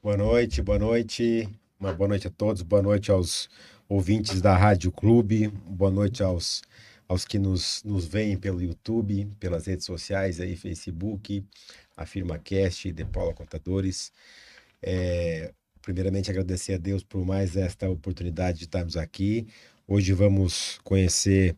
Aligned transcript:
Boa 0.00 0.16
noite, 0.16 0.62
boa 0.62 0.78
noite. 0.78 1.48
Uma 1.78 1.92
boa 1.92 2.06
noite 2.06 2.28
a 2.28 2.30
todos, 2.30 2.62
boa 2.62 2.80
noite 2.80 3.10
aos 3.10 3.48
ouvintes 3.88 4.40
da 4.40 4.56
Rádio 4.56 4.92
Clube, 4.92 5.48
boa 5.48 5.90
noite 5.90 6.22
aos, 6.22 6.62
aos 7.08 7.24
que 7.24 7.36
nos, 7.36 7.82
nos 7.82 8.06
veem 8.06 8.38
pelo 8.38 8.62
YouTube, 8.62 9.28
pelas 9.40 9.66
redes 9.66 9.84
sociais 9.84 10.40
aí, 10.40 10.54
Facebook, 10.54 11.44
AfirmaCast, 11.96 12.92
De 12.92 13.04
Paula 13.04 13.34
Contadores. 13.34 14.12
É, 14.80 15.52
primeiramente 15.82 16.30
agradecer 16.30 16.74
a 16.74 16.78
Deus 16.78 17.02
por 17.02 17.26
mais 17.26 17.56
esta 17.56 17.90
oportunidade 17.90 18.58
de 18.58 18.64
estarmos 18.66 18.96
aqui. 18.96 19.48
Hoje 19.84 20.12
vamos 20.12 20.78
conhecer 20.84 21.56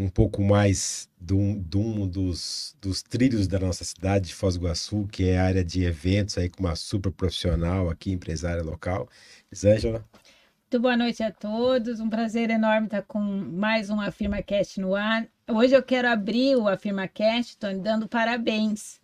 um 0.00 0.08
pouco 0.08 0.42
mais 0.42 1.10
de 1.20 1.34
um, 1.34 1.60
de 1.60 1.76
um 1.76 2.06
dos, 2.06 2.74
dos 2.80 3.02
trilhos 3.02 3.46
da 3.46 3.58
nossa 3.58 3.84
cidade 3.84 4.28
de 4.28 4.34
Foz 4.34 4.56
do 4.56 4.64
Iguaçu, 4.64 5.06
que 5.12 5.28
é 5.28 5.38
a 5.38 5.44
área 5.44 5.62
de 5.62 5.84
eventos 5.84 6.38
aí 6.38 6.48
com 6.48 6.60
uma 6.60 6.74
super 6.74 7.12
profissional 7.12 7.90
aqui, 7.90 8.10
empresária 8.10 8.62
local. 8.62 9.08
Elisângela. 9.52 10.02
Muito 10.72 10.80
boa 10.80 10.96
noite 10.96 11.22
a 11.22 11.30
todos. 11.30 12.00
Um 12.00 12.08
prazer 12.08 12.48
enorme 12.48 12.86
estar 12.86 13.02
com 13.02 13.20
mais 13.20 13.90
um 13.90 14.00
AfirmaCast 14.00 14.80
no 14.80 14.94
ar. 14.94 15.28
Hoje 15.46 15.74
eu 15.74 15.82
quero 15.82 16.08
abrir 16.08 16.56
o 16.56 16.66
AfirmaCast, 16.66 17.50
estou 17.50 17.78
dando 17.78 18.08
parabéns. 18.08 19.00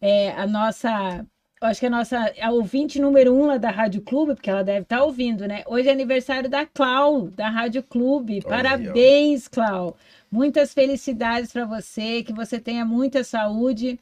É, 0.00 0.32
a 0.32 0.46
nossa 0.46 1.24
acho 1.60 1.80
que 1.80 1.86
a 1.86 1.90
nossa 1.90 2.32
a 2.40 2.50
ouvinte 2.50 3.00
número 3.00 3.34
um 3.34 3.46
lá 3.46 3.56
da 3.56 3.70
Rádio 3.70 4.00
Clube, 4.02 4.34
porque 4.34 4.50
ela 4.50 4.62
deve 4.62 4.82
estar 4.82 5.02
ouvindo, 5.02 5.46
né? 5.46 5.64
Hoje 5.66 5.88
é 5.88 5.92
aniversário 5.92 6.48
da 6.48 6.64
Clau, 6.64 7.28
da 7.28 7.48
Rádio 7.48 7.82
Clube. 7.82 8.40
Parabéns, 8.42 9.48
Clau. 9.48 9.96
Muitas 10.30 10.72
felicidades 10.72 11.52
para 11.52 11.64
você, 11.64 12.22
que 12.22 12.32
você 12.32 12.60
tenha 12.60 12.84
muita 12.84 13.24
saúde 13.24 13.98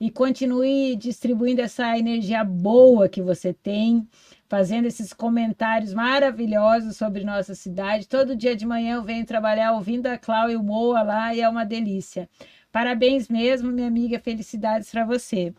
e 0.00 0.10
continue 0.10 0.96
distribuindo 0.96 1.60
essa 1.60 1.98
energia 1.98 2.42
boa 2.42 3.08
que 3.08 3.20
você 3.20 3.52
tem, 3.52 4.06
fazendo 4.48 4.86
esses 4.86 5.12
comentários 5.12 5.92
maravilhosos 5.92 6.96
sobre 6.96 7.24
nossa 7.24 7.54
cidade. 7.54 8.08
Todo 8.08 8.36
dia 8.36 8.56
de 8.56 8.64
manhã 8.64 8.96
eu 8.96 9.02
venho 9.02 9.26
trabalhar 9.26 9.72
ouvindo 9.72 10.06
a 10.06 10.16
Clau 10.16 10.50
e 10.50 10.56
o 10.56 10.62
Moa 10.62 11.02
lá 11.02 11.34
e 11.34 11.40
é 11.40 11.48
uma 11.48 11.64
delícia. 11.64 12.28
Parabéns 12.72 13.28
mesmo, 13.28 13.70
minha 13.72 13.88
amiga, 13.88 14.18
felicidades 14.20 14.90
para 14.90 15.04
você. 15.04 15.52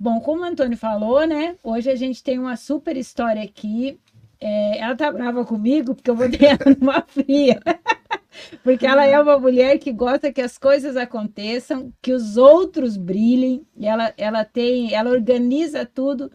Bom, 0.00 0.20
como 0.20 0.42
o 0.42 0.44
Antônio 0.44 0.78
falou, 0.78 1.26
né? 1.26 1.56
Hoje 1.62 1.90
a 1.90 1.96
gente 1.96 2.22
tem 2.22 2.38
uma 2.38 2.56
super 2.56 2.96
história 2.96 3.42
aqui. 3.42 3.98
É, 4.40 4.78
ela 4.78 4.94
tá 4.94 5.10
brava 5.10 5.44
comigo 5.44 5.92
porque 5.92 6.08
eu 6.08 6.14
vou 6.14 6.30
ter 6.30 6.44
ela 6.44 6.76
numa 6.80 7.02
fria. 7.08 7.60
Porque 8.62 8.86
ela 8.86 9.04
é 9.04 9.18
uma 9.20 9.36
mulher 9.36 9.78
que 9.78 9.92
gosta 9.92 10.32
que 10.32 10.40
as 10.40 10.56
coisas 10.56 10.96
aconteçam, 10.96 11.92
que 12.00 12.12
os 12.12 12.36
outros 12.36 12.96
brilhem, 12.96 13.66
ela, 13.80 14.14
ela 14.16 14.44
tem, 14.44 14.94
ela 14.94 15.10
organiza 15.10 15.84
tudo 15.84 16.30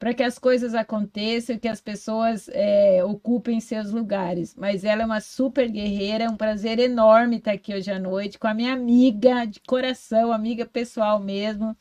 para 0.00 0.14
que 0.14 0.22
as 0.22 0.38
coisas 0.38 0.74
aconteçam, 0.74 1.58
que 1.58 1.68
as 1.68 1.80
pessoas 1.80 2.48
é, 2.52 3.04
ocupem 3.04 3.60
seus 3.60 3.90
lugares. 3.90 4.54
Mas 4.56 4.82
ela 4.82 5.02
é 5.02 5.04
uma 5.04 5.20
super 5.20 5.68
guerreira, 5.68 6.24
é 6.24 6.28
um 6.28 6.36
prazer 6.36 6.78
enorme 6.78 7.36
estar 7.36 7.52
aqui 7.52 7.74
hoje 7.74 7.90
à 7.90 7.98
noite 7.98 8.38
com 8.38 8.46
a 8.46 8.54
minha 8.54 8.72
amiga 8.72 9.44
de 9.44 9.60
coração, 9.60 10.32
amiga 10.32 10.64
pessoal 10.64 11.18
mesmo, 11.20 11.76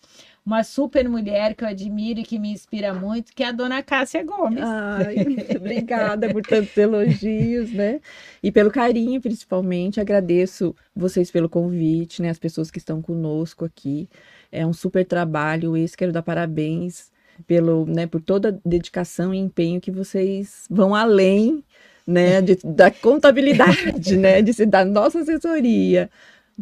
uma 0.46 0.64
super 0.64 1.08
mulher 1.08 1.54
que 1.54 1.64
eu 1.64 1.68
admiro 1.68 2.20
e 2.20 2.24
que 2.24 2.40
me 2.40 2.52
inspira 2.52 2.94
muito, 2.94 3.34
que 3.34 3.44
é 3.44 3.48
a 3.48 3.52
dona 3.52 3.84
Cássia 3.84 4.24
Gomes. 4.24 4.62
Ai, 4.62 5.16
obrigada 5.56 6.32
por 6.32 6.42
tantos 6.42 6.76
elogios, 6.78 7.72
né? 7.72 8.00
E 8.42 8.52
pelo 8.52 8.72
carinho, 8.72 9.22
principalmente. 9.22 10.00
Agradeço 10.00 10.76
vocês 10.96 11.30
pelo 11.30 11.50
convite, 11.50 12.22
né? 12.22 12.30
As 12.30 12.40
pessoas 12.40 12.72
que 12.72 12.80
estão 12.80 13.02
conosco 13.02 13.66
aqui. 13.66 14.10
É 14.52 14.66
um 14.66 14.74
super 14.74 15.06
trabalho. 15.06 15.78
Esse 15.78 15.96
quero 15.96 16.12
dar 16.12 16.24
parabéns 16.24 17.12
pelo, 17.46 17.86
né, 17.86 18.06
por 18.08 18.22
toda 18.22 18.50
a 18.50 18.68
dedicação 18.68 19.34
e 19.34 19.38
empenho 19.38 19.80
que 19.80 19.92
vocês 19.92 20.66
vão 20.70 20.94
além, 20.94 21.64
né, 22.06 22.42
de, 22.42 22.58
da 22.64 22.92
contabilidade, 22.92 24.18
né, 24.18 24.42
de, 24.42 24.66
da 24.66 24.84
nossa 24.84 25.20
assessoria. 25.20 26.10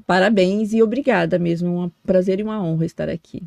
Parabéns 0.06 0.74
e 0.74 0.84
obrigada 0.84 1.40
mesmo. 1.40 1.86
Um 1.86 1.92
prazer 2.06 2.40
e 2.40 2.44
uma 2.44 2.62
honra 2.64 2.86
estar 2.86 3.10
aqui. 3.10 3.42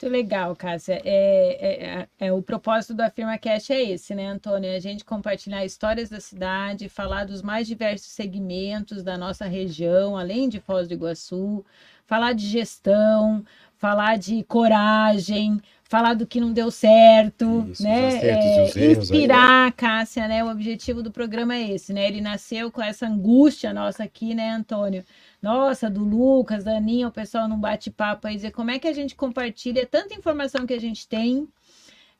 Muito 0.00 0.12
legal, 0.12 0.54
Cássia. 0.54 1.02
É, 1.04 1.58
é, 1.60 2.06
é, 2.20 2.26
é, 2.28 2.32
o 2.32 2.40
propósito 2.40 2.94
do 2.94 3.00
AfirmaCast 3.00 3.72
é 3.72 3.82
esse, 3.82 4.14
né, 4.14 4.28
Antônio? 4.28 4.72
A 4.72 4.78
gente 4.78 5.04
compartilhar 5.04 5.64
histórias 5.64 6.08
da 6.08 6.20
cidade, 6.20 6.88
falar 6.88 7.24
dos 7.24 7.42
mais 7.42 7.66
diversos 7.66 8.12
segmentos 8.12 9.02
da 9.02 9.18
nossa 9.18 9.46
região, 9.46 10.16
além 10.16 10.48
de 10.48 10.60
Foz 10.60 10.86
do 10.86 10.94
Iguaçu, 10.94 11.64
falar 12.06 12.32
de 12.32 12.46
gestão, 12.46 13.44
falar 13.76 14.16
de 14.18 14.44
coragem, 14.44 15.60
falar 15.82 16.14
do 16.14 16.28
que 16.28 16.40
não 16.40 16.52
deu 16.52 16.70
certo, 16.70 17.66
Isso, 17.68 17.82
né? 17.82 18.18
É, 18.18 18.92
inspirar 18.92 19.62
aí, 19.62 19.66
né? 19.66 19.72
Cássia, 19.76 20.28
né? 20.28 20.44
O 20.44 20.48
objetivo 20.48 21.02
do 21.02 21.10
programa 21.10 21.56
é 21.56 21.70
esse, 21.72 21.92
né? 21.92 22.06
Ele 22.06 22.20
nasceu 22.20 22.70
com 22.70 22.80
essa 22.80 23.04
angústia 23.08 23.72
nossa 23.72 24.04
aqui, 24.04 24.32
né, 24.32 24.50
Antônio? 24.50 25.04
Nossa, 25.40 25.88
do 25.88 26.02
Lucas, 26.02 26.64
da 26.64 26.76
Aninha, 26.76 27.08
o 27.08 27.12
pessoal 27.12 27.48
não 27.48 27.58
bate 27.58 27.90
papo 27.90 28.26
aí, 28.26 28.36
dizer 28.36 28.50
como 28.50 28.70
é 28.70 28.78
que 28.78 28.88
a 28.88 28.92
gente 28.92 29.14
compartilha 29.14 29.86
tanta 29.86 30.14
informação 30.14 30.66
que 30.66 30.74
a 30.74 30.80
gente 30.80 31.06
tem, 31.06 31.48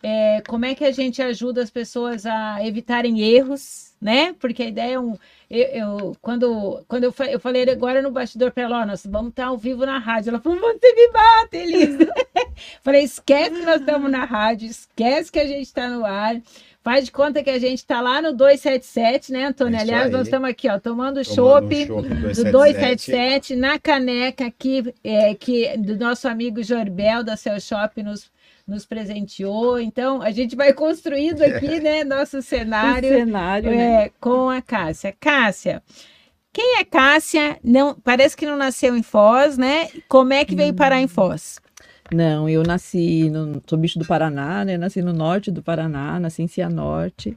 é, 0.03 0.41
como 0.47 0.65
é 0.65 0.75
que 0.75 0.84
a 0.84 0.93
gente 0.93 1.21
ajuda 1.21 1.61
as 1.61 1.71
pessoas 1.71 2.25
a 2.25 2.65
evitarem 2.65 3.21
erros, 3.21 3.95
né? 4.01 4.33
Porque 4.34 4.62
a 4.62 4.67
ideia 4.67 4.95
é 4.95 5.01
um. 5.01 5.17
Eu, 5.51 5.67
eu 5.67 6.17
quando, 6.23 6.84
quando 6.87 7.05
eu, 7.05 7.15
eu 7.29 7.41
falei 7.41 7.69
agora 7.69 8.01
no 8.01 8.12
bastidor 8.12 8.53
para 8.53 8.62
ela, 8.62 8.87
nós 8.87 9.05
vamos 9.05 9.31
estar 9.31 9.47
ao 9.47 9.59
vivo 9.59 9.85
na 9.85 9.99
rádio. 9.99 10.31
Ela 10.31 10.41
falou, 10.41 10.61
você 10.61 10.95
me 10.95 11.11
bate, 11.11 11.56
Elisa. 11.56 12.12
falei, 12.81 13.03
esquece 13.03 13.59
que 13.59 13.67
nós 13.67 13.81
estamos 13.81 14.09
na 14.11 14.25
rádio, 14.25 14.69
esquece 14.69 15.33
que 15.33 15.41
a 15.41 15.47
gente 15.47 15.62
está 15.62 15.89
no 15.89 16.05
ar. 16.05 16.41
Faz 16.88 17.04
de 17.04 17.12
conta 17.12 17.43
que 17.43 17.50
a 17.50 17.59
gente 17.59 17.81
está 17.81 18.00
lá 18.00 18.22
no 18.22 18.32
277, 18.32 19.31
né, 19.31 19.44
Antônio? 19.44 19.76
É 19.76 19.82
Aliás, 19.82 20.06
aí. 20.06 20.10
nós 20.10 20.26
estamos 20.26 20.49
aqui, 20.49 20.71
ó, 20.71 20.78
tomando 20.78 21.22
chopp 21.22 21.93
um 21.93 22.00
do 22.00 22.50
277 22.50 23.54
na 23.54 23.78
caneca 23.78 24.47
aqui, 24.47 24.94
é, 25.04 25.34
que 25.34 25.76
do 25.76 25.99
nosso 25.99 26.26
amigo 26.26 26.62
Jorbel 26.62 27.22
da 27.22 27.37
Cell 27.37 27.60
Shop 27.60 28.03
nos, 28.03 28.31
nos 28.66 28.87
presenteou. 28.87 29.78
Então, 29.78 30.22
a 30.22 30.31
gente 30.31 30.56
vai 30.56 30.72
construindo 30.72 31.43
aqui, 31.43 31.76
né, 31.78 32.04
nosso 32.04 32.41
cenário, 32.41 33.06
cenário 33.06 33.69
é, 33.69 33.76
né? 33.76 34.10
com 34.19 34.49
a 34.49 34.62
Cássia. 34.62 35.15
Cássia, 35.20 35.82
quem 36.55 36.78
é 36.78 36.84
Cássia? 36.87 37.59
Não, 37.62 38.00
parece 38.00 38.34
que 38.34 38.47
não 38.47 38.56
nasceu 38.56 38.97
em 38.97 39.03
Foz, 39.03 39.59
né? 39.59 39.91
Como 40.09 40.32
é 40.32 40.43
que 40.43 40.56
veio 40.56 40.72
parar 40.72 41.03
em 41.03 41.06
Foz? 41.06 41.60
Não, 42.13 42.49
eu 42.49 42.63
nasci, 42.63 43.29
no, 43.29 43.63
sou 43.67 43.79
bicho 43.79 43.99
do 43.99 44.07
Paraná, 44.07 44.65
né? 44.65 44.79
Nasci 44.79 45.03
no 45.03 45.13
norte 45.13 45.51
do 45.51 45.63
Paraná, 45.63 46.19
nasci 46.19 46.43
em 46.43 46.49
Cianorte. 46.49 47.37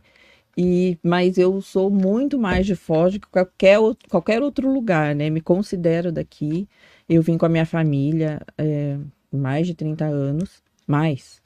E, 0.57 0.97
mas 1.03 1.37
eu 1.37 1.61
sou 1.61 1.89
muito 1.89 2.37
mais 2.39 2.65
de 2.65 2.75
Foz 2.75 3.13
do 3.13 3.19
que 3.19 3.27
qualquer, 3.27 3.79
qualquer 4.09 4.41
outro 4.41 4.71
lugar, 4.71 5.15
né? 5.15 5.29
Me 5.29 5.41
considero 5.41 6.11
daqui. 6.11 6.67
Eu 7.07 7.21
vim 7.21 7.37
com 7.37 7.45
a 7.45 7.49
minha 7.49 7.65
família 7.65 8.41
é, 8.57 8.97
mais 9.31 9.67
de 9.67 9.73
30 9.73 10.05
anos, 10.05 10.63
mais. 10.87 11.41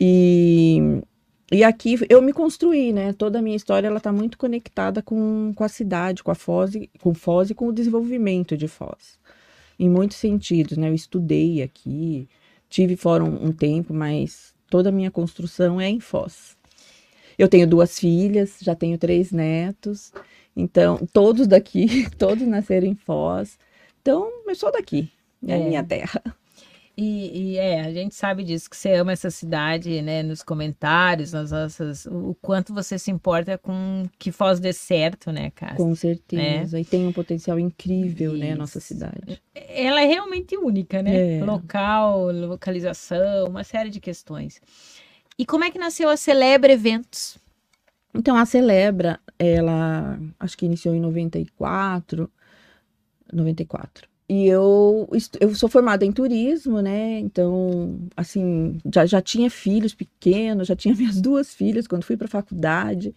E, 0.00 1.00
e 1.50 1.64
aqui 1.64 1.98
eu 2.08 2.22
me 2.22 2.32
construí, 2.32 2.92
né? 2.92 3.12
Toda 3.12 3.40
a 3.40 3.42
minha 3.42 3.56
história 3.56 3.88
ela 3.88 3.98
está 3.98 4.12
muito 4.12 4.38
conectada 4.38 5.02
com, 5.02 5.52
com 5.54 5.64
a 5.64 5.68
cidade, 5.68 6.22
com 6.22 6.30
a 6.30 6.34
Foz, 6.36 6.72
com 7.00 7.14
Foz 7.14 7.50
e 7.50 7.54
com 7.54 7.68
o 7.68 7.72
desenvolvimento 7.72 8.56
de 8.56 8.68
Foz 8.68 9.18
em 9.78 9.88
muitos 9.88 10.16
sentidos, 10.16 10.76
né? 10.76 10.88
Eu 10.88 10.94
estudei 10.94 11.62
aqui, 11.62 12.28
tive 12.68 12.96
fora 12.96 13.24
um, 13.24 13.46
um 13.46 13.52
tempo, 13.52 13.92
mas 13.92 14.54
toda 14.70 14.88
a 14.88 14.92
minha 14.92 15.10
construção 15.10 15.80
é 15.80 15.88
em 15.88 16.00
Foz. 16.00 16.56
Eu 17.38 17.48
tenho 17.48 17.66
duas 17.66 17.98
filhas, 17.98 18.58
já 18.60 18.74
tenho 18.74 18.98
três 18.98 19.30
netos, 19.30 20.12
então 20.56 20.98
todos 21.12 21.46
daqui, 21.46 22.08
todos 22.18 22.46
nasceram 22.46 22.86
em 22.86 22.94
Foz. 22.94 23.58
Então, 24.00 24.30
eu 24.46 24.54
sou 24.54 24.72
daqui, 24.72 25.10
é, 25.46 25.52
é. 25.52 25.54
a 25.54 25.68
minha 25.68 25.84
terra. 25.84 26.22
E, 27.00 27.52
e, 27.52 27.56
é, 27.58 27.82
a 27.82 27.92
gente 27.92 28.16
sabe 28.16 28.42
disso, 28.42 28.68
que 28.68 28.76
você 28.76 28.94
ama 28.94 29.12
essa 29.12 29.30
cidade, 29.30 30.02
né? 30.02 30.20
Nos 30.20 30.42
comentários, 30.42 31.32
nas 31.32 31.52
nossas. 31.52 32.06
O 32.06 32.36
quanto 32.42 32.74
você 32.74 32.98
se 32.98 33.08
importa 33.08 33.56
com 33.56 34.02
que 34.18 34.32
Foz 34.32 34.58
dê 34.58 34.72
certo, 34.72 35.30
né, 35.30 35.50
cara? 35.50 35.76
Com 35.76 35.94
certeza. 35.94 36.76
Né? 36.76 36.82
E 36.82 36.84
tem 36.84 37.06
um 37.06 37.12
potencial 37.12 37.56
incrível, 37.56 38.32
Isso. 38.32 38.40
né, 38.40 38.50
a 38.50 38.56
nossa 38.56 38.80
cidade. 38.80 39.40
Ela 39.54 40.02
é 40.02 40.06
realmente 40.06 40.56
única, 40.56 41.00
né? 41.00 41.38
É. 41.38 41.44
Local, 41.44 42.32
localização, 42.32 43.46
uma 43.46 43.62
série 43.62 43.90
de 43.90 44.00
questões. 44.00 44.60
E 45.38 45.46
como 45.46 45.62
é 45.62 45.70
que 45.70 45.78
nasceu 45.78 46.10
a 46.10 46.16
Celebra 46.16 46.72
Eventos? 46.72 47.38
Então, 48.12 48.36
a 48.36 48.44
Celebra, 48.44 49.20
ela 49.38 50.18
acho 50.40 50.58
que 50.58 50.66
iniciou 50.66 50.96
em 50.96 51.00
94. 51.00 52.28
94. 53.32 54.07
E 54.28 54.46
eu, 54.46 55.08
eu 55.40 55.54
sou 55.54 55.68
formada 55.70 56.04
em 56.04 56.12
turismo, 56.12 56.82
né? 56.82 57.18
Então, 57.20 57.98
assim, 58.16 58.78
já, 58.92 59.06
já 59.06 59.22
tinha 59.22 59.50
filhos 59.50 59.94
pequenos, 59.94 60.68
já 60.68 60.76
tinha 60.76 60.94
minhas 60.96 61.20
duas 61.20 61.54
filhas 61.54 61.86
quando 61.86 62.04
fui 62.04 62.16
para 62.16 62.26
a 62.26 62.30
faculdade. 62.30 63.14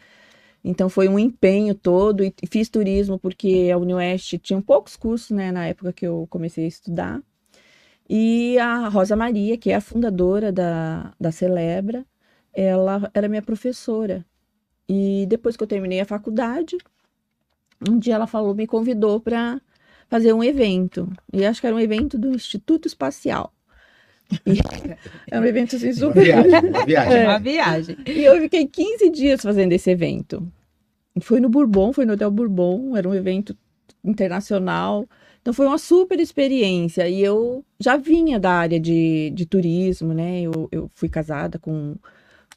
Então, 0.63 0.90
foi 0.90 1.10
um 1.10 1.19
empenho 1.19 1.75
todo. 1.75 2.24
E 2.24 2.34
fiz 2.50 2.69
turismo 2.69 3.19
porque 3.19 3.69
a 3.74 3.78
Unioeste 3.78 4.38
tinha 4.38 4.62
poucos 4.62 4.96
cursos, 4.96 5.31
né? 5.31 5.52
Na 5.52 5.68
época 5.68 5.92
que 5.94 6.08
eu 6.08 6.28
comecei 6.30 6.66
a 6.66 6.68
estudar. 6.68 7.22
E 8.10 8.57
a 8.60 8.88
Rosa 8.90 9.16
Maria, 9.16 9.57
que 9.57 9.72
é 9.72 9.75
a 9.75 9.81
fundadora 9.81 10.52
da, 10.52 11.14
da 11.19 11.31
Celebra, 11.31 12.06
ela 12.54 13.10
era 13.14 13.30
minha 13.30 13.42
professora. 13.42 14.25
E 14.88 15.25
depois 15.28 15.57
que 15.57 15.64
eu 15.64 15.68
terminei 15.68 16.02
a 16.02 16.06
faculdade, 16.06 16.78
um 17.90 17.98
dia 17.98 18.16
ela 18.16 18.28
falou, 18.28 18.54
me 18.54 18.68
convidou 18.68 19.19
para 19.19 19.62
fazer 20.12 20.34
um 20.34 20.44
evento. 20.44 21.10
E 21.31 21.46
acho 21.46 21.62
que 21.62 21.68
era 21.68 21.75
um 21.75 21.80
evento 21.80 22.19
do 22.19 22.36
Instituto 22.36 22.86
Espacial. 22.86 23.54
E 24.46 24.60
era 25.31 25.40
um 25.42 25.48
evento 25.48 25.78
assim, 25.78 25.88
Uma 25.88 25.96
super. 25.96 26.24
viagem, 26.24 26.69
uma 26.69 26.84
viagem. 26.86 27.18
É. 27.18 27.28
Uma 27.28 27.40
viagem. 27.40 27.98
E 28.06 28.24
eu 28.25 28.42
fiquei 28.42 28.68
15 28.68 29.10
dias 29.10 29.42
fazendo 29.42 29.72
esse 29.72 29.90
evento. 29.90 30.46
Foi 31.22 31.40
no 31.40 31.50
Bourbon, 31.50 31.94
foi 31.94 32.06
no 32.06 32.13
Hotel 32.13 32.30
Bourbon, 32.30 32.98
era 32.98 33.08
um 33.08 33.16
evento 33.16 33.58
internacional. 34.04 35.08
Então 35.42 35.54
foi 35.54 35.66
uma 35.66 35.78
super 35.78 36.19
experiência. 36.19 37.07
E 37.07 37.22
eu 37.22 37.64
já 37.80 37.96
vinha 37.96 38.38
da 38.38 38.52
área 38.52 38.81
de, 38.81 39.31
de 39.34 39.46
turismo, 39.46 40.14
né? 40.14 40.42
Eu, 40.42 40.68
eu 40.74 40.90
fui 40.94 41.07
casada 41.07 41.57
com, 41.57 41.96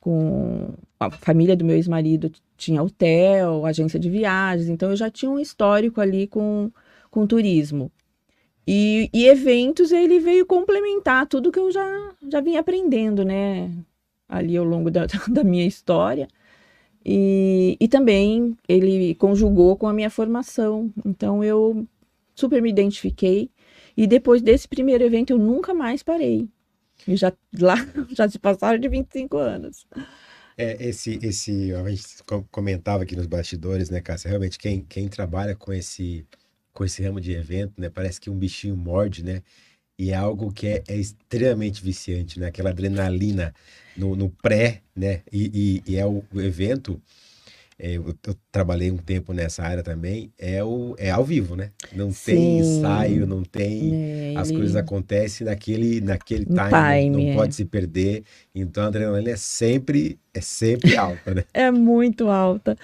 com 0.00 0.74
a 0.98 1.08
família 1.08 1.56
do 1.56 1.64
meu 1.64 1.76
ex-marido, 1.76 2.32
tinha 2.56 2.82
hotel, 2.82 3.64
agência 3.64 3.98
de 3.98 4.10
viagens, 4.10 4.68
então 4.68 4.90
eu 4.90 4.96
já 4.96 5.08
tinha 5.08 5.30
um 5.30 5.38
histórico 5.38 6.00
ali 6.00 6.26
com, 6.26 6.70
com 7.14 7.26
turismo. 7.26 7.92
E, 8.66 9.08
e 9.12 9.26
eventos 9.26 9.92
ele 9.92 10.18
veio 10.18 10.44
complementar 10.44 11.26
tudo 11.28 11.52
que 11.52 11.58
eu 11.58 11.70
já, 11.70 12.12
já 12.28 12.40
vinha 12.40 12.60
aprendendo, 12.60 13.24
né? 13.24 13.70
Ali 14.28 14.56
ao 14.56 14.64
longo 14.64 14.90
da, 14.90 15.06
da 15.30 15.44
minha 15.44 15.66
história. 15.66 16.26
E, 17.06 17.76
e 17.78 17.86
também 17.86 18.56
ele 18.68 19.14
conjugou 19.14 19.76
com 19.76 19.86
a 19.86 19.92
minha 19.92 20.10
formação. 20.10 20.90
Então 21.04 21.44
eu 21.44 21.86
super 22.34 22.60
me 22.60 22.70
identifiquei. 22.70 23.48
E 23.96 24.06
depois 24.08 24.42
desse 24.42 24.66
primeiro 24.66 25.04
evento 25.04 25.30
eu 25.30 25.38
nunca 25.38 25.72
mais 25.72 26.02
parei. 26.02 26.48
E 27.06 27.16
já 27.16 27.32
lá 27.60 27.76
já 28.10 28.28
se 28.28 28.38
passaram 28.40 28.78
de 28.78 28.88
25 28.88 29.36
anos. 29.36 29.86
É, 30.56 30.88
esse, 30.88 31.18
esse, 31.22 31.72
a 31.74 31.88
gente 31.90 32.22
co- 32.24 32.46
comentava 32.50 33.02
aqui 33.02 33.14
nos 33.16 33.26
bastidores, 33.26 33.90
né, 33.90 34.00
Cássia? 34.00 34.28
Realmente, 34.28 34.58
quem, 34.58 34.82
quem 34.84 35.08
trabalha 35.08 35.54
com 35.56 35.72
esse, 35.72 36.24
com 36.74 36.84
esse 36.84 37.02
ramo 37.02 37.20
de 37.20 37.32
evento, 37.32 37.80
né, 37.80 37.88
parece 37.88 38.20
que 38.20 38.28
um 38.28 38.36
bichinho 38.36 38.76
morde, 38.76 39.24
né? 39.24 39.42
E 39.98 40.10
é 40.10 40.16
algo 40.16 40.52
que 40.52 40.66
é, 40.66 40.82
é 40.88 40.96
extremamente 40.96 41.82
viciante, 41.82 42.40
né? 42.40 42.48
Aquela 42.48 42.70
adrenalina 42.70 43.54
no, 43.96 44.16
no 44.16 44.28
pré, 44.28 44.82
né? 44.94 45.22
E, 45.32 45.82
e, 45.86 45.92
e 45.92 45.96
é 45.96 46.04
o, 46.04 46.24
evento. 46.34 47.00
É, 47.78 47.92
eu, 47.96 48.14
eu 48.26 48.34
trabalhei 48.52 48.90
um 48.90 48.96
tempo 48.96 49.32
nessa 49.32 49.62
área 49.62 49.82
também. 49.82 50.32
É, 50.38 50.62
o, 50.64 50.94
é 50.98 51.10
ao 51.10 51.24
vivo, 51.24 51.56
né? 51.56 51.70
Não 51.92 52.12
tem 52.12 52.14
Sim. 52.36 52.58
ensaio, 52.58 53.26
não 53.26 53.42
tem. 53.42 53.92
É, 53.94 54.32
As 54.36 54.50
coisas 54.50 54.76
acontecem 54.76 55.46
naquele, 55.46 56.00
naquele 56.00 56.46
No 56.46 56.54
time, 56.54 56.70
não- 56.70 57.00
time, 57.00 57.10
não 57.10 57.26
é. 57.30 57.34
pode 57.34 57.54
se 57.54 57.64
perder. 57.64 58.24
Então 58.54 58.84
a 58.84 58.86
adrenalina 58.86 59.30
é 59.30 59.36
sempre, 59.36 60.18
é 60.32 60.40
sempre 60.40 60.96
alta, 60.96 61.34
né? 61.34 61.44
É 61.52 61.70
muito 61.70 62.28
alta. 62.28 62.76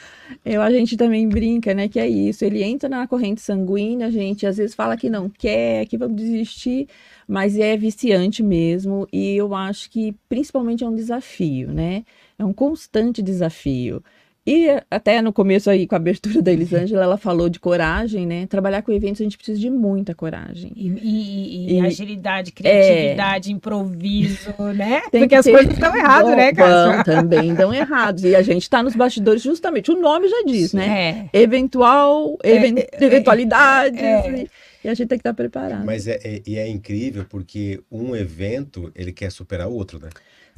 Eu, 0.45 0.63
a 0.63 0.71
gente 0.71 0.97
também 0.97 1.29
brinca, 1.29 1.75
né, 1.75 1.89
que 1.89 1.99
é 1.99 2.09
isso. 2.09 2.45
Ele 2.45 2.63
entra 2.63 2.89
na 2.89 3.07
corrente 3.07 3.41
sanguínea, 3.41 4.07
a 4.07 4.11
gente 4.11 4.47
às 4.47 4.57
vezes 4.57 4.75
fala 4.75 4.97
que 4.97 5.11
não 5.11 5.29
quer, 5.29 5.87
que 5.87 5.97
vamos 5.99 6.17
desistir, 6.17 6.89
mas 7.27 7.59
é 7.59 7.77
viciante 7.77 8.43
mesmo. 8.43 9.07
E 9.13 9.35
eu 9.37 9.55
acho 9.55 9.91
que 9.91 10.15
principalmente 10.29 10.85
é 10.85 10.89
um 10.89 10.95
desafio, 10.95 11.73
né? 11.73 12.05
É 12.39 12.45
um 12.45 12.53
constante 12.53 13.23
desafio. 13.23 14.03
E 14.47 14.69
até 14.91 15.21
no 15.21 15.33
começo 15.35 15.69
aí, 15.69 15.87
com 15.87 15.95
a 15.95 15.99
abertura 15.99 16.41
da 16.41 16.51
Elisângela, 16.51 17.03
ela 17.05 17.19
falou 17.19 17.49
de 17.51 17.61
coragem, 17.61 18.27
né? 18.27 18.47
Trabalhar 18.47 18.81
com 18.83 18.91
eventos 18.91 19.21
a 19.21 19.25
gente 19.25 19.37
precisa 19.37 19.61
de 19.61 19.69
muita 19.69 20.15
coragem. 20.15 20.73
E, 20.75 20.89
e- 20.89 21.73
e 21.75 21.79
E- 21.79 21.81
agilidade, 21.87 22.51
criatividade, 22.51 23.53
improviso, 23.53 24.51
né? 24.75 25.03
Tem 25.11 25.21
Porque 25.21 25.29
que 25.29 25.35
as 25.35 25.45
ter- 25.45 25.53
coisas 25.53 25.73
estão 25.75 25.95
erradas, 25.95 26.35
né, 26.37 26.53
Cássio? 26.55 27.05
Também 27.05 27.55
dão 27.55 27.73
errados. 27.73 28.25
E 28.25 28.35
a 28.35 28.41
gente 28.43 28.63
está 28.63 28.83
nos 28.83 28.97
bastidores 28.97 29.43
justamente, 29.43 29.91
o 29.91 30.01
nome 30.01 30.27
já 30.29 30.43
diz, 30.47 30.73
né? 30.73 31.29
É. 31.33 31.39
eventual, 31.39 32.39
even- 32.43 32.85
eventualidades, 32.99 34.01
é. 34.03 34.31
e, 34.43 34.51
e 34.85 34.89
a 34.89 34.95
gente 34.95 35.09
tem 35.09 35.19
que 35.19 35.21
estar 35.21 35.35
preparado. 35.35 35.85
Mas 35.85 36.07
é, 36.09 36.19
é- 36.25 36.43
e 36.47 36.57
é 36.59 36.67
incrível 36.67 37.27
porque 37.29 37.81
um 37.93 38.17
evento, 38.17 38.91
ele 38.95 39.13
quer 39.13 39.31
superar 39.31 39.69
o 39.69 39.73
outro, 39.75 39.99
né? 39.99 40.09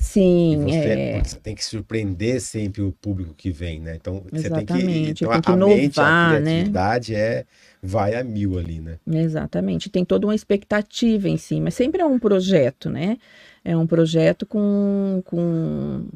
E 0.02 0.04
Sim, 0.04 0.64
você, 0.64 0.76
é, 0.76 1.22
você 1.22 1.37
tem 1.38 1.54
que 1.54 1.64
surpreender 1.64 2.40
sempre 2.40 2.82
o 2.82 2.90
público 2.90 3.34
que 3.34 3.50
vem, 3.52 3.81
né? 3.81 3.94
Então, 3.94 4.25
você 4.31 4.50
tem 4.50 4.66
que... 4.66 4.72
Exatamente, 4.72 5.25
Então, 5.25 5.32
tem 5.32 5.40
que 5.40 5.50
a 5.50 5.56
mente, 5.56 6.00
a 6.00 6.02
inovar, 6.02 6.32
né? 6.32 6.40
criatividade 6.40 7.14
é... 7.14 7.44
Vai 7.84 8.14
a 8.14 8.22
mil 8.22 8.58
ali, 8.58 8.81
né? 8.81 8.99
exatamente. 9.06 9.90
Tem 9.90 10.04
toda 10.04 10.26
uma 10.26 10.34
expectativa 10.34 11.28
em 11.28 11.37
si, 11.37 11.60
mas 11.60 11.75
sempre 11.75 12.00
é 12.00 12.04
um 12.04 12.19
projeto, 12.19 12.88
né? 12.88 13.19
É 13.64 13.76
um 13.76 13.88
projeto 13.88 14.46
com, 14.46 15.20
com, 15.25 16.06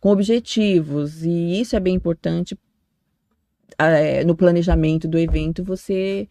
com 0.00 0.08
objetivos, 0.08 1.24
e 1.24 1.60
isso 1.60 1.74
é 1.74 1.80
bem 1.80 1.94
importante 1.94 2.56
é, 3.78 4.24
no 4.24 4.36
planejamento 4.36 5.08
do 5.08 5.18
evento, 5.18 5.64
você 5.64 6.28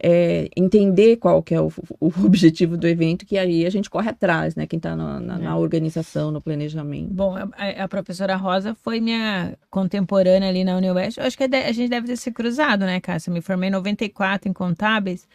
é, 0.00 0.48
entender 0.56 1.16
qual 1.16 1.42
que 1.42 1.54
é 1.54 1.60
o, 1.60 1.72
o 2.00 2.06
objetivo 2.24 2.76
do 2.76 2.86
evento, 2.86 3.26
que 3.26 3.36
aí 3.36 3.66
a 3.66 3.70
gente 3.70 3.90
corre 3.90 4.10
atrás, 4.10 4.54
né? 4.54 4.66
Quem 4.66 4.76
está 4.76 4.94
na, 4.94 5.18
na- 5.18 5.38
na 5.38 5.50
É. 5.50 5.54
organização, 5.54 6.30
no 6.30 6.40
planejamento. 6.40 7.12
Bom, 7.12 7.34
a, 7.36 7.84
a 7.84 7.88
professora 7.88 8.36
Rosa 8.36 8.76
foi 8.82 9.00
minha 9.00 9.54
contemporânea 9.70 10.48
ali 10.48 10.62
na 10.64 10.76
Unioeste. 10.76 11.18
Eu 11.20 11.26
acho 11.26 11.36
que 11.36 11.48
de- 11.48 11.56
a 11.56 11.72
gente 11.72 11.88
deve 11.90 12.06
ter 12.06 12.16
se 12.16 12.30
cruzado, 12.30 12.84
né, 12.86 13.00
Cássia? 13.00 13.30
Eu 13.30 13.34
me 13.34 13.40
formei 13.40 13.68
em 13.68 13.72
94 13.72 14.48
em 14.48 14.52
contábeis. 14.52 15.26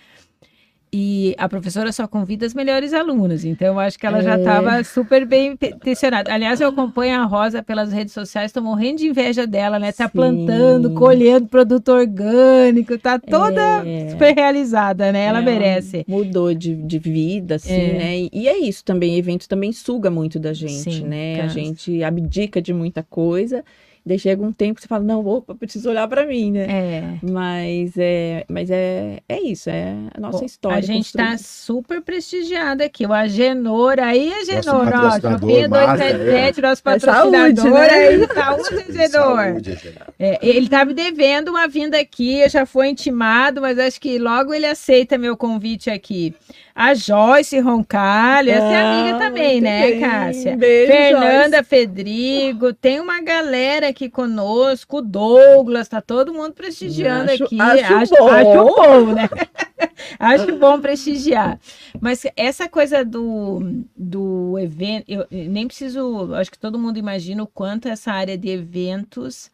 E 0.95 1.33
a 1.39 1.49
professora 1.49 1.91
só 1.91 2.07
convida 2.07 2.45
as 2.45 2.53
melhores 2.53 2.93
alunas, 2.93 3.43
então 3.43 3.67
eu 3.69 3.79
acho 3.79 3.97
que 3.97 4.05
ela 4.05 4.21
já 4.21 4.35
É. 4.35 4.37
estava 4.37 4.83
super 4.83 5.25
bem 5.25 5.57
intencionada. 5.59 6.31
Aliás, 6.31 6.61
eu 6.61 6.69
acompanho 6.69 7.19
a 7.19 7.25
Rosa 7.25 7.63
pelas 7.63 7.91
redes 7.91 8.13
sociais, 8.13 8.49
estou 8.49 8.61
morrendo 8.61 8.99
de 8.99 9.07
inveja 9.07 9.47
dela, 9.47 9.79
né? 9.79 9.91
Tá 9.91 10.05
Sim. 10.05 10.11
plantando, 10.11 10.91
colhendo 10.93 11.47
produto 11.47 11.89
orgânico, 11.89 12.95
tá 12.99 13.17
toda 13.17 13.59
É. 13.87 14.09
super 14.09 14.35
realizada, 14.35 15.11
né? 15.11 15.25
Ela 15.25 15.39
É, 15.39 15.41
merece. 15.41 16.05
Mudou 16.07 16.53
de, 16.53 16.75
de 16.75 16.99
vida, 16.99 17.55
assim, 17.55 17.73
É. 17.73 17.93
né? 17.97 18.17
E, 18.19 18.29
e 18.31 18.47
é 18.47 18.57
isso 18.59 18.83
também, 18.85 19.17
evento 19.17 19.49
também 19.49 19.71
suga 19.71 20.11
muito 20.11 20.39
da 20.39 20.53
gente, 20.53 20.91
Sim, 20.93 21.05
né? 21.05 21.41
A 21.41 21.47
gente 21.47 22.03
abdica 22.03 22.61
de 22.61 22.71
muita 22.71 23.01
coisa, 23.01 23.63
daí 24.05 24.19
chega 24.19 24.43
um 24.43 24.51
tempo 24.51 24.75
que 24.75 24.81
você 24.81 24.87
fala, 24.87 25.03
não, 25.03 25.25
opa, 25.25 25.55
preciso 25.55 25.89
olhar 25.89 26.07
para 26.07 26.25
mim, 26.25 26.51
né? 26.51 26.65
É. 26.69 27.03
Mas 27.21 27.93
é, 27.97 28.45
mas 28.49 28.69
é, 28.69 29.19
é 29.29 29.41
isso, 29.41 29.69
é 29.69 29.95
a 30.13 30.19
nossa 30.19 30.39
Bom, 30.39 30.45
história. 30.45 30.77
A 30.77 30.81
gente 30.81 31.05
está 31.05 31.31
construída. 31.31 31.43
super 31.43 32.01
prestigiada 32.01 32.83
aqui. 32.83 33.05
O 33.05 33.13
Agenor, 33.13 33.99
aí, 33.99 34.33
Agenor, 34.33 34.87
ó, 34.87 34.91
patrocinador 34.91 35.39
Chopinha 35.39 35.69
master, 35.69 36.17
277, 36.17 36.61
nosso 36.61 36.81
É 36.81 36.83
patrocinador 36.83 37.55
saúde, 37.55 37.69
né? 37.71 37.89
aí. 37.89 38.27
Saúde, 38.27 38.79
Agenor. 39.01 39.37
Saúde, 39.37 39.71
Agenor. 39.71 40.07
É, 40.19 40.39
ele 40.41 40.69
tá 40.69 40.83
me 40.85 40.93
devendo 40.93 41.49
uma 41.49 41.67
vinda 41.67 41.99
aqui, 41.99 42.39
eu 42.39 42.49
já 42.49 42.65
fui 42.65 42.87
intimado, 42.89 43.61
mas 43.61 43.79
acho 43.79 43.99
que 44.01 44.17
logo 44.19 44.53
ele 44.53 44.65
aceita 44.65 45.17
meu 45.17 45.37
convite 45.37 45.89
aqui. 45.89 46.33
A 46.75 46.95
Joyce 46.95 47.59
Roncalho, 47.59 48.49
essa 48.49 48.65
é 48.65 48.81
amiga 49.01 49.15
Ah, 49.15 49.19
também, 49.19 49.51
muito 49.53 49.63
né, 49.63 49.91
bem. 49.91 49.99
Cássia? 50.01 50.57
Beijo, 50.57 50.91
Fernanda 50.91 51.63
Fedrigo, 51.63 52.73
tem 52.73 52.99
uma 52.99 53.21
galera 53.21 53.89
aqui 53.89 54.09
conosco, 54.09 54.97
o 54.97 55.01
Douglas, 55.01 55.87
tá 55.87 56.01
todo 56.01 56.33
mundo 56.33 56.53
prestigiando 56.53 57.31
Acho- 57.31 57.43
aqui. 57.43 57.61
acho 57.61 58.15
bom. 58.15 58.27
acho 58.27 58.65
bom, 58.75 59.13
né? 59.13 59.29
acho 60.19 60.55
bom 60.57 60.81
prestigiar. 60.81 61.59
Mas 62.01 62.23
essa 62.35 62.67
coisa 62.67 63.05
do, 63.05 63.83
do 63.95 64.57
evento, 64.57 65.05
eu 65.07 65.27
nem 65.29 65.67
preciso, 65.67 66.33
acho 66.33 66.49
que 66.51 66.57
todo 66.57 66.79
mundo 66.79 66.97
imagina 66.97 67.43
o 67.43 67.47
quanto 67.47 67.87
essa 67.87 68.11
área 68.11 68.35
de 68.35 68.49
eventos 68.49 69.51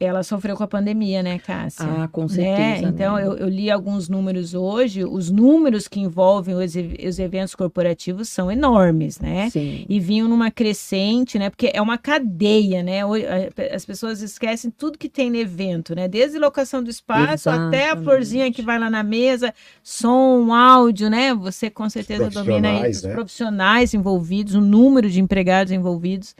ela 0.00 0.22
sofreu 0.22 0.56
com 0.56 0.62
a 0.64 0.66
pandemia, 0.66 1.22
né, 1.22 1.38
Cássia? 1.38 1.84
Ah, 1.84 2.08
com 2.08 2.22
né? 2.22 2.28
certeza. 2.28 2.88
Então, 2.88 3.16
né? 3.16 3.26
eu, 3.26 3.36
eu 3.36 3.48
li 3.50 3.70
alguns 3.70 4.08
números 4.08 4.54
hoje, 4.54 5.04
os 5.04 5.30
números 5.30 5.86
que 5.86 6.00
envolvem 6.00 6.54
os, 6.54 6.72
os 7.06 7.18
eventos 7.18 7.54
corporativos 7.54 8.30
são 8.30 8.50
enormes, 8.50 9.20
né? 9.20 9.50
Sim. 9.50 9.84
E 9.86 10.00
vinham 10.00 10.26
numa 10.26 10.50
crescente, 10.50 11.38
né? 11.38 11.50
Porque 11.50 11.70
é 11.74 11.82
uma 11.82 11.98
cadeia, 11.98 12.82
né? 12.82 13.00
As 13.74 13.84
pessoas 13.84 14.22
esquecem 14.22 14.70
tudo 14.70 14.96
que 14.96 15.08
tem 15.08 15.28
no 15.28 15.36
evento, 15.36 15.94
né? 15.94 16.08
Desde 16.08 16.38
locação 16.38 16.82
do 16.82 16.88
espaço 16.88 17.50
até 17.50 17.60
a 17.60 17.86
Exatamente. 17.88 18.04
florzinha 18.04 18.52
que 18.52 18.62
vai 18.62 18.78
lá 18.78 18.88
na 18.88 19.02
mesa, 19.02 19.52
som, 19.82 20.50
áudio, 20.54 21.10
né? 21.10 21.34
Você 21.34 21.68
com 21.68 21.90
certeza 21.90 22.30
domina 22.30 22.68
aí 22.70 22.78
profissionais, 22.78 22.96
os 22.96 23.02
né? 23.02 23.12
profissionais 23.12 23.94
envolvidos, 23.94 24.54
o 24.54 24.62
número 24.62 25.10
de 25.10 25.20
empregados 25.20 25.72
envolvidos. 25.72 26.34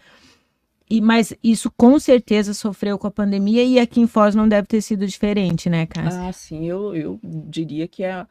E, 0.90 1.00
mas 1.00 1.32
isso 1.42 1.70
com 1.76 1.98
certeza 2.00 2.52
sofreu 2.52 2.98
com 2.98 3.06
a 3.06 3.10
pandemia 3.12 3.62
e 3.62 3.78
aqui 3.78 4.00
em 4.00 4.08
Foz 4.08 4.34
não 4.34 4.48
deve 4.48 4.66
ter 4.66 4.82
sido 4.82 5.06
diferente, 5.06 5.70
né, 5.70 5.86
Cássia? 5.86 6.20
Ah, 6.28 6.32
sim, 6.32 6.66
eu, 6.66 6.94
eu 6.96 7.20
diria 7.22 7.86
que 7.86 8.02
é, 8.02 8.26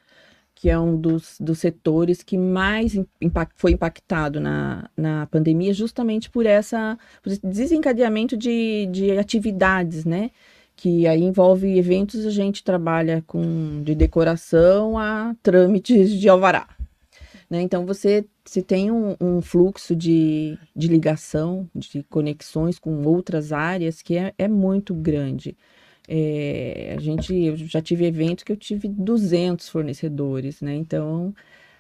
que 0.53 0.69
é 0.69 0.77
um 0.77 0.99
dos, 0.99 1.37
dos 1.39 1.59
setores 1.59 2.21
que 2.21 2.37
mais 2.37 2.93
im- 2.95 3.07
impact, 3.21 3.53
foi 3.55 3.71
impactado 3.71 4.41
na, 4.41 4.89
na 4.97 5.25
pandemia, 5.27 5.73
justamente 5.73 6.29
por, 6.29 6.45
essa, 6.45 6.97
por 7.23 7.31
esse 7.31 7.41
desencadeamento 7.47 8.35
de, 8.35 8.87
de 8.91 9.17
atividades, 9.17 10.03
né? 10.03 10.31
Que 10.75 11.07
aí 11.07 11.23
envolve 11.23 11.77
eventos, 11.77 12.25
a 12.25 12.29
gente 12.29 12.61
trabalha 12.63 13.23
com 13.25 13.81
de 13.83 13.95
decoração 13.95 14.97
a 14.97 15.33
trâmites 15.41 16.11
de 16.11 16.27
alvará. 16.27 16.67
Né? 17.49 17.61
Então, 17.61 17.85
você, 17.85 18.25
você 18.45 18.61
tem 18.61 18.91
um, 18.91 19.15
um 19.19 19.41
fluxo 19.41 19.95
de, 19.95 20.57
de 20.75 20.87
ligação, 20.87 21.67
de 21.73 22.03
conexões 22.03 22.77
com 22.77 23.03
outras 23.03 23.51
áreas 23.51 24.01
que 24.01 24.15
é, 24.17 24.33
é 24.37 24.47
muito 24.47 24.93
grande. 24.93 25.57
É, 26.07 26.95
a 26.97 27.01
gente, 27.01 27.33
eu 27.35 27.55
já 27.57 27.81
tive 27.81 28.05
eventos 28.05 28.43
que 28.43 28.51
eu 28.51 28.57
tive 28.57 28.87
200 28.87 29.67
fornecedores, 29.69 30.61
né? 30.61 30.75
Então, 30.75 31.33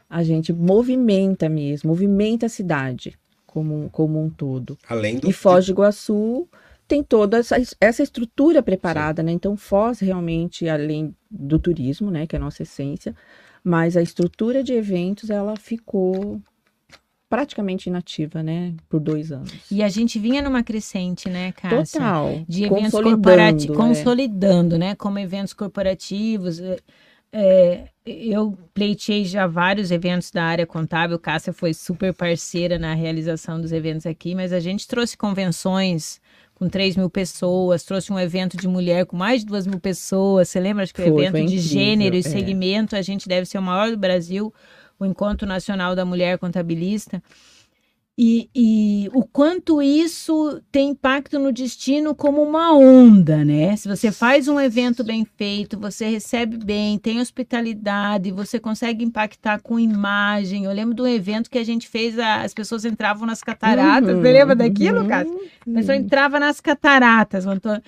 a 0.09 0.23
gente 0.23 0.51
movimenta 0.51 1.47
mesmo, 1.47 1.89
movimenta 1.89 2.47
a 2.47 2.49
cidade 2.49 3.17
como, 3.45 3.89
como 3.91 4.23
um 4.23 4.29
todo. 4.29 4.77
Além 4.87 5.17
do 5.17 5.29
E 5.29 5.33
Foz 5.33 5.65
do 5.65 5.71
Iguaçu 5.71 6.47
tem 6.87 7.03
toda 7.03 7.37
essa, 7.37 7.55
essa 7.79 8.01
estrutura 8.01 8.63
preparada, 8.63 9.21
né? 9.21 9.31
Então, 9.31 9.55
Foz 9.55 9.99
realmente, 9.99 10.67
além 10.67 11.15
do 11.29 11.59
turismo, 11.59 12.09
né, 12.09 12.25
que 12.25 12.35
é 12.35 12.39
a 12.39 12.41
nossa 12.41 12.63
essência, 12.63 13.15
mas 13.63 13.95
a 13.97 14.01
estrutura 14.01 14.63
de 14.63 14.73
eventos, 14.73 15.29
ela 15.29 15.55
ficou 15.55 16.41
praticamente 17.29 17.87
inativa, 17.87 18.41
né, 18.41 18.73
por 18.89 18.99
dois 18.99 19.31
anos. 19.31 19.53
E 19.69 19.83
a 19.83 19.89
gente 19.89 20.17
vinha 20.17 20.41
numa 20.41 20.63
crescente, 20.63 21.29
né, 21.29 21.51
Cássia? 21.51 21.99
Total. 21.99 22.43
De 22.47 22.63
eventos 22.63 22.91
corporativos, 22.91 23.75
é. 23.75 23.79
consolidando, 23.79 24.77
né? 24.79 24.95
Como 24.95 25.19
eventos 25.19 25.53
corporativos. 25.53 26.59
É, 26.59 26.77
é, 27.31 27.83
eu 28.03 28.57
pleiteei 28.73 29.23
já 29.25 29.45
vários 29.45 29.91
eventos 29.91 30.31
da 30.31 30.43
área 30.43 30.65
contábil, 30.65 31.19
Cássia 31.19 31.53
foi 31.53 31.75
super 31.75 32.11
parceira 32.11 32.79
na 32.79 32.95
realização 32.95 33.61
dos 33.61 33.71
eventos 33.71 34.07
aqui, 34.07 34.33
mas 34.33 34.51
a 34.51 34.59
gente 34.59 34.87
trouxe 34.87 35.15
convenções 35.15 36.19
com 36.59 36.67
3 36.67 36.97
mil 36.97 37.09
pessoas, 37.09 37.83
trouxe 37.83 38.11
um 38.11 38.19
evento 38.19 38.57
de 38.57 38.67
mulher 38.67 39.05
com 39.05 39.15
mais 39.15 39.41
de 39.41 39.47
2 39.47 39.65
mil 39.65 39.79
pessoas. 39.79 40.49
Você 40.49 40.59
lembra? 40.59 40.83
Acho 40.83 40.93
que 40.93 41.01
o 41.01 41.05
evento 41.05 41.35
de 41.35 41.41
incrível, 41.43 41.61
gênero 41.61 42.15
e 42.17 42.19
é. 42.19 42.21
segmento, 42.21 42.97
a 42.97 43.01
gente 43.01 43.29
deve 43.29 43.45
ser 43.45 43.57
o 43.57 43.61
maior 43.61 43.89
do 43.91 43.97
Brasil, 43.97 44.53
o 44.99 45.05
Encontro 45.05 45.47
Nacional 45.47 45.95
da 45.95 46.03
Mulher 46.03 46.37
Contabilista. 46.37 47.23
E, 48.21 48.49
e 48.53 49.09
o 49.13 49.23
quanto 49.23 49.81
isso 49.81 50.61
tem 50.69 50.89
impacto 50.89 51.39
no 51.39 51.53
destino 51.53 52.13
como 52.13 52.41
uma 52.43 52.73
onda, 52.73 53.45
né? 53.45 53.77
Se 53.77 53.87
você 53.87 54.11
faz 54.11 54.49
um 54.49 54.59
evento 54.59 55.05
bem 55.05 55.23
feito, 55.23 55.79
você 55.79 56.09
recebe 56.09 56.57
bem, 56.57 56.99
tem 56.99 57.21
hospitalidade, 57.21 58.29
você 58.31 58.59
consegue 58.59 59.05
impactar 59.05 59.61
com 59.61 59.79
imagem. 59.79 60.65
Eu 60.65 60.73
lembro 60.73 60.93
de 60.95 61.01
um 61.01 61.07
evento 61.07 61.49
que 61.49 61.57
a 61.57 61.63
gente 61.63 61.87
fez, 61.87 62.19
a- 62.19 62.41
as 62.41 62.53
pessoas 62.53 62.83
entravam 62.83 63.25
nas 63.25 63.41
cataratas. 63.41 64.09
Uhum, 64.15 64.21
Você 64.21 64.33
lembra 64.33 64.55
daquilo, 64.55 64.99
uhum, 65.03 65.07
Cássio? 65.07 65.39
A 65.61 65.71
pessoa 65.75 65.95
entrava 65.95 66.39
nas 66.41 66.59
cataratas. 66.59 67.45
O 67.45 67.49
Antônio, 67.51 67.81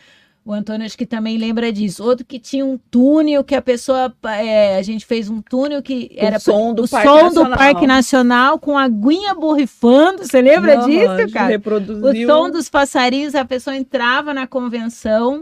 o 0.44 0.52
Antônio 0.52 0.86
acho 0.86 0.98
que 0.98 1.06
também 1.06 1.38
lembra 1.38 1.72
disso. 1.72 2.04
Outro 2.04 2.26
que 2.26 2.40
tinha 2.40 2.66
um 2.66 2.78
túnel 2.90 3.44
que 3.44 3.54
a 3.54 3.62
pessoa. 3.62 4.12
é, 4.24 4.76
a 4.78 4.82
gente 4.82 5.06
fez 5.06 5.30
um 5.30 5.42
túnel 5.42 5.82
que 5.84 6.10
O 6.20 6.26
era 6.26 6.40
som 6.40 6.74
do 6.74 6.84
o 6.86 6.90
Parque 6.90 7.08
som 7.08 7.24
Nacional. 7.26 7.52
do 7.52 7.58
Parque 7.58 7.88
Nacional 7.88 8.60
com 8.60 8.78
a 8.78 8.84
aguinha 8.84 9.36
borrifando. 9.36 10.26
Você 10.26 10.42
lembra 10.42 10.78
Nossa, 10.78 10.90
disso, 10.90 11.32
cara? 11.34 11.46
O 11.46 11.50
Reproduziu. 11.50 12.28
som 12.28 12.50
dos 12.50 12.70
passarinhos, 12.70 13.36
a 13.36 13.46
pessoa 13.46 13.76
entrava 13.76 14.34
na 14.34 14.48
convenção 14.48 15.42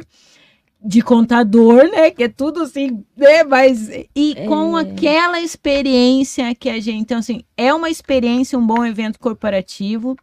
de 0.82 1.01
contador, 1.01 1.89
né? 1.91 2.10
Que 2.12 2.24
é 2.24 2.27
tudo 2.29 2.63
assim, 2.63 3.03
né? 3.15 3.44
Mas 3.44 3.89
e 4.15 4.36
com 4.48 4.77
É. 4.77 4.82
aquela 4.82 5.39
experiência 5.41 6.53
que 6.56 6.70
a 6.70 6.79
gente, 6.79 7.01
então 7.01 7.18
assim, 7.20 7.44
é 7.58 7.74
uma 7.74 7.89
experiência, 7.89 8.58
um 8.60 8.65
bom 8.65 8.86
evento 8.86 9.20
corporativo 9.20 10.15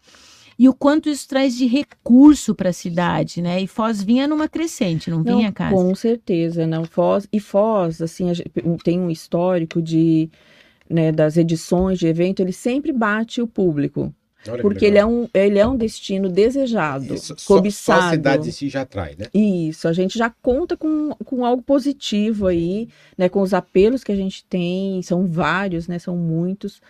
e 0.59 0.69
o 0.69 0.75
quanto 0.75 1.09
isso 1.09 1.29
traz 1.29 1.55
de 1.57 1.67
recurso 1.67 2.55
para 2.55 2.71
a 2.71 2.73
cidade, 2.73 3.43
né? 3.43 3.61
E 3.61 3.67
Foz 3.67 4.03
vinha 4.03 4.27
numa 4.27 4.49
crescente, 4.49 5.11
não, 5.11 5.23
Não, 5.23 5.37
vinha, 5.37 5.53
cara? 5.53 5.75
Com 5.75 5.95
certeza, 5.95 6.67
não. 6.67 6.85
Foz, 6.85 7.29
e 7.33 7.39
Foz, 7.39 8.01
assim, 8.01 8.31
a 8.31 8.35
gente 8.35 8.51
tem 8.83 8.99
um 8.99 9.11
histórico 9.11 9.83
de, 9.83 10.31
né, 10.89 11.13
das 11.13 11.37
edições 11.37 11.99
de 11.99 12.07
evento, 12.07 12.41
ele 12.41 12.53
sempre 12.53 12.91
bate 12.91 13.43
o 13.43 13.47
público, 13.47 14.15
Olha 14.49 14.57
que 14.57 14.63
porque 14.63 14.85
ele 14.87 14.97
é, 14.97 15.05
um, 15.05 15.29
ele 15.35 15.59
é 15.59 15.67
um 15.67 15.77
destino 15.77 16.29
desejado, 16.29 17.15
Isso, 17.15 17.35
só, 17.35 17.37
só 17.37 17.55
a 17.55 17.57
cobiçado. 17.57 18.11
cidade 18.15 18.49
em 18.49 18.53
si 18.53 18.69
já 18.69 18.83
atrai, 18.83 19.17
né? 19.19 19.27
Isso, 19.35 19.89
a 19.89 19.93
gente 19.93 20.17
já 20.17 20.31
conta 20.31 20.77
com, 20.77 21.11
com 21.25 21.45
algo 21.45 21.63
positivo 21.63 22.47
aí, 22.47 22.89
né, 23.19 23.29
com 23.29 23.41
os 23.41 23.53
apelos 23.53 24.03
que 24.03 24.13
a 24.13 24.17
gente 24.17 24.45
tem, 24.45 25.03
são 25.03 25.27
vários, 25.27 25.89
né, 25.89 25.99
são 25.99 26.17
muitos. 26.17 26.81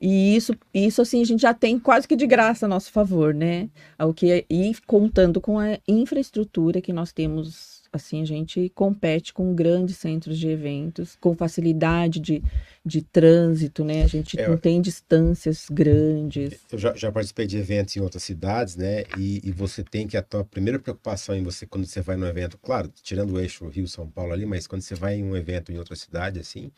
E 0.00 0.34
isso, 0.34 0.54
isso 0.72 1.02
assim, 1.02 1.20
a 1.20 1.24
gente 1.24 1.42
já 1.42 1.52
tem 1.52 1.78
quase 1.78 2.08
que 2.08 2.16
de 2.16 2.26
graça 2.26 2.64
a 2.64 2.68
nosso 2.68 2.90
favor, 2.90 3.34
né? 3.34 3.68
Ao 3.98 4.14
que, 4.14 4.46
e 4.48 4.72
contando 4.86 5.40
com 5.40 5.58
a 5.58 5.78
infraestrutura 5.86 6.80
que 6.80 6.92
nós 6.92 7.12
temos, 7.12 7.82
assim, 7.92 8.22
a 8.22 8.24
gente 8.24 8.70
compete 8.74 9.32
com 9.34 9.54
grandes 9.54 9.98
centros 9.98 10.38
de 10.38 10.48
eventos, 10.48 11.16
com 11.20 11.36
facilidade 11.36 12.18
de, 12.18 12.42
de 12.84 13.02
trânsito, 13.02 13.84
né? 13.84 14.02
A 14.02 14.06
gente 14.06 14.40
É, 14.40 14.48
não 14.48 14.56
tem 14.56 14.80
distâncias 14.80 15.66
grandes. 15.70 16.58
Eu 16.72 16.78
já, 16.78 16.94
já 16.96 17.12
participei 17.12 17.46
de 17.46 17.58
eventos 17.58 17.94
em 17.94 18.00
outras 18.00 18.22
cidades, 18.22 18.76
né? 18.76 19.04
E, 19.18 19.42
e 19.44 19.52
você 19.52 19.84
tem 19.84 20.06
que 20.06 20.16
a 20.16 20.22
tua 20.22 20.44
primeira 20.44 20.78
preocupação 20.78 21.34
em 21.34 21.42
você 21.42 21.66
quando 21.66 21.84
você 21.84 22.00
vai 22.00 22.16
num 22.16 22.26
evento, 22.26 22.56
claro, 22.56 22.90
tirando 23.02 23.32
o 23.34 23.40
eixo 23.40 23.68
Rio 23.68 23.86
São 23.86 24.08
Paulo 24.08 24.32
ali, 24.32 24.46
mas 24.46 24.66
quando 24.66 24.80
você 24.80 24.94
vai 24.94 25.16
em 25.16 25.24
um 25.24 25.36
evento 25.36 25.70
em 25.70 25.76
outra 25.78 25.94
cidade 25.94 26.38
assim, 26.40 26.72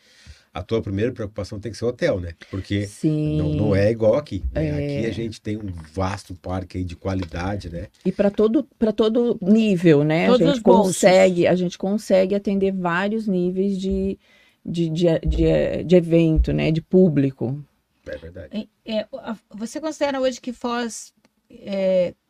a 0.53 0.61
tua 0.61 0.81
primeira 0.81 1.11
preocupação 1.11 1.59
tem 1.59 1.71
que 1.71 1.77
ser 1.77 1.85
o 1.85 1.87
hotel, 1.87 2.19
né? 2.19 2.33
Porque 2.51 2.85
Sim. 2.85 3.37
não, 3.37 3.49
não 3.55 3.75
é 3.75 3.89
igual 3.89 4.15
aqui. 4.15 4.43
né? 4.53 4.67
É. 4.67 4.71
Aqui 4.71 5.07
a 5.07 5.11
gente 5.11 5.41
tem 5.41 5.57
um 5.57 5.73
vasto 5.93 6.35
parque 6.35 6.77
aí 6.77 6.83
de 6.83 6.95
qualidade, 6.95 7.69
né? 7.69 7.87
E 8.05 8.11
para 8.11 8.29
todo, 8.29 8.63
para 8.77 8.91
todo 8.91 9.37
nível, 9.41 10.03
né? 10.03 10.27
Todos 10.27 10.41
a 10.41 10.49
os 10.51 10.55
gente 10.57 10.63
bolsos. 10.63 10.95
consegue, 10.95 11.47
a 11.47 11.55
gente 11.55 11.77
consegue 11.77 12.35
atender 12.35 12.71
vários 12.71 13.27
níveis 13.27 13.79
de, 13.79 14.19
de, 14.63 14.89
de, 14.89 15.19
de, 15.25 15.83
de 15.83 15.95
evento, 15.95 16.53
né? 16.53 16.71
De 16.71 16.81
público. 16.81 17.59
É 18.05 18.17
verdade. 18.17 18.69
É, 18.85 18.97
é, 18.97 19.07
você 19.55 19.81
considera 19.81 20.21
hoje 20.21 20.39
que 20.39 20.53
Foz 20.53 21.11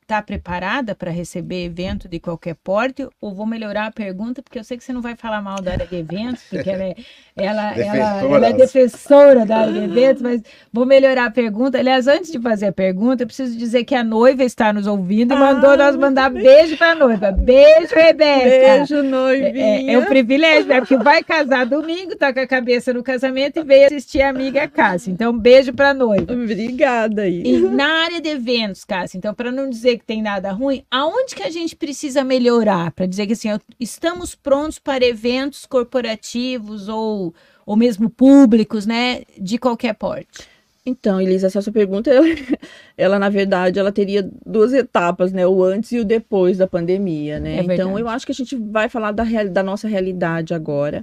está 0.04 0.22
preparada 0.22 0.94
para 0.94 1.10
receber 1.12 1.66
evento 1.66 2.08
de 2.08 2.20
qualquer 2.20 2.56
porte? 2.56 3.08
Ou 3.20 3.34
vou 3.34 3.46
melhorar 3.46 3.88
a 3.88 3.92
pergunta, 3.92 4.42
porque 4.42 4.60
eu 4.60 4.64
sei 4.64 4.78
que 4.78 4.84
você 4.84 4.94
não 4.94 5.02
vai 5.02 5.16
falar 5.16 5.42
mal 5.42 5.62
da 5.62 5.72
área 5.72 5.88
de 5.88 5.96
eventos, 5.96 6.44
porque 6.50 6.70
ela 6.70 6.84
é, 6.84 6.96
ela, 7.36 7.78
ela, 7.78 8.22
ela 8.36 8.48
é 8.50 8.54
defensora 8.54 9.46
da 9.46 9.58
área 9.60 9.74
de 9.74 9.80
eventos, 9.80 10.22
mas 10.22 10.42
vou 10.72 10.86
melhorar 10.86 11.26
a 11.26 11.32
pergunta. 11.32 11.78
Aliás, 11.80 12.08
antes 12.08 12.32
de 12.32 12.40
fazer 12.40 12.68
a 12.68 12.72
pergunta, 12.72 13.24
eu 13.24 13.28
preciso 13.28 13.58
dizer 13.58 13.84
que 13.86 13.96
a 13.96 14.04
noiva 14.04 14.44
está 14.44 14.72
nos 14.72 14.86
ouvindo 14.88 15.34
e 15.34 15.38
mandou 15.38 15.72
Ah, 15.72 15.78
nós 15.78 15.96
mandar 15.96 16.30
beijo 16.30 16.78
para 16.78 16.92
a 16.92 16.96
noiva. 16.96 17.32
Beijo, 17.32 17.94
Rebeca! 17.96 18.44
Beijo, 18.78 18.96
É, 18.98 19.02
noivinha. 19.02 19.92
é 19.94 19.98
um 19.98 20.06
privilégio, 20.06 20.68
né? 20.68 20.80
Porque 20.80 20.98
vai 20.98 21.24
casar 21.24 21.66
domingo, 21.66 22.16
tá 22.16 22.32
com 22.34 22.40
a 22.40 22.48
cabeça 22.48 22.94
no 22.94 23.02
casamento 23.02 23.60
e 23.60 23.64
veio 23.64 23.86
assistir 23.88 24.22
a 24.22 24.30
amiga 24.30 24.68
Cássia. 24.68 25.12
Então, 25.12 25.38
beijo 25.38 25.74
pra 25.74 25.94
noiva. 25.94 26.34
Obrigada 26.34 27.24
aí. 27.24 27.42
E 27.46 27.60
na 27.60 28.04
área 28.04 28.22
de 28.22 28.30
eventos, 28.30 28.84
Cássia, 28.84 29.18
então, 29.18 29.34
para 29.34 29.52
não 29.52 29.70
dizer 29.70 29.93
que 29.98 30.06
tem 30.06 30.22
nada 30.22 30.52
ruim, 30.52 30.84
aonde 30.90 31.36
que 31.36 31.44
a 31.44 31.50
gente 31.50 31.76
precisa 31.76 32.24
melhorar? 32.24 32.92
Para 32.92 33.06
dizer 33.06 33.28
que 33.28 33.34
assim, 33.34 33.50
estamos 33.80 34.36
prontos 34.36 34.80
para 34.80 35.06
eventos 35.06 35.66
corporativos 35.66 36.88
ou, 36.90 37.34
ou 37.66 37.76
mesmo 37.76 38.10
públicos, 38.10 38.86
né? 38.86 39.22
De 39.40 39.58
qualquer 39.58 39.94
porte. 39.94 40.48
Então, 40.86 41.20
Elisa, 41.22 41.48
essa 41.48 41.62
sua 41.62 41.72
pergunta, 41.72 42.10
ela, 42.12 42.26
ela, 42.98 43.20
na 43.20 43.30
verdade, 43.30 43.80
ela 43.80 43.92
teria 43.92 44.30
duas 44.46 44.74
etapas, 44.74 45.32
né? 45.32 45.48
O 45.48 45.64
antes 45.64 45.92
e 45.94 46.00
o 46.00 46.06
depois 46.06 46.58
da 46.58 46.68
pandemia, 46.68 47.40
né? 47.40 47.58
É 47.60 47.64
então, 47.64 47.98
eu 47.98 48.08
acho 48.10 48.26
que 48.26 48.32
a 48.34 48.36
gente 48.36 48.56
vai 48.56 48.90
falar 48.90 49.12
da, 49.12 49.24
real- 49.24 49.50
da 49.50 49.64
nossa 49.64 49.88
realidade 49.88 50.54
agora, 50.54 51.02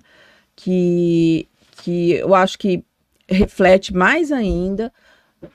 que, 0.54 1.48
que 1.82 2.12
eu 2.12 2.34
acho 2.34 2.58
que 2.58 2.84
reflete 3.26 3.94
mais 3.94 4.30
ainda. 4.30 4.92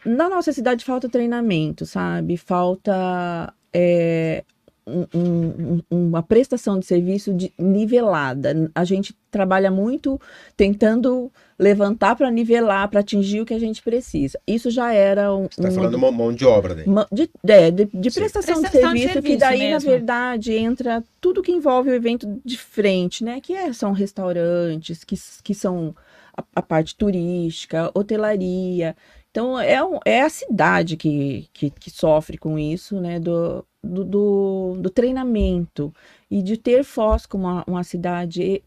Na 0.06 0.30
nossa 0.30 0.52
cidade 0.52 0.84
falta 0.84 1.08
treinamento, 1.10 1.86
sabe? 1.86 2.38
Falta 2.38 3.54
é, 3.74 4.44
um- 4.88 5.06
um- 5.16 5.82
um- 5.92 6.08
uma 6.08 6.24
prestação 6.24 6.80
de 6.80 6.86
serviço 6.86 7.34
de- 7.34 7.52
nivelada. 7.58 8.72
A 8.74 8.84
gente 8.84 9.16
trabalha 9.32 9.70
muito 9.70 10.20
tentando 10.56 11.32
levantar 11.58 12.16
para 12.16 12.30
nivelar, 12.32 12.88
para 12.90 13.00
atingir 13.00 13.42
o 13.42 13.46
que 13.46 13.54
a 13.54 13.60
gente 13.60 13.82
precisa. 13.82 14.40
Isso 14.48 14.70
já 14.72 14.94
era 14.94 15.34
um, 15.34 15.44
Você 15.44 15.48
está 15.50 15.64
uma- 15.64 15.72
falando 15.72 16.00
mão, 16.00 16.12
mão 16.12 16.34
de 16.34 16.46
obra, 16.46 16.74
né? 16.76 16.84
uma- 16.88 17.08
de, 17.12 17.30
é, 17.48 17.70
de, 17.72 17.86
de 17.86 18.12
Sim. 18.12 18.20
prestação, 18.20 18.56
de 18.56 18.62
Prestação 18.62 18.94
de 18.94 19.00
serviço, 19.02 19.08
que 19.08 19.14
serviço 19.14 19.40
daí, 19.40 19.60
mesmo. 19.60 19.74
na 19.90 19.96
verdade, 19.96 20.54
entra 20.54 21.04
tudo 21.20 21.42
que 21.44 21.52
envolve 21.52 21.90
o 21.90 21.94
evento 21.94 22.40
de 22.46 22.58
frente, 22.58 23.24
né? 23.24 23.40
Que 23.42 23.54
é- 23.54 23.74
são 23.74 23.92
restaurantes, 23.92 25.04
que, 25.04 25.16
que 25.44 25.54
são 25.54 25.96
a, 26.38 26.44
a 26.56 26.62
parte 26.62 26.96
turística, 26.96 27.90
hotelaria. 27.94 28.96
Então, 29.36 29.60
é, 29.60 29.76
é 30.06 30.22
a 30.22 30.30
cidade 30.30 30.96
que, 30.96 31.50
que, 31.52 31.70
que 31.70 31.92
sofre 31.92 32.38
com 32.38 32.58
isso, 32.58 33.02
né? 33.02 33.20
Do, 33.20 33.66
do, 33.84 34.06
do, 34.06 34.78
do 34.80 34.90
treinamento 34.90 35.94
e 36.32 36.42
de 36.42 36.56
ter 36.56 36.86
Foz 36.86 37.26
como 37.26 37.44
uma, 37.44 37.64
uma 37.68 37.84
cidade 37.84 38.42
e- 38.42 38.64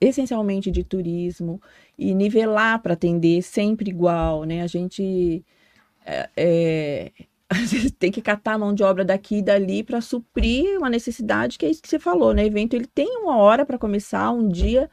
essencialmente 0.00 0.70
de 0.70 0.84
turismo 0.84 1.60
e 1.98 2.14
nivelar 2.14 2.80
para 2.80 2.92
atender 2.94 3.42
sempre 3.42 3.90
igual, 3.90 4.44
né? 4.44 4.62
A 4.62 4.68
gente 4.68 5.44
é, 6.06 6.30
é, 6.36 7.12
tem 7.98 8.12
que 8.12 8.22
catar 8.22 8.54
a 8.54 8.58
mão 8.58 8.72
de 8.72 8.84
obra 8.84 9.04
daqui 9.04 9.38
e 9.38 9.42
dali 9.42 9.82
para 9.82 10.00
suprir 10.00 10.78
uma 10.78 10.88
necessidade 10.88 11.58
que 11.58 11.66
é 11.66 11.70
isso 11.70 11.82
que 11.82 11.88
você 11.88 11.98
falou, 11.98 12.32
né? 12.32 12.44
O 12.44 12.46
evento 12.46 12.74
ele 12.74 12.86
tem 12.86 13.16
uma 13.18 13.36
hora 13.38 13.66
para 13.66 13.76
começar, 13.76 14.30
um 14.30 14.48
dia 14.48 14.88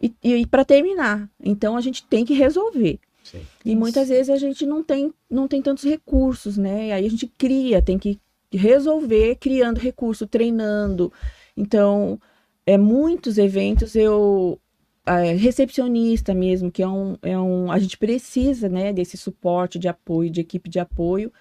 e, 0.00 0.14
e 0.22 0.46
para 0.46 0.64
terminar. 0.64 1.28
Então 1.38 1.76
a 1.76 1.80
gente 1.82 2.06
tem 2.06 2.24
que 2.24 2.32
resolver. 2.32 2.98
Sim. 3.30 3.46
E 3.64 3.76
muitas 3.76 4.08
vezes 4.08 4.30
a 4.30 4.36
gente 4.36 4.66
não 4.66 4.82
tem, 4.82 5.12
não 5.30 5.46
tem 5.46 5.62
tantos 5.62 5.84
recursos, 5.84 6.56
né? 6.56 6.88
E 6.88 6.92
aí 6.92 7.06
a 7.06 7.10
gente 7.10 7.26
cria, 7.26 7.80
tem 7.80 7.98
que 7.98 8.18
resolver 8.52 9.36
criando 9.36 9.78
recurso, 9.78 10.26
treinando. 10.26 11.12
Então, 11.56 12.20
é 12.66 12.76
muitos 12.76 13.38
eventos 13.38 13.94
eu 13.94 14.58
é, 15.06 15.34
recepcionista 15.34 16.34
mesmo, 16.34 16.70
que 16.70 16.82
é 16.82 16.88
um, 16.88 17.16
é 17.22 17.38
um. 17.38 17.70
A 17.70 17.78
gente 17.78 17.96
precisa 17.96 18.68
né, 18.68 18.92
desse 18.92 19.16
suporte 19.16 19.78
de 19.78 19.88
apoio, 19.88 20.30
de 20.30 20.40
equipe 20.40 20.68
de 20.68 20.80
apoio, 20.80 21.32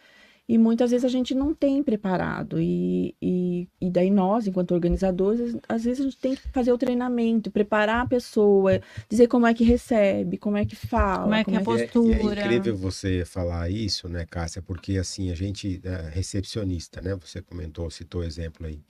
e 0.49 0.57
muitas 0.57 0.89
vezes 0.89 1.05
a 1.05 1.09
gente 1.09 1.35
não 1.35 1.53
tem 1.53 1.83
preparado. 1.83 2.59
E, 2.59 3.15
e, 3.21 3.67
e 3.79 3.91
daí 3.91 4.09
nós, 4.09 4.47
enquanto 4.47 4.73
organizadores, 4.73 5.55
às 5.69 5.83
vezes 5.83 5.99
a 5.99 6.03
gente 6.05 6.17
tem 6.17 6.33
que 6.33 6.41
fazer 6.49 6.71
o 6.73 6.77
treinamento, 6.77 7.51
preparar 7.51 8.03
a 8.03 8.07
pessoa, 8.07 8.81
dizer 9.07 9.27
como 9.27 9.45
é 9.45 9.53
que 9.53 9.63
recebe, 9.63 10.39
como 10.39 10.57
é 10.57 10.65
que 10.65 10.75
fala. 10.75 11.21
Como 11.21 11.35
é 11.35 11.43
que 11.43 11.53
é 11.53 11.57
a 11.57 11.61
E 11.61 11.63
postura. 11.63 12.41
é 12.41 12.45
incrível 12.45 12.75
você 12.75 13.23
falar 13.25 13.69
isso, 13.69 14.09
né, 14.09 14.25
Cássia? 14.25 14.59
Porque 14.59 14.97
assim, 14.97 15.29
a 15.29 15.35
gente, 15.35 15.79
é 15.83 16.09
recepcionista, 16.09 16.99
né? 16.99 17.15
Você 17.17 17.43
comentou, 17.43 17.87
citou 17.91 18.23
exemplo 18.23 18.65
aí. 18.65 18.81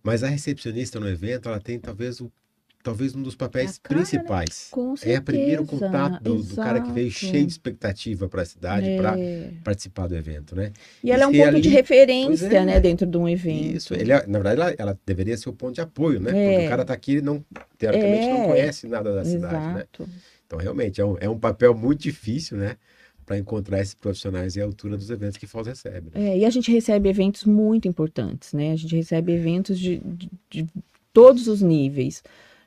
Mas 0.00 0.22
a 0.22 0.28
recepcionista 0.28 1.00
no 1.00 1.08
evento, 1.08 1.48
ela 1.48 1.58
tem 1.58 1.76
talvez 1.80 2.20
o 2.20 2.30
talvez 2.84 3.16
um 3.16 3.22
dos 3.22 3.34
papéis 3.34 3.80
A 3.82 3.88
cara, 3.88 4.00
principais. 4.00 4.68
Com 4.70 4.92
É 4.92 4.96
certeza. 4.96 5.20
o 5.20 5.24
primeiro 5.24 5.64
contato 5.66 6.22
do, 6.22 6.42
do 6.42 6.54
cara 6.54 6.80
que 6.80 6.92
veio 6.92 7.10
cheio 7.10 7.44
de 7.46 7.50
expectativa 7.52 8.28
para 8.28 8.42
a 8.42 8.44
cidade, 8.44 8.86
para 8.96 9.18
É. 9.18 9.50
participar 9.64 10.06
do 10.06 10.14
evento, 10.14 10.54
né? 10.54 10.70
E 11.02 11.10
ela 11.10 11.24
é 11.24 11.26
um 11.26 11.32
ponto 11.32 11.48
ali- 11.48 11.60
de 11.62 11.68
referência, 11.70 12.46
é. 12.46 12.64
né, 12.64 12.78
dentro 12.78 13.06
de 13.06 13.16
um 13.16 13.28
evento. 13.28 13.76
Isso, 13.76 13.94
ele, 13.94 14.12
é- 14.12 14.24
na 14.26 14.38
verdade, 14.38 14.60
ela, 14.60 14.74
ela 14.78 15.00
deveria 15.04 15.36
ser 15.36 15.48
o 15.48 15.52
ponto 15.52 15.74
de 15.74 15.80
apoio, 15.80 16.20
né? 16.20 16.30
Porque 16.30 16.38
É. 16.62 16.66
o 16.66 16.68
cara 16.68 16.84
tá 16.84 16.92
aqui, 16.94 17.12
ele 17.12 17.22
não, 17.22 17.44
teoricamente, 17.78 18.26
não 18.28 18.42
É. 18.44 18.46
conhece 18.48 18.86
nada 18.86 19.12
da 19.14 19.24
cidade, 19.24 19.54
né? 19.54 19.72
Exato. 19.98 20.08
Então, 20.46 20.58
realmente, 20.58 21.00
é 21.00 21.04
um, 21.04 21.16
é 21.18 21.28
um 21.28 21.38
papel 21.38 21.74
muito 21.74 22.02
difícil, 22.02 22.56
né? 22.58 22.76
Para 23.24 23.38
encontrar 23.38 23.80
esses 23.80 23.94
profissionais 23.94 24.54
e 24.56 24.60
a 24.60 24.64
altura 24.64 24.98
dos 24.98 25.08
eventos 25.08 25.38
que 25.38 25.46
Foz 25.46 25.66
recebe. 25.66 26.10
né? 26.14 26.28
É, 26.32 26.38
e 26.40 26.44
a 26.44 26.50
gente 26.50 26.70
recebe 26.70 27.08
eventos 27.08 27.44
muito 27.44 27.88
importantes, 27.88 28.52
né? 28.52 28.72
A 28.72 28.76
gente 28.76 28.94
recebe 28.94 29.32
eventos 29.32 29.78
de, 29.78 29.96
de- 30.04 30.30
de 30.50 30.66
todos 31.10 31.48
os 31.48 31.62
níveis. 31.62 32.22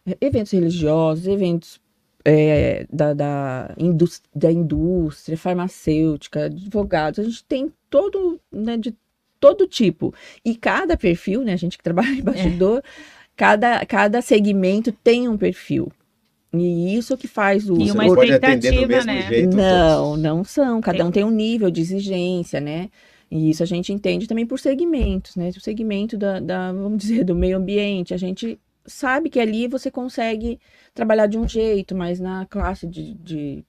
É, 0.07 0.17
Eventos 0.21 0.51
religiosos, 0.53 1.27
eventos 1.27 1.79
é, 2.23 2.85
da, 2.91 3.13
da, 3.13 3.73
indus- 3.77 4.21
da 4.35 4.51
indústria, 4.51 5.37
farmacêutica, 5.37 6.45
advogados. 6.45 7.19
A 7.19 7.23
gente 7.23 7.43
tem 7.43 7.71
todo, 7.89 8.39
né, 8.51 8.77
de 8.77 8.93
todo 9.39 9.67
tipo. 9.67 10.13
E 10.43 10.55
cada 10.55 10.97
perfil, 10.97 11.43
né? 11.43 11.53
A 11.53 11.57
gente 11.57 11.77
que 11.77 11.83
trabalha 11.83 12.09
em 12.09 12.21
bastidor, 12.21 12.81
cada, 13.35 13.85
cada 13.85 14.21
segmento 14.21 14.91
tem 14.91 15.27
um 15.29 15.37
perfil. 15.37 15.91
E 16.53 16.95
isso 16.95 17.15
que 17.17 17.27
faz 17.27 17.69
o... 17.69 17.75
E 17.75 17.85
Você 17.87 17.91
uma 17.91 18.05
não 18.05 18.15
pode 18.15 18.31
atender 18.31 18.71
do 18.71 18.81
expectativa, 18.81 18.87
mesmo 18.87 19.11
né? 19.11 19.21
jeito 19.27 19.55
Não, 19.57 20.03
todos. 20.05 20.23
não 20.23 20.43
são. 20.43 20.81
Cada 20.81 20.97
Tem- 20.99 21.07
um 21.07 21.11
tem 21.11 21.23
um 21.23 21.29
nível 21.31 21.69
de 21.69 21.81
exigência, 21.81 22.59
né? 22.59 22.89
E 23.29 23.49
isso 23.49 23.61
a 23.61 23.65
gente 23.65 23.91
entende 23.91 24.25
também 24.27 24.45
por 24.45 24.57
segmentos, 24.57 25.35
né? 25.35 25.49
O 25.49 25.59
segmento 25.59 26.17
da, 26.17 26.39
da, 26.39 26.71
vamos 26.71 26.97
dizer, 26.99 27.25
do 27.25 27.35
meio 27.35 27.57
ambiente. 27.57 28.13
A 28.13 28.17
gente 28.17 28.57
sabe 28.87 29.29
que 29.29 29.39
ali 29.39 29.67
você 29.67 29.91
consegue 29.91 30.59
trabalhar 30.93 31.27
de 31.27 31.37
um 31.37 31.47
jeito, 31.47 31.95
mas 31.95 32.19
na 32.19 32.45
classe 32.45 32.87
de, 32.87 33.13
de, 33.15 33.65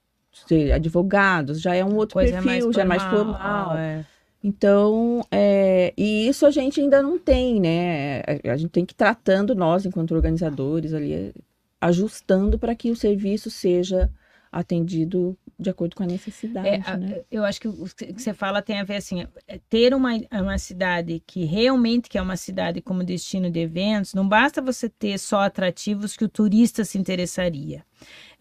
de 0.47 0.73
advogados 0.73 1.61
já 1.61 1.75
é 1.75 1.85
um 1.85 1.97
outro 1.97 2.15
Coisa 2.15 2.41
perfil, 2.41 2.73
já 2.73 2.83
é 2.83 2.85
mais 2.85 3.03
formal. 3.03 3.77
é. 3.77 4.05
Então, 4.43 5.21
é, 5.33 5.93
e 5.97 6.29
isso 6.29 6.47
a 6.47 6.51
gente 6.51 6.81
ainda 6.81 7.03
não 7.03 7.19
tem, 7.19 7.61
né? 7.61 8.21
A, 8.21 8.53
a 8.53 8.57
gente 8.57 8.71
tem 8.71 8.87
que 8.87 8.93
ir 8.93 8.97
tratando 8.97 9.55
nós, 9.55 9.85
enquanto 9.85 10.15
organizadores, 10.15 10.95
ali, 10.95 11.13
é, 11.13 11.33
ajustando 11.81 12.59
para 12.59 12.75
que 12.75 12.91
o 12.91 12.97
serviço 12.97 13.51
seja 13.51 14.09
atendido 14.51 15.37
de 15.59 15.71
acordo 15.71 15.97
com 15.97 16.05
a 16.05 16.07
necessidade, 16.07 16.69
É, 16.69 16.97
né? 16.97 17.21
Eu 17.31 17.45
acho 17.45 17.61
que 17.61 17.67
o 17.67 17.85
que 17.85 18.13
você 18.13 18.33
fala 18.33 18.63
tem 18.63 18.79
a 18.79 18.85
ver 18.85 18.97
assim, 18.97 19.27
é, 19.47 19.59
ter 19.69 19.93
uma, 19.93 20.13
uma 20.31 20.57
cidade 20.59 21.21
que 21.27 21.45
realmente 21.45 22.09
que 22.09 22.17
é 22.17 22.23
uma 22.23 22.37
cidade 22.37 22.81
como 22.81 23.03
destino 23.03 23.51
de 23.51 23.59
eventos, 23.59 24.15
não 24.15 24.29
basta 24.29 24.63
você 24.63 24.89
ter 24.89 25.19
só 25.19 25.41
atrativos 25.41 26.17
que 26.17 26.25
o 26.25 26.29
turista 26.29 26.85
se 26.85 26.97
interessaria. 26.97 27.85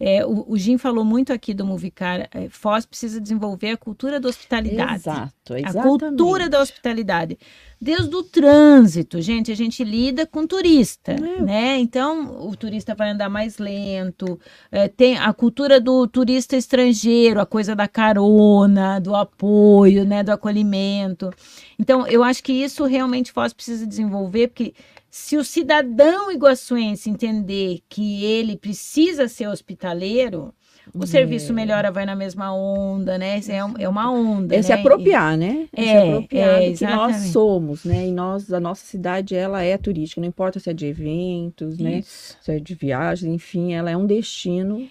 É, 0.00 0.24
o, 0.24 0.44
o 0.48 0.56
Jim 0.56 0.78
falou 0.78 1.04
muito 1.04 1.32
aqui 1.32 1.52
do 1.52 1.66
Movicar, 1.66 2.28
é, 2.32 2.48
Foz 2.48 2.86
precisa 2.86 3.20
desenvolver 3.20 3.70
a 3.70 3.76
cultura 3.76 4.20
da 4.20 4.28
hospitalidade. 4.28 4.94
Exato, 4.94 5.54
A 5.54 5.60
exatamente. 5.60 5.82
cultura 5.88 6.48
da 6.48 6.60
hospitalidade. 6.60 7.38
Desde 7.80 8.14
o 8.14 8.22
trânsito, 8.24 9.20
gente, 9.20 9.52
a 9.52 9.54
gente 9.54 9.84
lida 9.84 10.26
com 10.26 10.46
turista, 10.46 11.12
É. 11.12 11.42
né? 11.42 11.78
Então, 11.78 12.46
o 12.48 12.56
turista 12.56 12.94
vai 12.94 13.10
andar 13.10 13.28
mais 13.28 13.58
lento. 13.58 14.38
é, 14.70 14.88
tem 14.88 15.16
a 15.16 15.32
cultura 15.32 15.80
do 15.80 16.06
turista 16.06 16.56
estrangeiro, 16.56 17.40
a 17.40 17.46
coisa 17.46 17.74
da 17.76 17.86
carona, 17.88 19.00
do 19.00 19.14
apoio, 19.14 20.04
né? 20.04 20.22
Do 20.22 20.30
acolhimento. 20.32 21.30
Então, 21.78 22.06
eu 22.06 22.24
acho 22.24 22.42
que 22.42 22.52
isso 22.52 22.84
realmente 22.84 23.30
Foz 23.32 23.52
precisa 23.52 23.86
desenvolver, 23.86 24.48
porque 24.48 24.74
se 25.10 25.36
o 25.36 25.44
cidadão 25.44 26.30
iguaçuense 26.32 27.08
entender 27.08 27.80
que 27.88 28.24
ele 28.24 28.56
precisa 28.56 29.28
ser 29.28 29.46
hospitaleiro, 29.48 30.52
o 30.94 31.04
É. 31.04 31.06
serviço 31.06 31.52
melhora, 31.54 31.90
vai 31.92 32.04
na 32.04 32.16
mesma 32.16 32.52
onda, 32.52 33.16
né? 33.18 33.40
É, 33.48 33.64
um- 33.64 33.74
é 33.78 33.88
uma 33.88 34.10
onda. 34.10 34.56
É 34.56 34.62
se 34.62 34.70
né? 34.70 34.74
apropriar, 34.74 35.36
né? 35.36 35.68
É, 35.72 35.82
se 35.82 35.88
É, 35.88 36.08
apropriar 36.08 36.62
é, 36.62 36.70
do 36.70 36.78
que 36.78 36.84
nós 36.86 37.16
somos, 37.26 37.84
né? 37.84 38.06
E 38.08 38.12
nós, 38.12 38.52
a 38.52 38.58
nossa 38.58 38.84
cidade, 38.84 39.34
ela 39.36 39.62
é 39.62 39.76
turística, 39.78 40.20
não 40.20 40.28
importa 40.28 40.58
se 40.58 40.68
é 40.70 40.72
de 40.72 40.86
eventos, 40.86 41.78
né? 41.78 41.98
Isso. 41.98 42.36
Se 42.40 42.52
é 42.52 42.58
de 42.58 42.74
viagens, 42.74 43.32
enfim, 43.32 43.74
ela 43.74 43.90
é 43.90 43.96
um 43.96 44.06
destino 44.06 44.88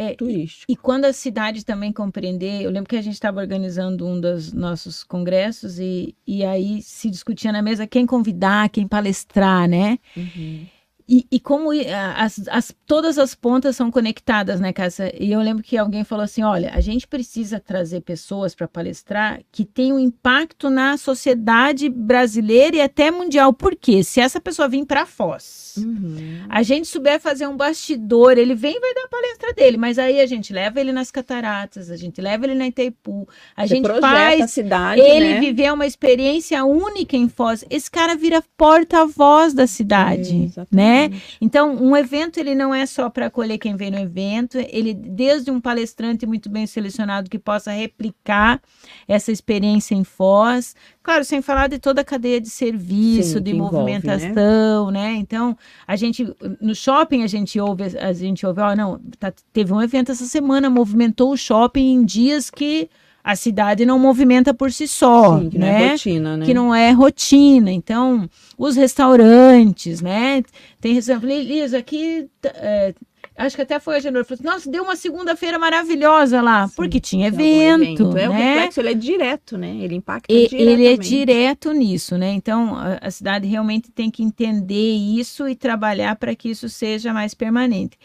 É, 0.00 0.14
turístico. 0.14 0.72
E 0.72 0.74
quando 0.74 1.04
a 1.04 1.12
cidade 1.12 1.62
também 1.62 1.92
compreender, 1.92 2.62
eu 2.62 2.70
lembro 2.70 2.88
que 2.88 2.96
a 2.96 3.02
gente 3.02 3.12
estava 3.12 3.38
organizando 3.38 4.06
um 4.06 4.18
dos 4.18 4.50
nossos 4.50 5.04
congressos 5.04 5.78
e, 5.78 6.16
e 6.26 6.42
aí 6.42 6.80
se 6.80 7.10
discutia 7.10 7.52
na 7.52 7.60
mesa 7.60 7.86
quem 7.86 8.06
convidar, 8.06 8.70
quem 8.70 8.88
palestrar, 8.88 9.68
né? 9.68 9.98
Uhum. 10.16 10.66
E, 11.12 11.26
e 11.28 11.40
como 11.40 11.70
as, 12.16 12.40
as- 12.48 12.72
todas 12.86 13.18
as 13.18 13.34
pontas 13.34 13.74
são 13.74 13.90
conectadas, 13.90 14.60
né, 14.60 14.72
Cássia? 14.72 15.12
E 15.20 15.32
eu 15.32 15.40
lembro 15.40 15.60
que 15.64 15.76
alguém 15.76 16.04
falou 16.04 16.22
assim: 16.24 16.44
olha, 16.44 16.70
a 16.72 16.80
gente 16.80 17.08
precisa 17.08 17.58
trazer 17.58 18.02
pessoas 18.02 18.54
para 18.54 18.68
palestrar 18.68 19.40
que 19.50 19.64
tenham 19.64 19.98
impacto 19.98 20.70
na 20.70 20.96
sociedade 20.96 21.88
brasileira 21.88 22.76
e 22.76 22.80
até 22.80 23.10
mundial. 23.10 23.52
Por 23.52 23.74
quê? 23.74 24.04
Se 24.04 24.20
essa 24.20 24.40
pessoa 24.40 24.68
vir 24.68 24.86
para 24.86 25.04
Foz, 25.04 25.74
Uhum. 25.78 26.40
a 26.48 26.62
gente 26.62 26.86
souber 26.88 27.18
fazer 27.20 27.46
um 27.46 27.56
bastidor, 27.56 28.36
ele 28.38 28.54
vem 28.54 28.76
e 28.76 28.80
vai 28.80 28.94
dar 28.94 29.04
a 29.04 29.08
palestra 29.08 29.52
dele, 29.54 29.76
mas 29.76 29.98
aí 29.98 30.20
a 30.20 30.26
gente 30.26 30.52
leva 30.52 30.80
ele 30.80 30.92
nas 30.92 31.10
cataratas, 31.10 31.90
a 31.90 31.96
gente 31.96 32.20
leva 32.20 32.44
ele 32.44 32.54
na 32.54 32.66
Itaipu, 32.68 33.28
a 33.56 33.62
Você 33.66 33.74
gente 33.74 33.84
projeta 33.84 34.06
a 34.06 34.10
faz 34.38 34.50
cidade, 34.50 35.00
ele 35.00 35.34
né? 35.34 35.40
viver 35.40 35.72
uma 35.72 35.86
experiência 35.86 36.64
única 36.64 37.16
em 37.16 37.28
Foz. 37.28 37.64
Esse 37.70 37.90
cara 37.90 38.14
vira 38.16 38.42
porta-voz 38.56 39.54
da 39.54 39.66
cidade, 39.66 40.44
Exatamente. 40.44 40.68
né? 40.74 40.99
Então, 41.40 41.74
um 41.76 41.96
evento 41.96 42.38
ele 42.38 42.54
não 42.54 42.74
é 42.74 42.84
só 42.86 43.08
para 43.08 43.26
acolher 43.26 43.58
quem 43.58 43.76
vem 43.76 43.90
no 43.90 43.98
evento, 43.98 44.58
ele 44.58 44.92
desde 44.92 45.50
um 45.50 45.60
palestrante 45.60 46.26
muito 46.26 46.48
bem 46.48 46.66
selecionado 46.66 47.30
que 47.30 47.38
possa 47.38 47.70
replicar 47.70 48.60
essa 49.06 49.30
experiência 49.32 49.94
em 49.94 50.04
Foz, 50.04 50.74
claro, 51.02 51.24
sem 51.24 51.40
falar 51.40 51.68
de 51.68 51.78
toda 51.78 52.00
a 52.00 52.04
cadeia 52.04 52.40
de 52.40 52.50
serviço, 52.50 53.34
Sim, 53.38 53.42
de 53.42 53.50
que 53.52 53.56
envolve, 53.56 53.76
movimentação, 53.76 54.90
né? 54.90 55.14
Então, 55.14 55.56
a 55.86 55.96
gente 55.96 56.26
no 56.60 56.74
shopping 56.74 57.22
a 57.22 57.26
gente 57.26 57.58
ouve, 57.60 57.84
a 57.98 58.12
gente 58.12 58.46
ouve, 58.46 58.60
ó, 58.60 58.74
não, 58.74 59.00
tá- 59.18 59.32
teve 59.52 59.72
um 59.72 59.80
evento 59.80 60.12
essa 60.12 60.26
semana, 60.26 60.68
movimentou 60.68 61.32
o 61.32 61.36
shopping 61.36 61.92
em 61.92 62.04
dias 62.04 62.50
que 62.50 62.88
a 63.22 63.36
cidade 63.36 63.84
não 63.84 63.98
movimenta 63.98 64.52
por 64.54 64.72
si 64.72 64.88
só, 64.88 65.38
Sim, 65.38 65.50
que 65.50 65.58
não 65.58 65.66
né? 65.66 65.84
é 65.86 65.90
rotina, 65.90 66.36
né? 66.36 66.46
que 66.46 66.54
não 66.54 66.74
é 66.74 66.90
rotina. 66.90 67.70
Então, 67.70 68.28
os 68.56 68.76
restaurantes, 68.76 70.00
né? 70.00 70.42
Tem 70.80 70.94
restaurante. 70.94 71.22
Falei, 71.22 71.42
Liz, 71.42 71.74
aqui. 71.74 72.28
é, 72.44 72.94
acho 73.36 73.56
que 73.56 73.62
até 73.62 73.78
foi 73.78 73.96
a 73.96 74.00
Genor. 74.00 74.24
Falou 74.24 74.38
assim, 74.40 74.44
nossa, 74.48 74.70
deu 74.70 74.82
uma 74.82 74.96
segunda-feira 74.96 75.58
maravilhosa 75.58 76.40
lá, 76.40 76.66
Sim, 76.68 76.74
porque 76.76 77.00
tinha 77.00 77.26
algum 77.30 77.40
evento. 77.40 78.16
É 78.16 78.28
o 78.28 78.32
né? 78.32 78.54
reflexo, 78.54 78.80
ele 78.80 78.88
é 78.90 78.94
direto, 78.94 79.58
né? 79.58 79.76
Ele 79.80 79.94
impacta 79.96 80.32
E- 80.32 80.48
ele 80.52 80.86
é 80.86 80.96
direto 80.96 81.72
nisso, 81.72 82.16
né? 82.16 82.32
Então, 82.32 82.74
a, 82.74 82.98
a 83.02 83.10
cidade 83.10 83.46
realmente 83.46 83.90
tem 83.90 84.10
que 84.10 84.22
entender 84.22 84.92
isso 84.96 85.48
e 85.48 85.54
trabalhar 85.54 86.16
para 86.16 86.34
que 86.34 86.48
isso 86.50 86.68
seja 86.68 87.12
mais 87.12 87.34
permanente. 87.34 87.98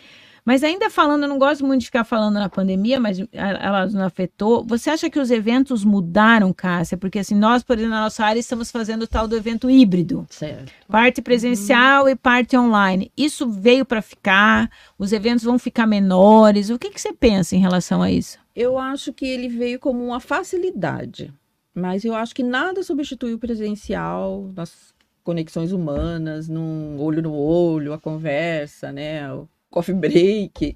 Mas 0.46 0.64
ainda 0.64 0.92
falando, 0.92 1.24
eu 1.24 1.30
não 1.30 1.40
gosto 1.40 1.66
muito 1.66 1.82
de 1.82 1.88
ficar 1.88 2.04
falando 2.04 2.36
na 2.36 2.48
pandemia, 2.48 3.00
mas 3.00 3.18
ela 3.32 3.88
não 3.88 4.06
afetou. 4.06 4.64
Você 4.64 4.92
acha 4.92 5.10
que 5.10 5.20
os 5.20 5.32
eventos 5.32 5.84
mudaram, 5.84 6.54
Cássia? 6.54 6.96
Porque 6.96 7.18
assim, 7.18 7.34
nós, 7.34 7.64
por 7.64 7.76
exemplo, 7.76 7.96
na 7.96 8.04
nossa 8.04 8.24
área, 8.24 8.40
estamos 8.40 8.70
fazendo 8.70 9.02
o 9.04 9.08
tal 9.08 9.28
do 9.28 9.36
evento 9.36 9.72
híbrido. 9.72 10.24
Certo. 10.30 10.72
Parte 10.88 11.20
presencial 11.20 12.08
e 12.08 12.16
parte 12.16 12.56
online. 12.56 13.12
Isso 13.18 13.50
veio 13.50 13.84
para 13.84 14.04
ficar? 14.04 14.70
Os 15.00 15.12
eventos 15.12 15.44
vão 15.44 15.58
ficar 15.58 15.88
menores? 15.88 16.70
O 16.70 16.78
que, 16.78 16.92
que 16.92 17.02
você 17.02 17.12
pensa 17.12 17.56
em 17.56 17.60
relação 17.60 18.04
a 18.04 18.12
isso? 18.12 18.38
Eu 18.56 18.78
acho 18.78 19.12
que 19.12 19.26
ele 19.26 19.50
veio 19.50 19.80
como 19.80 20.06
uma 20.06 20.20
facilidade, 20.20 21.34
mas 21.74 22.06
eu 22.06 22.14
acho 22.14 22.36
que 22.36 22.44
nada 22.44 22.84
substitui 22.84 23.34
o 23.34 23.40
presencial, 23.40 24.52
nas 24.56 24.94
conexões 25.24 25.72
humanas, 25.72 26.48
num 26.48 27.02
olho 27.02 27.24
no 27.24 27.34
olho, 27.34 27.94
a 27.94 28.00
conversa, 28.00 28.92
né? 28.92 29.34
O 29.34 29.50
coffee 29.76 29.94
break. 29.96 30.76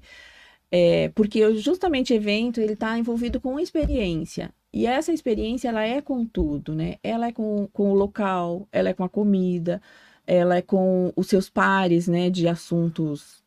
É, 0.72 1.08
porque 1.16 1.52
justamente 1.56 2.12
o 2.12 2.16
evento 2.16 2.60
ele 2.60 2.74
está 2.74 2.96
envolvido 2.96 3.40
com 3.40 3.58
experiência. 3.58 4.52
E 4.72 4.86
essa 4.86 5.12
experiência 5.12 5.68
ela 5.68 5.82
é 5.84 6.00
com 6.00 6.24
tudo, 6.24 6.74
né? 6.74 6.96
Ela 7.02 7.26
é 7.28 7.32
com, 7.32 7.66
com 7.72 7.90
o 7.90 7.94
local, 7.94 8.68
ela 8.70 8.90
é 8.90 8.94
com 8.94 9.02
a 9.02 9.08
comida, 9.08 9.82
ela 10.24 10.56
é 10.56 10.62
com 10.62 11.12
os 11.16 11.26
seus 11.26 11.50
pares, 11.50 12.06
né? 12.06 12.30
De 12.30 12.46
assuntos. 12.46 13.42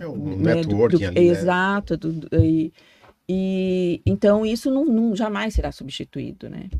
É 0.00 0.08
um 0.08 0.16
né, 0.38 0.54
networking 0.54 0.96
do, 0.96 1.02
do, 1.12 1.18
ali, 1.18 1.26
né? 1.28 1.32
Exato. 1.32 1.96
do- 1.98 2.12
do- 2.12 2.28
e, 2.42 2.72
e 3.28 4.00
então 4.06 4.46
isso 4.46 4.70
não, 4.70 4.86
não- 4.86 5.14
jamais 5.14 5.52
será 5.52 5.70
substituído, 5.72 6.48
né? 6.48 6.70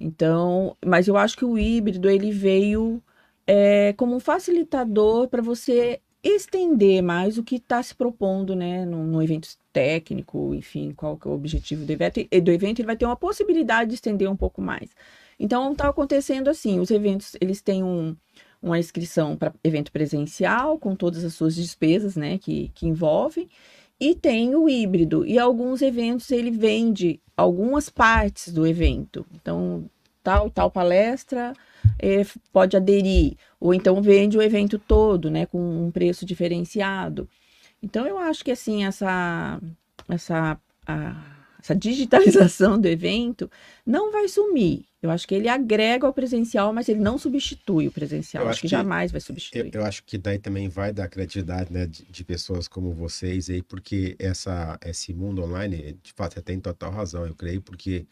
Então, 0.00 0.74
mas 0.84 1.06
eu 1.08 1.16
acho 1.18 1.36
que 1.36 1.44
o 1.44 1.58
híbrido 1.58 2.08
ele 2.08 2.30
veio 2.30 3.02
é, 3.46 3.92
como 3.98 4.16
um 4.16 4.20
facilitador 4.20 5.28
para 5.28 5.42
você 5.42 6.00
estender 6.28 7.02
mais 7.02 7.38
o 7.38 7.42
que 7.42 7.56
está 7.56 7.82
se 7.82 7.94
propondo, 7.94 8.54
né, 8.54 8.84
no, 8.84 9.04
no 9.04 9.22
evento 9.22 9.48
técnico, 9.72 10.54
enfim, 10.54 10.92
qual 10.92 11.16
que 11.16 11.28
é 11.28 11.30
o 11.30 11.34
objetivo 11.34 11.84
do 11.84 11.92
evento. 11.92 12.26
E 12.30 12.40
do 12.40 12.50
evento 12.50 12.80
ele 12.80 12.86
vai 12.86 12.96
ter 12.96 13.04
uma 13.04 13.16
possibilidade 13.16 13.90
de 13.90 13.96
estender 13.96 14.30
um 14.30 14.36
pouco 14.36 14.60
mais. 14.60 14.90
Então, 15.38 15.72
está 15.72 15.88
acontecendo 15.88 16.48
assim, 16.48 16.80
os 16.80 16.90
eventos, 16.90 17.36
eles 17.40 17.60
têm 17.60 17.82
um, 17.84 18.16
uma 18.62 18.78
inscrição 18.78 19.36
para 19.36 19.54
evento 19.62 19.92
presencial, 19.92 20.78
com 20.78 20.96
todas 20.96 21.24
as 21.24 21.34
suas 21.34 21.54
despesas, 21.54 22.16
né, 22.16 22.38
que, 22.38 22.70
que 22.74 22.86
envolvem, 22.86 23.48
e 24.00 24.14
tem 24.14 24.54
o 24.54 24.68
híbrido. 24.68 25.26
E 25.26 25.38
alguns 25.38 25.82
eventos 25.82 26.30
ele 26.30 26.50
vende 26.50 27.20
algumas 27.36 27.88
partes 27.88 28.52
do 28.52 28.66
evento. 28.66 29.26
Então, 29.34 29.88
tal 30.22 30.50
tal 30.50 30.70
palestra 30.70 31.52
f- 31.98 32.38
pode 32.52 32.76
aderir, 32.76 33.36
ou 33.60 33.74
então 33.74 34.00
vende 34.02 34.36
o 34.38 34.42
evento 34.42 34.78
todo, 34.78 35.30
né, 35.30 35.46
com 35.46 35.58
um 35.86 35.90
preço 35.90 36.24
diferenciado. 36.26 37.28
Então, 37.82 38.06
eu 38.06 38.18
acho 38.18 38.44
que 38.44 38.50
assim 38.52 38.84
essa 38.84 39.60
essa 40.08 40.58
a- 40.86 41.36
essa 41.60 41.74
digitalização 41.74 42.78
do 42.80 42.86
evento 42.88 43.50
não 43.84 44.12
vai 44.12 44.28
sumir. 44.28 44.84
Eu 45.02 45.10
acho 45.10 45.26
que 45.26 45.34
ele 45.34 45.48
agrega 45.48 46.06
ao 46.06 46.12
presencial, 46.12 46.72
mas 46.72 46.88
ele 46.88 47.00
não 47.00 47.18
substitui 47.18 47.88
o 47.88 47.92
presencial. 47.92 48.44
Eu 48.44 48.48
acho 48.48 48.60
acho 48.60 48.62
que 48.62 48.68
que- 48.68 48.68
jamais 48.68 49.12
vai 49.12 49.20
Eu, 49.20 49.20
substituir. 49.20 49.72
eu 49.72 49.84
acho 49.84 50.04
que 50.04 50.18
daí 50.18 50.38
também 50.38 50.68
vai 50.68 50.92
da 50.92 51.08
criatividade, 51.08 51.72
né, 51.72 51.86
de, 51.86 52.04
de 52.04 52.24
pessoas 52.24 52.68
como 52.68 52.92
vocês 52.94 53.50
aí, 53.50 53.62
porque 53.62 54.16
essa, 54.18 54.78
esse 54.84 55.14
mundo 55.14 55.42
online, 55.42 55.98
de 56.02 56.12
fato, 56.14 56.34
você 56.34 56.42
tem 56.42 56.60
total 56.60 56.90
razão, 56.92 57.26
eu 57.26 57.34
creio, 57.34 57.62
porque 57.62 58.06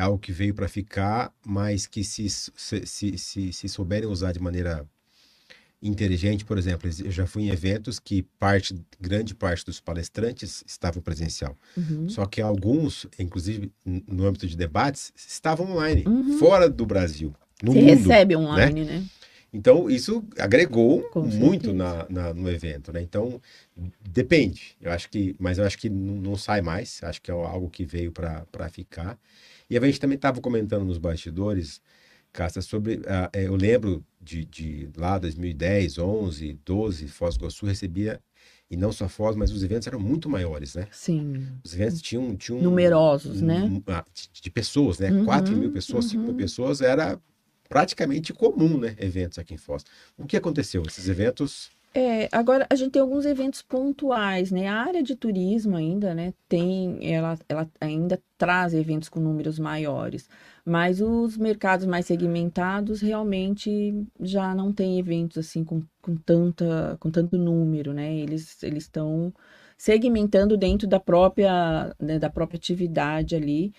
é 0.00 0.02
algo 0.02 0.18
que 0.18 0.32
veio 0.32 0.54
para 0.54 0.66
ficar, 0.68 1.32
mas 1.44 1.86
que 1.86 2.02
se, 2.02 2.28
se, 2.30 2.52
se, 2.86 3.18
se, 3.18 3.52
se 3.52 3.68
souberem 3.68 4.08
usar 4.08 4.32
de 4.32 4.40
maneira 4.40 4.86
inteligente, 5.82 6.44
por 6.44 6.58
exemplo, 6.58 6.90
eu 7.04 7.10
já 7.10 7.26
fui 7.26 7.44
em 7.44 7.48
eventos 7.50 7.98
que 7.98 8.22
parte, 8.38 8.74
grande 9.00 9.34
parte 9.34 9.64
dos 9.64 9.80
palestrantes 9.80 10.62
estavam 10.66 11.02
presencial. 11.02 11.56
Uhum. 11.76 12.08
Só 12.08 12.26
que 12.26 12.40
alguns, 12.40 13.06
inclusive 13.18 13.72
no 13.84 14.26
âmbito 14.26 14.46
de 14.46 14.56
debates, 14.56 15.12
estavam 15.16 15.72
online, 15.72 16.04
Uhum. 16.06 16.38
fora 16.38 16.68
do 16.68 16.84
Brasil, 16.84 17.34
no 17.62 17.72
Você 17.72 17.78
mundo. 17.80 17.90
recebe 17.90 18.36
online, 18.36 18.84
né? 18.84 19.04
Então, 19.52 19.90
isso 19.90 20.22
agregou 20.38 21.02
Com 21.10 21.22
muito 21.22 21.72
na, 21.72 22.06
na- 22.08 22.32
no 22.32 22.48
evento, 22.48 22.92
né? 22.92 23.02
Então, 23.02 23.40
depende. 24.12 24.76
Eu 24.80 24.92
acho 24.92 25.08
que, 25.10 25.34
mas 25.40 25.58
eu 25.58 25.64
acho 25.64 25.76
que 25.78 25.90
não, 25.90 26.14
não 26.16 26.36
sai 26.36 26.60
mais. 26.60 27.00
Acho 27.02 27.20
que 27.20 27.30
é 27.30 27.34
algo 27.34 27.68
que 27.68 27.84
veio 27.84 28.12
para 28.12 28.68
ficar. 28.70 29.18
E 29.70 29.78
a 29.78 29.80
gente 29.80 30.00
também 30.00 30.16
estava 30.16 30.40
comentando 30.40 30.84
nos 30.84 30.98
bastidores, 30.98 31.80
Cássia, 32.32 32.60
sobre. 32.60 33.00
eh, 33.32 33.44
eu 33.44 33.54
lembro 33.54 34.04
de, 34.20 34.44
de 34.44 34.88
lá 34.96 35.16
2010, 35.18 35.98
11, 35.98 36.58
12, 36.64 37.08
Foz 37.08 37.36
do 37.36 37.42
Iguaçu 37.42 37.66
recebia, 37.66 38.20
e 38.68 38.76
não 38.76 38.92
só 38.92 39.08
Foz, 39.08 39.34
mas 39.36 39.50
os 39.52 39.62
eventos 39.62 39.86
eram 39.86 39.98
muito 40.00 40.28
maiores, 40.28 40.74
né? 40.74 40.86
Sim. 40.90 41.46
Os 41.64 41.72
eventos 41.74 42.02
tinham. 42.02 42.36
tinham 42.36 42.60
Numerosos, 42.60 43.40
né? 43.40 43.62
um- 43.62 43.82
ah, 43.86 44.04
de, 44.12 44.42
de 44.42 44.50
pessoas, 44.50 44.98
né? 44.98 45.10
Uhum, 45.10 45.24
4 45.24 45.56
mil 45.56 45.70
pessoas, 45.72 46.06
5 46.06 46.22
mil 46.22 46.30
uhum. 46.32 46.36
pessoas, 46.36 46.80
era 46.80 47.20
praticamente 47.68 48.32
comum, 48.32 48.78
né? 48.78 48.96
Eventos 48.98 49.38
aqui 49.38 49.54
em 49.54 49.58
Foz. 49.58 49.84
O 50.18 50.26
que 50.26 50.36
aconteceu? 50.36 50.82
Esses 50.86 51.08
eventos. 51.08 51.70
É, 51.92 52.28
agora 52.30 52.66
a 52.70 52.76
gente 52.76 52.92
tem 52.92 53.02
alguns 53.02 53.26
eventos 53.26 53.62
pontuais, 53.62 54.52
né? 54.52 54.68
A 54.68 54.76
área 54.76 55.02
de 55.02 55.16
turismo 55.16 55.76
ainda, 55.76 56.14
né, 56.14 56.32
tem, 56.48 56.98
ela, 57.12 57.36
ela 57.48 57.68
ainda 57.80 58.22
traz 58.38 58.72
eventos 58.74 59.08
com 59.08 59.18
números 59.18 59.58
maiores, 59.58 60.28
mas 60.64 61.00
os 61.00 61.36
mercados 61.36 61.84
mais 61.86 62.06
segmentados 62.06 63.00
realmente 63.00 64.06
já 64.20 64.54
não 64.54 64.72
têm 64.72 65.00
eventos 65.00 65.38
assim 65.38 65.64
com, 65.64 65.82
com 66.00 66.16
tanta, 66.16 66.96
com 67.00 67.10
tanto 67.10 67.36
número, 67.36 67.92
né? 67.92 68.14
Eles 68.16 68.62
eles 68.62 68.84
estão 68.84 69.34
segmentando 69.76 70.56
dentro 70.56 70.86
da 70.86 71.00
própria, 71.00 71.92
né, 71.98 72.18
da 72.20 72.30
própria 72.30 72.56
atividade 72.58 73.34
ali 73.34 73.72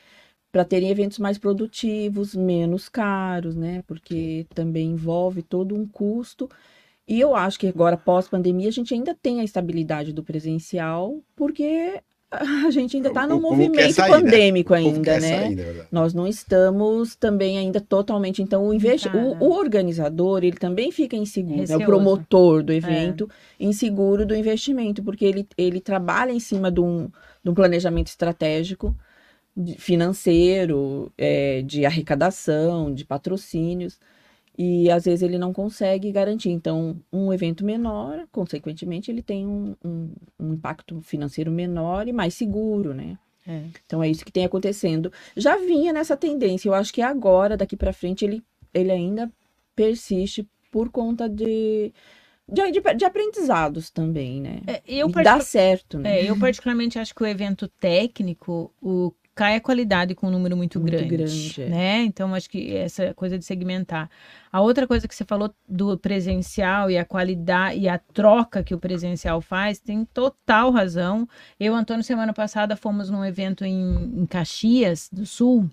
para 0.52 0.66
terem 0.66 0.90
eventos 0.90 1.18
mais 1.20 1.38
produtivos, 1.38 2.36
menos 2.36 2.90
caros, 2.90 3.56
né? 3.56 3.84
Porque 3.88 4.46
também 4.54 4.92
envolve 4.92 5.42
todo 5.42 5.76
um 5.76 5.88
custo. 5.88 6.50
E 7.08 7.20
eu 7.20 7.36
acho 7.36 7.60
que 7.60 7.68
agora, 7.68 7.98
pós-pandemia, 7.98 8.70
a 8.70 8.72
gente 8.72 8.94
ainda 8.94 9.14
tem 9.14 9.42
a 9.42 9.44
estabilidade 9.44 10.14
do 10.14 10.24
presencial, 10.24 11.22
porque 11.36 12.00
a 12.32 12.72
gente 12.72 12.96
ainda 12.96 13.10
está 13.10 13.26
O- 13.26 13.28
no 13.28 13.42
movimento 13.42 13.94
sair, 13.94 14.10
né? 14.10 14.18
pandêmico 14.18 14.74
povo 14.74 14.88
ainda, 14.88 15.20
né? 15.20 15.20
sair, 15.20 15.56
verdade. 15.56 15.88
Nós 15.92 16.14
não 16.14 16.26
estamos 16.26 17.14
também 17.16 17.58
ainda 17.58 17.82
totalmente. 17.82 18.42
Então, 18.42 18.68
o, 18.68 18.74
investi... 18.74 19.10
Tá. 19.10 19.18
o, 19.18 19.38
o 19.44 19.52
organizador, 19.52 20.42
ele 20.44 20.56
também 20.56 20.92
fica 20.92 21.18
inseguro, 21.18 21.68
né? 21.68 21.76
O 21.76 21.86
promotor 21.86 22.64
do 22.64 22.72
evento, 22.72 23.30
inseguro 23.60 24.26
do 24.26 24.34
investimento, 24.34 25.04
porque 25.04 25.26
ele, 25.26 25.46
ele 25.58 25.82
trabalha 25.82 26.32
em 26.32 26.40
cima 26.40 26.72
de 26.72 26.80
um, 26.80 27.10
de 27.44 27.50
um 27.50 27.54
planejamento 27.54 28.08
estratégico 28.08 28.96
de- 29.58 29.76
financeiro, 29.78 31.12
é, 31.18 31.62
de 31.64 31.86
arrecadação, 31.86 32.94
de 32.94 33.04
patrocínios, 33.04 34.00
e 34.58 34.92
às 34.92 35.06
vezes 35.06 35.22
ele 35.22 35.38
não 35.38 35.54
consegue 35.54 36.12
garantir. 36.12 36.50
Então, 36.50 37.00
um 37.12 37.32
evento 37.32 37.66
menor, 37.66 38.28
consequentemente, 38.32 39.10
ele 39.10 39.22
tem 39.22 39.48
um, 39.48 39.76
um, 39.84 40.14
um 40.40 40.54
impacto 40.54 41.02
financeiro 41.02 41.52
menor 41.52 42.08
e 42.08 42.14
mais 42.14 42.34
seguro, 42.34 42.94
né? 42.94 43.18
É. 43.48 43.64
Então 43.86 44.04
é 44.04 44.10
isso 44.10 44.26
que 44.26 44.32
tem 44.32 44.46
acontecendo. 44.46 45.12
Já 45.36 45.58
vinha 45.58 45.92
nessa 45.92 46.16
tendência, 46.16 46.70
eu 46.70 46.74
acho 46.74 46.94
que 46.94 47.02
agora, 47.02 47.58
daqui 47.58 47.76
para 47.76 47.94
frente, 47.94 48.24
ele, 48.24 48.44
ele 48.74 48.92
ainda 48.92 49.32
persiste 49.76 50.48
por 50.72 50.90
conta 50.90 51.28
de, 51.28 51.92
de, 52.48 52.72
de, 52.72 52.82
de 52.96 53.06
aprendizados 53.06 53.90
também, 53.90 54.40
né? 54.40 54.62
É, 54.68 54.82
eu, 54.88 55.10
e 55.10 55.24
dá 55.24 55.40
certo, 55.40 55.98
né? 55.98 56.20
é, 56.20 56.30
eu 56.30 56.38
particularmente 56.38 57.00
acho 57.00 57.16
que 57.16 57.24
o 57.24 57.28
evento 57.28 57.68
técnico, 57.68 58.72
o 58.82 59.12
cai 59.34 59.56
a 59.56 59.62
qualidade 59.62 60.14
com 60.14 60.28
um 60.28 60.32
número 60.32 60.58
muito, 60.58 60.80
Muito 60.80 60.96
grande, 60.96 61.18
grande, 61.18 61.62
é. 61.62 61.70
né? 61.70 62.04
Então 62.04 62.34
acho 62.36 62.50
que 62.50 62.76
essa 62.76 63.14
coisa 63.14 63.38
de 63.38 63.46
segmentar. 63.46 64.10
A 64.52 64.62
outra 64.62 64.86
coisa 64.86 65.08
que 65.08 65.16
você 65.16 65.24
falou 65.24 65.54
do 65.68 65.98
presencial 65.98 66.92
e 66.92 66.98
a 66.98 67.06
qualidade 67.06 67.80
e 67.80 67.88
a 67.88 67.98
troca 67.98 68.64
que 68.64 68.76
o 68.76 68.80
presencial 68.80 69.42
faz, 69.42 69.80
tem 69.80 70.04
total 70.06 70.72
razão. 70.72 71.28
Eu, 71.60 71.74
Antônio, 71.74 72.04
semana 72.04 72.34
passada 72.34 72.76
fomos 72.76 73.10
num 73.10 73.24
evento 73.24 73.64
em, 73.64 74.22
em 74.22 74.26
Caxias 74.26 75.10
do 75.12 75.26
Sul 75.26 75.70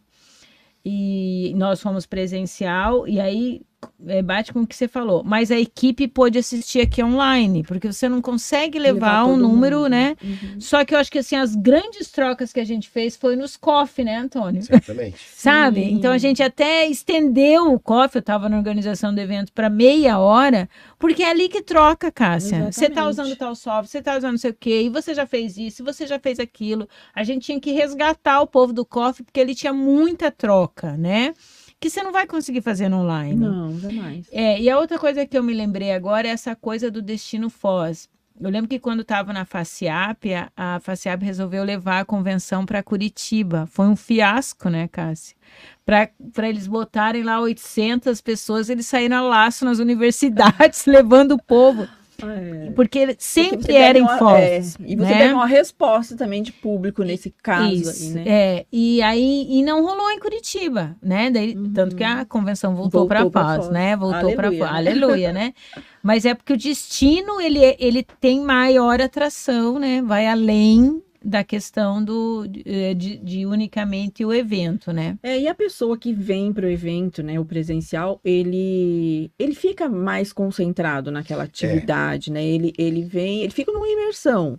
e 0.84 1.52
nós 1.56 1.80
fomos 1.80 2.06
presencial 2.06 3.06
e 3.06 3.20
aí 3.20 3.62
é, 4.06 4.22
bate 4.22 4.52
com 4.52 4.60
o 4.60 4.66
que 4.66 4.74
você 4.74 4.88
falou. 4.88 5.22
Mas 5.24 5.50
a 5.50 5.58
equipe 5.58 6.08
pôde 6.08 6.38
assistir 6.38 6.80
aqui 6.80 7.02
online, 7.02 7.62
porque 7.62 7.90
você 7.92 8.08
não 8.08 8.20
consegue 8.20 8.78
levar, 8.78 9.24
um 9.24 9.32
todo 9.32 9.42
número, 9.42 9.78
mundo. 9.78 9.88
né? 9.90 10.16
Uhum. 10.22 10.60
Só 10.60 10.84
que 10.84 10.94
eu 10.94 10.98
acho 10.98 11.10
que 11.10 11.18
assim, 11.18 11.36
as 11.36 11.54
grandes 11.54 12.10
trocas 12.10 12.52
que 12.52 12.60
a 12.60 12.64
gente 12.64 12.88
fez 12.88 13.16
foi 13.16 13.36
nos 13.36 13.56
coffee, 13.56 14.04
né, 14.04 14.16
Antônio? 14.16 14.62
Certamente. 14.62 15.18
Sabe? 15.34 15.84
Sim. 15.84 15.92
Então 15.94 16.12
a 16.12 16.18
gente 16.18 16.42
até 16.42 16.86
estendeu 16.86 17.72
o 17.72 17.80
coffee, 17.80 18.18
eu 18.18 18.20
estava 18.20 18.48
na 18.48 18.56
organização 18.56 19.14
do 19.14 19.20
evento 19.20 19.52
para 19.52 19.68
meia 19.68 20.18
hora, 20.18 20.68
porque 20.98 21.22
é 21.22 21.30
ali 21.30 21.48
que 21.48 21.62
troca, 21.62 22.10
Cássia. 22.10 22.70
Você 22.70 22.88
tá 22.88 23.02
Exatamente. 23.02 23.10
usando 23.10 23.36
tal 23.36 23.54
software, 23.54 23.88
você 23.88 24.02
tá 24.02 24.16
usando 24.16 24.32
não 24.32 24.38
sei 24.38 24.50
o 24.50 24.54
quê, 24.54 24.82
e 24.82 24.88
você 24.88 25.14
já 25.14 25.26
fez 25.26 25.56
isso, 25.56 25.84
você 25.84 26.06
já 26.06 26.18
fez 26.18 26.38
aquilo. 26.38 26.88
A 27.14 27.24
gente 27.24 27.46
tinha 27.46 27.60
que 27.60 27.72
resgatar 27.72 28.40
o 28.40 28.46
povo 28.46 28.72
do 28.72 28.84
coffee, 28.84 29.24
porque 29.24 29.40
ele 29.40 29.54
tinha 29.54 29.72
muita 29.72 30.30
troca, 30.30 30.96
né? 30.96 31.34
Que 31.80 31.88
você 31.88 32.02
não 32.02 32.12
vai 32.12 32.26
conseguir 32.26 32.60
fazer 32.60 32.88
no 32.88 32.98
online. 32.98 33.36
Não, 33.36 33.78
jamais. 33.78 34.26
É, 34.32 34.60
e 34.60 34.68
a 34.68 34.78
outra 34.78 34.98
coisa 34.98 35.24
que 35.24 35.38
eu 35.38 35.42
me 35.42 35.54
lembrei 35.54 35.92
agora 35.92 36.26
é 36.26 36.30
essa 36.30 36.56
coisa 36.56 36.90
do 36.90 37.00
destino 37.00 37.48
Foz. 37.48 38.08
Eu 38.40 38.50
lembro 38.50 38.68
que 38.68 38.78
quando 38.78 39.02
estava 39.02 39.32
na 39.32 39.44
FACIAP, 39.44 40.26
a, 40.56 40.78
FACIAP 40.80 41.24
resolveu 41.24 41.64
levar 41.64 42.00
a 42.00 42.04
convenção 42.04 42.64
para 42.64 42.82
Curitiba. 42.82 43.66
Foi 43.66 43.86
um 43.88 43.96
fiasco, 43.96 44.68
né, 44.68 44.86
Cássia? 44.86 45.36
Para 45.84 46.48
eles 46.48 46.68
botarem 46.68 47.24
lá 47.24 47.40
800 47.40 48.20
pessoas, 48.20 48.68
eles 48.68 48.86
saíram 48.86 49.16
a 49.16 49.20
laço 49.22 49.64
nas 49.64 49.80
universidades, 49.80 50.84
levando 50.86 51.32
o 51.32 51.42
povo. 51.42 51.88
É. 52.20 52.70
porque 52.74 53.06
Porque 53.06 53.16
sempre 53.18 53.62
você 53.62 53.72
era 53.74 53.94
pega 53.94 53.98
em 53.98 54.02
uma- 54.02 54.18
Foz. 54.18 54.40
é, 54.40 54.58
e 54.86 54.96
você 54.96 55.12
né? 55.12 55.18
pega 55.18 55.34
uma 55.34 55.46
resposta 55.46 56.16
também 56.16 56.42
de 56.42 56.50
público 56.50 57.04
nesse 57.04 57.32
caso 57.42 57.72
Isso, 57.72 58.02
aí, 58.08 58.10
né? 58.10 58.24
é. 58.26 58.66
E 58.72 59.00
aí 59.02 59.46
e 59.48 59.62
não 59.62 59.82
rolou 59.84 60.10
em 60.10 60.18
Curitiba, 60.18 60.96
né? 61.02 61.30
Daí, 61.30 61.54
Uhum. 61.56 61.72
Tanto 61.72 61.94
que 61.94 62.02
a 62.02 62.24
convenção 62.24 62.74
voltou, 62.74 63.06
Voltou 63.06 63.30
para 63.30 63.44
Foz, 63.54 63.56
Foz. 63.66 63.70
né? 63.72 63.96
Voltou 63.96 64.34
para 64.34 64.48
Foz. 64.48 64.58
né? 64.60 64.68
Aleluia, 64.68 65.32
né? 65.32 65.54
Mas 66.02 66.24
é 66.24 66.34
porque 66.34 66.52
o 66.52 66.56
destino 66.56 67.40
ele, 67.40 67.76
ele 67.78 68.02
tem 68.20 68.40
maior 68.40 69.00
atração, 69.00 69.78
né? 69.78 70.02
Vai 70.02 70.26
além 70.26 71.00
da 71.28 71.44
questão 71.44 72.02
do, 72.02 72.46
de, 72.46 72.94
de- 72.94 73.16
de 73.18 73.46
unicamente 73.46 74.24
o 74.24 74.32
evento, 74.32 74.92
né? 74.92 75.18
É, 75.22 75.38
e 75.38 75.46
a 75.46 75.54
pessoa 75.54 75.98
que 75.98 76.12
vem 76.12 76.52
para 76.52 76.66
o 76.66 76.70
evento, 76.70 77.22
né, 77.22 77.38
o 77.38 77.44
presencial, 77.44 78.20
ele 78.24 79.30
ele 79.38 79.54
fica 79.54 79.88
mais 79.88 80.32
concentrado 80.32 81.10
naquela 81.10 81.44
atividade, 81.44 82.32
né? 82.32 82.44
Ele, 82.44 82.72
ele 82.78 83.02
vem, 83.04 83.42
ele 83.42 83.52
fica 83.52 83.72
numa 83.72 83.88
imersão. 83.88 84.58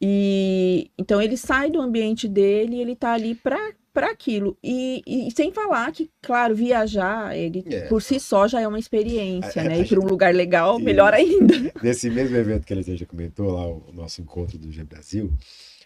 E 0.00 0.90
então 0.98 1.22
ele 1.22 1.36
sai 1.36 1.70
do 1.70 1.80
ambiente 1.80 2.28
dele, 2.28 2.76
e 2.76 2.80
ele 2.80 2.96
tá 2.96 3.12
ali 3.12 3.34
para 3.34 3.58
para 3.92 4.10
aquilo. 4.10 4.56
E, 4.62 5.02
e 5.06 5.30
sem 5.32 5.52
falar 5.52 5.90
que, 5.92 6.10
claro, 6.22 6.54
viajar, 6.54 7.36
ele 7.36 7.62
É. 7.66 7.82
por 7.88 8.00
si 8.02 8.18
só 8.18 8.48
já 8.48 8.60
é 8.60 8.66
uma 8.68 8.78
experiência, 8.78 9.60
A- 9.62 9.64
né? 9.64 9.74
a 9.74 9.78
Ir 9.78 9.88
para 9.88 10.00
um 10.00 10.06
lugar 10.06 10.34
legal, 10.34 10.76
Isso. 10.76 10.84
melhor 10.84 11.12
ainda. 11.14 11.54
Nesse 11.82 12.08
mesmo 12.10 12.36
evento 12.36 12.64
que 12.66 12.72
a 12.72 12.76
Elisângela 12.76 13.06
comentou, 13.08 13.50
lá 13.52 13.66
o 13.68 13.84
o 13.88 13.92
nosso 13.92 14.20
encontro 14.22 14.56
do 14.58 14.70
G 14.72 14.82
Brasil, 14.84 15.30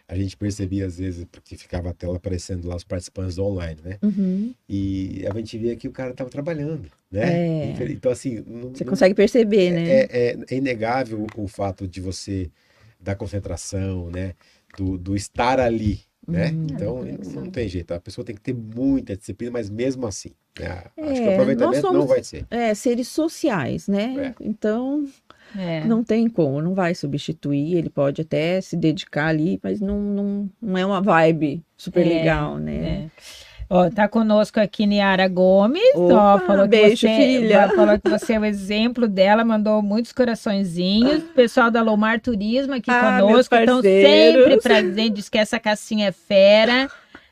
a 0.08 0.16
gente 0.16 0.36
percebia 0.36 0.86
às 0.86 0.98
vezes, 0.98 1.24
porque 1.32 1.56
ficava 1.56 1.90
a 1.90 1.92
tela 1.92 2.16
aparecendo 2.16 2.68
lá 2.68 2.76
os 2.76 2.84
participantes 2.84 3.36
online, 3.38 3.80
né? 3.84 3.98
E 4.68 5.24
a 5.28 5.34
gente 5.34 5.58
via 5.58 5.74
que 5.76 5.88
o 5.88 5.92
cara 5.92 6.10
estava 6.12 6.30
trabalhando, 6.30 6.88
né? 7.10 7.72
É. 7.72 7.74
Então, 7.90 8.12
assim, 8.12 8.36
não, 8.46 8.70
Você 8.72 8.84
não- 8.84 8.90
consegue 8.90 9.14
perceber, 9.14 9.72
né? 9.72 9.88
é, 9.88 10.08
é- 10.10 10.38
é 10.50 10.56
inegável 10.56 11.26
o 11.36 11.48
fato 11.48 11.86
de 11.88 12.00
você, 12.00 12.48
da 13.00 13.14
concentração, 13.16 14.08
né? 14.10 14.34
Do, 14.78 14.96
do 14.96 15.16
estar 15.16 15.58
ali, 15.58 16.00
né? 16.26 16.50
Uhum. 16.50 16.66
Então, 16.70 16.98
É, 17.06 17.12
não, 17.12 17.42
não 17.42 17.50
tem 17.50 17.68
jeito. 17.68 17.92
A 17.92 18.00
pessoa 18.00 18.24
tem 18.24 18.34
que 18.34 18.40
ter 18.40 18.54
muita 18.54 19.16
disciplina, 19.16 19.52
mas 19.52 19.68
mesmo 19.70 20.06
assim, 20.06 20.30
né? 20.58 20.84
Acho 20.98 21.22
que 21.22 21.28
o 21.28 21.30
É, 21.30 21.34
aproveitamento 21.34 21.82
não 21.82 21.92
somos- 21.92 22.08
vai 22.08 22.22
ser. 22.24 22.46
É, 22.50 22.74
seres 22.74 23.08
sociais, 23.08 23.88
né? 23.88 24.34
Então, 24.40 25.04
É. 25.56 25.84
Não 25.84 26.02
tem 26.02 26.28
como, 26.28 26.60
não 26.60 26.74
vai 26.74 26.92
substituir. 26.94 27.76
Ele 27.76 27.88
pode 27.88 28.20
até 28.20 28.60
se 28.60 28.76
dedicar 28.76 29.28
ali, 29.28 29.60
mas 29.62 29.80
não, 29.80 29.98
não, 30.02 30.50
não 30.60 30.76
é 30.76 30.84
uma 30.84 31.00
vibe 31.00 31.62
super 31.76 32.04
É, 32.04 32.08
legal, 32.08 32.58
né? 32.58 32.74
É. 33.06 33.10
Ó, 33.68 33.90
tá 33.90 34.06
conosco 34.06 34.60
aqui 34.60 34.86
Niara 34.86 35.26
Gomes, 35.26 35.82
ó, 35.96 36.36
Opa, 36.36 36.46
falou 36.46 36.62
que 36.64 36.68
beijo, 36.68 37.00
você, 37.08 37.16
filha. 37.16 37.68
falou 37.74 37.98
que 37.98 38.08
você 38.08 38.34
é 38.34 38.38
o 38.38 38.44
exemplo 38.44 39.08
dela, 39.08 39.44
mandou 39.44 39.82
muitos 39.82 40.12
coraçõezinhos. 40.12 41.24
Pessoal 41.34 41.68
da 41.70 41.82
Lomar 41.82 42.20
Turismo 42.20 42.74
aqui 42.74 42.90
Ah, 42.90 43.18
conosco, 43.20 43.54
estão 43.54 43.82
sempre 43.82 44.60
presentes, 44.60 45.28
que 45.28 45.36
essa 45.38 45.58
cassinha 45.58 46.08
é 46.08 46.12
fera, 46.12 46.88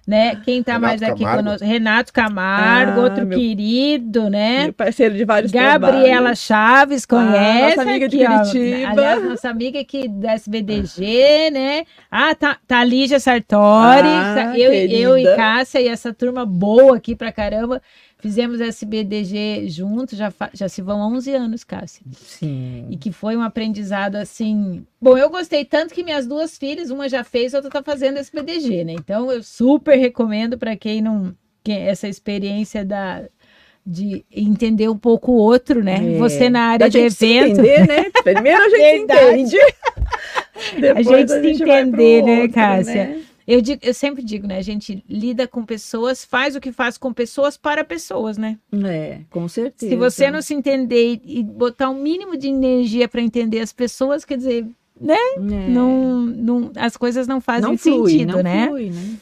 né? 0.07 0.37
Quem 0.45 0.63
tá 0.63 0.75
Renato 0.75 0.87
mais 0.87 1.03
aqui 1.03 1.21
Camargo. 1.25 1.43
conosco? 1.45 1.67
Renato 1.67 2.13
Camargo, 2.13 3.01
Ah, 3.01 3.05
outro 3.05 3.27
meu- 3.27 3.39
querido, 3.39 4.29
né? 4.31 4.65
Meu 4.65 4.73
parceiro 4.73 5.15
de 5.15 5.25
vários 5.25 5.51
Gabriela 5.53 6.07
trabalhos. 6.07 6.39
Chaves, 6.41 7.07
conhece? 7.07 7.77
nossa 7.77 7.83
amiga 7.91 8.09
de 8.09 8.25
aqui, 8.25 8.33
ó. 8.35 8.39
Curitiba. 8.39 8.91
Aliás, 8.91 9.25
nossa 9.25 9.49
amiga 9.51 9.81
aqui 9.81 10.09
da 10.09 10.33
SBDG, 10.33 11.51
né? 11.53 11.85
Ah, 12.11 12.35
tá, 12.35 12.57
tá 12.67 12.85
Lígia 12.85 13.19
Sartori, 13.21 14.09
Ah, 14.09 14.53
eu, 14.57 14.73
e- 14.73 15.01
eu 15.01 15.19
e. 15.19 15.25
Cássia 15.37 15.81
e 15.81 15.89
essa 15.89 16.13
turma 16.13 16.45
boa 16.47 16.97
aqui 16.97 17.15
pra 17.17 17.33
caramba. 17.33 17.81
Fizemos 18.25 18.59
SBDG 18.59 19.69
juntos, 19.69 20.17
já, 20.17 20.33
já 20.55 20.67
se 20.67 20.81
vão 20.81 20.99
11 21.15 21.31
anos, 21.35 21.63
Cássia. 21.63 22.01
Sim. 22.11 22.87
E 22.89 22.97
que 22.97 23.13
foi 23.13 23.37
um 23.37 23.43
aprendizado 23.43 24.17
assim. 24.17 24.83
Bom, 24.99 25.19
eu 25.19 25.29
gostei 25.29 25.63
tanto 25.63 25.93
que 25.93 26.03
minhas 26.03 26.27
duas 26.27 26.57
filhas, 26.57 26.89
uma 26.89 27.07
já 27.07 27.23
fez, 27.23 27.53
a 27.53 27.59
outra 27.59 27.71
tá 27.71 27.83
fazendo 27.83 28.17
SBDG, 28.17 28.83
né? 28.83 28.95
Então 28.95 29.31
eu 29.31 29.43
super 29.43 29.97
recomendo 29.99 30.57
para 30.57 30.75
quem 30.75 31.03
não. 31.03 31.37
Quem, 31.63 31.83
essa 31.83 32.09
experiência 32.09 32.83
da, 32.83 33.25
de 33.85 34.25
entender 34.33 34.89
um 34.89 34.97
pouco 34.97 35.33
o 35.33 35.37
outro, 35.37 35.85
né? 35.85 36.15
É, 36.15 36.19
Você 36.19 36.49
na 36.49 36.63
área 36.63 36.89
de 36.89 36.99
gente 36.99 37.13
se 37.13 37.27
evento. 37.27 37.61
entender, 37.61 37.87
né? 37.87 38.11
Primeiro 38.23 38.63
a 38.63 38.69
gente 38.71 39.03
entende. 39.05 39.57
Depois 40.81 41.07
gente 41.07 41.59
se 41.59 41.65
vai 41.67 41.85
pro 41.85 42.01
entender, 42.01 42.23
né, 42.23 42.49
Cássia? 42.49 42.95
né? 42.95 43.23
Eu, 43.47 43.61
digo, 43.61 43.81
eu 43.85 43.93
sempre 43.93 44.23
digo, 44.23 44.47
né? 44.47 44.57
A 44.59 44.63
gente 44.63 45.05
lida 45.09 45.47
com 45.47 45.65
pessoas, 45.65 46.25
faz 46.25 46.57
o 46.57 46.61
que 46.61 46.73
faz 46.73 46.97
com 46.97 47.13
pessoas 47.13 47.57
para 47.57 47.85
pessoas, 47.85 48.39
né? 48.39 48.59
É, 48.85 49.21
com 49.31 49.47
certeza. 49.49 49.91
Se 49.91 49.97
você 49.97 50.31
não 50.31 50.41
se 50.41 50.55
entender 50.55 51.21
e 51.25 51.43
botar 51.43 51.91
um 51.91 52.01
mínimo 52.01 52.37
de 52.37 52.49
energia 52.49 53.07
para 53.09 53.21
entender 53.21 53.61
as 53.61 53.73
pessoas, 53.73 54.25
quer 54.25 54.39
dizer, 54.39 54.67
É. 55.07 55.69
não, 55.69 56.21
não, 56.25 56.73
as 56.77 56.97
coisas 56.97 57.27
não 57.27 57.41
fazem 57.41 57.71
não 57.71 57.77
flui, 57.77 58.13
sentido, 58.13 58.33
não 58.37 58.43
né? 58.43 58.67
flui, 58.67 58.91
né? 58.91 59.17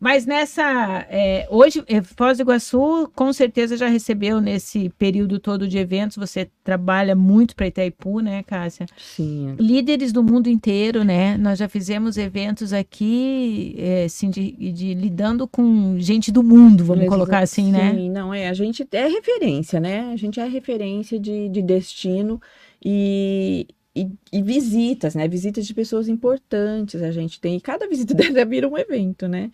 Mas 0.00 0.24
nessa. 0.24 1.06
é, 1.10 1.46
hoje, 1.50 1.84
eh, 1.86 2.00
Foz 2.02 2.38
do 2.38 2.40
Iguaçu, 2.40 3.10
com 3.14 3.30
certeza 3.34 3.76
já 3.76 3.86
recebeu 3.86 4.40
nesse 4.40 4.88
período 4.98 5.38
todo 5.38 5.68
de 5.68 5.76
eventos. 5.76 6.16
Você 6.16 6.48
trabalha 6.64 7.14
muito 7.14 7.54
para 7.54 7.66
Itaipu, 7.66 8.20
né, 8.20 8.42
Cássia? 8.42 8.86
Sim. 8.96 9.54
Líderes 9.58 10.10
do 10.10 10.22
mundo 10.22 10.48
inteiro, 10.48 11.04
né? 11.04 11.36
Nós 11.36 11.58
já 11.58 11.68
fizemos 11.68 12.16
eventos 12.16 12.72
aqui, 12.72 13.74
é, 13.76 14.04
assim, 14.04 14.30
de, 14.30 14.52
de 14.72 14.94
lidando 14.94 15.46
com 15.46 15.96
gente 15.98 16.32
do 16.32 16.42
mundo, 16.42 16.82
vamos 16.82 17.02
Exa- 17.04 17.10
colocar 17.10 17.40
assim, 17.40 17.70
né? 17.70 17.94
Sim, 17.94 18.08
não 18.08 18.32
é. 18.32 18.48
A 18.48 18.54
gente 18.54 18.88
é 18.92 19.06
referência, 19.06 19.78
né? 19.78 20.10
A 20.14 20.16
gente 20.16 20.40
é 20.40 20.48
referência 20.48 21.20
de, 21.20 21.50
de 21.50 21.60
destino 21.60 22.40
e, 22.82 23.66
e, 23.94 24.08
e 24.32 24.42
visitas, 24.42 25.14
né? 25.14 25.28
Visitas 25.28 25.66
de 25.66 25.74
pessoas 25.74 26.08
importantes 26.08 27.02
a 27.02 27.10
gente 27.10 27.38
tem. 27.38 27.56
E 27.56 27.60
cada 27.60 27.86
visita 27.86 28.14
dela 28.32 28.46
vira 28.46 28.66
um 28.66 28.78
evento, 28.78 29.28
né? 29.28 29.50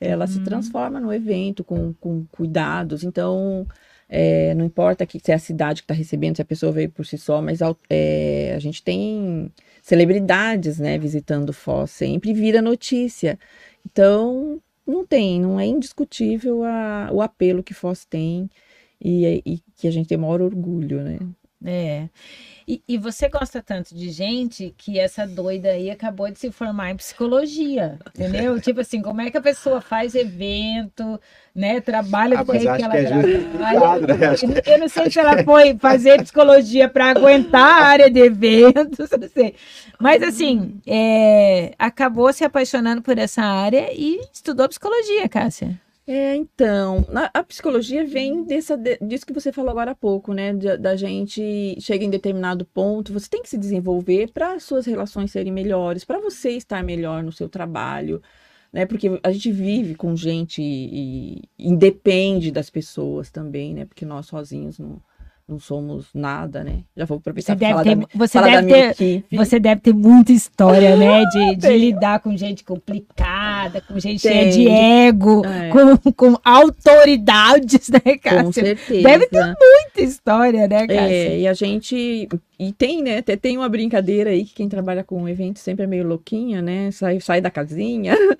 Ela 0.00 0.26
se 0.26 0.38
Uhum. 0.38 0.44
transforma 0.44 1.00
no 1.00 1.12
evento 1.12 1.64
com, 1.64 1.92
com 1.94 2.24
cuidados. 2.26 3.02
Então, 3.04 3.66
é, 4.08 4.54
não 4.54 4.64
importa 4.64 5.06
que, 5.06 5.18
se 5.18 5.32
é 5.32 5.34
a 5.34 5.38
cidade 5.38 5.82
que 5.82 5.84
está 5.84 5.94
recebendo, 5.94 6.36
se 6.36 6.42
a 6.42 6.44
pessoa 6.44 6.70
veio 6.72 6.90
por 6.90 7.04
si 7.06 7.16
só, 7.18 7.40
mas 7.42 7.60
é, 7.88 8.52
a 8.54 8.58
gente 8.58 8.82
tem 8.82 9.50
celebridades, 9.82 10.78
né? 10.78 10.98
Visitando 10.98 11.52
Foz 11.52 11.90
sempre 11.90 12.32
vira 12.34 12.60
notícia. 12.62 13.38
Então, 13.84 14.60
não 14.86 15.04
tem, 15.06 15.40
não 15.40 15.58
é 15.58 15.66
indiscutível 15.66 16.62
a- 16.64 17.08
o 17.12 17.20
apelo 17.22 17.62
que 17.62 17.74
Foz 17.74 18.04
tem 18.04 18.48
e, 19.00 19.42
e 19.44 19.58
que 19.76 19.88
a 19.88 19.90
gente 19.90 20.08
tem 20.08 20.18
maior 20.18 20.40
orgulho, 20.42 21.02
né? 21.02 21.18
É. 21.64 22.08
E, 22.68 22.82
e 22.86 22.98
você 22.98 23.28
gosta 23.28 23.62
tanto 23.62 23.94
de 23.94 24.10
gente 24.10 24.74
que 24.76 24.98
essa 24.98 25.26
doida 25.26 25.68
aí 25.70 25.88
acabou 25.90 26.30
de 26.30 26.38
se 26.38 26.50
formar 26.50 26.90
em 26.90 26.96
psicologia, 26.96 27.98
entendeu? 28.08 28.58
tipo 28.60 28.80
assim, 28.80 29.00
como 29.00 29.20
é 29.20 29.30
que 29.30 29.38
a 29.38 29.40
pessoa 29.40 29.80
faz 29.80 30.14
evento, 30.14 31.18
né? 31.54 31.80
Trabalha 31.80 32.40
Ah, 32.40 32.42
do 32.42 32.52
jeito 32.52 32.68
acho 32.68 32.78
que 32.78 32.84
ela 32.84 32.92
que 32.94 33.34
é 33.34 33.40
trabalha. 33.56 34.06
né? 34.18 34.26
Acho 34.26 34.44
Eu 34.44 34.48
não- 34.50 34.56
Eu 34.66 34.78
não 34.80 34.88
sei 34.88 35.10
se 35.10 35.18
ela 35.18 35.42
foi 35.44 35.78
fazer 35.78 36.20
psicologia 36.22 36.88
para 36.88 37.10
aguentar 37.10 37.82
a 37.82 37.86
área 37.86 38.10
de 38.10 38.20
eventos, 38.20 39.10
eu 39.10 39.18
não 39.18 39.28
sei. 39.28 39.54
Mas 39.98 40.22
assim, 40.22 40.80
é, 40.86 41.72
acabou 41.78 42.32
se 42.32 42.44
apaixonando 42.44 43.00
por 43.00 43.16
essa 43.16 43.42
área 43.42 43.88
e 43.94 44.20
estudou 44.32 44.68
psicologia, 44.68 45.28
Cássia. 45.28 45.80
É, 46.08 46.36
então, 46.36 47.04
a 47.34 47.42
psicologia 47.42 48.06
vem 48.06 48.44
dessa, 48.44 48.76
de- 48.76 48.96
disso 48.98 49.26
que 49.26 49.32
você 49.32 49.50
falou 49.52 49.70
agora 49.72 49.90
há 49.90 49.94
pouco, 49.94 50.32
né? 50.32 50.52
Da, 50.54 50.76
da 50.76 50.96
gente 50.96 51.76
chega 51.80 52.04
em 52.04 52.10
determinado 52.10 52.64
ponto, 52.64 53.12
você 53.12 53.28
tem 53.28 53.42
que 53.42 53.48
se 53.48 53.58
desenvolver 53.58 54.30
para 54.32 54.52
as 54.54 54.62
suas 54.62 54.86
relações 54.86 55.32
serem 55.32 55.52
melhores, 55.52 56.04
para 56.04 56.20
você 56.20 56.50
estar 56.52 56.82
melhor 56.84 57.24
no 57.24 57.32
seu 57.32 57.48
trabalho, 57.48 58.22
né? 58.72 58.86
Porque 58.86 59.08
a 59.20 59.32
gente 59.32 59.50
vive 59.50 59.96
com 59.96 60.14
gente 60.14 60.62
e, 60.62 61.38
e 61.58 61.68
independe 61.68 62.52
das 62.52 62.70
pessoas 62.70 63.28
também, 63.30 63.74
né? 63.74 63.84
Porque 63.84 64.04
nós 64.04 64.26
sozinhos 64.26 64.78
não, 64.78 65.02
não 65.48 65.60
somos 65.60 66.06
nada, 66.12 66.64
né? 66.64 66.80
Já 66.96 67.04
vou 67.04 67.18
aproveitar 67.18 67.54
Você 67.54 67.58
deve 67.58 67.74
da, 67.74 67.82
ter, 67.84 68.18
você 68.18 68.40
da 68.40 68.46
deve 68.46 68.62
minha 68.66 68.94
ter. 68.94 69.24
Você 69.30 69.60
deve 69.60 69.80
ter 69.80 69.92
muita 69.94 70.32
história, 70.32 70.96
né? 70.96 71.22
De, 71.26 71.54
de 71.62 71.76
lidar 71.78 72.18
com 72.18 72.36
gente 72.36 72.64
complicada, 72.64 73.80
com 73.80 73.98
gente 74.00 74.22
cheia 74.22 74.50
de 74.50 74.68
ego, 74.68 75.44
É. 75.46 75.68
com, 75.70 76.12
com 76.12 76.36
autoridades, 76.44 77.88
né, 77.88 78.00
Com 78.00 78.18
Cássia? 78.18 78.52
certeza. 78.64 79.02
Deve 79.02 79.26
ter 79.28 79.44
muita 79.44 80.00
história, 80.00 80.66
né, 80.66 80.86
Cássia? 80.86 81.00
É, 81.00 81.38
e 81.40 81.46
a 81.46 81.54
gente. 81.54 82.28
E 82.58 82.72
tem, 82.72 83.00
né? 83.02 83.18
Até 83.18 83.36
tem 83.36 83.56
uma 83.56 83.68
brincadeira 83.68 84.30
aí 84.30 84.44
que 84.44 84.54
quem 84.54 84.68
trabalha 84.68 85.04
com 85.04 85.28
evento 85.28 85.60
sempre 85.60 85.84
é 85.84 85.86
meio 85.86 86.06
louquinha, 86.08 86.60
né? 86.60 86.90
Sai, 86.90 87.20
sai 87.20 87.40
da 87.40 87.50
casinha. 87.50 88.16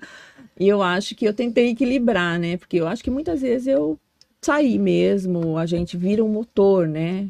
E 0.59 0.67
eu 0.67 0.81
acho 0.81 1.13
que 1.13 1.23
eu 1.23 1.35
tentei 1.35 1.69
equilibrar, 1.69 2.39
né? 2.39 2.57
Porque 2.57 2.77
eu 2.77 2.87
acho 2.87 3.03
que 3.03 3.11
muitas 3.11 3.41
vezes 3.41 3.67
eu 3.67 3.95
saí 4.41 4.77
mesmo, 4.79 5.57
a 5.57 5.65
gente 5.65 5.97
vira 5.97 6.23
um 6.23 6.29
motor, 6.29 6.87
né? 6.87 7.27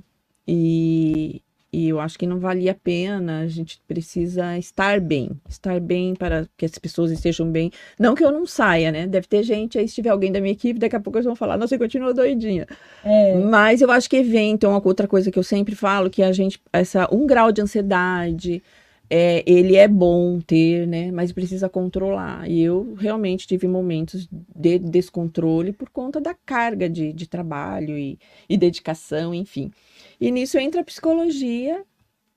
E, 0.47 1.41
e 1.71 1.89
eu 1.89 1.99
acho 1.99 2.17
que 2.17 2.25
não 2.25 2.39
valia 2.39 2.71
a 2.71 2.75
pena. 2.75 3.41
A 3.41 3.47
gente 3.47 3.81
precisa 3.87 4.57
estar 4.57 5.01
bem, 5.01 5.31
estar 5.49 5.79
bem 5.79 6.15
para 6.15 6.47
que 6.55 6.65
as 6.65 6.77
pessoas 6.77 7.11
estejam 7.11 7.49
bem. 7.51 7.71
Não 7.99 8.15
que 8.15 8.23
eu 8.23 8.31
não 8.31 8.45
saia, 8.45 8.91
né? 8.91 9.05
Deve 9.05 9.27
ter 9.27 9.43
gente 9.43 9.77
aí, 9.77 9.87
se 9.87 9.95
tiver 9.95 10.09
alguém 10.09 10.31
da 10.31 10.39
minha 10.39 10.53
equipe, 10.53 10.79
daqui 10.79 10.95
a 10.95 10.99
pouco 10.99 11.17
eles 11.17 11.25
vão 11.25 11.35
falar, 11.35 11.57
nossa, 11.57 11.69
você 11.69 11.77
continua 11.77 12.13
doidinha. 12.13 12.65
É. 13.03 13.35
Mas 13.35 13.81
eu 13.81 13.91
acho 13.91 14.09
que 14.09 14.17
evento 14.17 14.65
é 14.65 14.69
uma 14.69 14.81
outra 14.83 15.07
coisa 15.07 15.29
que 15.29 15.37
eu 15.37 15.43
sempre 15.43 15.75
falo, 15.75 16.09
que 16.09 16.23
a 16.23 16.31
gente, 16.31 16.61
essa 16.71 17.07
um 17.13 17.27
grau 17.27 17.51
de 17.51 17.61
ansiedade, 17.61 18.63
é, 19.09 19.43
ele 19.45 19.75
é 19.75 19.87
bom 19.87 20.39
ter, 20.39 20.87
né? 20.87 21.11
Mas 21.11 21.31
precisa 21.31 21.69
controlar. 21.69 22.49
E 22.49 22.61
eu 22.61 22.93
realmente 22.95 23.47
tive 23.47 23.67
momentos 23.67 24.27
de 24.55 24.79
descontrole 24.79 25.71
por 25.71 25.89
conta 25.89 26.19
da 26.19 26.33
carga 26.33 26.89
de, 26.89 27.13
de 27.13 27.27
trabalho 27.27 27.97
e, 27.97 28.19
e 28.49 28.57
dedicação, 28.57 29.33
enfim. 29.33 29.71
E 30.19 30.29
nisso 30.31 30.57
entra 30.57 30.81
a 30.81 30.83
psicologia 30.83 31.83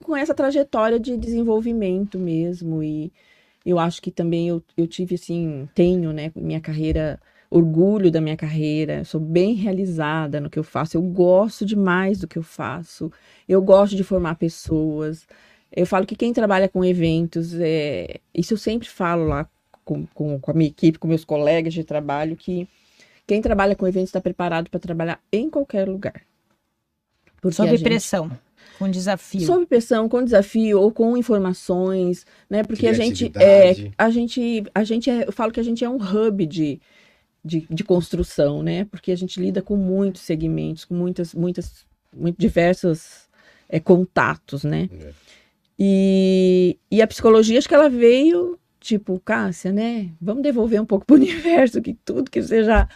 com 0.04 0.16
essa 0.16 0.34
trajetória 0.34 0.98
de 0.98 1.16
desenvolvimento 1.16 2.18
mesmo. 2.18 2.82
E 2.82 3.12
eu 3.64 3.78
acho 3.78 4.00
que 4.00 4.10
também 4.10 4.48
eu, 4.48 4.62
eu 4.76 4.86
tive, 4.86 5.16
assim, 5.16 5.68
tenho, 5.74 6.12
né, 6.12 6.32
minha 6.36 6.60
carreira, 6.60 7.20
orgulho 7.50 8.10
da 8.10 8.20
minha 8.20 8.36
carreira, 8.36 9.04
sou 9.04 9.20
bem 9.20 9.54
realizada 9.54 10.40
no 10.40 10.48
que 10.48 10.58
eu 10.58 10.62
faço, 10.64 10.96
eu 10.96 11.02
gosto 11.02 11.66
demais 11.66 12.20
do 12.20 12.28
que 12.28 12.38
eu 12.38 12.42
faço, 12.44 13.10
eu 13.48 13.60
gosto 13.60 13.96
de 13.96 14.04
formar 14.04 14.36
pessoas. 14.36 15.26
Eu 15.72 15.86
falo 15.86 16.06
que 16.06 16.16
quem 16.16 16.32
trabalha 16.32 16.68
com 16.68 16.84
eventos, 16.84 17.54
é... 17.54 18.20
isso 18.34 18.54
eu 18.54 18.58
sempre 18.58 18.88
falo 18.88 19.24
lá 19.26 19.48
com, 19.84 20.06
com, 20.06 20.38
com 20.38 20.50
a 20.50 20.54
minha 20.54 20.68
equipe, 20.68 20.98
com 20.98 21.08
meus 21.08 21.24
colegas 21.24 21.74
de 21.74 21.84
trabalho, 21.84 22.36
que 22.36 22.68
quem 23.26 23.40
trabalha 23.40 23.76
com 23.76 23.86
eventos 23.86 24.08
está 24.08 24.20
preparado 24.20 24.68
para 24.68 24.80
trabalhar 24.80 25.20
em 25.32 25.48
qualquer 25.48 25.88
lugar. 25.88 26.22
Porque 27.40 27.56
Sob 27.56 27.70
gente- 27.70 27.82
pressão, 27.82 28.30
com 28.78 28.88
desafio. 28.90 29.42
Sob 29.42 29.66
pressão, 29.66 30.08
com 30.08 30.22
desafio 30.22 30.80
ou 30.80 30.92
com 30.92 31.16
informações, 31.16 32.26
né? 32.48 32.62
Porque 32.62 32.86
a 32.86 32.92
gente 32.92 33.30
é, 33.36 33.92
a 33.96 34.10
gente, 34.10 34.64
a 34.74 34.84
gente 34.84 35.10
é, 35.10 35.26
eu 35.26 35.32
falo 35.32 35.52
que 35.52 35.60
a 35.60 35.62
gente 35.62 35.84
é 35.84 35.88
um 35.88 35.96
hub 35.96 36.46
de, 36.46 36.80
de, 37.44 37.66
de 37.70 37.84
construção, 37.84 38.62
né? 38.62 38.84
Porque 38.84 39.12
a 39.12 39.16
gente 39.16 39.40
lida 39.40 39.62
com 39.62 39.76
muitos 39.76 40.22
segmentos, 40.22 40.84
com 40.84 40.94
muitas, 40.94 41.34
muitas, 41.34 41.86
muito 42.14 42.38
diversos 42.38 43.28
é, 43.68 43.78
contatos, 43.80 44.64
né? 44.64 44.88
É. 44.92 45.12
E, 45.80 46.78
e 46.90 47.02
a 47.02 47.06
psicologia, 47.08 47.58
acho 47.58 47.68
que 47.68 47.74
ela 47.74 47.88
veio, 47.88 48.58
tipo, 48.80 49.18
Cássia, 49.20 49.72
né? 49.72 50.10
Vamos 50.20 50.42
devolver 50.42 50.80
um 50.82 50.86
pouco 50.86 51.06
pro 51.06 51.16
universo, 51.18 51.82
que 51.82 51.94
tudo 51.94 52.30
que 52.30 52.42
você 52.42 52.64
já, 52.64 52.88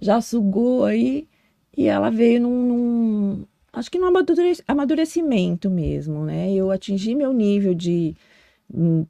já 0.00 0.20
sugou 0.22 0.84
aí. 0.84 1.28
E 1.76 1.86
ela 1.86 2.10
veio 2.10 2.40
num, 2.42 2.66
num- 2.68 3.46
acho 3.72 3.90
que 3.90 3.98
num 3.98 4.06
amadure- 4.08 4.62
amadurecimento 4.66 5.70
mesmo, 5.70 6.24
né? 6.24 6.52
Eu 6.52 6.70
atingi 6.70 7.14
meu 7.14 7.32
nível 7.32 7.74
de, 7.74 8.16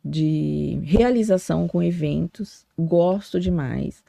de 0.05 0.81
realização 0.85 1.69
com 1.69 1.83
eventos, 1.83 2.67
gosto 2.79 3.39
demais. 3.41 4.03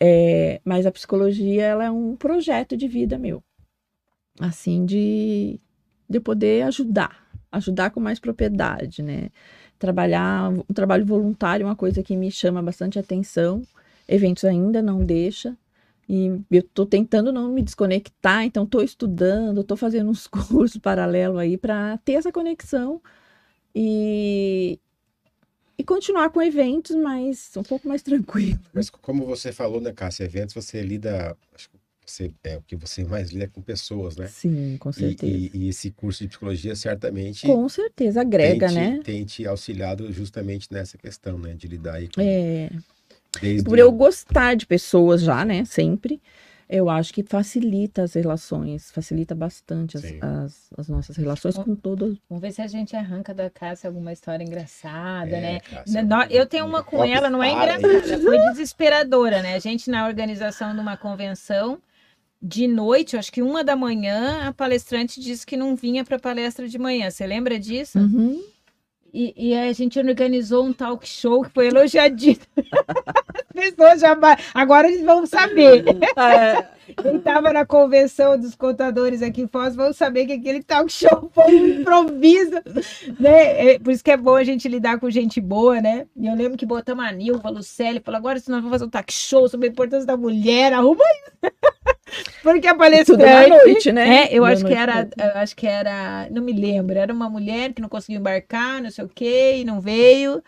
É, 0.00 0.60
mas 0.64 0.86
a 0.86 0.92
psicologia, 0.92 1.64
ela 1.64 1.84
é 1.84 1.90
um 1.90 2.16
projeto 2.16 2.76
de 2.76 2.88
vida 2.88 3.18
meu. 3.18 3.42
Assim, 4.40 4.86
de, 4.86 5.60
de 6.08 6.18
eu 6.18 6.22
poder 6.22 6.62
ajudar, 6.64 7.19
ajudar 7.52 7.90
com 7.90 8.00
mais 8.00 8.18
propriedade, 8.18 9.02
né? 9.02 9.30
Trabalhar, 9.78 10.50
um 10.50 10.74
trabalho 10.74 11.04
voluntário 11.04 11.64
é 11.64 11.66
uma 11.66 11.76
coisa 11.76 12.02
que 12.02 12.16
me 12.16 12.30
chama 12.30 12.62
bastante 12.62 12.98
atenção. 12.98 13.62
Eventos 14.06 14.44
ainda 14.44 14.82
não 14.82 15.04
deixa. 15.04 15.56
E 16.08 16.26
eu 16.50 16.60
estou 16.60 16.84
tentando 16.84 17.32
não 17.32 17.52
me 17.52 17.62
desconectar, 17.62 18.44
então 18.44 18.64
estou 18.64 18.82
estudando, 18.82 19.60
estou 19.60 19.76
fazendo 19.76 20.10
uns 20.10 20.26
cursos 20.28 20.78
paralelos 20.78 21.38
aí 21.38 21.56
para 21.56 21.98
ter 21.98 22.14
essa 22.14 22.32
conexão 22.32 23.00
e, 23.74 24.78
e 25.78 25.84
continuar 25.84 26.30
com 26.30 26.42
eventos, 26.42 26.96
mas 26.96 27.52
um 27.56 27.62
pouco 27.62 27.88
mais 27.88 28.02
tranquilo. 28.02 28.58
Mas 28.72 28.90
como 28.90 29.24
você 29.24 29.52
falou, 29.52 29.80
né, 29.80 29.92
Cássia, 29.92 30.24
eventos 30.24 30.54
você 30.54 30.82
lida, 30.82 31.36
acho 31.54 31.70
você, 32.10 32.30
é 32.44 32.56
o 32.56 32.62
que 32.62 32.76
você 32.76 33.04
mais 33.04 33.30
lida 33.30 33.48
com 33.48 33.62
pessoas, 33.62 34.16
né? 34.16 34.26
Sim, 34.26 34.76
com 34.78 34.90
E, 34.90 34.92
certeza. 34.92 35.26
e- 35.26 35.50
e 35.54 35.68
esse 35.68 35.90
curso 35.90 36.22
de 36.22 36.28
psicologia 36.28 36.74
certamente 36.76 37.46
com 37.46 37.68
certeza, 37.68 38.20
agrega, 38.20 38.66
tem 38.66 38.74
te, 38.74 38.80
né? 38.80 39.00
tem 39.02 39.24
te 39.24 39.46
auxiliado 39.46 40.12
justamente 40.12 40.68
nessa 40.70 40.98
questão, 40.98 41.38
né? 41.38 41.54
De 41.54 41.66
lidar 41.66 41.94
aí 41.94 42.08
com 42.08 42.20
É, 42.20 42.70
desde 43.40 43.64
por 43.64 43.78
eu 43.78 43.90
gostar 43.92 44.54
de 44.54 44.66
pessoas 44.66 45.22
já, 45.22 45.44
né? 45.44 45.64
Sempre. 45.64 46.20
Eu 46.72 46.88
acho 46.88 47.12
que 47.12 47.24
facilita 47.24 48.04
as 48.04 48.14
relações, 48.14 48.92
facilita 48.92 49.34
bastante 49.34 49.96
as, 49.96 50.04
as, 50.20 50.70
as 50.78 50.88
nossas 50.88 51.16
relações 51.16 51.58
com 51.58 51.74
todos. 51.74 52.16
Vamos 52.28 52.40
ver 52.40 52.52
se 52.52 52.62
a 52.62 52.68
gente 52.68 52.94
arranca 52.94 53.34
da 53.34 53.50
Cássia 53.50 53.88
alguma 53.90 54.12
história 54.12 54.44
engraçada, 54.44 55.36
É, 55.36 55.40
né? 55.40 55.60
Cássia, 55.60 56.06
Eu 56.30 56.46
tenho 56.46 56.64
uma 56.64 56.80
com 56.84 57.04
ela, 57.04 57.28
não 57.28 57.42
é 57.42 57.50
engraçada, 57.50 58.22
foi 58.22 58.38
desesperadora, 58.52 59.42
né? 59.42 59.56
A 59.56 59.58
gente, 59.58 59.90
na 59.90 60.06
organização 60.06 60.72
de 60.72 60.80
uma 60.80 60.96
convenção, 60.96 61.82
de 62.42 62.66
noite, 62.66 63.16
acho 63.16 63.30
que 63.30 63.42
uma 63.42 63.62
da 63.62 63.76
manhã, 63.76 64.48
a 64.48 64.52
palestrante 64.52 65.20
disse 65.20 65.46
que 65.46 65.56
não 65.56 65.76
vinha 65.76 66.04
para 66.04 66.18
palestra 66.18 66.66
de 66.66 66.78
manhã. 66.78 67.10
Você 67.10 67.26
lembra 67.26 67.58
disso? 67.58 67.98
Uhum. 67.98 68.42
E, 69.12 69.34
e 69.36 69.54
aí 69.54 69.68
a 69.68 69.72
gente 69.72 69.98
organizou 69.98 70.64
um 70.64 70.72
talk 70.72 71.06
show 71.06 71.42
que 71.42 71.50
foi 71.50 71.66
elogiadíssimo. 71.66 72.46
As 72.56 73.52
pessoas 73.52 74.00
já. 74.00 74.16
Agora 74.54 74.88
eles 74.88 75.04
vão 75.04 75.26
saber. 75.26 75.84
É, 76.16 76.66
Quem 77.02 77.16
estava 77.16 77.52
na 77.52 77.66
convenção 77.66 78.38
dos 78.38 78.54
contadores 78.54 79.22
aqui 79.22 79.42
em 79.42 79.48
Foz 79.48 79.76
vão 79.76 79.92
saber 79.92 80.26
que 80.26 80.32
aquele 80.32 80.62
talk 80.62 80.90
show 80.90 81.30
foi 81.34 81.54
um 81.54 81.80
improviso. 81.80 82.56
Né? 83.18 83.74
É, 83.74 83.78
por 83.78 83.92
isso 83.92 84.02
que 84.02 84.10
é 84.10 84.16
bom 84.16 84.34
a 84.34 84.44
gente 84.44 84.68
lidar 84.68 84.98
com 84.98 85.10
gente 85.10 85.40
boa, 85.40 85.80
né? 85.80 86.06
E 86.16 86.26
eu 86.26 86.34
lembro 86.34 86.56
que 86.56 86.66
botamos 86.66 87.04
a 87.04 87.12
Nilva, 87.12 87.48
a 87.48 87.52
Lucélia, 87.52 88.00
falou: 88.00 88.18
agora 88.18 88.38
se 88.38 88.50
nós 88.50 88.60
vamos 88.60 88.72
fazer 88.72 88.84
um 88.84 88.90
talk 88.90 89.12
show 89.12 89.48
sobre 89.48 89.68
a 89.68 89.70
importância 89.70 90.06
da 90.06 90.16
mulher, 90.16 90.72
arruma 90.72 91.04
isso. 91.04 91.52
Porque 92.42 92.66
a 92.66 92.72
tudo 92.72 92.78
palestrante. 92.78 93.48
noite, 93.48 93.92
né? 93.92 94.24
É, 94.26 94.34
eu 94.34 94.44
acho 94.44 94.64
que 94.64 94.68
noite 94.68 94.78
era, 94.80 95.04
pra- 95.06 95.26
eu 95.26 95.40
acho 95.40 95.56
que 95.56 95.66
era, 95.66 96.28
não 96.30 96.42
me 96.42 96.52
lembro, 96.52 96.98
era 96.98 97.12
uma 97.12 97.28
mulher 97.28 97.72
que 97.72 97.82
não 97.82 97.88
conseguiu 97.88 98.20
embarcar, 98.20 98.82
não 98.82 98.90
sei 98.90 99.04
o 99.04 99.08
quê, 99.08 99.58
e 99.58 99.64
não 99.64 99.80
veio. 99.80 100.42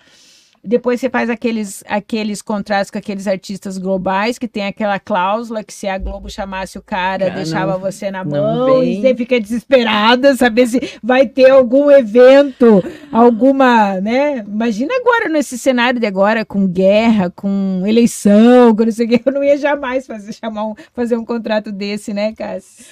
Depois 0.65 1.01
você 1.01 1.11
faz 1.11 1.29
aqueles, 1.29 1.83
aqueles 1.89 2.41
contratos 2.41 2.89
com 2.89 2.97
aqueles 2.97 3.27
artistas 3.27 3.79
globais 3.79 4.39
que 4.39 4.47
tem 4.47 4.65
aquela 4.65 4.99
cláusula 5.01 5.65
que 5.65 5.73
se 5.75 5.89
a 5.89 5.99
Globo 5.99 6.31
chamasse 6.31 6.79
o 6.79 6.83
cara, 6.83 7.27
Ah, 7.27 7.31
deixava 7.31 7.73
não- 7.73 7.81
você 7.81 8.13
na 8.13 8.25
mão, 8.25 8.83
e 8.85 9.01
você 9.01 9.13
fica 9.17 9.41
desesperada, 9.41 10.35
saber 10.37 10.69
se 10.69 10.81
vai 11.03 11.27
ter 11.27 11.51
algum 11.51 11.91
evento, 11.91 12.81
alguma, 13.11 14.01
né? 14.01 14.39
Imagina 14.47 14.95
agora 15.01 15.29
nesse 15.29 15.59
cenário 15.59 15.99
de 15.99 16.07
agora, 16.07 16.45
com 16.45 16.67
guerra, 16.67 17.29
com 17.31 17.83
eleição, 17.85 18.75
com 18.75 18.85
não 18.85 18.93
sei 18.93 19.07
o 19.07 19.09
quê, 19.09 19.21
eu 19.27 19.33
não 19.33 19.43
ia 19.43 19.57
jamais 19.57 20.07
fazer, 20.07 20.33
chamar 20.33 20.67
um, 20.67 20.75
fazer 20.93 21.17
um 21.17 21.25
contrato 21.25 21.73
desse, 21.73 22.15
né, 22.15 22.33
Cássio? 22.33 22.85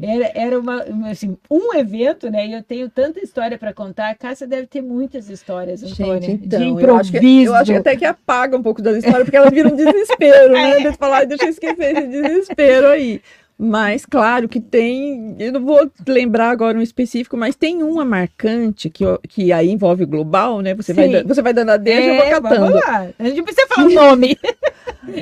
Era, 0.00 0.30
era 0.34 0.60
uma, 0.60 0.84
assim, 1.10 1.36
um 1.50 1.74
evento, 1.74 2.30
né? 2.30 2.46
E 2.46 2.52
eu 2.52 2.62
tenho 2.62 2.88
tanta 2.88 3.18
história 3.20 3.58
para 3.58 3.72
contar. 3.74 4.10
A 4.10 4.14
Cássia 4.14 4.46
deve 4.46 4.66
ter 4.66 4.80
muitas 4.80 5.28
histórias, 5.28 5.82
Antônia, 5.82 6.20
Gente, 6.20 6.44
então, 6.46 6.60
de 6.60 6.66
improviso. 6.66 7.15
Que, 7.20 7.44
eu 7.44 7.54
acho 7.54 7.72
que 7.72 7.78
até 7.78 7.96
que 7.96 8.04
apaga 8.04 8.56
um 8.56 8.62
pouco 8.62 8.80
da 8.82 8.92
história, 8.92 9.24
porque 9.24 9.36
ela 9.36 9.50
vira 9.50 9.68
um 9.68 9.76
desespero, 9.76 10.52
né? 10.52 10.72
Deixa 10.74 10.88
eu 10.88 10.92
falar, 10.94 11.24
deixa 11.26 11.44
eu 11.44 11.50
esquecer 11.50 11.96
esse 11.96 12.06
desespero 12.08 12.88
aí. 12.88 13.20
Mas, 13.58 14.04
claro, 14.04 14.48
que 14.50 14.60
tem. 14.60 15.34
Eu 15.38 15.50
não 15.52 15.64
vou 15.64 15.90
lembrar 16.06 16.50
agora 16.50 16.76
um 16.76 16.82
específico, 16.82 17.38
mas 17.38 17.56
tem 17.56 17.82
uma 17.82 18.04
marcante 18.04 18.90
que, 18.90 19.02
que 19.28 19.50
aí 19.50 19.70
envolve 19.70 20.04
o 20.04 20.06
global, 20.06 20.60
né? 20.60 20.74
Você, 20.74 20.92
vai, 20.92 21.08
Sim. 21.08 21.22
você 21.24 21.40
vai 21.40 21.54
dando 21.54 21.70
a 21.70 21.78
deixa, 21.78 22.06
eu 22.06 22.14
vou 22.16 22.24
É, 22.24 22.30
catando. 22.32 22.60
vamos 22.66 22.74
lá. 22.74 23.08
A 23.18 23.24
gente 23.24 23.42
precisa 23.42 23.66
falar 23.68 23.86
o 23.88 23.92
nome. 23.94 24.38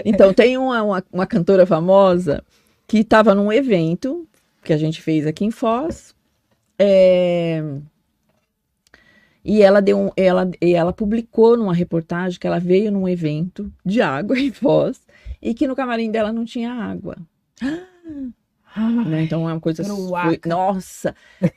Então, 0.04 0.32
tem 0.32 0.56
uma, 0.56 0.82
uma, 0.82 1.04
uma 1.12 1.26
cantora 1.26 1.66
famosa 1.66 2.42
que 2.88 2.98
estava 2.98 3.34
num 3.34 3.52
evento 3.52 4.26
que 4.62 4.72
a 4.72 4.76
gente 4.78 5.00
fez 5.02 5.26
aqui 5.26 5.44
em 5.44 5.50
Foz. 5.50 6.14
é, 6.78 7.62
E 9.44 9.60
ela 9.62 9.80
deu 9.82 9.98
um, 9.98 10.10
ela, 10.16 10.50
e 10.60 10.74
ela 10.74 10.92
publicou 10.92 11.56
numa 11.56 11.74
reportagem 11.74 12.38
que 12.38 12.46
ela 12.46 12.58
veio 12.58 12.90
num 12.90 13.06
evento 13.08 13.70
de 13.84 14.00
água 14.00 14.38
em 14.40 14.50
Foz 14.50 15.00
e 15.42 15.52
que 15.52 15.66
no 15.66 15.76
camarim 15.76 16.10
dela 16.10 16.32
não 16.32 16.44
tinha 16.44 16.72
água. 16.72 17.16
né? 19.06 19.22
Então 19.22 19.48
é 19.48 19.52
uma 19.52 19.60
coisa. 19.60 19.82
Foi, 19.84 20.40
nossa! 20.46 21.14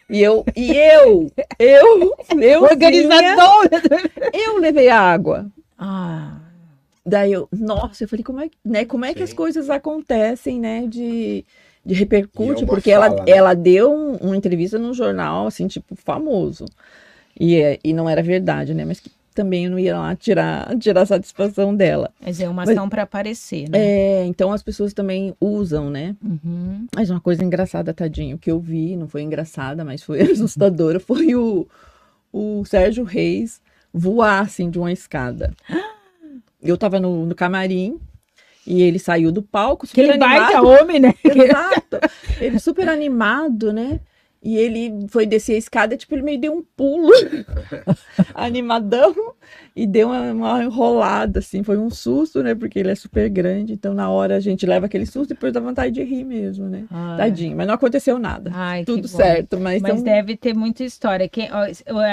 E 0.09 0.21
eu, 0.21 0.45
e 0.55 0.71
eu, 0.75 1.31
eu, 1.57 2.13
eu, 2.41 2.63
Organizadora. 2.63 3.81
eu 4.33 4.59
levei 4.59 4.89
a 4.89 4.99
água. 4.99 5.49
Ah, 5.77 6.37
Daí 7.05 7.31
eu, 7.31 7.47
nossa, 7.53 8.03
eu 8.03 8.07
falei, 8.09 8.21
como 8.23 8.41
é, 8.41 8.49
né, 8.65 8.83
como 8.83 9.05
é 9.05 9.13
que 9.13 9.23
as 9.23 9.31
coisas 9.31 9.69
acontecem, 9.69 10.59
né, 10.59 10.85
de, 10.87 11.45
de 11.85 11.93
repercute, 11.93 12.65
porque 12.65 12.91
ela, 12.91 13.07
fala, 13.09 13.23
né? 13.23 13.31
ela 13.31 13.53
deu 13.53 13.93
um- 13.93 14.15
uma 14.17 14.35
entrevista 14.35 14.77
num 14.77 14.93
jornal, 14.93 15.47
assim, 15.47 15.67
tipo, 15.67 15.95
famoso, 15.95 16.65
e, 17.39 17.55
é- 17.55 17.79
e 17.83 17.93
não 17.93 18.09
era 18.09 18.21
verdade, 18.23 18.73
né, 18.73 18.83
mas 18.85 18.99
que 18.99 19.09
também 19.33 19.65
eu 19.65 19.71
não 19.71 19.77
ia 19.79 19.95
lá 19.97 20.15
tirar, 20.15 20.67
tirar 20.79 21.01
a 21.01 21.05
satisfação 21.05 21.75
dela. 21.75 22.11
Mas 22.19 22.39
é 22.41 22.47
uma 22.49 22.65
Mas- 22.65 22.69
ação 22.69 22.89
para 22.89 23.03
aparecer, 23.03 23.69
né? 23.69 23.77
É, 23.79 24.25
então 24.25 24.51
as 24.51 24.63
pessoas 24.63 24.93
também 24.93 25.35
usam, 25.39 25.89
né? 25.91 26.15
Uhum. 26.23 26.87
Mas 26.95 27.09
uma 27.11 27.21
coisa 27.21 27.43
engraçada, 27.43 27.93
tadinho, 27.93 28.37
que 28.37 28.49
eu 28.49 28.59
vi, 28.59 28.95
não 28.95 29.07
foi 29.07 29.21
engraçada, 29.21 29.85
mas 29.85 30.01
foi 30.01 30.19
assustadora, 30.31 30.99
foi 30.99 31.35
o, 31.35 31.67
o 32.33 32.65
Sérgio 32.65 33.03
Reis 33.03 33.61
voar, 33.93 34.41
assim, 34.41 34.69
de 34.69 34.79
uma 34.79 34.91
escada. 34.91 35.53
Eu 36.61 36.75
tava 36.75 36.99
no, 36.99 37.25
no 37.27 37.35
camarim 37.35 37.99
e 38.65 38.81
ele 38.81 38.97
saiu 38.97 39.31
do 39.31 39.43
palco, 39.43 39.85
super 39.85 40.01
Aquele 40.01 40.17
baita 40.17 40.57
animado. 40.57 40.67
homem, 40.67 40.99
né? 40.99 41.13
Exato. 41.23 41.99
Ele 42.41 42.59
super 42.59 42.89
animado, 42.89 43.71
né? 43.71 43.99
E 44.47 44.57
ele 44.57 45.05
foi 45.09 45.25
descer 45.25 45.55
a 45.55 45.57
escada, 45.57 45.97
tipo, 45.97 46.15
ele 46.15 46.21
meio 46.21 46.39
deu 46.39 46.53
um 46.53 46.63
pulo, 46.63 47.11
animadão, 48.33 49.13
e 49.75 49.85
deu 49.85 50.07
uma, 50.07 50.31
uma 50.31 50.63
enrolada, 50.63 51.39
assim, 51.39 51.63
foi 51.63 51.77
um 51.77 51.89
susto, 51.89 52.41
né? 52.41 52.55
Porque 52.55 52.79
ele 52.79 52.89
é 52.89 52.95
super 52.95 53.27
grande, 53.27 53.73
então 53.73 53.93
na 53.93 54.09
hora 54.09 54.37
a 54.37 54.39
gente 54.39 54.65
leva 54.65 54.85
aquele 54.85 55.05
susto 55.05 55.31
e 55.31 55.35
depois 55.35 55.51
dá 55.51 55.59
vontade 55.59 55.95
de 55.95 56.01
rir 56.01 56.23
mesmo, 56.23 56.69
né? 56.69 56.85
Ai. 56.89 57.17
Tadinho, 57.17 57.57
mas 57.57 57.67
não 57.67 57.73
aconteceu 57.73 58.17
nada. 58.17 58.49
Ai, 58.53 58.85
Tudo 58.85 59.05
certo, 59.05 59.59
mas, 59.59 59.81
Mas 59.81 59.99
então, 59.99 60.03
deve 60.05 60.37
ter 60.37 60.55
muita 60.55 60.81
história. 60.81 61.27
Quem, 61.27 61.49
ó, 61.51 61.65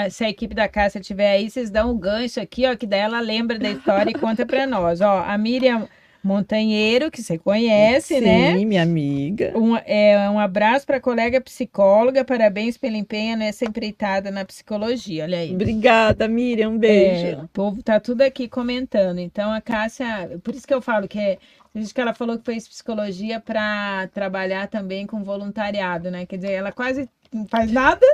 se 0.09 0.25
a 0.25 0.29
equipe 0.29 0.53
da 0.53 0.67
Cássia 0.67 0.99
estiver 0.99 1.31
aí, 1.31 1.49
vocês 1.49 1.69
dão 1.69 1.89
o 1.89 1.97
gancho 1.97 2.41
aqui, 2.41 2.67
ó, 2.67 2.75
que 2.75 2.85
daí 2.85 2.99
ela 2.99 3.21
lembra 3.21 3.57
da 3.57 3.69
história 3.69 4.11
e 4.11 4.13
conta 4.13 4.45
para 4.45 4.67
nós. 4.67 4.99
Ó, 4.99 5.23
a 5.25 5.37
Miriam 5.37 5.87
Montanheiro, 6.25 7.11
que 7.11 7.21
você 7.21 7.37
conhece, 7.37 8.15
sim, 8.15 8.21
né? 8.21 8.53
minha 8.65 8.81
amiga. 8.81 9.53
Um, 9.55 9.75
é, 9.77 10.29
um 10.29 10.39
abraço 10.39 10.85
para 10.85 10.97
a 10.97 11.01
colega 11.01 11.39
psicóloga, 11.39 12.25
parabéns 12.25 12.77
pelo 12.77 12.95
empenho 12.95 13.37
nessa 13.37 13.63
empreitada 13.65 14.31
na 14.31 14.43
psicologia. 14.43 15.23
Olha 15.23 15.37
aí. 15.39 15.53
Obrigada, 15.53 16.27
Miriam, 16.27 16.71
um 16.71 16.75
É, 16.75 16.77
beijo. 16.79 17.41
o 17.43 17.47
povo 17.49 17.83
tá 17.83 17.99
tudo 17.99 18.21
aqui 18.21 18.47
comentando. 18.49 19.19
Então 19.19 19.51
a 19.51 19.61
Cássia, 19.61 20.39
por 20.43 20.55
isso 20.55 20.65
que 20.67 20.73
eu 20.73 20.81
falo 20.81 21.07
que 21.07 21.19
é, 21.19 21.37
isso 21.75 21.93
que 21.93 22.01
ela 22.01 22.13
falou 22.13 22.37
que 22.39 22.45
fez 22.45 22.67
psicologia 22.67 23.39
para 23.39 24.07
trabalhar 24.13 24.67
também 24.67 25.05
com 25.05 25.23
voluntariado, 25.23 26.09
né? 26.09 26.25
Quer 26.25 26.37
dizer, 26.37 26.51
ela 26.53 26.71
quase 26.71 27.09
não 27.33 27.45
faz 27.47 27.71
nada, 27.71 28.05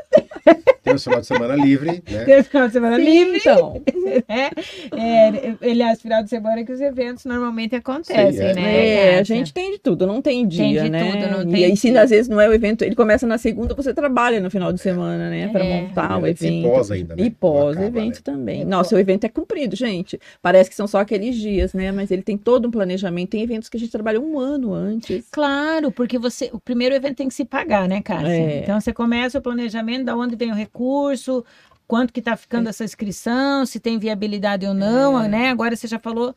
Tem 0.84 0.96
o 0.96 1.00
final 1.00 1.20
de 1.22 1.28
semana 1.28 1.56
livre, 1.56 2.04
né? 2.10 2.26
tem 2.26 2.40
o 2.40 2.44
final 2.44 2.68
de 2.68 2.74
semana 2.74 2.96
Sim, 2.98 3.04
livre, 3.04 3.38
então. 3.38 3.82
né? 4.28 4.50
É, 4.98 5.70
aliás, 5.70 6.02
final 6.02 6.24
de 6.24 6.30
semana 6.30 6.64
que 6.64 6.72
os 6.72 6.82
eventos 6.82 7.26
normalmente 7.26 7.76
acontecem, 7.76 8.32
Sim, 8.34 8.44
é. 8.44 8.54
né? 8.54 8.88
É, 8.88 9.10
a 9.16 9.18
Cássia? 9.20 9.36
gente 9.36 9.54
tem 9.54 9.72
de 9.72 9.80
tudo, 9.80 10.06
não 10.08 10.22
tem 10.22 10.48
dia, 10.48 10.84
de 10.84 10.90
né? 10.90 11.12
tudo, 11.12 11.32
não 11.32 11.42
e 11.50 11.52
tem 11.54 11.66
aí, 11.66 11.78
se 11.78 11.96
às 11.98 12.10
vezes 12.10 12.28
não 12.28 12.40
é 12.42 12.48
o 12.50 12.54
evento, 12.54 12.84
ele 12.84 12.96
começa 12.96 13.26
na 13.28 13.38
segunda, 13.38 13.74
você 13.74 13.94
trabalha 13.94 14.40
no 14.40 14.50
final 14.50 14.72
de 14.74 14.82
semana, 14.82 15.30
né? 15.30 15.48
Para 15.50 15.64
É. 15.64 15.82
montar 15.82 16.18
o 16.20 16.26
Antes 16.26 16.42
e 16.42 16.48
evento. 16.48 16.70
pós 16.70 16.92
ainda, 16.92 17.16
né? 17.16 17.24
E 17.24 17.30
pós-evento 17.30 18.20
acaba, 18.20 18.38
também. 18.38 18.62
E 18.62 18.66
Nossa, 18.66 18.96
o 18.96 19.00
evento 19.00 19.24
é 19.26 19.30
cumprido, 19.30 19.76
gente. 19.76 20.20
Parece 20.42 20.70
que 20.70 20.76
são 20.76 20.88
só 20.88 21.00
aqueles 21.00 21.36
dias, 21.36 21.74
né? 21.74 21.92
Mas 21.92 22.12
ele 22.12 22.22
tem 22.22 22.38
todo 22.38 22.68
um 22.68 22.72
planejamento. 22.72 23.30
Tem 23.30 23.42
eventos 23.44 23.70
que 23.70 23.78
a 23.78 23.80
gente 23.80 23.92
trabalha 23.92 24.20
um 24.20 24.40
ano 24.40 24.74
antes. 24.74 25.26
Claro, 25.32 25.92
porque 25.92 26.18
você, 26.18 26.50
o 26.54 26.60
primeiro 26.60 26.96
evento 26.96 27.18
tem 27.18 27.28
que 27.28 27.34
se 27.34 27.46
pagar, 27.46 27.88
né, 27.88 28.02
Cássia? 28.02 28.28
É. 28.30 28.60
Então 28.60 28.80
você 28.80 28.92
começa 29.02 29.40
o 29.40 29.42
planejamento, 29.42 30.06
da 30.06 30.16
onde 30.16 30.36
vem 30.36 30.52
o 30.52 30.56
recurso, 30.56 31.44
quanto 31.88 32.14
que 32.14 32.20
está 32.20 32.36
ficando 32.38 32.70
essa 32.70 32.84
inscrição, 32.84 33.66
se 33.66 33.80
tem 33.80 33.98
viabilidade 33.98 34.66
ou 34.68 34.76
não, 34.76 35.20
É. 35.24 35.28
né? 35.28 35.50
Agora 35.50 35.76
você 35.76 35.88
já 35.88 35.98
falou 35.98 36.36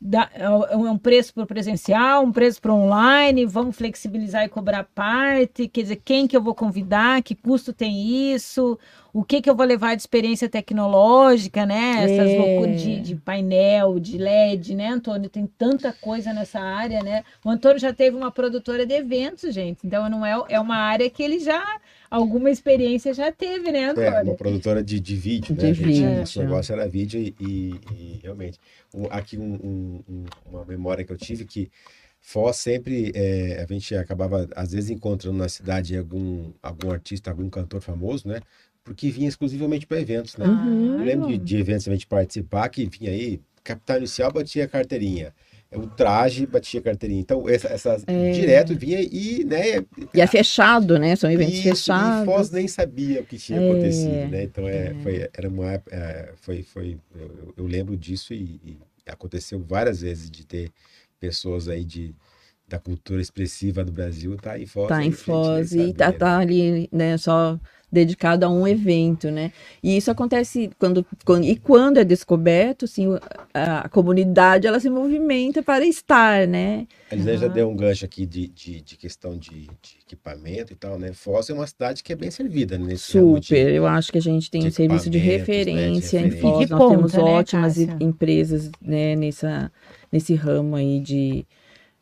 da, 0.00 0.28
é 0.34 0.48
um 0.76 0.98
preço 0.98 1.32
para 1.32 1.44
o 1.44 1.46
presencial, 1.46 2.22
um 2.22 2.30
preço 2.32 2.60
para 2.60 2.72
online, 2.72 3.46
vamos 3.46 3.76
flexibilizar 3.76 4.44
e 4.44 4.48
cobrar 4.48 4.84
parte, 4.84 5.68
quer 5.68 5.82
dizer, 5.82 5.96
quem 6.04 6.26
que 6.26 6.36
eu 6.36 6.42
vou 6.42 6.54
convidar, 6.54 7.22
que 7.22 7.34
custo 7.34 7.72
tem 7.72 7.94
isso, 8.34 8.78
o 9.12 9.24
que 9.24 9.40
que 9.40 9.48
eu 9.48 9.56
vou 9.56 9.64
levar 9.64 9.94
de 9.94 10.02
experiência 10.02 10.50
tecnológica, 10.50 11.64
né? 11.64 12.04
Essas 12.04 12.30
É. 12.30 12.38
loucuras 12.38 12.82
de, 12.82 13.00
de 13.00 13.16
painel, 13.16 13.98
de 13.98 14.18
LED, 14.18 14.74
né, 14.74 14.88
Antônio? 14.88 15.30
Tem 15.30 15.46
tanta 15.46 15.90
coisa 15.92 16.32
nessa 16.34 16.60
área, 16.60 17.02
né? 17.02 17.24
O 17.42 17.48
Antônio 17.48 17.78
já 17.78 17.92
teve 17.94 18.14
uma 18.16 18.30
produtora 18.30 18.84
de 18.84 18.92
eventos, 18.94 19.54
gente. 19.54 19.78
Então 19.86 20.10
não 20.10 20.24
é, 20.26 20.38
é 20.50 20.60
uma 20.60 20.76
área 20.76 21.08
que 21.08 21.22
ele 21.22 21.38
já 21.38 21.64
alguma 22.16 22.50
experiência 22.50 23.12
já 23.14 23.30
teve, 23.30 23.70
né, 23.70 23.80
É, 23.80 23.86
Antônio? 23.90 24.22
uma 24.24 24.34
produtora 24.34 24.82
de, 24.82 24.98
de 25.00 25.16
vídeo, 25.16 25.54
né? 25.54 25.62
De 25.72 25.84
A 25.84 25.86
gente-. 25.86 26.00
Nosso 26.18 26.38
negócio 26.42 26.72
era 26.72 26.88
vídeo 26.88 27.20
e, 27.20 27.34
e- 27.40 27.80
e 27.92 28.20
realmente. 28.22 28.58
um- 28.94 29.06
aqui 29.10 29.36
um- 29.38 29.54
um- 29.54 30.00
um- 30.08 30.24
uma 30.50 30.64
memória 30.64 31.04
que 31.04 31.12
eu 31.12 31.16
tive 31.16 31.44
que 31.44 31.70
Foz 32.20 32.56
sempre, 32.56 33.12
é, 33.14 33.64
a 33.68 33.72
gente 33.72 33.94
acabava, 33.94 34.48
às 34.56 34.72
vezes, 34.72 34.90
encontrando 34.90 35.38
na 35.38 35.48
cidade 35.48 35.96
algum, 35.96 36.50
algum 36.60 36.90
artista, 36.90 37.30
algum 37.30 37.48
cantor 37.48 37.80
famoso, 37.80 38.26
né? 38.26 38.40
Porque 38.82 39.10
vinha 39.10 39.28
exclusivamente 39.28 39.86
para 39.86 40.00
eventos, 40.00 40.36
né? 40.36 40.44
Uhum. 40.46 40.98
Eu 40.98 41.04
lembro 41.04 41.28
de, 41.28 41.38
de 41.38 41.56
eventos 41.56 41.86
a 41.86 41.92
gente 41.92 42.06
participar 42.06 42.68
que 42.68 42.84
vinha 42.86 43.12
aí, 43.12 43.40
capital 43.62 43.98
inicial 43.98 44.32
batia 44.32 44.64
a 44.64 44.68
carteirinha. 44.68 45.32
O 45.74 45.86
traje 45.88 46.46
batia 46.46 46.80
carteirinha. 46.80 47.20
Então, 47.20 47.48
essa, 47.48 47.68
É. 48.06 48.30
direto 48.30 48.74
vinha 48.74 49.00
e, 49.00 49.44
né? 49.44 49.84
E 50.14 50.20
é 50.20 50.26
fechado, 50.26 50.98
né? 50.98 51.16
São 51.16 51.30
eventos 51.30 51.54
Isso, 51.54 51.68
e 51.68 51.70
fechados. 51.70 52.24
Foz 52.24 52.50
nem 52.50 52.68
sabia 52.68 53.20
o 53.20 53.26
que 53.26 53.36
tinha 53.36 53.58
É, 53.58 53.66
acontecido, 53.66 54.30
né? 54.30 54.42
Então, 54.44 54.66
é, 54.68 54.88
é. 54.88 54.94
foi, 55.02 55.28
era 55.34 55.48
uma, 55.48 55.72
é, 55.90 56.32
foi, 56.36 56.62
foi, 56.62 56.96
eu, 57.14 57.54
eu- 57.56 57.66
lembro 57.66 57.96
disso 57.96 58.32
e, 58.32 58.60
e 58.64 58.78
aconteceu 59.06 59.60
várias 59.60 60.00
vezes 60.00 60.30
de 60.30 60.46
ter 60.46 60.70
pessoas 61.20 61.68
aí 61.68 61.84
de, 61.84 62.14
da 62.68 62.78
cultura 62.78 63.20
expressiva 63.20 63.84
do 63.84 63.92
Brasil, 63.92 64.36
tá 64.36 64.58
em 64.58 64.66
Foz. 64.66 64.88
Tá 64.88 65.04
em 65.04 65.12
Foz 65.12 65.72
e 65.72 65.92
tá, 65.92 66.06
sabia, 66.06 66.18
tá 66.18 66.38
ali, 66.38 66.88
né, 66.92 67.16
só 67.18 67.58
dedicado 67.90 68.44
a 68.44 68.48
um 68.50 68.66
evento, 68.66 69.30
né? 69.30 69.52
E 69.82 69.96
isso 69.96 70.10
acontece 70.10 70.70
quando, 70.78 71.06
quando 71.24 71.44
e 71.44 71.56
quando 71.56 71.98
é 71.98 72.04
descoberto, 72.04 72.84
assim, 72.84 73.06
a, 73.54 73.80
a 73.80 73.88
comunidade 73.88 74.66
ela 74.66 74.80
se 74.80 74.90
movimenta 74.90 75.62
para 75.62 75.86
estar, 75.86 76.46
né? 76.46 76.86
A 77.10 77.14
Lisane 77.14 77.38
já 77.38 77.48
deu 77.48 77.68
um 77.70 77.76
gancho 77.76 78.04
aqui 78.04 78.26
de, 78.26 78.48
de, 78.48 78.80
de 78.82 78.96
questão 78.96 79.36
de, 79.38 79.50
de 79.82 79.98
equipamento 80.04 80.72
e 80.72 80.76
tal, 80.76 80.98
né? 80.98 81.12
Foz 81.12 81.48
é 81.48 81.54
uma 81.54 81.66
cidade 81.66 82.02
que 82.02 82.12
é 82.12 82.16
bem 82.16 82.30
servida 82.30 82.76
né, 82.76 82.86
nesse 82.86 83.12
ramo 83.12 83.38
de- 83.40 83.46
Super, 83.46 83.68
eu 83.72 83.86
acho 83.86 84.10
que 84.12 84.18
a 84.18 84.22
gente 84.22 84.50
tem 84.50 84.66
um 84.66 84.70
serviço 84.70 85.08
de 85.08 85.18
equipamentos, 85.18 85.74
né, 85.74 85.74
de 85.74 85.78
referência 85.78 86.18
em 86.20 86.28
referência. 86.28 86.40
Foz, 86.40 86.68
E 86.68 86.68
nós 86.68 86.84
temos 86.84 87.12
ponta, 87.12 87.22
né, 87.22 87.30
ótimas 87.30 87.78
Cássia? 87.78 87.96
empresas, 88.00 88.70
né, 88.82 89.14
nessa, 89.16 89.72
nesse 90.12 90.34
ramo 90.34 90.74
aí 90.76 91.00
de 91.00 91.46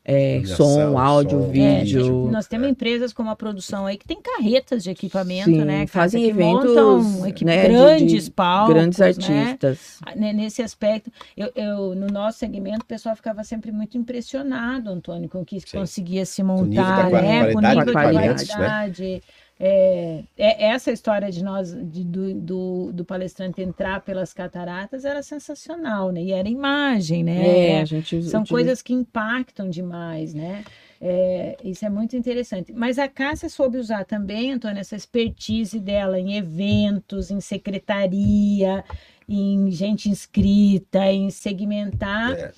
é, 0.04 0.42
som, 0.44 0.98
áudio, 0.98 1.40
som, 1.44 1.48
É, 1.48 1.50
vídeo. 1.80 2.02
tem- 2.02 2.30
nós 2.30 2.46
temos 2.46 2.66
É. 2.66 2.70
empresas 2.70 3.12
como 3.12 3.30
a 3.30 3.36
produção 3.36 3.86
aí 3.86 3.96
que 3.96 4.06
tem 4.06 4.20
carretas 4.20 4.82
de 4.84 4.90
equipamento, 4.90 5.46
Sim, 5.50 5.64
né? 5.64 5.86
Fazem 5.86 6.22
que 6.22 6.28
eventos, 6.28 6.74
montam 6.74 7.24
né, 7.44 7.62
de- 7.62 7.68
grandes 7.68 8.24
de 8.26 8.30
palcos, 8.30 8.74
grandes 8.74 8.98
né? 8.98 9.06
artistas. 9.06 9.98
né, 10.14 10.32
nesse 10.32 10.62
aspecto, 10.62 11.10
eu, 11.36 11.50
eu- 11.56 11.94
no 11.94 12.06
nosso 12.08 12.38
segmento, 12.38 12.80
o 12.82 12.86
pessoal 12.86 13.16
ficava 13.16 13.42
sempre 13.44 13.72
muito 13.72 13.96
impressionado, 13.96 14.90
Antônio, 14.90 15.28
com 15.28 15.40
o 15.40 15.44
que 15.44 15.58
Sim. 15.60 15.78
conseguia 15.78 16.26
se 16.26 16.42
nível 16.42 16.56
montar, 16.66 17.02
da 17.04 17.10
qua- 17.10 17.22
né? 17.22 17.44
Com 17.52 17.58
o 17.58 17.62
qualidade 17.62 17.74
nível 17.78 17.84
de 17.86 17.92
de 17.92 17.98
equipamentos, 18.10 18.48
né? 18.48 19.20
É, 19.58 20.24
é- 20.36 20.64
essa 20.66 20.90
história 20.90 21.30
de 21.30 21.42
nós, 21.44 21.72
de- 21.72 22.02
do, 22.04 22.34
do, 22.34 22.92
do 22.92 23.04
palestrante 23.04 23.62
entrar 23.62 24.00
pelas 24.00 24.32
cataratas 24.32 25.04
era 25.04 25.22
sensacional, 25.22 26.10
né? 26.10 26.22
E 26.22 26.32
era 26.32 26.48
imagem, 26.48 27.22
né? 27.22 27.68
É, 27.68 27.80
a 27.80 27.84
gente 27.84 28.08
São 28.22 28.40
utiliza- 28.40 28.46
coisas 28.48 28.82
que 28.82 28.92
impactam 28.92 29.70
demais, 29.70 30.34
né? 30.34 30.64
É, 31.00 31.56
isso 31.62 31.84
é 31.84 31.90
muito 31.90 32.16
interessante. 32.16 32.72
Mas 32.72 32.98
a 32.98 33.06
Cássia 33.06 33.48
soube 33.48 33.78
usar 33.78 34.04
também, 34.04 34.52
Antônio, 34.52 34.80
essa 34.80 34.96
expertise 34.96 35.78
dela 35.78 36.18
em 36.18 36.36
eventos, 36.36 37.30
em 37.30 37.40
secretaria, 37.40 38.82
em 39.28 39.70
gente 39.70 40.08
inscrita, 40.08 41.10
em 41.12 41.30
segmentar. 41.30 42.32
É. 42.32 42.52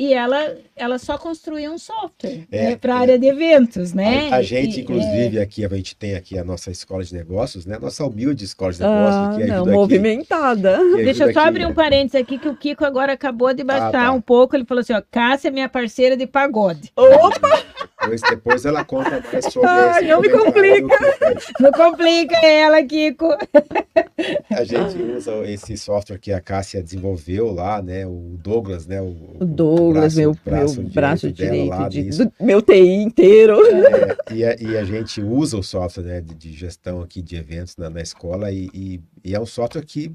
E 0.00 0.14
ela, 0.14 0.56
ela 0.74 0.98
só 0.98 1.18
construía 1.18 1.70
um 1.70 1.76
software 1.76 2.46
É, 2.50 2.74
para 2.74 2.94
a 2.94 2.96
é. 2.96 3.00
área 3.02 3.18
de 3.18 3.26
eventos, 3.26 3.92
né? 3.92 4.30
A, 4.32 4.36
a 4.36 4.42
gente, 4.42 4.78
e- 4.78 4.80
inclusive, 4.80 5.38
aqui, 5.38 5.62
a 5.62 5.68
gente 5.68 5.94
tem 5.94 6.14
aqui 6.14 6.38
a 6.38 6.42
nossa 6.42 6.70
escola 6.70 7.04
de 7.04 7.12
negócios, 7.12 7.66
né? 7.66 7.78
Nossa 7.78 8.06
humilde 8.06 8.42
escola 8.46 8.72
de 8.72 8.80
negócios, 8.80 9.14
Ah, 9.14 9.34
que 9.36 9.44
não, 9.44 9.62
aqui. 9.64 9.70
movimentada. 9.72 10.78
que 10.96 11.04
Deixa 11.04 11.24
eu 11.24 11.34
só 11.34 11.40
aqui, 11.40 11.48
abrir 11.50 11.66
um 11.66 11.68
né? 11.68 11.74
parênteses 11.74 12.14
aqui, 12.14 12.38
que 12.38 12.48
o 12.48 12.56
Kiko 12.56 12.82
agora 12.82 13.12
acabou 13.12 13.52
de 13.52 13.62
baixar 13.62 13.92
tá. 13.92 14.10
um 14.12 14.22
pouco. 14.22 14.56
Ele 14.56 14.64
falou 14.64 14.80
assim: 14.80 14.94
ó, 14.94 15.02
Cássia 15.10 15.48
é 15.48 15.50
minha 15.50 15.68
parceira 15.68 16.16
de 16.16 16.26
pagode. 16.26 16.90
Opa! 16.96 17.62
Depois, 18.00 18.20
depois 18.22 18.64
ela 18.64 18.82
conta 18.82 19.22
mais 19.30 19.44
sobre 19.52 19.68
Ai, 19.68 19.98
esse 20.00 20.08
não 20.08 20.22
me 20.22 20.30
comentário 20.30 20.88
que 20.88 21.52
Não 21.62 21.70
complica 21.70 22.34
ela, 22.46 22.82
Kiko. 22.82 23.28
A 24.50 24.64
gente 24.64 25.02
usa 25.02 25.32
esse 25.44 25.76
software 25.76 26.18
que 26.18 26.32
a 26.32 26.40
Cássia 26.40 26.82
desenvolveu 26.82 27.52
lá, 27.52 27.82
né? 27.82 28.06
O 28.06 28.36
Douglas, 28.42 28.86
né? 28.86 29.00
O, 29.02 29.14
O 29.40 29.44
Douglas, 29.44 29.89
meu, 29.92 30.36
braço 30.44 30.80
meu 30.82 30.90
braço 30.90 31.30
dela 31.30 31.50
direito, 31.50 31.68
lá 31.68 31.88
de- 31.88 32.10
do 32.10 32.32
meu 32.40 32.62
TI 32.62 32.78
inteiro. 33.02 33.56
É, 33.66 34.34
e, 34.34 34.44
a, 34.44 34.56
e 34.60 34.76
a 34.78 34.84
gente 34.84 35.20
usa 35.22 35.56
o 35.56 35.62
software 35.62 36.04
né, 36.04 36.20
de, 36.20 36.34
de 36.34 36.52
gestão 36.52 37.00
aqui 37.02 37.20
de 37.22 37.36
eventos 37.36 37.76
na, 37.76 37.88
na 37.90 38.00
escola 38.00 38.50
e, 38.50 38.68
e- 38.74 39.00
e 39.24 39.34
é 39.34 39.40
um 39.40 39.46
software 39.46 39.84
que 39.84 40.12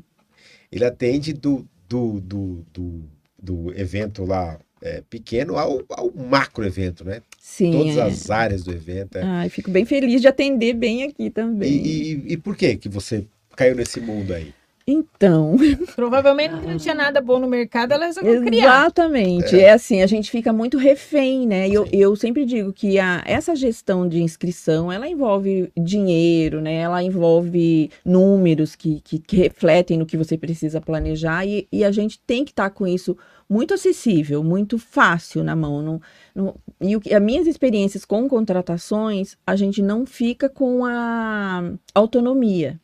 ele 0.72 0.86
atende 0.86 1.34
do, 1.34 1.66
do, 1.88 2.20
do, 2.20 2.66
do, 2.74 3.04
do 3.42 3.80
evento 3.80 4.26
lá 4.26 4.60
é, 4.82 5.02
pequeno 5.10 5.58
ao, 5.58 5.82
ao 5.90 6.12
macro 6.12 6.66
evento, 6.66 7.04
né? 7.06 7.22
Sim. 7.40 7.72
Todas 7.72 7.98
é. 7.98 8.02
as 8.04 8.30
áreas 8.30 8.64
do 8.64 8.72
evento. 8.72 9.18
é. 9.18 9.24
Ai, 9.24 9.50
fico 9.50 9.72
bem 9.72 9.86
feliz 9.86 10.22
de 10.22 10.28
atender 10.28 10.74
bem 10.74 11.04
aqui 11.04 11.30
também. 11.30 11.72
E, 11.72 12.14
e, 12.14 12.34
e 12.34 12.38
por 12.38 12.56
que 12.56 12.76
que 12.76 12.90
você 12.90 13.26
caiu 13.56 13.76
nesse 13.76 14.00
mundo 14.02 14.34
aí? 14.34 14.54
Então, 14.88 15.56
Provavelmente 15.96 16.54
não 16.54 16.78
tinha 16.78 16.94
nada 16.94 17.20
bom 17.20 17.40
no 17.40 17.48
mercado, 17.48 17.92
ela 17.92 18.06
resolveu 18.06 18.44
criar. 18.44 18.82
exatamente. 18.82 19.60
É. 19.60 19.72
assim, 19.72 20.04
a 20.04 20.06
gente 20.08 20.30
fica 20.30 20.54
muito 20.54 20.78
refém, 20.78 21.48
né? 21.48 21.68
E 21.68 21.74
eu, 21.74 21.88
eu 21.92 22.16
sempre 22.16 22.46
digo 22.46 22.72
que 22.72 23.00
a, 23.00 23.24
essa 23.26 23.56
gestão 23.56 24.08
de 24.08 24.22
inscrição, 24.22 24.92
ela 24.92 25.08
envolve 25.10 25.72
dinheiro, 25.76 26.62
né? 26.62 26.76
Ela 26.76 27.02
envolve 27.02 27.90
números 28.06 28.76
que, 28.76 29.02
que, 29.02 29.18
que 29.18 29.38
refletem 29.38 29.98
no 29.98 30.06
que 30.06 30.18
você 30.18 30.38
precisa 30.38 30.80
planejar 30.80 31.46
e, 31.48 31.68
e 31.72 31.84
a 31.84 31.92
gente 31.92 32.20
tem 32.20 32.46
que 32.46 32.52
estar 32.52 32.70
com 32.70 32.86
isso 32.86 33.18
muito 33.50 33.74
acessível, 33.74 34.44
muito 34.44 34.78
fácil 34.78 35.44
na 35.44 35.56
mão. 35.56 35.82
Não, 35.82 36.02
não, 36.36 36.56
e 36.80 36.96
o, 36.96 37.02
que- 37.02 37.12
as 37.14 37.22
minhas 37.22 37.48
experiências 37.48 38.06
com 38.06 38.28
contratações, 38.28 39.36
a 39.48 39.56
gente 39.56 39.82
não 39.82 40.06
fica 40.06 40.48
com 40.48 40.86
a 40.86 41.72
autonomia. 41.94 42.80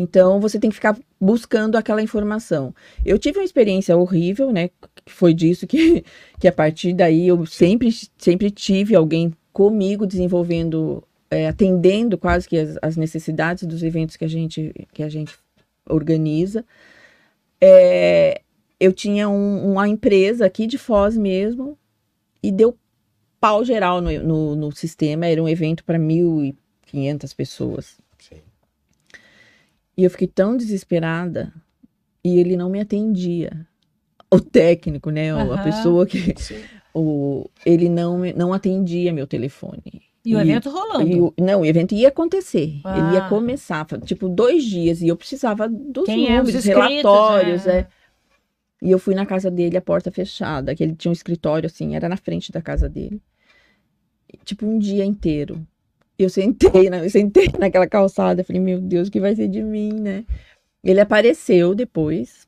Então, 0.00 0.38
você 0.38 0.60
tem 0.60 0.70
que 0.70 0.76
ficar 0.76 0.96
buscando 1.20 1.76
aquela 1.76 2.00
informação. 2.00 2.72
Eu 3.04 3.18
tive 3.18 3.40
uma 3.40 3.44
experiência 3.44 3.96
horrível, 3.96 4.52
né? 4.52 4.70
Foi 5.08 5.34
disso 5.34 5.66
que, 5.66 6.04
que 6.38 6.46
a 6.46 6.52
partir 6.52 6.92
daí 6.92 7.26
eu 7.26 7.44
sempre, 7.44 7.90
sempre 8.16 8.48
tive 8.48 8.94
alguém 8.94 9.34
comigo 9.52 10.06
desenvolvendo, 10.06 11.02
é, 11.28 11.48
atendendo 11.48 12.16
quase 12.16 12.48
que 12.48 12.56
as, 12.56 12.78
as 12.80 12.96
necessidades 12.96 13.64
dos 13.66 13.82
eventos 13.82 14.14
que 14.16 14.24
a 14.24 14.28
gente, 14.28 14.72
que 14.92 15.02
a 15.02 15.08
gente 15.08 15.36
organiza. 15.84 16.64
É, 17.60 18.40
eu 18.78 18.92
tinha 18.92 19.28
um- 19.28 19.72
uma 19.72 19.88
empresa 19.88 20.46
aqui 20.46 20.68
de 20.68 20.78
Foz 20.78 21.16
mesmo 21.16 21.76
e 22.40 22.52
deu 22.52 22.78
pau 23.40 23.64
geral 23.64 24.00
no, 24.00 24.12
no, 24.22 24.54
no 24.54 24.70
sistema. 24.70 25.26
Era 25.26 25.42
um 25.42 25.48
evento 25.48 25.82
para 25.82 25.98
1.500 25.98 27.34
pessoas. 27.34 27.96
E 29.98 30.04
eu 30.04 30.10
fiquei 30.10 30.28
tão 30.28 30.56
desesperada 30.56 31.52
e 32.24 32.38
ele 32.38 32.56
não 32.56 32.70
me 32.70 32.78
atendia. 32.80 33.66
O 34.32 34.38
técnico, 34.40 35.10
né? 35.10 35.34
o- 35.34 35.52
A 35.52 35.58
pessoa 35.62 36.06
que. 36.06 36.34
O, 36.94 37.50
ele 37.66 37.88
não, 37.88 38.18
não 38.36 38.52
atendia 38.52 39.12
meu 39.12 39.26
telefone. 39.26 39.82
E 40.24 40.34
o 40.34 40.38
E- 40.38 40.42
evento 40.42 40.70
rolando. 40.70 41.08
E 41.08 41.20
o- 41.20 41.34
não, 41.38 41.60
o 41.62 41.66
evento 41.66 41.94
ia 41.94 42.08
acontecer. 42.08 42.80
Ele 42.84 43.12
ia 43.14 43.24
Ah. 43.24 43.28
começar, 43.28 43.84
tipo, 44.04 44.28
dois 44.28 44.64
dias. 44.64 45.00
E 45.02 45.08
eu 45.08 45.16
precisava 45.16 45.68
dos 45.68 46.04
Quem 46.06 46.26
é 46.28 46.40
os 46.40 46.46
números, 46.48 46.54
inscritos, 46.54 46.80
relatórios. 47.02 47.66
é. 47.66 47.78
É. 47.80 47.86
E 48.82 48.90
eu 48.90 48.98
fui 48.98 49.14
na 49.14 49.26
casa 49.26 49.50
dele, 49.50 49.76
a 49.76 49.82
porta 49.82 50.10
fechada, 50.12 50.74
que 50.74 50.82
ele 50.84 50.94
tinha 50.94 51.10
um 51.10 51.12
escritório 51.12 51.66
assim, 51.66 51.96
era 51.96 52.08
na 52.08 52.16
frente 52.16 52.52
da 52.52 52.62
casa 52.62 52.88
dele. 52.88 53.20
Tipo, 54.44 54.66
um 54.66 54.78
dia 54.78 55.04
inteiro. 55.04 55.66
Eu 56.18 56.28
sentei, 56.28 56.90
na, 56.90 57.04
eu 57.04 57.10
sentei 57.10 57.48
naquela 57.58 57.86
calçada, 57.86 58.42
falei, 58.42 58.60
meu 58.60 58.80
Deus, 58.80 59.08
o 59.08 59.10
que 59.10 59.20
vai 59.20 59.36
ser 59.36 59.48
de 59.48 59.62
mim, 59.62 59.92
né? 59.92 60.24
Ele 60.82 61.00
apareceu 61.00 61.74
depois. 61.74 62.46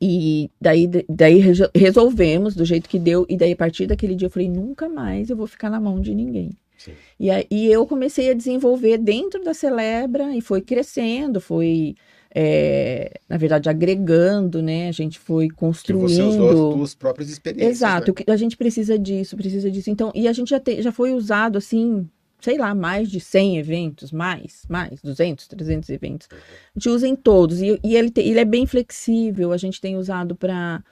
E 0.00 0.50
daí, 0.60 0.86
daí 1.08 1.38
reso- 1.38 1.70
resolvemos 1.74 2.54
do 2.54 2.64
jeito 2.64 2.88
que 2.88 2.98
deu. 2.98 3.24
E 3.28 3.36
daí, 3.36 3.52
a 3.52 3.56
partir 3.56 3.86
daquele 3.86 4.14
dia, 4.14 4.26
eu 4.26 4.30
falei, 4.30 4.48
nunca 4.48 4.88
mais 4.88 5.30
eu 5.30 5.36
vou 5.36 5.46
ficar 5.46 5.70
na 5.70 5.80
mão 5.80 6.00
de 6.00 6.14
ninguém. 6.14 6.50
Sim. 6.76 6.92
E 7.18 7.30
aí 7.30 7.46
eu 7.72 7.86
comecei 7.86 8.30
a 8.30 8.34
desenvolver 8.34 8.98
dentro 8.98 9.42
da 9.42 9.54
Celebra 9.54 10.36
e 10.36 10.42
foi 10.42 10.60
crescendo, 10.60 11.40
foi, 11.40 11.94
é, 12.34 13.18
na 13.26 13.38
verdade, 13.38 13.70
agregando, 13.70 14.60
né? 14.60 14.88
A 14.88 14.92
gente 14.92 15.18
foi 15.18 15.48
Que 15.48 15.54
você 15.54 15.94
usou 15.94 16.28
as 16.28 16.36
construindo. 16.36 16.72
suas 16.76 16.94
próprias 16.94 17.30
experiências. 17.30 17.76
Exato, 17.76 18.12
né? 18.18 18.24
a 18.34 18.36
gente 18.36 18.58
precisa 18.58 18.98
disso, 18.98 19.34
precisa 19.38 19.70
disso. 19.70 19.88
Então, 19.88 20.12
e 20.14 20.28
a 20.28 20.32
gente 20.34 20.50
já, 20.50 20.60
te- 20.60 20.82
já 20.82 20.92
foi 20.92 21.14
usado 21.14 21.56
assim, 21.56 22.06
sei 22.46 22.58
lá, 22.58 22.72
mais 22.76 23.10
de 23.10 23.18
100 23.18 23.58
eventos, 23.58 24.12
mais, 24.12 24.62
mais, 24.68 25.02
200, 25.02 25.48
300 25.48 25.90
eventos. 25.90 26.28
A 26.30 26.78
gente 26.78 26.88
usa 26.88 27.08
em 27.08 27.16
todos. 27.16 27.60
E, 27.60 27.80
e 27.82 27.96
ele, 27.96 28.08
te- 28.08 28.20
ele 28.20 28.38
é 28.38 28.44
bem 28.44 28.64
flexível, 28.66 29.50
a 29.50 29.56
gente 29.56 29.80
tem 29.80 29.96
usado 29.96 30.36
para 30.36 30.82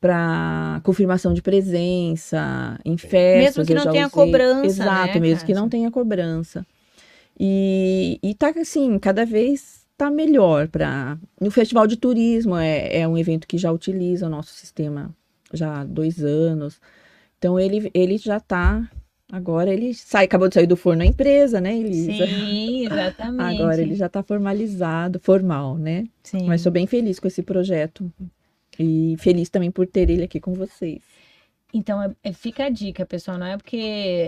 para 0.00 0.80
confirmação 0.82 1.32
de 1.32 1.40
presença, 1.40 2.78
em 2.84 2.96
festas. 2.96 3.66
que 3.66 3.72
eu 3.72 3.84
não 3.84 3.92
tenha 3.92 4.06
usei. 4.06 4.26
cobrança, 4.26 4.66
Exato, 4.66 5.14
né, 5.14 5.20
mesmo 5.20 5.46
que 5.46 5.54
não 5.54 5.68
tenha 5.68 5.90
cobrança. 5.92 6.66
E, 7.38 8.18
e 8.22 8.34
tá 8.34 8.50
assim, 8.60 8.98
cada 8.98 9.24
vez 9.24 9.84
tá 9.96 10.08
melhor 10.10 10.68
para. 10.68 11.18
No 11.40 11.50
Festival 11.50 11.86
de 11.86 11.96
Turismo 11.96 12.56
é, 12.56 13.00
é 13.00 13.08
um 13.08 13.16
evento 13.18 13.46
que 13.46 13.56
já 13.58 13.70
utiliza 13.72 14.26
o 14.26 14.30
nosso 14.30 14.52
sistema 14.52 15.14
já 15.52 15.80
há 15.80 15.84
dois 15.84 16.22
anos. 16.24 16.80
Então 17.38 17.58
ele, 17.58 17.90
ele 17.94 18.18
já 18.18 18.38
tá. 18.40 18.88
Agora 19.32 19.72
ele 19.72 19.94
sai, 19.94 20.26
acabou 20.26 20.46
de 20.46 20.54
sair 20.54 20.66
do 20.66 20.76
forno 20.76 21.02
a 21.02 21.06
empresa, 21.06 21.58
né, 21.58 21.74
Elisa? 21.74 22.26
Sim, 22.26 22.84
exatamente. 22.92 23.62
Agora 23.62 23.80
ele 23.80 23.94
já 23.94 24.04
está 24.04 24.22
formalizado, 24.22 25.18
formal, 25.18 25.78
né? 25.78 26.04
Sim. 26.22 26.46
Mas 26.46 26.60
sou 26.60 26.70
bem 26.70 26.86
feliz 26.86 27.18
com 27.18 27.26
esse 27.26 27.42
projeto. 27.42 28.12
E 28.78 29.16
feliz 29.18 29.48
também 29.48 29.70
por 29.70 29.86
ter 29.86 30.10
ele 30.10 30.24
aqui 30.24 30.38
com 30.38 30.52
vocês. 30.52 31.00
Então, 31.72 32.02
é- 32.02 32.14
é- 32.22 32.32
fica 32.34 32.66
a 32.66 32.68
dica, 32.68 33.06
pessoal, 33.06 33.38
não 33.38 33.46
é 33.46 33.56
porque 33.56 33.78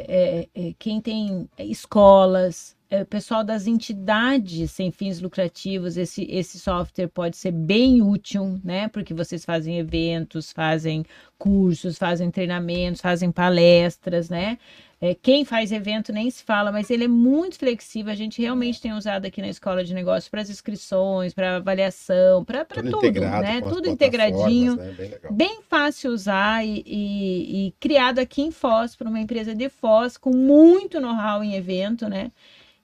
é, 0.08 0.48
é, 0.54 0.74
quem 0.78 0.98
tem 1.02 1.46
escolas, 1.58 2.74
é, 2.88 3.02
o 3.02 3.06
pessoal 3.06 3.44
das 3.44 3.66
entidades 3.66 4.70
sem 4.70 4.90
fins 4.90 5.20
lucrativos, 5.20 5.98
esse, 5.98 6.24
esse 6.30 6.58
software 6.58 7.08
pode 7.08 7.36
ser 7.36 7.50
bem 7.52 8.00
útil, 8.00 8.58
né? 8.64 8.88
Porque 8.88 9.12
vocês 9.12 9.44
fazem 9.44 9.78
eventos, 9.78 10.52
fazem 10.52 11.04
cursos, 11.36 11.98
fazem 11.98 12.30
treinamentos, 12.30 13.02
fazem 13.02 13.30
palestras, 13.30 14.30
né? 14.30 14.58
É, 15.06 15.14
quem 15.14 15.44
faz 15.44 15.70
evento 15.70 16.14
nem 16.14 16.30
se 16.30 16.42
fala, 16.42 16.72
mas 16.72 16.88
ele 16.88 17.04
é 17.04 17.08
muito 17.08 17.58
flexível. 17.58 18.10
A 18.10 18.16
gente 18.16 18.40
realmente 18.40 18.80
tem 18.80 18.94
usado 18.94 19.26
aqui 19.26 19.42
na 19.42 19.48
escola 19.48 19.84
de 19.84 19.92
negócios 19.92 20.30
para 20.30 20.40
as 20.40 20.48
inscrições, 20.48 21.34
para 21.34 21.56
avaliação, 21.56 22.42
para 22.42 22.64
Tudo, 22.64 23.02
né? 23.42 23.60
Tudo 23.74 23.88
integradinho 23.90 24.76
Né? 24.76 24.94
Bem 25.30 25.54
bem 25.54 25.58
fácil 25.68 26.10
usar 26.10 26.64
e, 26.64 26.82
e- 26.86 27.66
e 27.66 27.74
criado 27.78 28.18
aqui 28.18 28.40
em 28.40 28.50
Foz 28.50 28.96
por 28.96 29.06
uma 29.06 29.20
empresa 29.20 29.54
de 29.54 29.68
Foz 29.68 30.16
com 30.16 30.30
muito 30.34 30.98
know-how 30.98 31.44
em 31.44 31.54
evento, 31.54 32.08
né? 32.08 32.32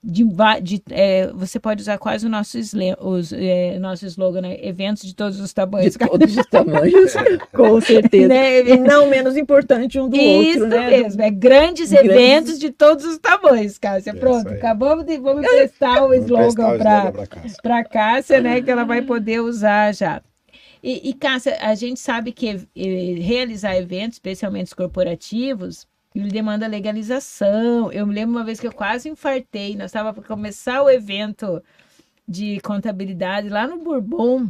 De, 0.02 0.24
de, 0.62 0.82
é, 0.90 1.26
você 1.34 1.60
pode 1.60 1.82
usar 1.82 1.98
quase 1.98 2.24
o 2.24 2.30
nosso, 2.30 2.56
os, 3.00 3.32
é, 3.34 3.78
nosso 3.78 4.06
slogan, 4.06 4.40
né? 4.40 4.56
Eventos 4.66 5.02
de 5.02 5.14
todos 5.14 5.38
os 5.38 5.52
tamanhos. 5.52 5.92
De 5.92 5.98
todos 5.98 6.36
os 6.38 6.46
tamanhos, 6.46 7.12
com 7.52 7.78
certeza. 7.82 8.28
Né? 8.28 8.60
E 8.60 8.78
não 8.78 9.08
menos 9.10 9.36
importante 9.36 10.00
um 10.00 10.08
do 10.08 10.16
Isso 10.16 10.62
outro, 10.62 10.68
né? 10.68 10.88
mesmo, 10.88 11.20
é 11.20 11.30
grandes, 11.30 11.90
Grandes- 11.90 12.10
eventos 12.10 12.58
de 12.58 12.70
todos 12.70 13.04
os 13.04 13.18
tamanhos, 13.18 13.76
Cássia. 13.76 14.12
Isso 14.12 14.18
Pronto, 14.20 14.48
acabamos 14.48 15.04
de 15.04 15.18
vamos 15.18 15.44
emprestar 15.44 16.02
o 16.02 16.14
slogan 16.14 16.74
o 16.74 16.78
para 16.78 17.12
Cássia. 17.26 17.58
para 17.62 17.84
Cássia, 17.84 18.40
né, 18.40 18.62
que 18.62 18.70
ela 18.70 18.84
vai 18.84 19.02
poder 19.02 19.40
usar 19.42 19.92
já. 19.92 20.22
E, 20.82 21.10
e 21.10 21.12
Cássia, 21.12 21.58
a 21.60 21.74
gente 21.74 22.00
sabe 22.00 22.32
que 22.32 22.48
eh, 22.74 23.14
realizar 23.20 23.76
eventos, 23.76 24.14
especialmente 24.16 24.68
os 24.68 24.72
corporativos, 24.72 25.86
ele 26.14 26.28
demanda 26.28 26.66
legalização. 26.66 27.92
Eu 27.92 28.06
me 28.06 28.14
lembro 28.14 28.34
uma 28.36 28.44
vez 28.44 28.58
que 28.60 28.66
eu 28.66 28.72
quase 28.72 29.08
infartei, 29.08 29.76
nós 29.76 29.86
estávamos 29.86 30.18
para 30.18 30.28
começar 30.34 30.82
o 30.82 30.90
evento 30.90 31.62
de 32.26 32.60
contabilidade 32.60 33.48
lá 33.48 33.66
no 33.66 33.78
Bourbon. 33.78 34.48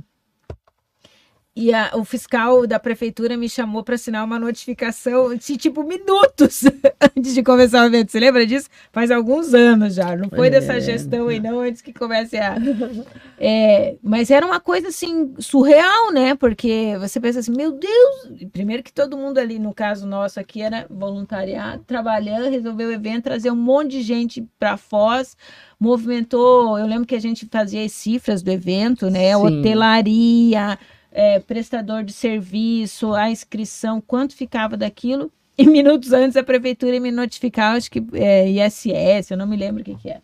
E 1.54 1.74
a- 1.74 1.90
o 1.94 2.04
fiscal 2.04 2.64
da 2.66 2.78
prefeitura 2.78 3.36
me 3.36 3.48
chamou 3.48 3.82
para 3.82 3.96
assinar 3.96 4.24
uma 4.24 4.38
notificação 4.38 5.34
de 5.34 5.56
tipo 5.56 5.82
minutos 5.82 6.62
antes 7.16 7.34
de 7.34 7.42
começar 7.42 7.82
o 7.82 7.86
evento. 7.86 8.12
Você 8.12 8.20
lembra 8.20 8.46
disso? 8.46 8.68
Faz 8.92 9.10
alguns 9.10 9.52
anos 9.52 9.94
já. 9.94 10.16
Não 10.16 10.30
foi 10.30 10.48
dessa 10.48 10.74
É. 10.76 10.80
gestão 10.80 11.28
aí, 11.28 11.40
não, 11.40 11.58
antes 11.60 11.82
que 11.82 11.92
comece 11.92 12.36
a. 12.38 12.54
É, 13.42 13.96
mas 14.02 14.30
era 14.30 14.44
uma 14.44 14.60
coisa 14.60 14.88
assim 14.88 15.32
surreal, 15.38 16.12
né? 16.12 16.34
Porque 16.34 16.94
você 17.00 17.18
pensa 17.18 17.38
assim, 17.40 17.52
meu 17.56 17.72
Deus! 17.72 18.48
Primeiro 18.52 18.82
que 18.82 18.92
todo 18.92 19.16
mundo 19.16 19.38
ali, 19.38 19.58
no 19.58 19.72
caso 19.72 20.06
nosso 20.06 20.38
aqui, 20.38 20.60
era 20.60 20.86
voluntariado, 20.90 21.82
trabalhando, 21.86 22.50
resolveu 22.50 22.90
o 22.90 22.92
evento, 22.92 23.24
trazer 23.24 23.50
um 23.50 23.56
monte 23.56 23.92
de 23.92 24.02
gente 24.02 24.46
para 24.58 24.76
Foz, 24.76 25.38
movimentou. 25.80 26.78
Eu 26.78 26.86
lembro 26.86 27.06
que 27.06 27.14
a 27.14 27.20
gente 27.20 27.48
fazia 27.50 27.82
as 27.82 27.92
cifras 27.92 28.42
do 28.42 28.50
evento, 28.50 29.08
né? 29.08 29.34
Sim. 29.34 29.42
Hotelaria, 29.42 30.78
é, 31.10 31.40
prestador 31.40 32.04
de 32.04 32.12
serviço, 32.12 33.14
a 33.14 33.30
inscrição, 33.30 34.02
quanto 34.02 34.36
ficava 34.36 34.76
daquilo. 34.76 35.32
E 35.58 35.66
minutos 35.66 36.10
antes 36.14 36.38
a 36.38 36.42
prefeitura 36.42 36.98
me 36.98 37.10
notificar, 37.10 37.76
acho 37.76 37.90
que 37.90 38.02
é, 38.14 38.48
ISS, 38.48 39.30
eu 39.30 39.36
não 39.36 39.46
me 39.46 39.58
lembro 39.58 39.82
o 39.82 39.84
que, 39.84 39.94
que 39.94 40.08
é. 40.08 40.22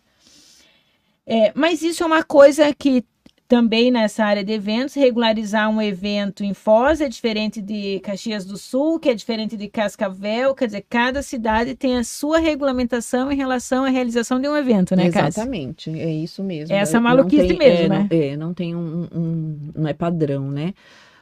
É, 1.27 1.51
mas 1.53 1.81
isso 1.81 2.03
é 2.03 2.05
uma 2.05 2.23
coisa 2.23 2.73
que 2.73 3.03
também 3.49 3.89
nessa 3.91 4.25
área 4.25 4.43
de 4.43 4.51
eventos, 4.51 4.93
regularizar 4.95 5.69
um 5.69 5.81
evento 5.81 6.43
em 6.43 6.53
Foz 6.53 6.99
é 6.99 7.07
diferente 7.07 7.61
de 7.61 7.99
Caxias 8.01 8.45
do 8.45 8.57
Sul, 8.57 8.99
que 8.99 9.07
é 9.09 9.13
diferente 9.13 9.55
de 9.55 9.69
Cascavel, 9.69 10.53
quer 10.53 10.65
dizer, 10.65 10.85
cada 10.89 11.21
cidade 11.21 11.73
tem 11.73 11.95
a 11.97 12.03
sua 12.03 12.39
regulamentação 12.39 13.31
em 13.31 13.37
relação 13.37 13.85
à 13.85 13.89
realização 13.89 14.39
de 14.41 14.49
um 14.49 14.55
evento, 14.57 14.97
né, 14.97 15.09
Cássia? 15.09 15.41
Exatamente, 15.41 15.89
é 15.97 16.11
isso 16.11 16.43
mesmo. 16.43 16.75
Essa 16.75 16.97
Não 16.99 17.03
maluquice 17.03 17.47
tem- 17.47 17.57
mesmo, 17.57 17.85
é, 17.85 17.89
né? 17.89 18.07
Não, 18.11 18.17
é, 18.19 18.37
não 18.37 18.53
tem 18.53 18.75
um, 18.75 19.07
um- 19.15 19.57
não 19.75 19.87
é 19.87 19.93
padrão, 19.93 20.51
né? 20.51 20.73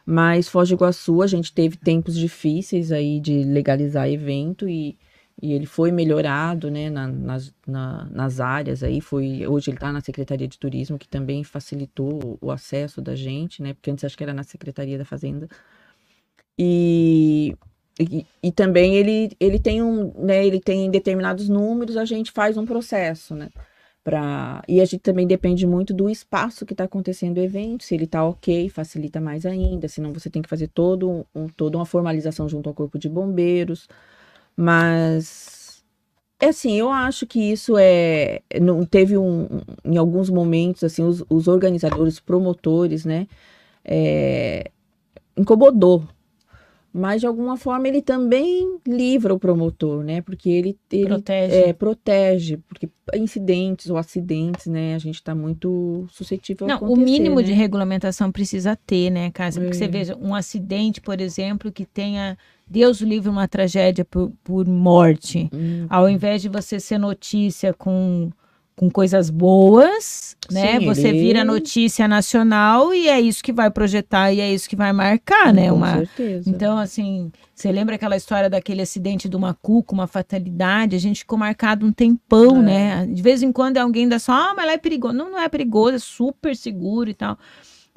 Mas 0.03 0.47
Foz 0.47 0.69
do 0.69 0.75
Iguaçu, 0.75 1.21
a 1.21 1.27
gente 1.27 1.53
teve 1.53 1.77
tempos 1.77 2.15
difíceis 2.15 2.91
aí 2.91 3.19
de 3.19 3.43
legalizar 3.43 4.09
evento 4.09 4.67
e, 4.67 4.97
e 5.41 5.53
ele 5.53 5.65
foi 5.65 5.91
melhorado, 5.91 6.71
né, 6.71 6.89
na, 6.89 7.07
nas, 7.07 7.53
na, 7.67 8.05
nas 8.05 8.39
áreas 8.39 8.83
aí, 8.83 9.01
foi, 9.01 9.45
hoje 9.47 9.69
ele 9.69 9.77
está 9.77 9.91
na 9.91 10.01
Secretaria 10.01 10.47
de 10.47 10.57
Turismo, 10.57 10.97
que 10.97 11.07
também 11.07 11.43
facilitou 11.43 12.37
o 12.41 12.51
acesso 12.51 13.01
da 13.01 13.15
gente, 13.15 13.61
né, 13.61 13.73
porque 13.73 13.91
antes 13.91 14.05
acho 14.05 14.17
que 14.17 14.23
era 14.23 14.33
na 14.33 14.43
Secretaria 14.43 14.97
da 14.97 15.05
Fazenda, 15.05 15.47
e, 16.57 17.55
e, 17.99 18.25
e 18.41 18.51
também 18.51 18.95
ele, 18.95 19.35
ele 19.39 19.59
tem 19.59 19.83
um, 19.83 20.13
né, 20.17 20.45
ele 20.45 20.59
tem 20.59 20.89
determinados 20.89 21.49
números, 21.49 21.97
a 21.97 22.05
gente 22.05 22.31
faz 22.31 22.57
um 22.57 22.65
processo, 22.65 23.35
né, 23.35 23.49
Pra... 24.05 24.61
E 24.67 24.79
a 24.81 24.85
gente 24.85 24.99
também 24.99 25.25
depende 25.25 25.65
muito 25.65 25.91
do 25.91 26.07
espaço 26.07 26.63
que 26.63 26.73
está 26.75 26.83
acontecendo 26.83 27.39
o 27.39 27.41
evento, 27.41 27.83
se 27.83 27.95
ele 27.95 28.03
está 28.03 28.23
ok, 28.23 28.69
facilita 28.69 29.19
mais 29.19 29.47
ainda, 29.47 29.87
senão 29.87 30.13
você 30.13 30.29
tem 30.29 30.43
que 30.43 30.47
fazer 30.47 30.67
todo 30.67 31.25
um, 31.33 31.47
toda 31.47 31.75
uma 31.75 31.87
formalização 31.87 32.47
junto 32.47 32.69
ao 32.69 32.75
corpo 32.75 32.99
de 32.99 33.09
bombeiros. 33.09 33.87
Mas 34.57 35.83
é 36.39 36.47
assim, 36.49 36.73
eu 36.73 36.89
acho 36.91 37.25
que 37.27 37.39
isso 37.39 37.75
é. 37.77 38.41
Não 38.61 38.85
teve 38.85 39.17
um. 39.17 39.47
Em 39.83 39.97
alguns 39.97 40.29
momentos, 40.29 40.83
assim, 40.83 41.03
os, 41.03 41.23
os 41.29 41.47
organizadores, 41.47 42.19
promotores, 42.19 43.05
né? 43.05 43.27
É, 43.83 44.71
incomodou 45.37 46.07
mas 46.97 47.19
de 47.19 47.27
alguma 47.27 47.57
forma 47.57 47.89
ele 47.89 48.01
também 48.01 48.79
livra 48.87 49.33
o 49.33 49.37
promotor, 49.37 50.01
né? 50.01 50.21
Porque 50.21 50.49
ele, 50.49 50.77
ele 50.89 51.07
protege. 51.07 51.53
É, 51.53 51.73
protege, 51.73 52.57
porque 52.69 52.89
incidentes 53.13 53.89
ou 53.89 53.97
acidentes, 53.97 54.67
né? 54.67 54.95
A 54.95 54.97
gente 54.97 55.15
está 55.15 55.35
muito 55.35 56.07
suscetível 56.09 56.65
Não, 56.65 56.75
a 56.75 56.77
acontecer, 56.77 57.01
o 57.01 57.03
mínimo 57.03 57.35
né? 57.41 57.43
de 57.43 57.51
regulamentação 57.51 58.31
precisa 58.31 58.77
ter, 58.77 59.09
né, 59.09 59.29
Cássia? 59.29 59.61
Porque 59.61 59.75
É. 59.75 59.79
você 59.79 59.89
veja, 59.89 60.17
um 60.21 60.33
acidente, 60.33 61.01
por 61.01 61.19
exemplo, 61.19 61.69
que 61.69 61.85
tenha, 61.85 62.37
Deus 62.65 63.01
livre, 63.01 63.29
uma 63.29 63.45
tragédia 63.45 64.05
por, 64.05 64.31
por 64.41 64.65
morte. 64.65 65.49
Hum, 65.53 65.87
Ao 65.89 66.09
invés 66.09 66.41
de 66.41 66.47
você 66.47 66.79
ser 66.79 66.97
notícia 66.97 67.73
com, 67.73 68.29
com 68.75 68.89
coisas 68.89 69.29
boas, 69.29 70.35
né? 70.51 70.79
Sim, 70.79 70.85
você 70.85 71.07
ele- 71.07 71.19
vira 71.19 71.45
notícia 71.45 72.07
nacional 72.09 72.93
e 72.93 73.07
é 73.07 73.19
isso 73.21 73.41
que 73.41 73.53
vai 73.53 73.71
projetar 73.71 74.33
e 74.33 74.41
é 74.41 74.53
isso 74.53 74.67
que 74.69 74.75
vai 74.75 74.91
marcar, 74.91 75.53
né? 75.53 75.69
com 75.69 75.75
Uma, 75.75 75.93
certeza. 75.99 76.49
então, 76.49 76.77
assim, 76.77 77.31
você 77.53 77.71
lembra 77.71 77.95
aquela 77.95 78.17
história 78.17 78.49
daquele 78.49 78.81
acidente 78.81 79.29
do 79.29 79.39
Macuco, 79.39 79.93
uma 79.93 80.07
fatalidade? 80.07 80.95
A 80.95 80.99
gente 80.99 81.19
ficou 81.19 81.37
marcado 81.39 81.85
um 81.85 81.91
tempão, 81.91 82.57
É. 82.57 82.61
né? 82.61 83.05
De 83.07 83.21
vez 83.21 83.41
em 83.41 83.51
quando 83.51 83.77
alguém 83.77 84.09
dá 84.09 84.19
só, 84.19 84.33
ah, 84.33 84.53
mas 84.55 84.65
lá 84.65 84.73
é 84.73 84.77
perigoso. 84.77 85.13
Não, 85.13 85.31
não 85.31 85.39
é 85.39 85.47
perigoso, 85.47 85.95
é 85.95 85.99
super 85.99 86.53
seguro 86.55 87.09
e 87.09 87.13
tal. 87.13 87.37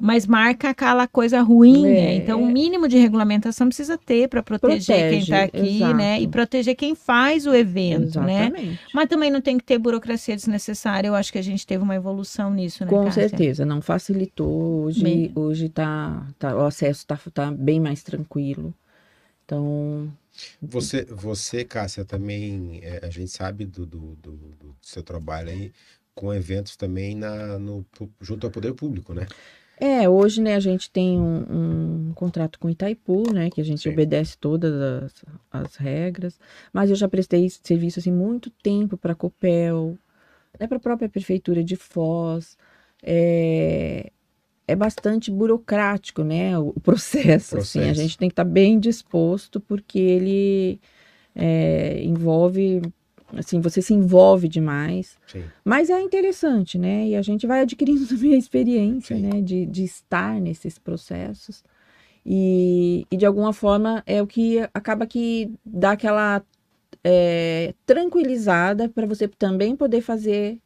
Mas 0.01 0.25
marca 0.25 0.69
aquela 0.69 1.07
coisa 1.07 1.41
ruim, 1.41 1.85
É. 1.87 1.91
né? 1.91 2.13
Então, 2.15 2.41
o 2.41 2.47
mínimo 2.47 2.87
de 2.87 2.97
regulamentação 2.97 3.67
precisa 3.67 3.97
ter 3.97 4.29
para 4.29 4.41
proteger 4.41 5.09
quem 5.09 5.19
Protege, 5.19 5.19
está 5.19 5.43
aqui, 5.43 5.79
né? 5.93 6.13
E 6.13 6.19
exato. 6.19 6.31
proteger 6.31 6.75
quem 6.75 6.95
faz 6.95 7.45
o 7.45 7.53
evento, 7.53 8.21
né? 8.21 8.45
Exatamente. 8.45 8.79
Mas 8.93 9.09
também 9.09 9.29
não 9.29 9.41
tem 9.41 9.57
que 9.57 9.63
ter 9.65 9.77
burocracia 9.77 10.35
desnecessária. 10.37 11.09
Eu 11.09 11.15
acho 11.15 11.33
que 11.33 11.37
a 11.37 11.41
gente 11.41 11.67
teve 11.67 11.83
uma 11.83 11.95
evolução 11.95 12.49
nisso, 12.49 12.85
né, 12.85 12.91
Com 12.91 13.03
Cássia? 13.05 13.27
certeza, 13.27 13.65
não 13.65 13.81
facilitou. 13.81 14.85
Hoje, 14.85 15.03
Bem- 15.03 15.31
hoje 15.35 15.67
tá, 15.67 16.25
tá, 16.39 16.55
o 16.55 16.65
acesso 16.65 17.01
está 17.01 17.17
tá 17.33 17.51
bem 17.51 17.79
mais 17.81 18.01
tranquilo. 18.01 18.73
Então, 19.45 20.11
Você, 20.61 21.03
você, 21.05 21.65
Cássia, 21.65 22.05
também, 22.05 22.79
é, 22.83 23.01
a 23.05 23.09
gente 23.09 23.31
sabe 23.31 23.65
do, 23.65 23.85
do, 23.85 24.15
do- 24.15 24.31
do 24.59 24.75
seu 24.81 25.03
trabalho 25.03 25.49
aí 25.49 25.71
com 26.15 26.33
eventos 26.33 26.75
também 26.75 27.15
na, 27.15 27.57
no, 27.59 27.85
junto 28.21 28.45
ao 28.47 28.51
poder 28.51 28.73
público, 28.73 29.13
né? 29.13 29.25
É, 29.81 30.09
hoje, 30.09 30.41
né, 30.41 30.55
a 30.55 30.59
gente 30.59 30.91
tem 30.91 31.17
um, 31.19 32.09
um 32.09 32.13
contrato 32.13 32.59
com 32.59 32.67
o 32.67 32.71
Itaipu, 32.71 33.31
né, 33.31 33.49
que 33.49 33.61
a 33.61 33.63
gente 33.63 33.81
Sim. 33.81 33.89
obedece 33.89 34.37
todas 34.37 34.73
as, 34.73 35.25
as 35.51 35.75
regras, 35.77 36.37
mas 36.73 36.89
eu 36.89 36.95
já 36.97 37.07
prestei 37.07 37.49
serviço, 37.49 37.99
assim, 37.99 38.11
muito 38.11 38.49
tempo 38.49 38.97
para 38.97 39.13
a 39.13 39.15
Copel, 39.15 39.97
né, 40.59 40.67
para 40.67 40.77
a 40.77 40.81
própria 40.81 41.07
Prefeitura 41.09 41.63
de 41.63 41.77
Foz, 41.77 42.57
é, 43.01 44.11
é 44.67 44.75
bastante 44.75 45.31
burocrático, 45.31 46.23
né, 46.23 46.59
o, 46.59 46.69
o 46.75 46.79
processo, 46.81 47.57
assim, 47.57 47.89
a 47.89 47.93
Processo. 47.93 48.01
gente 48.01 48.17
tem 48.17 48.29
que 48.29 48.33
estar 48.33 48.43
bem 48.43 48.79
disposto, 48.79 49.61
porque 49.61 49.99
ele 49.99 50.81
é, 51.35 52.03
envolve, 52.03 52.81
assim, 53.35 53.59
você 53.61 53.81
se 53.81 53.93
envolve 53.93 54.47
demais, 54.47 55.17
Sim. 55.27 55.43
mas 55.63 55.89
é 55.89 56.01
interessante, 56.01 56.77
né? 56.77 57.07
E 57.07 57.15
a 57.15 57.21
gente 57.21 57.45
vai 57.45 57.61
adquirindo 57.61 58.05
também 58.07 58.33
a 58.33 58.37
experiência, 58.37 59.15
Sim. 59.15 59.21
né? 59.21 59.41
De, 59.41 59.65
de 59.65 59.83
estar 59.83 60.39
nesses 60.39 60.77
processos. 60.77 61.63
E, 62.25 63.05
e 63.09 63.17
de 63.17 63.25
alguma 63.25 63.53
forma 63.53 64.03
é 64.05 64.21
o 64.21 64.27
que 64.27 64.59
acaba 64.73 65.05
que 65.07 65.51
dá 65.65 65.91
aquela 65.91 66.43
é, 67.03 67.73
tranquilizada 67.85 68.89
para 68.89 69.07
você 69.07 69.27
também 69.27 69.75
poder 69.75 70.01
fazer, 70.01 70.59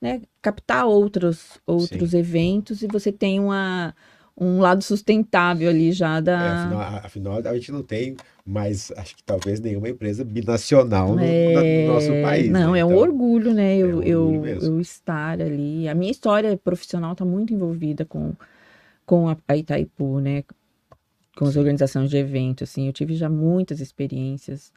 né? 0.00 0.22
Captar 0.40 0.86
outros, 0.86 1.58
outros 1.66 2.14
eventos 2.14 2.82
e 2.82 2.86
você 2.86 3.10
tem 3.10 3.40
uma, 3.40 3.94
um 4.38 4.58
lado 4.60 4.82
sustentável 4.82 5.68
ali 5.68 5.92
já 5.92 6.16
É, 6.16 6.20
da. 6.20 6.52
afinal, 6.54 6.80
afinal, 7.04 7.38
a 7.44 7.54
gente 7.54 7.72
não 7.72 7.82
tem 7.82 8.16
mais, 8.44 8.90
acho 8.96 9.16
que 9.16 9.22
talvez 9.22 9.60
nenhuma 9.60 9.88
empresa 9.88 10.24
binacional 10.24 11.16
É, 11.18 11.86
no 11.86 11.92
nosso 11.92 12.08
país. 12.22 12.48
Não, 12.50 12.72
né? 12.72 12.80
é 12.80 12.84
um 12.84 12.88
Então, 12.88 13.00
orgulho, 13.00 13.54
né? 13.54 13.74
é 13.78 13.82
Eu, 13.82 14.00
um 14.00 14.02
eu, 14.02 14.46
eu 14.46 14.80
estar 14.80 15.40
ali. 15.40 15.88
A 15.88 15.94
minha 15.94 16.10
história 16.10 16.56
profissional 16.56 17.12
está 17.12 17.24
muito 17.24 17.52
envolvida 17.52 18.04
com, 18.04 18.32
com 19.06 19.28
a, 19.28 19.36
a 19.48 19.56
Itaipu, 19.56 20.20
né? 20.20 20.44
Com 21.36 21.46
as 21.46 21.56
organizações 21.56 22.10
de 22.10 22.16
evento, 22.16 22.64
assim. 22.64 22.86
Eu 22.86 22.92
tive 22.92 23.14
já 23.14 23.28
muitas 23.28 23.80
experiências 23.80 24.72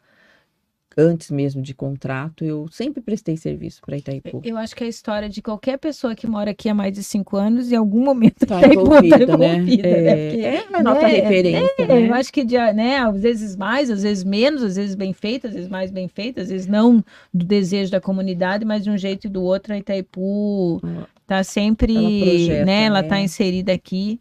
antes 0.96 1.30
mesmo 1.30 1.60
de 1.60 1.74
contrato. 1.74 2.44
Eu 2.44 2.66
sempre 2.70 3.02
prestei 3.02 3.36
serviço 3.36 3.80
para 3.84 3.98
Itaipu. 3.98 4.40
Eu 4.44 4.56
acho 4.56 4.74
que 4.74 4.82
é 4.82 4.86
a 4.86 4.90
história 4.90 5.28
de 5.28 5.42
qualquer 5.42 5.76
pessoa 5.78 6.14
que 6.14 6.26
mora 6.26 6.52
aqui 6.52 6.68
há 6.68 6.74
mais 6.74 6.92
de 6.92 7.02
cinco 7.04 7.36
anos, 7.36 7.70
em 7.70 7.76
algum 7.76 8.02
momento 8.02 8.46
Tá 8.46 8.58
Itaipu 8.60 8.80
envolvida, 8.80 9.36
né? 9.36 9.54
envolvida, 9.56 9.88
É, 9.88 10.02
né? 10.02 10.30
Porque- 10.30 10.46
é 10.46 10.76
a 10.78 10.82
nossa 10.82 11.02
né, 11.02 11.08
referência, 11.08 11.74
É, 11.78 11.86
né? 11.86 12.08
Eu 12.08 12.14
acho 12.14 12.32
que, 12.32 12.44
né, 12.44 12.96
às 12.98 13.20
vezes 13.20 13.56
mais, 13.56 13.90
às 13.90 14.02
vezes 14.02 14.24
menos, 14.24 14.62
às 14.62 14.76
vezes 14.76 14.94
bem 14.94 15.12
feita, 15.12 15.48
às 15.48 15.54
vezes 15.54 15.68
mais 15.68 15.90
bem 15.90 16.08
feita, 16.08 16.40
às 16.40 16.48
vezes 16.48 16.66
não 16.66 17.04
do 17.32 17.44
desejo 17.44 17.90
da 17.90 18.00
comunidade, 18.00 18.64
mas 18.64 18.82
de 18.82 18.90
um 18.90 18.96
jeito 18.96 19.26
e 19.26 19.30
do 19.30 19.42
outro, 19.42 19.74
a 19.74 19.78
Itaipu 19.78 20.80
tá 21.26 21.44
sempre, 21.44 21.94
Ela 21.94 22.08
projeta, 22.30 22.64
né, 22.64 22.84
ela 22.84 23.02
né? 23.02 23.08
tá 23.08 23.20
inserida 23.20 23.72
aqui, 23.72 24.18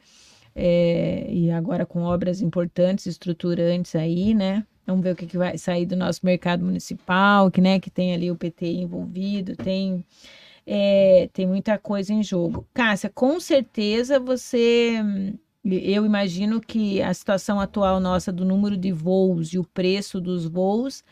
é, 0.56 1.26
e 1.30 1.52
agora 1.52 1.86
com 1.86 2.02
obras 2.02 2.42
importantes, 2.42 3.06
estruturantes 3.06 3.96
aí, 3.96 4.34
né? 4.34 4.64
Vamos 4.86 5.04
ver 5.04 5.14
o 5.14 5.16
que, 5.16 5.26
que 5.26 5.38
vai 5.38 5.58
sair 5.58 5.86
do 5.86 5.96
nosso 5.96 6.22
mercado 6.24 6.64
municipal, 6.64 7.50
que, 7.50 7.62
né, 7.62 7.80
que 7.80 7.90
tem 7.90 8.14
ali 8.14 8.30
o 8.30 8.36
PT 8.36 8.68
envolvido, 8.68 9.56
tem, 9.56 10.06
é, 10.66 11.30
tem 11.34 11.48
muita 11.48 11.78
coisa 11.78 12.14
em 12.14 12.24
jogo. 12.24 12.68
Cássia, 12.74 13.10
com 13.10 13.40
certeza 13.40 14.20
você 14.20 15.02
eu 15.66 16.06
imagino 16.06 16.62
que 16.62 17.02
a 17.02 17.12
situação 17.12 17.60
atual 17.60 18.00
nossa 18.00 18.32
do 18.32 18.46
número 18.46 18.78
de 18.78 18.92
voos 18.92 19.54
e 19.54 19.58
o 19.58 19.64
preço 19.64 20.22
dos 20.22 20.46
voos 20.46 21.04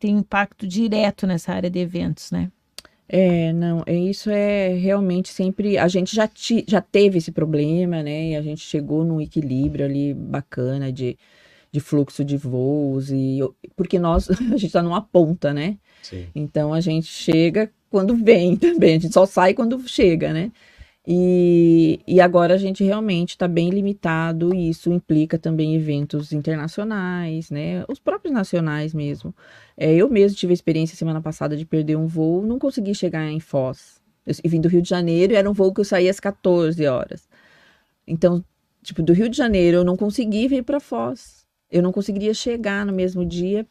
tem 0.00 0.16
impacto 0.16 0.66
direto 0.66 1.26
nessa 1.26 1.52
área 1.52 1.70
de 1.70 1.78
eventos, 1.78 2.32
né? 2.32 2.50
É, 3.08 3.52
não, 3.52 3.82
é 3.86 3.94
isso 3.94 4.30
é 4.30 4.68
realmente 4.68 5.28
sempre. 5.28 5.76
A 5.76 5.88
gente 5.88 6.14
já, 6.14 6.26
ti, 6.28 6.64
já 6.66 6.80
teve 6.80 7.18
esse 7.18 7.32
problema, 7.32 8.02
né? 8.02 8.30
E 8.30 8.36
a 8.36 8.42
gente 8.42 8.60
chegou 8.60 9.04
num 9.04 9.20
equilíbrio 9.20 9.84
ali 9.84 10.14
bacana 10.14 10.92
de, 10.92 11.18
de 11.72 11.80
fluxo 11.80 12.24
de 12.24 12.36
voos, 12.36 13.10
e 13.10 13.38
porque 13.76 13.98
nós, 13.98 14.28
a 14.30 14.34
gente 14.34 14.66
está 14.66 14.82
numa 14.82 15.00
ponta, 15.00 15.52
né? 15.52 15.78
Sim. 16.02 16.26
Então 16.34 16.72
a 16.72 16.80
gente 16.80 17.06
chega 17.06 17.70
quando 17.90 18.16
vem 18.16 18.56
também, 18.56 18.96
a 18.96 18.98
gente 18.98 19.12
só 19.12 19.26
sai 19.26 19.54
quando 19.54 19.80
chega, 19.88 20.32
né? 20.32 20.50
E, 21.06 21.98
e 22.06 22.20
agora 22.20 22.54
a 22.54 22.58
gente 22.58 22.84
realmente 22.84 23.30
está 23.30 23.48
bem 23.48 23.70
limitado, 23.70 24.54
e 24.54 24.68
isso 24.68 24.92
implica 24.92 25.38
também 25.38 25.74
eventos 25.74 26.32
internacionais, 26.32 27.50
né? 27.50 27.84
Os 27.88 27.98
próprios 27.98 28.32
nacionais 28.34 28.92
mesmo. 28.92 29.34
É, 29.76 29.94
eu 29.94 30.08
mesmo 30.10 30.36
tive 30.36 30.52
a 30.52 30.54
experiência 30.54 30.96
semana 30.96 31.20
passada 31.20 31.56
de 31.56 31.64
perder 31.64 31.96
um 31.96 32.06
voo, 32.06 32.46
não 32.46 32.58
consegui 32.58 32.94
chegar 32.94 33.28
em 33.30 33.40
Foz. 33.40 34.00
Eu 34.26 34.50
vim 34.50 34.60
do 34.60 34.68
Rio 34.68 34.82
de 34.82 34.88
Janeiro 34.88 35.32
e 35.32 35.36
era 35.36 35.50
um 35.50 35.54
voo 35.54 35.72
que 35.72 35.80
eu 35.80 35.84
saía 35.84 36.10
às 36.10 36.20
14 36.20 36.86
horas. 36.86 37.28
Então, 38.06 38.44
tipo, 38.82 39.02
do 39.02 39.12
Rio 39.12 39.28
de 39.28 39.36
Janeiro 39.36 39.78
eu 39.78 39.84
não 39.84 39.96
consegui 39.96 40.46
vir 40.48 40.62
para 40.62 40.78
Foz. 40.78 41.39
Eu 41.70 41.82
não 41.82 41.92
conseguiria 41.92 42.34
chegar 42.34 42.84
no 42.84 42.92
mesmo 42.92 43.24
dia 43.24 43.66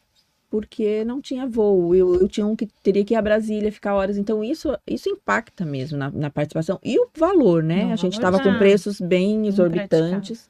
porque 0.50 1.04
não 1.04 1.20
tinha 1.20 1.46
voo. 1.46 1.94
Eu, 1.94 2.14
eu 2.16 2.28
tinha 2.28 2.44
um 2.44 2.56
que 2.56 2.66
teria 2.82 3.04
que 3.04 3.14
ir 3.14 3.16
a 3.16 3.22
Brasília, 3.22 3.70
ficar 3.70 3.94
horas. 3.94 4.18
Então, 4.18 4.42
isso, 4.42 4.76
isso 4.86 5.08
impacta 5.08 5.64
mesmo 5.64 5.96
na, 5.96 6.10
na 6.10 6.28
participação. 6.28 6.78
E 6.82 6.98
o 6.98 7.08
valor, 7.16 7.62
né? 7.62 7.84
Não, 7.84 7.92
a 7.92 7.96
gente 7.96 8.14
estava 8.14 8.38
tá 8.38 8.42
com 8.44 8.58
preços 8.58 9.00
bem 9.00 9.46
exorbitantes 9.46 10.48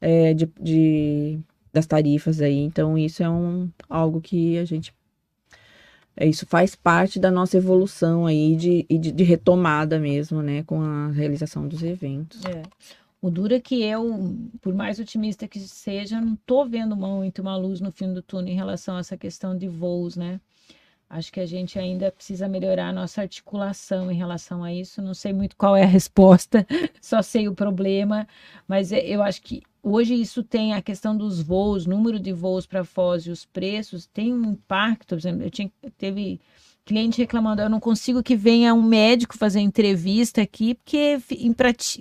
é, 0.00 0.34
de, 0.34 0.50
de- 0.60 1.38
das 1.72 1.86
tarifas 1.86 2.40
aí. 2.40 2.58
Então, 2.58 2.98
isso 2.98 3.22
é 3.22 3.30
um, 3.30 3.70
algo 3.88 4.20
que 4.20 4.58
a 4.58 4.64
gente. 4.64 4.92
É, 6.16 6.26
isso 6.26 6.44
faz 6.44 6.74
parte 6.74 7.20
da 7.20 7.30
nossa 7.30 7.56
evolução 7.56 8.26
aí 8.26 8.56
de, 8.56 8.84
e 8.90 8.98
de, 8.98 9.12
de 9.12 9.22
retomada 9.22 9.98
mesmo, 10.00 10.42
né? 10.42 10.64
Com 10.64 10.82
a 10.82 11.08
realização 11.10 11.68
dos 11.68 11.84
eventos. 11.84 12.44
É. 12.44 12.62
O 13.22 13.30
duro 13.30 13.54
é 13.54 13.60
que 13.60 13.82
eu, 13.82 14.38
por 14.62 14.74
mais 14.74 14.98
otimista 14.98 15.46
que 15.46 15.60
seja, 15.60 16.20
não 16.20 16.36
tô 16.36 16.64
vendo 16.64 16.96
muito 16.96 17.42
uma 17.42 17.56
luz 17.56 17.80
no 17.80 17.92
fim 17.92 18.12
do 18.14 18.22
túnel 18.22 18.52
em 18.52 18.56
relação 18.56 18.96
a 18.96 19.00
essa 19.00 19.16
questão 19.16 19.56
de 19.56 19.68
voos, 19.68 20.16
né? 20.16 20.40
Acho 21.08 21.32
que 21.32 21.40
a 21.40 21.46
gente 21.46 21.78
ainda 21.78 22.10
precisa 22.12 22.48
melhorar 22.48 22.88
a 22.88 22.92
nossa 22.92 23.20
articulação 23.20 24.10
em 24.10 24.14
relação 24.14 24.62
a 24.62 24.72
isso. 24.72 25.02
Não 25.02 25.12
sei 25.12 25.32
muito 25.32 25.56
qual 25.56 25.76
é 25.76 25.82
a 25.82 25.86
resposta, 25.86 26.66
só 27.02 27.20
sei 27.20 27.48
o 27.48 27.54
problema, 27.54 28.26
mas 28.66 28.92
é, 28.92 29.00
eu 29.00 29.22
acho 29.22 29.42
que 29.42 29.62
hoje 29.82 30.14
isso 30.14 30.42
tem 30.42 30.72
a 30.72 30.80
questão 30.80 31.16
dos 31.16 31.42
voos, 31.42 31.84
número 31.84 32.18
de 32.18 32.32
voos 32.32 32.64
para 32.64 32.84
Foz 32.84 33.26
e 33.26 33.30
os 33.30 33.44
preços, 33.44 34.06
tem 34.06 34.32
um 34.32 34.52
impacto. 34.52 35.08
Por 35.08 35.18
exemplo, 35.18 35.42
eu 35.42 35.50
tinha, 35.50 35.70
teve 35.98 36.40
cliente 36.90 37.20
reclamando, 37.20 37.62
eu 37.62 37.70
não 37.70 37.78
consigo 37.78 38.20
que 38.20 38.34
venha 38.34 38.74
um 38.74 38.82
médico 38.82 39.38
fazer 39.38 39.60
entrevista 39.60 40.42
aqui, 40.42 40.74
porque 40.74 41.18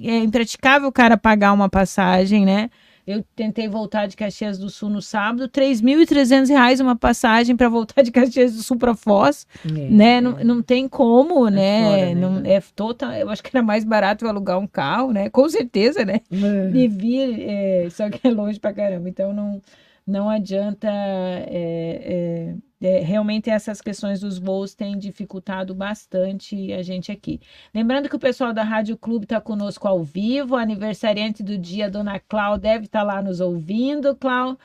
é 0.03 0.17
impraticável 0.17 0.87
o 0.87 0.91
cara 0.91 1.15
pagar 1.15 1.53
uma 1.53 1.69
passagem, 1.69 2.43
né? 2.43 2.71
Eu 3.05 3.23
tentei 3.35 3.67
voltar 3.67 4.07
de 4.07 4.17
Caxias 4.17 4.57
do 4.57 4.67
Sul 4.67 4.89
no 4.89 4.99
sábado, 5.01 5.43
R$ 5.43 5.49
3.300 5.49 6.81
uma 6.81 6.95
passagem 6.95 7.55
para 7.55 7.69
voltar 7.69 8.01
de 8.01 8.11
Caxias 8.11 8.55
do 8.55 8.63
Sul 8.63 8.77
para 8.77 8.95
Foz, 8.95 9.45
é, 9.63 9.71
né? 9.71 10.17
É. 10.17 10.21
Não, 10.21 10.31
não 10.43 10.61
tem 10.61 10.87
como, 10.87 11.47
é 11.47 11.51
né? 11.51 11.83
Fora, 11.83 12.15
não 12.15 12.39
né? 12.39 12.53
é 12.53 12.61
total, 12.75 13.11
eu 13.11 13.29
acho 13.29 13.43
que 13.43 13.55
era 13.55 13.63
mais 13.63 13.83
barato 13.83 14.27
alugar 14.27 14.57
um 14.57 14.67
carro, 14.67 15.11
né? 15.11 15.29
Com 15.29 15.47
certeza, 15.49 16.03
né? 16.03 16.21
É. 16.31 16.67
De 16.71 16.87
vir, 16.87 17.39
é, 17.41 17.87
só 17.91 18.09
que 18.09 18.27
é 18.27 18.31
longe 18.31 18.59
para 18.59 18.73
caramba, 18.73 19.07
então 19.07 19.33
não 19.33 19.61
não 20.09 20.27
adianta 20.27 20.87
é, 20.89 22.55
é, 22.81 22.99
realmente 22.99 23.49
essas 23.49 23.79
questões 23.79 24.19
dos 24.19 24.39
voos 24.39 24.73
têm 24.73 24.97
dificultado 24.97 25.75
bastante 25.75 26.73
a 26.73 26.81
gente 26.81 27.11
aqui. 27.11 27.39
Lembrando 27.73 28.09
que 28.09 28.15
o 28.15 28.19
pessoal 28.19 28.51
da 28.51 28.63
Rádio 28.63 28.97
Clube 28.97 29.25
está 29.25 29.39
conosco 29.39 29.87
ao 29.87 30.03
vivo, 30.03 30.55
aniversariante 30.55 31.43
do 31.43 31.57
dia, 31.57 31.91
Dona 31.91 32.19
Clau, 32.19 32.57
deve 32.57 32.85
estar 32.85 33.01
tá 33.01 33.05
lá 33.05 33.21
nos 33.21 33.39
ouvindo, 33.39 34.15
Clau. 34.15 34.57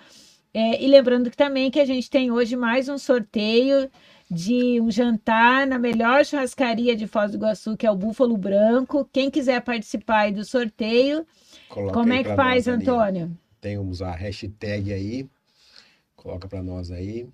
É, 0.53 0.83
e 0.83 0.87
lembrando 0.87 1.31
que 1.31 1.37
também 1.37 1.71
que 1.71 1.81
a 1.81 1.85
gente 1.85 2.09
tem 2.09 2.31
hoje 2.31 2.57
mais 2.57 2.89
um 2.89 2.97
sorteio 2.97 3.91
de 4.31 4.81
um 4.81 4.91
jantar 4.91 5.67
na 5.67 5.79
melhor 5.79 6.25
churrascaria 6.25 6.97
de 6.97 7.07
Foz 7.07 7.33
do 7.33 7.37
Iguaçu, 7.37 7.77
que 7.77 7.87
é 7.87 7.91
o 7.91 7.97
Búfalo 7.97 8.37
Branco. 8.39 9.07
Quem 9.13 9.31
quiser 9.31 9.61
participar 9.61 10.33
do 10.33 10.45
sorteio, 10.45 11.27
como 11.69 12.13
é 12.13 12.25
que 12.25 12.35
faz, 12.35 12.67
Antônio? 12.67 13.37
Temos 13.65 14.03
a 14.03 14.15
hashtag 14.15 14.93
aí, 14.93 15.27
coloca 16.15 16.47
para 16.47 16.63
nós 16.63 16.91
aí. 16.91 17.27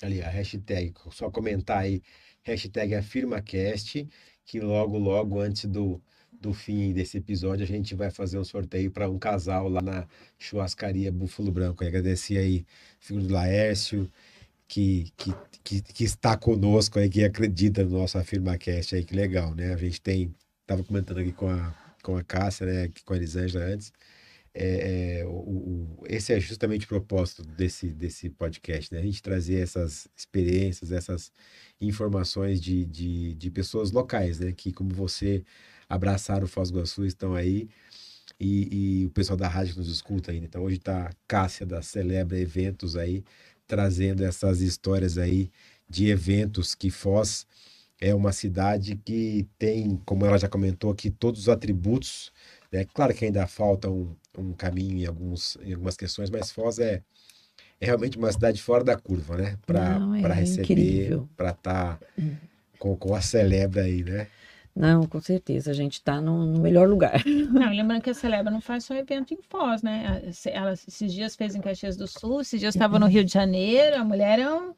Ali 0.00 0.22
a 0.22 0.30
hashtag, 0.30 0.94
só 1.10 1.32
comentar 1.32 1.78
aí, 1.78 2.00
hashtag 2.44 2.94
AfirmaCast, 2.94 4.06
que 4.46 4.60
logo, 4.60 4.96
logo 4.96 5.40
antes 5.40 5.64
do, 5.64 6.00
do 6.40 6.54
fim 6.54 6.92
desse 6.92 7.18
episódio 7.18 7.64
a 7.64 7.66
gente 7.66 7.92
vai 7.96 8.08
fazer 8.08 8.38
um 8.38 8.44
sorteio 8.44 8.88
para 8.92 9.10
um 9.10 9.18
casal 9.18 9.68
lá 9.68 9.82
na 9.82 10.06
churrascaria 10.38 11.10
Búfalo 11.10 11.50
Branco. 11.50 11.82
E 11.82 11.88
agradecer 11.88 12.38
aí 12.38 12.64
filho 13.00 13.22
do 13.22 13.34
Laércio, 13.34 14.08
que, 14.68 15.12
que, 15.16 15.34
que, 15.64 15.82
que, 15.82 16.04
está 16.04 16.36
conosco 16.36 17.00
aí, 17.00 17.10
que 17.10 17.24
acredita 17.24 17.82
no 17.82 17.98
nosso 17.98 18.16
AfirmaCast 18.16 18.94
aí, 18.94 19.04
que 19.04 19.12
legal, 19.12 19.56
né? 19.56 19.74
A 19.74 19.76
gente 19.76 20.00
tem, 20.00 20.32
estava 20.60 20.84
comentando 20.84 21.18
aqui 21.18 21.32
com 21.32 21.50
a, 21.50 21.74
com 22.00 22.16
a 22.16 22.22
Cássia, 22.22 22.64
né, 22.64 22.92
com 23.04 23.12
a 23.12 23.16
Elisângela 23.16 23.64
antes, 23.64 23.92
é, 24.60 25.20
é, 25.20 25.24
o, 25.24 25.30
o, 25.30 26.04
esse 26.08 26.32
é 26.32 26.40
justamente 26.40 26.84
o 26.84 26.88
propósito 26.88 27.44
desse, 27.44 27.92
desse 27.92 28.28
podcast, 28.28 28.92
né? 28.92 28.98
A 29.00 29.04
gente 29.04 29.22
trazer 29.22 29.60
essas 29.60 30.08
experiências, 30.16 30.90
essas 30.90 31.30
informações 31.80 32.60
de, 32.60 32.84
de, 32.84 33.34
de 33.34 33.50
pessoas 33.52 33.92
locais, 33.92 34.40
né? 34.40 34.52
Que, 34.52 34.72
como 34.72 34.90
você, 34.90 35.44
abraçaram 35.88 36.44
o 36.44 36.48
Foz 36.48 36.72
do 36.72 36.78
Iguaçu, 36.78 37.06
estão 37.06 37.36
aí. 37.36 37.68
E, 38.40 39.02
e, 39.02 39.06
o 39.06 39.10
pessoal 39.10 39.36
da 39.36 39.46
rádio 39.46 39.76
nos 39.76 39.88
escuta 39.88 40.32
ainda. 40.32 40.46
Então, 40.46 40.64
hoje 40.64 40.76
está 40.78 41.12
Cássia 41.28 41.64
da 41.64 41.80
Celebra 41.80 42.36
Eventos 42.38 42.96
aí, 42.96 43.24
trazendo 43.64 44.24
essas 44.24 44.60
histórias 44.60 45.18
aí 45.18 45.52
de 45.88 46.08
eventos 46.08 46.74
que 46.74 46.90
Foz 46.90 47.46
é 48.00 48.14
uma 48.14 48.32
cidade 48.32 48.96
que 49.04 49.46
tem, 49.58 50.00
como 50.04 50.24
ela 50.26 50.38
já 50.38 50.48
comentou 50.48 50.90
aqui, 50.90 51.10
todos 51.10 51.42
os 51.42 51.48
atributos. 51.48 52.32
Né? 52.72 52.84
Claro 52.92 53.14
que 53.14 53.24
ainda 53.24 53.46
falta 53.46 53.90
um, 53.90 54.14
um 54.36 54.52
caminho 54.52 54.98
em, 54.98 55.06
alguns, 55.06 55.56
em 55.62 55.72
algumas 55.72 55.96
questões, 55.96 56.30
mas 56.30 56.50
Foz 56.50 56.78
é, 56.78 57.02
é 57.80 57.86
realmente 57.86 58.18
uma 58.18 58.30
cidade 58.30 58.62
fora 58.62 58.84
da 58.84 58.96
curva, 58.96 59.36
né? 59.36 59.56
Para 59.66 59.98
é 60.18 60.32
receber, 60.32 61.20
para 61.36 61.50
estar 61.50 61.98
tá 61.98 62.06
hum. 62.18 62.36
com, 62.78 62.96
com 62.96 63.14
a 63.14 63.20
Celebra 63.20 63.82
aí, 63.82 64.02
né? 64.04 64.26
Não, 64.78 65.06
com 65.06 65.20
certeza, 65.20 65.72
a 65.72 65.74
gente 65.74 65.94
está 65.94 66.20
no, 66.20 66.46
no, 66.46 66.60
melhor 66.60 66.88
lugar. 66.88 67.20
Não, 67.50 67.72
lembrando 67.72 68.00
que 68.00 68.10
a 68.10 68.14
Celebra 68.14 68.48
não 68.48 68.60
faz 68.60 68.84
só 68.84 68.94
evento 68.94 69.34
em 69.34 69.38
Foz, 69.48 69.82
né? 69.82 70.22
Ela 70.46 70.72
esses 70.72 71.12
dias 71.12 71.34
fez 71.34 71.56
em 71.56 71.60
Caxias 71.60 71.96
do 71.96 72.06
Sul, 72.06 72.42
esses 72.42 72.60
dias 72.60 72.76
estava 72.76 72.96
no 72.96 73.06
Rio 73.06 73.24
de 73.24 73.32
Janeiro, 73.32 73.96
a 73.96 74.04
mulher 74.04 74.38
é 74.38 74.48
um 74.48 74.68
é, 74.68 74.74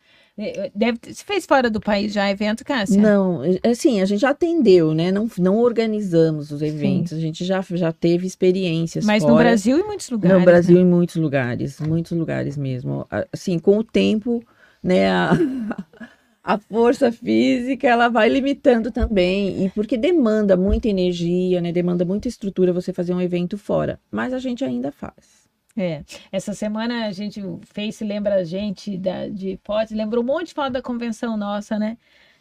deve, 0.75 0.99
você 1.03 1.25
fez 1.25 1.47
fora 1.47 1.69
do 1.69 1.81
país 1.81 2.13
já 2.13 2.31
evento, 2.31 2.65
Cássia? 2.65 3.01
Não, 3.01 3.43
assim, 3.65 4.01
a 4.01 4.05
gente 4.05 4.21
já 4.21 4.31
atendeu, 4.31 4.95
né? 4.95 5.13
Não, 5.13 5.29
não 5.39 5.59
organizamos 5.59 6.51
os 6.51 6.63
eventos, 6.63 7.11
Sim. 7.11 7.17
a 7.17 7.21
gente 7.21 7.45
já, 7.45 7.61
já 7.73 7.93
teve 7.93 8.27
experiências. 8.27 9.05
Mas 9.05 9.23
fora. 9.23 9.35
no 9.35 9.39
Brasil 9.39 9.79
em 9.79 9.85
muitos 9.85 10.11
lugares. 10.11 10.39
No 10.39 10.45
Brasil 10.45 10.77
né? 10.77 10.83
em 10.83 10.87
muitos 10.87 11.17
lugares, 11.17 11.81
muitos 11.81 12.13
lugares 12.13 12.57
mesmo. 12.57 13.07
Assim, 13.33 13.59
com 13.59 13.79
o 13.79 13.85
tempo, 13.85 14.43
né? 14.83 15.11
A, 15.11 15.33
a 16.43 16.59
força 16.59 17.13
física 17.13 17.87
ela 17.87 18.09
vai 18.09 18.29
limitando 18.29 18.91
também 18.91 19.65
e 19.65 19.71
porque 19.71 19.97
demanda 19.97 20.57
muita 20.57 20.89
energia, 20.89 21.61
né? 21.61 21.71
Demanda 21.71 22.05
muita 22.05 22.29
estrutura 22.29 22.73
você 22.73 22.93
fazer 22.93 23.13
um 23.13 23.21
evento 23.21 23.59
fora, 23.59 24.01
mas 24.11 24.33
a 24.33 24.39
gente 24.39 24.65
ainda 24.65 24.91
faz. 24.91 25.40
É, 25.81 26.05
essa 26.31 26.53
semana 26.53 27.07
a 27.07 27.13
gente, 27.13 27.41
o 27.41 27.59
Face 27.73 28.05
lembra 28.05 28.35
a 28.35 28.45
gente 28.45 28.99
da, 28.99 29.29
de 29.29 29.53
hipótese, 29.53 29.95
lembrou 29.95 30.23
um 30.23 30.27
monte 30.27 30.49
de 30.49 30.55
foto 30.55 30.75
da 30.75 30.83
convenção 30.83 31.39
nossa, 31.39 31.79
né? 31.79 31.97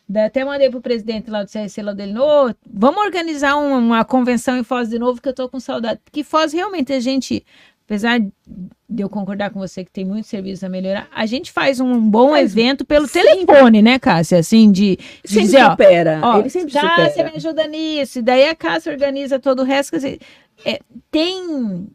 Da, 0.07 0.25
até 0.25 0.43
mandei 0.43 0.69
pro 0.69 0.81
presidente 0.81 1.29
lá 1.29 1.43
do 1.43 1.49
CRC 1.49 1.81
lá 1.81 1.93
dele, 1.93 2.17
oh, 2.19 2.53
vamos 2.69 3.01
organizar 3.01 3.55
uma, 3.55 3.77
uma, 3.77 4.03
convenção 4.03 4.57
em 4.57 4.63
Foz 4.63 4.89
de 4.89 4.99
novo, 4.99 5.21
que 5.21 5.29
eu 5.29 5.33
tô 5.33 5.47
com 5.47 5.57
saudade. 5.57 6.01
Porque 6.03 6.21
Foz 6.21 6.51
realmente 6.51 6.91
a 6.91 6.99
gente, 6.99 7.45
apesar 7.85 8.19
de 8.19 9.03
eu 9.03 9.07
concordar 9.07 9.51
com 9.51 9.59
você 9.59 9.85
que 9.85 9.91
tem 9.91 10.03
muito 10.03 10.27
serviço 10.27 10.65
a 10.65 10.69
melhorar, 10.69 11.07
a 11.09 11.25
gente 11.25 11.49
faz 11.49 11.79
um 11.79 11.97
bom 12.01 12.31
faz, 12.31 12.51
evento 12.51 12.83
pelo 12.83 13.07
telefone, 13.07 13.81
né, 13.81 13.99
Cássia? 13.99 14.39
Assim, 14.39 14.69
de, 14.69 14.97
de 14.97 15.29
sempre 15.29 15.43
dizer, 15.43 15.63
supera. 15.63 16.19
ó, 16.21 16.39
ele 16.39 16.49
sempre 16.49 16.73
já 16.73 17.05
supera. 17.05 17.29
me 17.29 17.37
ajuda 17.37 17.67
nisso, 17.67 18.19
e 18.19 18.21
daí 18.21 18.49
a 18.49 18.55
Cássia 18.55 18.91
organiza 18.91 19.39
todo 19.39 19.61
o 19.61 19.65
resto. 19.65 19.91
Quer 19.91 19.97
dizer, 19.97 20.19
é, 20.65 20.79
tem 21.09 21.87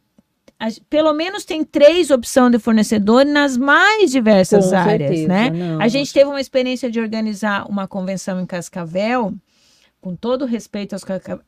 pelo 0.89 1.13
menos 1.13 1.45
tem 1.45 1.65
três 1.65 2.11
opções 2.11 2.53
de 2.53 2.59
fornecedor 2.59 3.25
nas 3.25 3.57
mais 3.57 4.11
diversas 4.11 4.71
Com 4.71 4.77
áreas, 4.77 5.11
certeza, 5.11 5.29
né? 5.29 5.51
Não. 5.51 5.81
A 5.81 5.89
gente 5.89 6.13
teve 6.13 6.29
uma 6.31 6.41
experiência 6.41 6.91
de 6.91 7.01
organizar 7.01 7.69
uma 7.69 7.87
convenção 7.87 8.41
em 8.41 8.47
Cascavel, 8.47 9.35
com 10.01 10.15
todo 10.15 10.45
respeito 10.45 10.93
aos 10.93 11.03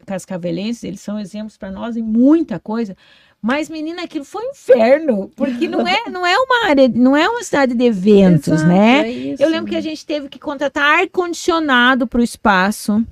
cascavelenses, 0.06 0.82
eles 0.82 1.00
são 1.00 1.20
exemplos 1.20 1.58
para 1.58 1.70
nós 1.70 1.94
em 1.94 2.02
muita 2.02 2.58
coisa. 2.58 2.96
Mas, 3.40 3.68
menina, 3.68 4.04
aquilo 4.04 4.24
foi 4.24 4.46
um 4.46 4.50
inferno, 4.50 5.30
porque 5.36 5.68
não 5.68 5.86
é, 5.86 6.08
não 6.10 6.26
é 6.26 6.34
uma 6.38 6.66
área, 6.66 6.88
não 6.88 7.14
é 7.14 7.28
uma 7.28 7.44
cidade 7.44 7.74
de 7.74 7.84
eventos, 7.84 8.48
Exato, 8.48 8.66
né? 8.66 9.06
É 9.06 9.12
isso, 9.12 9.42
Eu 9.42 9.50
lembro 9.50 9.70
que 9.70 9.76
a 9.76 9.80
gente 9.80 10.04
teve 10.06 10.30
que 10.30 10.38
contratar 10.38 11.00
ar-condicionado 11.00 12.06
para 12.06 12.20
o 12.20 12.24
espaço 12.24 13.04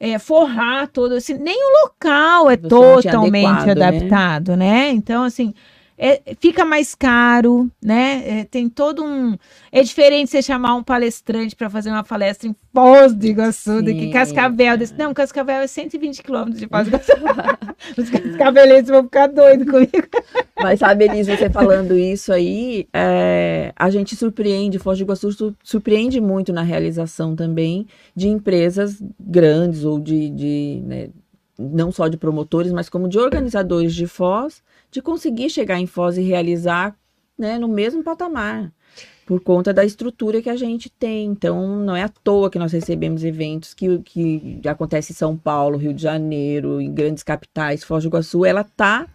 é, 0.00 0.18
forrar 0.18 0.88
todo, 0.88 1.12
assim, 1.12 1.34
nem 1.34 1.54
o 1.54 1.84
local 1.84 2.50
é 2.50 2.56
totalmente 2.56 3.46
adequado, 3.46 3.76
né? 3.76 3.86
adaptado, 3.86 4.56
né? 4.56 4.56
né? 4.56 4.90
Então, 4.90 5.22
assim, 5.22 5.54
é, 6.02 6.34
fica 6.40 6.64
mais 6.64 6.94
caro, 6.94 7.70
né? 7.82 8.22
É, 8.24 8.44
tem 8.44 8.70
todo 8.70 9.04
um. 9.04 9.36
É 9.70 9.82
diferente 9.82 10.30
você 10.30 10.40
chamar 10.40 10.74
um 10.74 10.82
palestrante 10.82 11.54
para 11.54 11.68
fazer 11.68 11.90
uma 11.90 12.02
palestra 12.02 12.48
em 12.48 12.56
Foz 12.72 13.12
do 13.12 13.26
Iguaçu 13.26 13.82
do 13.82 13.92
que 13.92 14.10
Cascavel. 14.10 14.78
Desse... 14.78 14.94
Não, 14.96 15.12
Cascavel 15.12 15.56
é 15.56 15.66
120 15.66 16.22
quilômetros 16.22 16.58
de 16.58 16.66
Foz 16.66 16.88
do 16.88 16.96
Iguaçu. 16.96 17.12
Os 18.00 18.08
cascavelenses 18.08 18.88
vão 18.88 19.02
ficar 19.02 19.26
doidos 19.26 19.70
comigo. 19.70 20.08
Mas 20.56 20.78
sabe, 20.78 21.04
Elise, 21.04 21.36
você 21.36 21.50
falando 21.50 21.98
isso 21.98 22.32
aí, 22.32 22.88
é, 22.94 23.70
a 23.76 23.90
gente 23.90 24.16
surpreende, 24.16 24.78
Foz 24.78 24.96
do 24.96 25.02
Iguaçu 25.02 25.54
surpreende 25.62 26.18
muito 26.18 26.50
na 26.50 26.62
realização 26.62 27.36
também 27.36 27.86
de 28.16 28.26
empresas 28.26 29.02
grandes 29.20 29.84
ou 29.84 30.00
de, 30.00 30.30
de 30.30 30.82
né, 30.82 31.08
não 31.58 31.92
só 31.92 32.08
de 32.08 32.16
promotores, 32.16 32.72
mas 32.72 32.88
como 32.88 33.06
de 33.06 33.18
organizadores 33.18 33.94
de 33.94 34.06
Foz 34.06 34.62
de 34.90 35.00
conseguir 35.00 35.50
chegar 35.50 35.78
em 35.78 35.86
Foz 35.86 36.16
e 36.16 36.22
realizar 36.22 36.96
né, 37.38 37.58
no 37.58 37.68
mesmo 37.68 38.02
patamar, 38.02 38.72
por 39.24 39.40
conta 39.40 39.72
da 39.72 39.84
estrutura 39.84 40.42
que 40.42 40.50
a 40.50 40.56
gente 40.56 40.90
tem. 40.90 41.26
Então, 41.26 41.78
não 41.78 41.96
é 41.96 42.02
à 42.02 42.08
toa 42.08 42.50
que 42.50 42.58
nós 42.58 42.72
recebemos 42.72 43.24
eventos 43.24 43.72
que, 43.72 43.98
que 44.00 44.60
acontece 44.66 45.12
em 45.12 45.14
São 45.16 45.36
Paulo, 45.36 45.78
Rio 45.78 45.94
de 45.94 46.02
Janeiro, 46.02 46.80
em 46.80 46.92
grandes 46.92 47.22
capitais, 47.22 47.84
Foz 47.84 48.02
do 48.02 48.08
Iguaçu, 48.08 48.44
ela 48.44 48.62
está 48.62 49.08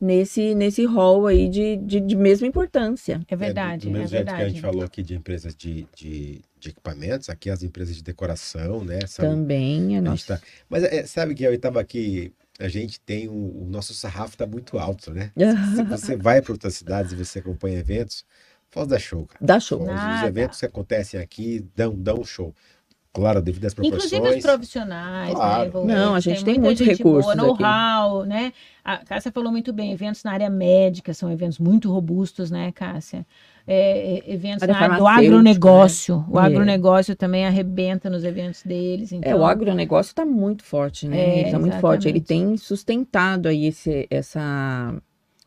nesse, 0.00 0.54
nesse 0.54 0.84
rol 0.84 1.26
aí 1.26 1.48
de, 1.48 1.76
de, 1.76 2.00
de 2.00 2.16
mesma 2.16 2.46
importância. 2.46 3.20
É 3.28 3.36
verdade. 3.36 3.86
É, 3.86 3.90
do, 3.90 3.92
do 3.92 3.98
mesmo 3.98 4.04
é 4.04 4.08
jeito 4.08 4.24
verdade. 4.24 4.38
que 4.38 4.44
a 4.44 4.48
gente 4.48 4.60
falou 4.60 4.82
aqui 4.82 5.02
de 5.02 5.14
empresas 5.14 5.54
de, 5.54 5.86
de, 5.94 6.40
de, 6.58 6.68
equipamentos, 6.70 7.28
aqui 7.28 7.50
as 7.50 7.62
empresas 7.62 7.94
de 7.94 8.02
decoração, 8.02 8.82
né? 8.82 9.00
Sabe? 9.06 9.28
Também 9.28 9.96
é 9.96 10.00
nossa. 10.00 10.38
Tá... 10.38 10.42
Mas 10.68 10.82
é, 10.84 11.04
sabe 11.06 11.34
que 11.34 11.44
eu 11.44 11.52
estava 11.52 11.80
aqui 11.80 12.32
a 12.60 12.68
gente 12.68 13.00
tem 13.00 13.28
o, 13.28 13.32
o 13.32 13.66
nosso 13.68 13.94
sarrafo 13.94 14.34
está 14.34 14.46
muito 14.46 14.78
alto, 14.78 15.12
né? 15.12 15.32
Se 15.74 15.82
você 15.84 16.16
vai 16.16 16.40
para 16.42 16.52
outras 16.52 16.74
cidades 16.74 17.12
e 17.12 17.16
você 17.16 17.38
acompanha 17.40 17.78
eventos, 17.78 18.24
Foz 18.68 18.86
dá 18.86 18.98
show, 18.98 19.26
cara. 19.26 19.38
Dá 19.44 19.58
show. 19.58 19.84
Foz, 19.84 19.90
os 19.90 20.22
eventos 20.22 20.60
que 20.60 20.66
acontecem 20.66 21.20
aqui 21.20 21.66
dão, 21.74 21.94
dão 21.94 22.22
show. 22.24 22.54
Claro, 23.12 23.42
devido 23.42 23.64
às 23.64 23.74
proporções. 23.74 24.12
Inclusive 24.12 24.38
os 24.38 24.44
profissionais, 24.44 25.34
Claro. 25.34 25.84
né? 25.84 25.94
Não, 25.96 26.14
a 26.14 26.20
gente 26.20 26.44
tem 26.44 26.54
muita 26.54 26.84
muitos 26.84 26.86
recursos 26.86 27.34
boa, 27.34 27.52
aqui. 27.52 27.62
know-how, 27.62 28.24
né? 28.24 28.52
A 28.84 28.98
Cássia 28.98 29.32
falou 29.32 29.50
muito 29.50 29.72
bem, 29.72 29.90
eventos 29.90 30.22
na 30.22 30.30
área 30.30 30.48
médica 30.48 31.12
são 31.12 31.28
eventos 31.32 31.58
muito 31.58 31.90
robustos, 31.92 32.52
né, 32.52 32.70
Cássia? 32.70 33.26
É, 33.66 34.18
é, 34.26 34.32
eventos 34.32 34.62
Área 34.62 34.74
do 34.74 34.78
farmacêutica, 34.78 35.26
agronegócio. 35.26 36.24
O 36.28 36.40
É. 36.40 36.44
agronegócio 36.46 37.14
também 37.16 37.44
arrebenta 37.46 38.08
nos 38.10 38.24
eventos 38.24 38.62
deles. 38.62 39.12
Então, 39.12 39.30
É, 39.30 39.34
o 39.36 39.44
agronegócio 39.44 40.10
está 40.10 40.24
muito 40.24 40.64
forte, 40.64 41.06
né? 41.08 41.18
É, 41.18 41.38
Ele 41.38 41.44
está 41.46 41.58
muito 41.58 41.78
forte. 41.78 42.08
Ele 42.08 42.20
tem 42.20 42.56
sustentado 42.56 43.46
aí 43.48 43.66
esse, 43.66 44.06
essa, 44.10 44.94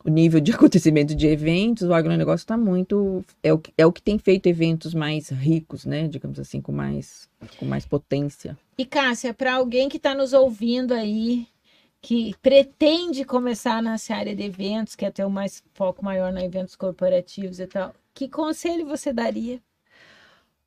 o 0.04 0.08
nível 0.10 0.40
de 0.40 0.52
acontecimento 0.54 1.14
de 1.14 1.26
eventos. 1.26 1.82
O 1.88 1.94
agronegócio 1.94 2.44
está 2.44 2.56
muito. 2.56 3.24
É 3.42 3.52
o, 3.52 3.58
que- 3.58 3.72
é 3.76 3.84
o 3.86 3.92
que 3.92 4.02
tem 4.02 4.18
feito 4.18 4.46
eventos 4.48 4.94
mais 4.94 5.28
ricos, 5.30 5.84
né? 5.84 6.08
Digamos 6.08 6.38
assim, 6.38 6.60
com 6.60 6.72
mais, 6.72 7.28
com 7.58 7.64
mais 7.66 7.84
potência. 7.84 8.56
E 8.78 8.84
Cássia, 8.84 9.32
para 9.34 9.54
alguém 9.54 9.88
que 9.88 9.96
está 9.98 10.14
nos 10.14 10.32
ouvindo 10.32 10.92
aí, 10.94 11.46
que 12.04 12.34
pretende 12.42 13.24
começar 13.24 13.82
nessa 13.82 14.14
área 14.14 14.36
de 14.36 14.42
eventos, 14.42 14.94
quer 14.94 15.10
ter 15.10 15.24
um 15.24 15.30
mais 15.30 15.62
foco 15.72 16.04
maior 16.04 16.30
na 16.30 16.44
eventos 16.44 16.76
corporativos 16.76 17.58
e 17.58 17.66
tal, 17.66 17.94
que 18.12 18.28
conselho 18.28 18.84
você 18.84 19.10
daria? 19.10 19.58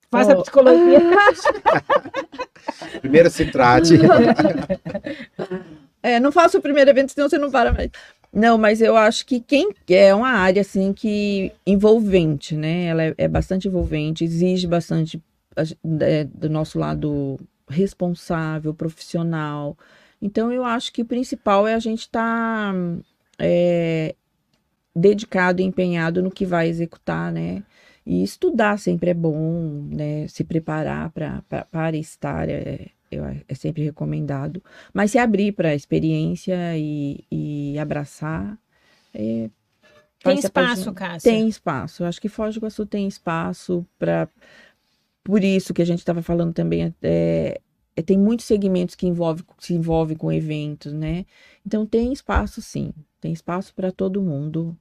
Faça 0.10 0.36
Oh. 0.36 0.42
psicologia. 0.42 1.00
Primeiro 3.02 3.30
se 3.30 3.46
trate. 3.52 3.94
É, 6.04 6.20
não 6.20 6.32
faça 6.32 6.58
o 6.58 6.62
primeiro 6.62 6.90
evento, 6.90 7.12
senão 7.12 7.28
você 7.28 7.38
não 7.40 7.52
para 7.52 7.74
mais. 7.74 7.90
Não, 8.32 8.58
mas 8.58 8.82
eu 8.82 8.96
acho 8.96 9.26
que 9.26 9.42
quem 9.42 9.72
é 9.90 10.14
uma 10.14 10.30
área 10.30 10.62
assim 10.62 10.94
que 10.94 11.52
envolvente, 11.66 12.56
né? 12.56 12.86
Ela 12.86 13.04
é, 13.04 13.16
é 13.18 13.28
bastante 13.28 13.68
envolvente, 13.68 14.24
exige 14.24 14.68
bastante 14.68 15.22
é, 16.02 16.24
do 16.24 16.50
nosso 16.50 16.80
lado 16.80 17.38
responsável, 17.68 18.74
profissional. 18.74 19.76
Então 20.22 20.52
eu 20.52 20.64
acho 20.64 20.92
que 20.92 21.02
o 21.02 21.06
principal 21.06 21.68
é 21.68 21.74
a 21.74 21.80
gente 21.80 22.02
estar 22.02 22.74
dedicado 24.96 25.62
e 25.62 25.66
empenhado 25.66 26.22
no 26.24 26.32
que 26.32 26.46
vai 26.46 26.68
executar, 26.68 27.32
né? 27.32 27.64
E 28.06 28.24
estudar 28.24 28.80
sempre 28.80 29.12
é 29.12 29.14
bom, 29.14 29.88
né? 29.92 30.28
Se 30.28 30.44
preparar 30.44 31.10
pra, 31.12 31.44
pra, 31.48 31.66
para 31.66 31.98
estar 31.98 32.50
é, 32.50 32.88
é 33.48 33.56
sempre 33.56 33.84
recomendado. 33.84 34.64
Mas 34.94 35.12
se 35.12 35.18
abrir 35.20 35.52
para 35.52 35.70
a 35.70 35.76
experiência 35.76 36.56
e, 36.78 37.24
e 37.32 37.78
abraçar. 37.78 38.58
é, 39.14 39.50
Tem 40.24 40.40
espaço. 40.40 40.94
Cássia? 40.94 41.32
Tem 41.32 41.48
espaço. 41.48 42.04
Eu 42.04 42.08
acho 42.08 42.22
que 42.22 42.30
Foz 42.30 42.56
do 42.56 42.60
Iguaçu 42.60 42.86
tem 42.86 43.08
espaço 43.08 43.86
para. 44.00 44.28
Por 45.24 45.44
isso 45.44 45.74
que 45.74 45.82
a 45.82 45.86
gente 45.86 46.00
estava 46.00 46.22
falando 46.22 46.54
também, 46.54 46.84
é, 46.84 46.94
é, 47.04 47.62
tem 48.02 48.18
muitos 48.18 48.46
segmentos 48.46 48.96
que 48.96 49.08
envolve, 49.08 49.44
se 49.60 49.74
envolvem 49.74 50.18
com 50.18 50.32
eventos, 50.32 50.94
né? 50.94 51.26
Então 51.66 51.86
tem 51.86 52.14
espaço 52.14 52.62
sim, 52.62 52.94
tem 53.20 53.34
espaço 53.34 53.74
para 53.74 53.92
todo 53.92 54.22
mundo. 54.22 54.78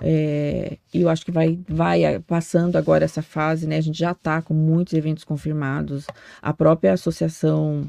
É, 0.00 0.78
e 0.94 1.00
eu 1.00 1.08
acho 1.08 1.24
que 1.24 1.32
vai, 1.32 1.58
vai 1.68 2.04
ah, 2.04 2.20
passando 2.20 2.76
agora 2.76 3.04
essa 3.04 3.22
fase, 3.22 3.66
né? 3.66 3.76
A 3.76 3.80
gente 3.80 3.98
já 3.98 4.12
está 4.12 4.40
com 4.40 4.54
muitos 4.54 4.92
eventos 4.92 5.24
confirmados. 5.24 6.06
A 6.40 6.52
própria 6.52 6.92
Associação 6.92 7.88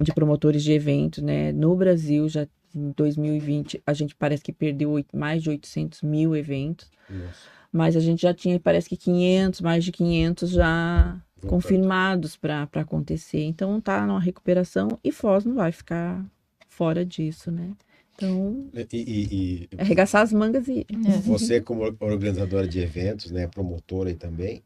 de 0.00 0.12
Promotores 0.12 0.62
de 0.62 0.72
Eventos, 0.72 1.22
né? 1.22 1.52
No 1.52 1.74
Brasil, 1.74 2.28
já 2.28 2.46
em 2.74 2.92
2020, 2.92 3.82
a 3.86 3.92
gente 3.92 4.14
parece 4.14 4.42
que 4.42 4.52
perdeu 4.52 4.94
mais 5.12 5.42
de 5.42 5.50
800 5.50 6.02
mil 6.02 6.36
eventos. 6.36 6.90
Nossa, 7.08 7.48
Mas 7.72 7.96
a 7.96 8.00
gente 8.00 8.22
já 8.22 8.32
tinha, 8.32 8.58
parece 8.60 8.88
que 8.88 8.96
500, 8.96 9.60
mais 9.60 9.84
de 9.84 9.92
500 9.92 10.50
já 10.50 11.20
confirmados 11.46 12.36
para 12.36 12.68
acontecer. 12.74 13.42
Então 13.42 13.80
tá 13.80 14.06
numa 14.06 14.20
recuperação 14.20 14.98
e 15.02 15.12
Foz 15.12 15.44
não 15.44 15.54
vai 15.54 15.72
ficar 15.72 16.24
fora 16.68 17.04
disso, 17.04 17.50
né? 17.50 17.70
Então, 18.14 18.68
E, 18.74 18.86
e- 18.92 19.28
e 19.30 19.68
arregaçar 19.78 20.22
as 20.22 20.32
mangas 20.32 20.66
e. 20.68 20.80
É. 20.80 20.84
você, 21.24 21.60
como 21.60 21.82
organizadora 22.00 22.66
de 22.66 22.80
eventos, 22.80 23.30
né, 23.30 23.46
promotora 23.46 24.08
aí 24.08 24.16
também, 24.16 24.62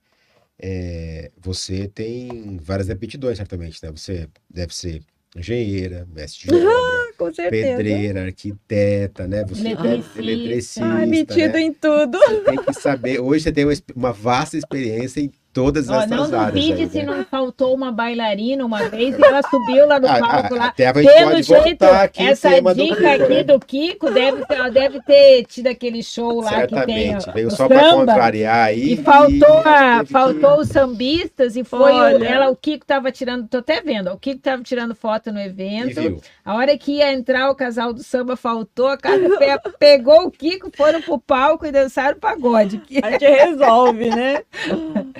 é, 0.58 1.30
você 1.38 1.88
tem 1.88 2.56
várias 2.58 2.88
aptidões, 2.88 3.36
certamente, 3.36 3.78
né? 3.84 3.90
Você 3.90 4.28
deve 4.48 4.74
ser 4.74 5.02
engenheira, 5.36 6.06
mestre 6.14 6.48
de 6.48 6.54
obra, 6.64 7.12
Com 7.18 7.32
certeza. 7.32 7.76
pedreira, 7.76 8.24
arquiteta, 8.24 9.26
né? 9.26 9.44
Você 9.44 9.68
é 9.68 9.70
Eletricista. 9.70 10.18
eletricista, 10.20 10.84
Ai, 10.84 11.06
metido 11.06 11.52
né? 11.54 11.60
em 11.60 11.72
tudo. 11.72 12.18
Você 12.18 12.40
tem 12.42 12.58
que 12.58 12.72
saber. 12.74 13.20
Hoje 13.20 13.44
você 13.44 13.52
tem 13.52 13.64
uma, 13.64 13.72
uma 13.94 14.12
vasta 14.12 14.56
experiência 14.56 15.20
em 15.20 15.30
todas 15.52 15.88
Ó, 15.88 15.94
essas 15.96 16.10
não 16.10 16.24
áreas. 16.40 16.52
duvide 16.54 16.82
aí, 16.82 16.88
se 16.88 16.98
né? 16.98 17.04
não 17.04 17.24
faltou 17.24 17.74
uma 17.74 17.92
bailarina 17.92 18.64
uma 18.64 18.88
vez 18.88 19.18
e 19.18 19.24
ela 19.24 19.42
subiu 19.42 19.86
lá 19.86 20.00
no 20.00 20.08
Ah, 20.08 20.18
palco 20.18 20.54
ah, 20.54 20.58
lá. 20.58 20.66
Até 20.66 20.86
a 20.88 20.92
gente 20.94 21.12
Pelo 21.12 21.30
pode 21.30 21.42
jeito, 21.42 21.84
essa 22.16 22.48
o 22.48 22.50
tema 22.52 22.74
do 22.74 22.82
dica 22.82 22.94
Kiko, 22.96 23.06
aqui 23.24 23.34
né? 23.34 23.42
do 23.44 23.60
Kiko 23.60 24.10
deve 24.10 24.42
deve 24.72 25.02
ter 25.02 25.44
tido 25.44 25.66
aquele 25.68 26.02
show 26.02 26.40
lá 26.40 26.66
que 26.66 26.74
tem 26.86 27.12
Certamente. 27.12 27.32
Veio 27.32 27.48
o 27.48 27.50
só 27.50 27.68
para 27.68 27.90
contrariar 27.90 28.66
aí. 28.68 28.92
E 28.92 28.96
faltou, 28.96 29.58
a, 29.64 29.90
teve 29.94 30.04
que- 30.06 30.12
faltou 30.12 30.58
os 30.60 30.68
sambistas 30.68 31.56
e 31.56 31.64
foi 31.64 31.92
o, 31.92 31.96
Olha. 31.96 32.24
ela, 32.26 32.48
o 32.50 32.56
Kiko 32.56 32.86
tava 32.86 33.10
tirando, 33.12 33.46
tô 33.48 33.58
até 33.58 33.80
vendo, 33.80 34.08
ó, 34.10 34.14
o 34.14 34.18
Kiko 34.18 34.40
tava 34.40 34.62
tirando 34.62 34.94
foto 34.94 35.32
no 35.32 35.40
evento. 35.40 36.20
A 36.44 36.54
hora 36.54 36.76
que 36.78 36.92
ia 36.98 37.12
entrar 37.12 37.50
o 37.50 37.54
casal 37.54 37.92
do 37.92 38.02
samba 38.02 38.36
faltou, 38.36 38.86
a 38.88 38.96
casa 38.96 39.28
pe- 39.38 39.70
pegou 39.78 40.26
o 40.26 40.30
Kiko, 40.30 40.70
foram 40.76 41.00
pro 41.02 41.18
palco 41.18 41.66
e 41.66 41.72
dançaram 41.72 42.18
pagode. 42.18 42.78
Que- 42.78 43.00
A 43.04 43.10
gente 43.12 43.24
resolve, 43.26 44.08
né? 44.10 44.42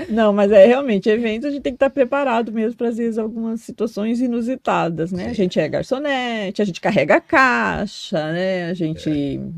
Não, 0.08 0.21
mas 0.30 0.52
é 0.52 0.66
realmente 0.66 1.08
evento, 1.08 1.46
a 1.46 1.50
gente 1.50 1.62
tem 1.62 1.72
que 1.72 1.76
estar 1.76 1.88
preparado 1.88 2.52
mesmo 2.52 2.76
para 2.76 2.88
às 2.88 2.98
vezes 2.98 3.16
algumas 3.16 3.62
situações 3.62 4.20
inusitadas, 4.20 5.10
né? 5.10 5.26
A 5.26 5.28
Sim. 5.30 5.34
gente 5.34 5.58
é 5.58 5.66
garçonete, 5.66 6.60
a 6.60 6.64
gente 6.66 6.82
carrega 6.82 7.16
a 7.16 7.20
caixa, 7.20 8.30
né? 8.30 8.68
A 8.68 8.74
gente 8.74 9.08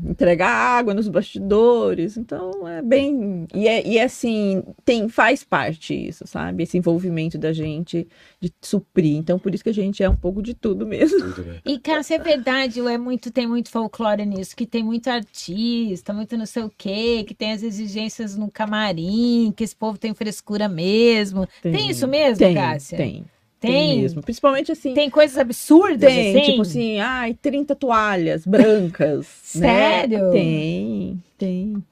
entrega 0.05 0.47
água 0.47 0.93
nos 0.93 1.09
bastidores, 1.09 2.15
então 2.15 2.65
é 2.65 2.81
bem 2.81 3.45
e 3.53 3.67
é, 3.67 3.85
e 3.85 3.97
é 3.97 4.03
assim 4.03 4.63
tem 4.85 5.09
faz 5.09 5.43
parte 5.43 5.93
isso, 5.93 6.25
sabe? 6.25 6.63
Esse 6.63 6.77
envolvimento 6.77 7.37
da 7.37 7.51
gente 7.51 8.07
de 8.39 8.53
suprir. 8.61 9.17
Então 9.17 9.37
por 9.37 9.53
isso 9.53 9.63
que 9.63 9.69
a 9.69 9.73
gente 9.73 10.01
é 10.01 10.09
um 10.09 10.15
pouco 10.15 10.41
de 10.41 10.53
tudo 10.53 10.87
mesmo. 10.87 11.19
E, 11.65 11.79
Cássia, 11.79 12.15
é 12.15 12.19
verdade, 12.19 12.79
é 12.79 12.97
muito, 12.97 13.31
tem 13.31 13.47
muito 13.47 13.69
folclore 13.69 14.25
nisso, 14.25 14.55
que 14.55 14.65
tem 14.65 14.83
muito 14.83 15.09
artista, 15.09 16.13
muito 16.13 16.37
não 16.37 16.45
sei 16.45 16.63
o 16.63 16.71
quê, 16.77 17.25
que 17.27 17.33
tem 17.33 17.51
as 17.51 17.63
exigências 17.63 18.37
no 18.37 18.49
camarim, 18.49 19.53
que 19.55 19.63
esse 19.63 19.75
povo 19.75 19.97
tem 19.97 20.13
frescura 20.13 20.54
mesmo. 20.67 21.47
Tem, 21.61 21.89
isso 21.89 22.07
mesmo, 22.07 22.37
tem, 22.37 22.53
Cássia? 22.55 22.97
Tem, 22.97 23.25
Tem, 23.59 23.71
tem 23.71 23.99
mesmo. 24.01 24.21
Principalmente 24.21 24.71
assim. 24.71 24.93
Tem 24.93 25.09
coisas 25.09 25.37
absurdas, 25.37 26.11
Tem, 26.13 26.29
assim? 26.37 26.51
tipo 26.51 26.61
assim, 26.61 26.99
ai, 26.99 27.33
30 27.33 27.75
toalhas 27.75 28.45
brancas. 28.45 29.27
né? 29.55 29.67
Sério? 30.01 30.31
Tem, 30.31 31.23
tem. 31.37 31.83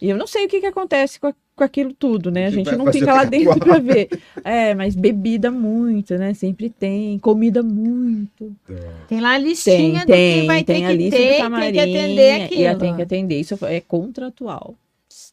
E 0.00 0.08
eu 0.08 0.16
não 0.16 0.26
sei 0.28 0.46
o 0.46 0.48
que, 0.48 0.60
que 0.60 0.66
acontece 0.66 1.18
com, 1.18 1.26
a- 1.26 1.34
com 1.56 1.64
aquilo 1.64 1.92
tudo, 1.92 2.30
né? 2.30 2.46
A 2.46 2.50
Que 2.50 2.54
gente 2.54 2.66
vai 2.66 2.76
não 2.76 2.92
fica 2.92 3.12
lá 3.12 3.24
que 3.24 3.30
dentro 3.30 3.58
pra 3.58 3.80
ver. 3.80 4.08
É, 4.44 4.72
mas 4.72 4.94
bebida 4.94 5.50
muito, 5.50 6.16
né? 6.16 6.34
Sempre 6.34 6.70
tem. 6.70 7.18
Comida 7.18 7.64
muito. 7.64 8.54
Tem 9.08 9.20
lá 9.20 9.30
a 9.34 9.38
Tem, 9.38 9.44
listinha 9.48 10.00
do 10.00 10.06
que 10.06 10.12
tem, 10.12 10.46
vai 10.46 10.62
ter 10.62 10.74
tem 10.74 10.86
a 10.86 10.90
que 10.90 10.96
lista 10.96 11.16
ter, 11.16 11.24
do 11.24 11.30
tem 11.30 11.38
camarim. 11.42 11.72
que 11.72 11.80
atender 11.80 12.42
aquilo. 12.42 12.62
E 12.62 12.76
tem 12.76 12.94
que 12.96 13.02
atender. 13.02 13.40
Isso 13.40 13.58
é 13.66 13.80
contratual. 13.80 14.76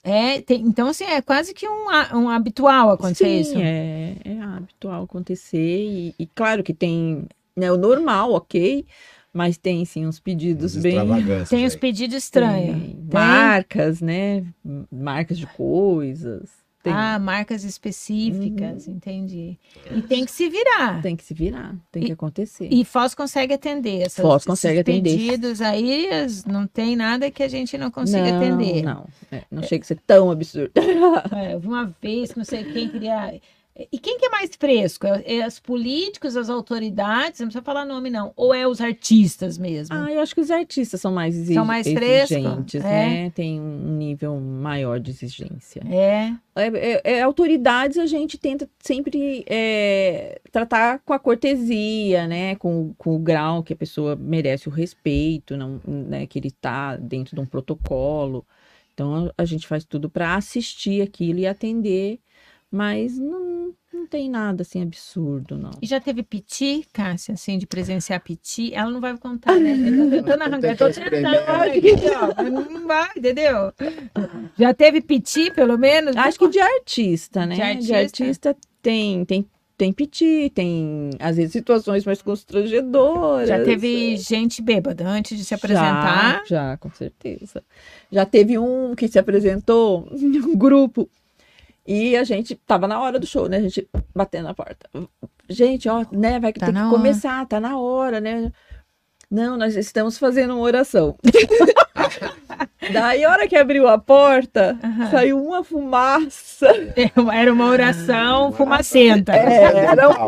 É, 0.08 0.40
tem- 0.40 0.62
então, 0.62 0.88
assim, 0.88 1.04
é 1.04 1.20
quase 1.20 1.52
que 1.52 1.68
um, 1.68 1.88
um 2.14 2.30
habitual 2.30 2.92
acontecer 2.92 3.26
Sim, 3.26 3.40
isso. 3.42 3.58
É, 3.58 4.16
é 4.24 4.40
habitual 4.40 5.04
acontecer. 5.04 5.58
E, 5.58 6.16
e 6.20 6.28
claro 6.28 6.62
que 6.64 6.76
tem 6.76 7.28
né, 7.58 7.72
o 7.72 7.78
normal, 7.78 8.32
ok. 8.34 8.86
Mas 9.34 9.58
tem 9.58 9.84
sim 9.84 10.06
uns 10.06 10.20
pedidos 10.20 10.78
As 10.78 10.84
bem. 10.84 10.96
Tem 11.50 11.66
os 11.66 11.76
pedidos 11.76 12.16
estranhos. 12.16 12.80
Tem 12.80 12.96
Tem? 12.96 13.12
Marcas, 13.12 14.00
né? 14.00 14.46
Marcas 14.92 15.40
de 15.40 15.48
coisas. 15.48 16.65
Tem, 16.86 16.94
Ah, 16.94 17.18
marcas 17.18 17.64
específicas, 17.64 18.88
entendi. 18.88 19.58
E 19.92 20.04
tem 20.04 20.24
que 20.24 20.30
se 20.32 20.48
virar. 20.48 21.02
tem 21.02 21.16
que 21.16 21.24
se 21.24 21.34
virar, 21.34 21.76
tem 21.92 22.04
E- 22.04 22.06
que 22.06 22.12
acontecer. 22.12 22.68
E 22.72 22.86
Foz 22.86 23.16
consegue 23.16 23.56
atender 23.56 24.02
essas, 24.04 24.24
Foz 24.24 24.46
consegue 24.46 24.76
esses 24.80 24.82
atender. 24.82 25.18
pedidos 25.18 25.62
aí, 25.62 26.08
não 26.46 26.68
tem 26.68 26.96
nada 26.96 27.32
que 27.32 27.42
a 27.42 27.48
gente 27.48 27.76
não 27.76 27.90
consiga 27.90 28.30
não, 28.30 28.38
atender. 28.38 28.84
Não, 28.84 29.08
é, 29.32 29.42
não 29.50 29.64
chega 29.64 29.84
a 29.84 29.88
ser 29.88 30.00
tão 30.06 30.30
absurdo. 30.30 30.72
É, 31.36 31.58
uma 31.58 31.92
vez 32.00 32.36
não 32.36 32.44
sei 32.44 32.64
quem 32.66 32.88
queria. 32.88 33.42
E 33.92 34.00
quem 34.00 34.18
que 34.18 34.26
é 34.26 34.30
mais 34.30 34.52
fresco? 34.58 35.06
É, 35.06 35.40
é 35.40 35.48
os 35.48 35.60
políticos, 35.60 36.38
as 36.38 36.50
autoridades? 36.50 37.42
Não 37.42 37.48
precisa 37.48 37.62
falar 37.64 37.84
nome, 37.84 38.10
não. 38.10 38.32
Ou 38.38 38.54
é 38.54 38.66
os 38.66 38.80
artistas 38.80 39.58
mesmo? 39.58 39.94
Ah, 39.94 40.10
eu 40.10 40.22
acho 40.22 40.34
que 40.34 40.40
os 40.40 40.50
artistas 40.50 41.02
são 41.02 41.12
mais, 41.12 41.36
exig 41.36 41.56
São 41.56 41.66
mais 41.66 41.86
frescos, 41.86 42.32
exigentes, 42.38 42.86
é. 42.86 42.90
né? 42.90 43.30
Tem 43.32 43.60
um 43.60 43.98
nível 43.98 44.40
maior 44.40 44.98
de 44.98 45.12
exigência. 45.12 45.82
É. 45.90 46.34
É, 46.56 46.68
é- 46.68 47.02
é, 47.04 47.22
autoridades 47.22 47.98
a 47.98 48.06
gente 48.06 48.38
tenta 48.38 48.70
sempre 48.80 49.44
é, 49.46 50.40
tratar 50.54 51.00
com 51.00 51.12
a 51.12 51.20
cortesia, 51.20 52.28
né? 52.28 52.56
Com, 52.56 52.94
com 52.98 53.14
o 53.14 53.20
grau 53.20 53.62
que 53.62 53.74
a 53.74 53.76
pessoa 53.76 54.16
merece 54.16 54.70
o 54.70 54.72
respeito, 54.72 55.58
não, 55.58 55.82
né? 55.86 56.26
Que 56.28 56.40
ele 56.40 56.48
está 56.48 56.96
dentro 56.96 57.36
de 57.36 57.42
um 57.42 57.46
protocolo. 57.46 58.46
Então 58.94 59.30
a 59.38 59.44
gente 59.44 59.68
faz 59.68 59.84
tudo 59.84 60.10
para 60.10 60.36
assistir 60.36 61.02
aquilo 61.02 61.40
e 61.40 61.46
atender, 61.46 62.22
mas 62.76 63.18
não, 63.18 63.74
não 63.94 64.06
tem 64.06 64.30
nada 64.30 64.64
assim 64.64 64.82
absurdo, 64.82 65.58
não. 65.58 65.72
E 65.82 65.88
já 65.88 65.98
teve 65.98 66.22
piti, 66.24 66.86
Cássia, 66.92 67.34
assim, 67.34 67.58
de 67.58 67.66
presenciar 67.66 68.22
piti? 68.22 68.74
Ela 68.74 68.92
não 68.92 69.00
vai 69.00 69.18
contar, 69.18 69.58
né? 69.58 69.72
Eu 69.80 70.04
tô 70.04 70.10
tentando 70.10 70.42
arrancar, 70.42 70.68
eu 70.72 70.78
tô 70.78 70.90
tentando 70.90 71.26
aqui, 71.26 71.94
ó, 72.14 72.44
não 72.44 72.86
vai, 72.86 73.10
entendeu? 73.16 73.72
Já 74.60 74.74
teve 74.74 75.00
piti, 75.00 75.50
pelo 75.52 75.78
menos? 75.78 76.18
Acho 76.18 76.38
que 76.38 76.50
de 76.50 76.60
artista, 76.60 77.46
né? 77.46 77.56
De 77.56 77.62
artista? 77.62 77.88
De 77.88 77.96
artista 77.96 78.58
tem, 78.82 79.24
tem, 79.24 79.46
tem 79.78 79.94
piti, 79.94 80.52
tem 80.54 81.12
às 81.18 81.38
vezes 81.38 81.54
situações 81.54 82.04
mais 82.04 82.22
constrangedoras. 82.22 83.48
Já 83.48 83.64
teve 83.64 84.18
gente 84.18 84.62
bêbada 84.62 85.08
antes 85.08 85.38
de 85.38 85.46
se 85.46 85.54
apresentar? 85.54 86.44
Já, 86.46 86.72
já, 86.72 86.78
com 86.78 86.92
certeza. 86.92 87.64
Já 88.12 88.26
teve 88.26 88.58
um 88.58 88.94
que 88.96 89.08
se 89.08 89.18
apresentou 89.18 90.10
em 90.12 90.42
um 90.42 90.58
grupo 90.58 91.10
e 91.86 92.16
a 92.18 92.24
gente 92.24 92.56
tava 92.56 92.88
na 92.88 93.00
hora 93.00 93.20
do 93.20 93.26
show, 93.28 93.48
né? 93.48 93.58
A 93.58 93.62
gente 93.62 93.88
batendo 94.16 94.46
na 94.46 94.54
porta. 94.54 94.90
Gente, 95.50 95.88
ó, 95.88 96.06
né? 96.12 96.40
Vai 96.40 96.52
Tá 96.54 96.66
ter 96.68 96.72
na 96.72 96.82
que 96.82 96.88
hora. 96.88 96.96
começar, 96.98 97.46
tá 97.46 97.60
na 97.60 97.78
hora, 97.78 98.20
né? 98.20 98.52
Não, 99.30 99.58
nós 99.58 99.76
estamos 99.76 100.18
fazendo 100.18 100.54
uma 100.56 100.62
oração. 100.64 101.16
Daí, 102.94 103.24
a 103.26 103.32
hora 103.32 103.48
que 103.48 103.56
abriu 103.56 103.88
a 103.88 103.98
porta, 103.98 104.78
Aham. 104.84 105.12
saiu 105.12 105.44
uma 105.44 105.64
fumaça. 105.64 106.68
Era 107.34 107.52
uma 107.52 107.66
oração 107.68 108.52
fumacenta. 108.52 109.36
É, 109.36 109.86
era 109.86 110.08
um 110.10 110.12
Legal. 110.12 110.26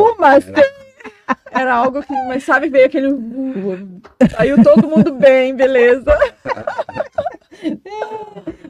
Era 1.51 1.73
algo 1.73 2.01
que, 2.03 2.13
mas 2.27 2.43
sabe, 2.43 2.69
veio 2.69 2.85
aquele. 2.85 3.09
Saiu 4.35 4.61
todo 4.63 4.87
mundo 4.87 5.13
bem, 5.13 5.55
beleza. 5.55 6.11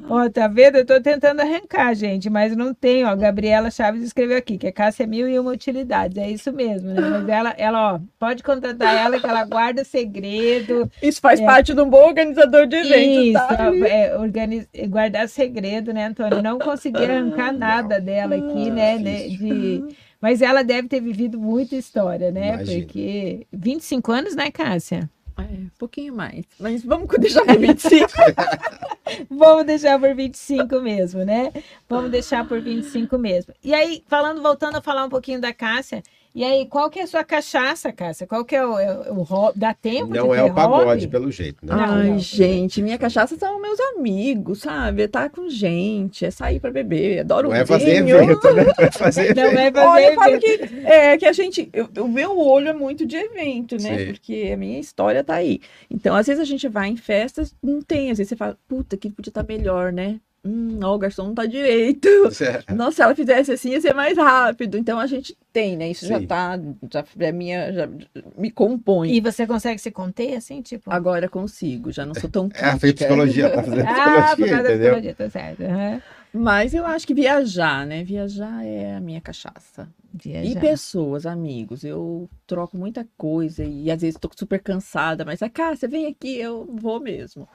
Ó, 0.10 0.30
tá 0.30 0.48
vendo? 0.48 0.78
Eu 0.78 0.86
tô 0.86 1.02
tentando 1.02 1.42
arrancar, 1.42 1.94
gente, 1.94 2.30
mas 2.30 2.56
não 2.56 2.74
tem, 2.74 3.04
ó. 3.04 3.14
Gabriela 3.16 3.70
Chaves 3.70 4.02
escreveu 4.02 4.38
aqui, 4.38 4.58
que 4.58 4.68
a 4.68 4.72
Cássia 4.72 5.04
é 5.04 5.08
mil 5.08 5.28
e 5.28 5.38
uma 5.38 5.52
utilidades. 5.52 6.18
É 6.18 6.30
isso 6.30 6.54
mesmo, 6.54 6.94
né? 6.94 7.02
Mas 7.02 7.28
ela, 7.28 7.54
ela, 7.58 7.96
ó, 7.96 8.00
pode 8.18 8.42
contratar 8.42 8.96
ela 8.96 9.20
que 9.20 9.28
ela 9.28 9.44
guarda 9.44 9.84
segredo. 9.84 10.90
Isso 11.02 11.20
faz 11.20 11.42
É. 11.42 11.46
parte 11.46 11.74
de 11.74 11.82
um 11.82 11.90
bom 11.90 12.08
organizador 12.08 12.66
de 12.68 12.78
eventos, 12.78 13.26
Isso, 13.26 13.34
tá? 13.34 13.70
é, 13.90 14.18
organiz- 14.18 14.70
guardar 14.88 15.28
segredo, 15.28 15.94
né, 15.94 16.06
Antônio? 16.06 16.42
Não 16.42 16.58
consegui 16.58 17.04
arrancar 17.04 17.52
nada 17.52 18.00
dela 18.00 18.36
aqui, 18.36 18.70
Ah, 18.70 18.74
né? 18.74 18.98
né, 18.98 19.28
de... 19.28 19.84
Mas 20.22 20.42
ela 20.42 20.64
deve 20.64 20.88
ter 20.88 21.00
vivido 21.00 21.40
muita 21.40 21.76
história, 21.76 22.32
né? 22.32 22.56
Imagino. 22.56 22.86
Porque 22.86 23.48
25 23.52 24.12
anos, 24.12 24.36
né, 24.36 24.50
Cássia? 24.52 25.10
É, 25.38 25.42
um 25.42 25.70
pouquinho 25.78 26.16
mais. 26.16 26.46
Mas 26.60 26.84
vamos 26.84 27.08
deixar 27.20 27.46
por 27.46 27.58
25. 27.58 28.08
Vamos 29.30 29.66
deixar 29.66 29.98
por 29.98 30.14
25 30.14 30.82
mesmo, 30.82 31.24
né? 31.24 31.54
Vamos 31.88 32.12
deixar 32.12 32.46
por 32.46 32.60
25 32.60 33.18
mesmo. 33.18 33.54
E 33.64 33.74
aí, 33.74 34.04
falando, 34.06 34.42
voltando 34.42 34.76
a 34.76 34.82
falar 34.82 35.06
um 35.06 35.10
pouquinho 35.10 35.40
da 35.40 35.54
Cássia, 35.54 36.04
e 36.40 36.44
aí, 36.44 36.68
qual 36.68 36.88
que 36.90 37.00
é 37.00 37.04
a 37.04 37.08
sua 37.08 37.24
cachaça, 37.24 37.92
Cássia? 37.92 38.28
Qual 38.28 38.46
que 38.46 38.56
é 38.56 38.64
o, 38.64 38.78
é 38.78 39.10
o 39.12 39.24
hobby? 39.24 39.60
Dá 39.60 39.74
tempo 39.74 40.14
Não 40.14 40.30
de 40.32 40.38
é 40.38 40.44
o 40.44 40.54
pagode, 40.54 40.86
hobby? 40.86 41.08
pelo 41.08 41.32
jeito, 41.32 41.66
né? 41.66 41.76
Não, 41.76 41.84
Ai, 41.96 42.10
não. 42.10 42.20
gente, 42.20 42.82
minha 42.82 42.98
cachaça 42.98 43.36
são 43.38 43.60
meus 43.60 43.80
amigos, 43.96 44.60
sabe? 44.60 45.02
É 45.02 45.06
estar 45.06 45.30
com 45.32 45.50
gente, 45.50 46.24
é 46.26 46.30
sair 46.30 46.60
pra 46.60 46.70
beber, 46.72 47.22
adoro 47.22 47.50
Não 47.50 47.56
é 47.56 47.66
fazer 47.66 48.04
vinho. 48.04 48.18
evento, 48.20 48.54
né? 48.54 48.64
Não 48.78 48.86
é 48.86 48.92
fazer 48.92 49.34
Não 49.36 49.44
evento. 49.46 49.58
é 49.60 49.72
fazer 49.72 49.88
Olha, 49.88 50.06
eu 50.10 50.14
falo 50.16 50.40
que, 50.40 50.60
é, 50.86 51.18
que 51.18 51.26
a 51.26 51.34
gente, 51.34 51.70
eu- 51.74 51.90
o 52.04 52.08
meu 52.08 52.38
olho 52.38 52.68
é 52.68 52.74
muito 52.74 53.04
de 53.06 53.16
evento, 53.16 53.76
né? 53.82 53.98
Sim. 53.98 54.06
Porque 54.14 54.52
a 54.54 54.58
minha 54.58 54.80
história 54.80 55.24
tá 55.24 55.34
aí. 55.34 55.60
Então, 55.90 56.16
às 56.16 56.28
vezes 56.28 56.40
a 56.42 56.46
gente 56.46 56.68
vai 56.68 56.88
em 56.90 56.96
festas, 56.98 57.56
não 57.64 57.82
tem, 57.82 58.12
às 58.12 58.20
vezes 58.20 58.30
você 58.30 58.36
fala, 58.36 58.56
puta, 58.68 58.96
que 58.96 59.10
podia 59.10 59.32
estar 59.32 59.44
melhor, 59.44 59.92
né? 59.92 60.20
Hum, 60.48 60.80
ó, 60.82 60.96
o 60.96 60.98
garçom 60.98 61.26
não 61.28 61.36
tá 61.36 61.46
direito. 61.46 62.08
Nossa, 62.74 62.92
se 62.96 63.02
ela 63.02 63.16
fizesse 63.16 63.52
assim, 63.52 63.72
ia 63.72 63.82
ser 63.82 63.94
mais 63.94 64.18
rápido. 64.18 64.78
Então 64.78 65.00
a 65.00 65.06
gente 65.08 65.38
tem, 65.52 65.76
né? 65.76 65.90
Isso 65.90 66.06
já 66.06 66.20
Sim. 66.20 66.28
tá, 66.28 66.60
já 66.92 67.04
é 67.20 67.32
minha, 67.32 67.74
já 67.74 67.90
me 68.38 68.50
compõe. 68.52 69.12
E 69.12 69.20
você 69.22 69.46
consegue 69.46 69.80
se 69.80 69.92
conter, 69.92 70.36
assim, 70.36 70.62
tipo... 70.62 70.92
Agora 70.92 71.28
consigo, 71.28 71.92
já 71.92 72.06
não 72.06 72.14
sou 72.16 72.30
tão 72.30 72.48
É, 72.56 72.66
a 72.66 72.72
fez 72.72 72.94
crítica. 72.94 73.06
psicologia, 73.06 73.50
tá 73.50 73.64
fazendo 73.64 73.88
Ah, 73.88 73.94
por 73.94 74.04
causa 74.04 74.36
psicologia, 74.36 74.48
da 74.48 74.62
entendeu? 74.62 74.78
psicologia, 74.80 75.16
tá 75.16 75.30
certo. 75.30 75.64
aham. 75.64 76.02
Mas 76.34 76.74
eu 76.74 76.86
acho 76.86 77.08
que 77.08 77.14
viajar, 77.14 77.86
né? 77.86 78.04
Viajar 78.04 78.64
é 78.66 78.96
a 78.96 79.00
minha 79.00 79.20
cachaça. 79.22 79.90
E 80.14 80.24
Viajar. 80.24 80.60
pessoas, 80.62 81.26
amigos, 81.26 81.84
eu 81.84 82.30
troco 82.46 82.78
muita 82.78 83.08
coisa 83.18 83.64
e 83.64 83.90
às 83.92 84.02
vezes 84.02 84.20
tô 84.20 84.30
super 84.38 84.62
cansada, 84.62 85.24
mas 85.26 85.42
a 85.42 85.50
Cássia, 85.50 85.88
vem 85.88 86.06
aqui, 86.08 86.38
eu 86.38 86.66
vou 86.74 87.00
mesmo. 87.00 87.48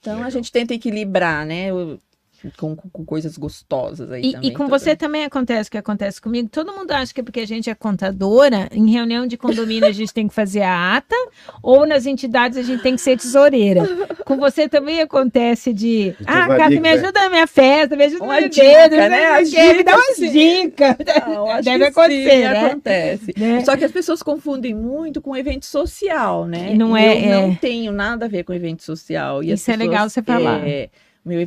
Então 0.00 0.14
a 0.14 0.16
Legal. 0.16 0.30
gente 0.32 0.52
tenta 0.52 0.74
equilibrar, 0.74 1.44
né? 1.46 1.66
eu- 1.70 2.00
com, 2.56 2.74
com- 2.76 2.88
com 2.90 3.04
coisas 3.04 3.36
gostosas 3.38 4.10
aí 4.10 4.22
E, 4.26 4.32
também. 4.32 4.50
e 4.50 4.52
com 4.52 4.64
toda- 4.64 4.78
você 4.78 4.94
também 4.96 5.24
acontece 5.24 5.68
o 5.68 5.70
que 5.72 5.78
acontece 5.78 6.20
comigo. 6.20 6.48
Todo 6.50 6.72
mundo 6.72 6.90
acha 6.92 7.12
que 7.14 7.20
é 7.20 7.24
porque 7.24 7.40
a 7.40 7.46
gente 7.46 7.68
é 7.70 7.74
contadora, 7.74 8.68
em 8.72 8.90
reunião 8.90 9.26
de 9.26 9.36
condomínio 9.36 9.88
a 9.88 9.92
gente 9.92 10.12
tem 10.12 10.28
que 10.28 10.34
fazer 10.34 10.62
a 10.62 10.96
ata, 10.96 11.16
ou 11.62 11.86
nas 11.86 12.06
entidades 12.06 12.58
a 12.58 12.62
gente 12.62 12.82
tem 12.82 12.94
que 12.94 13.00
ser 13.00 13.16
tesoureira. 13.18 13.82
Com 14.24 14.36
você 14.36 14.68
também 14.68 15.00
acontece 15.00 15.72
de. 15.72 16.14
teus 16.16 16.26
Ah, 16.28 16.46
Cássio, 16.56 16.80
me 16.80 16.88
né? 16.88 16.92
ajuda 16.92 17.12
na 17.20 17.30
minha 17.30 17.46
festa, 17.46 17.96
me 17.96 18.04
ajuda 18.04 18.24
Uma 18.24 18.40
no 18.40 18.48
dica, 18.48 18.62
dedo, 18.88 18.96
né? 18.96 19.08
né? 19.08 19.26
As 19.26 19.50
Me 19.52 19.82
dá 19.82 19.98
sim. 20.14 20.72
Não, 21.28 21.50
acho 21.50 21.62
Deve 21.64 21.84
acontecer, 21.86 22.30
sim, 22.30 22.38
né? 22.42 22.66
acontece. 22.66 23.34
Né? 23.36 23.64
Só 23.64 23.76
que 23.76 23.84
as 23.84 23.92
pessoas 23.92 24.22
confundem 24.22 24.74
muito 24.74 25.20
com 25.20 25.36
evento 25.36 25.66
social, 25.66 26.46
né? 26.46 26.72
E 26.72 26.78
não 26.78 26.96
E 26.96 27.04
é- 27.04 27.14
eu 27.30 27.32
é. 27.38 27.42
não 27.42 27.54
tenho 27.54 27.92
nada 27.92 28.26
a 28.26 28.28
ver 28.28 28.44
com 28.44 28.52
evento 28.52 28.82
social. 28.82 29.42
E 29.42 29.52
Isso 29.52 29.70
é 29.70 29.76
legal 29.76 30.04
pessoas, 30.04 30.12
você 30.12 30.22
falar. 30.22 30.66
é, 30.66 30.88
meu 31.26 31.40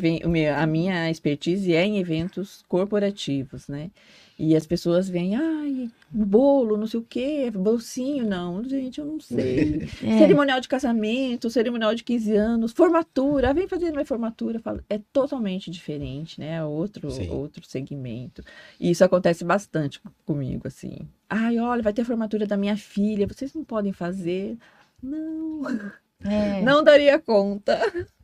a 0.57 0.67
minha 0.67 1.09
expertise 1.09 1.73
é 1.73 1.85
em 1.85 1.97
eventos 1.99 2.63
corporativos, 2.67 3.67
né? 3.67 3.89
E 4.37 4.55
as 4.55 4.65
pessoas 4.65 5.09
vêm, 5.09 5.35
ai, 5.35 5.89
bolo, 6.09 6.77
não 6.77 6.87
sei 6.87 6.99
o 7.01 7.03
quê, 7.07 7.51
bolsinho, 7.51 8.25
não. 8.25 8.63
Gente, 8.63 8.99
eu 8.99 9.05
não 9.05 9.19
sei. 9.19 9.89
É. 10.01 10.17
Cerimonial 10.17 10.61
de 10.61 10.67
casamento, 10.69 11.49
cerimonial 11.49 11.93
de 11.93 12.05
15 12.05 12.35
anos, 12.35 12.71
formatura. 12.71 13.49
Ah, 13.49 13.53
vem 13.53 13.67
fazer 13.67 13.91
minha 13.91 14.05
formatura. 14.05 14.59
Falo, 14.59 14.81
é 14.89 14.99
totalmente 15.11 15.69
diferente, 15.69 16.39
né? 16.39 16.55
É 16.55 16.63
outro, 16.63 17.11
Sim. 17.11 17.29
outro 17.29 17.65
segmento. 17.67 18.41
E 18.79 18.89
isso 18.91 19.03
acontece 19.03 19.43
bastante 19.43 19.99
co- 19.99 20.09
comigo, 20.25 20.67
assim. 20.69 20.99
Ai, 21.29 21.59
olha, 21.59 21.83
vai 21.83 21.91
ter 21.91 22.03
a 22.03 22.05
formatura 22.05 22.47
da 22.47 22.55
minha 22.55 22.77
filha, 22.77 23.27
vocês 23.27 23.53
não 23.53 23.65
podem 23.65 23.91
fazer. 23.91 24.57
Não, 25.03 25.61
É, 26.23 26.61
não 26.61 26.81
daria 26.83 27.19
conta. 27.19 27.77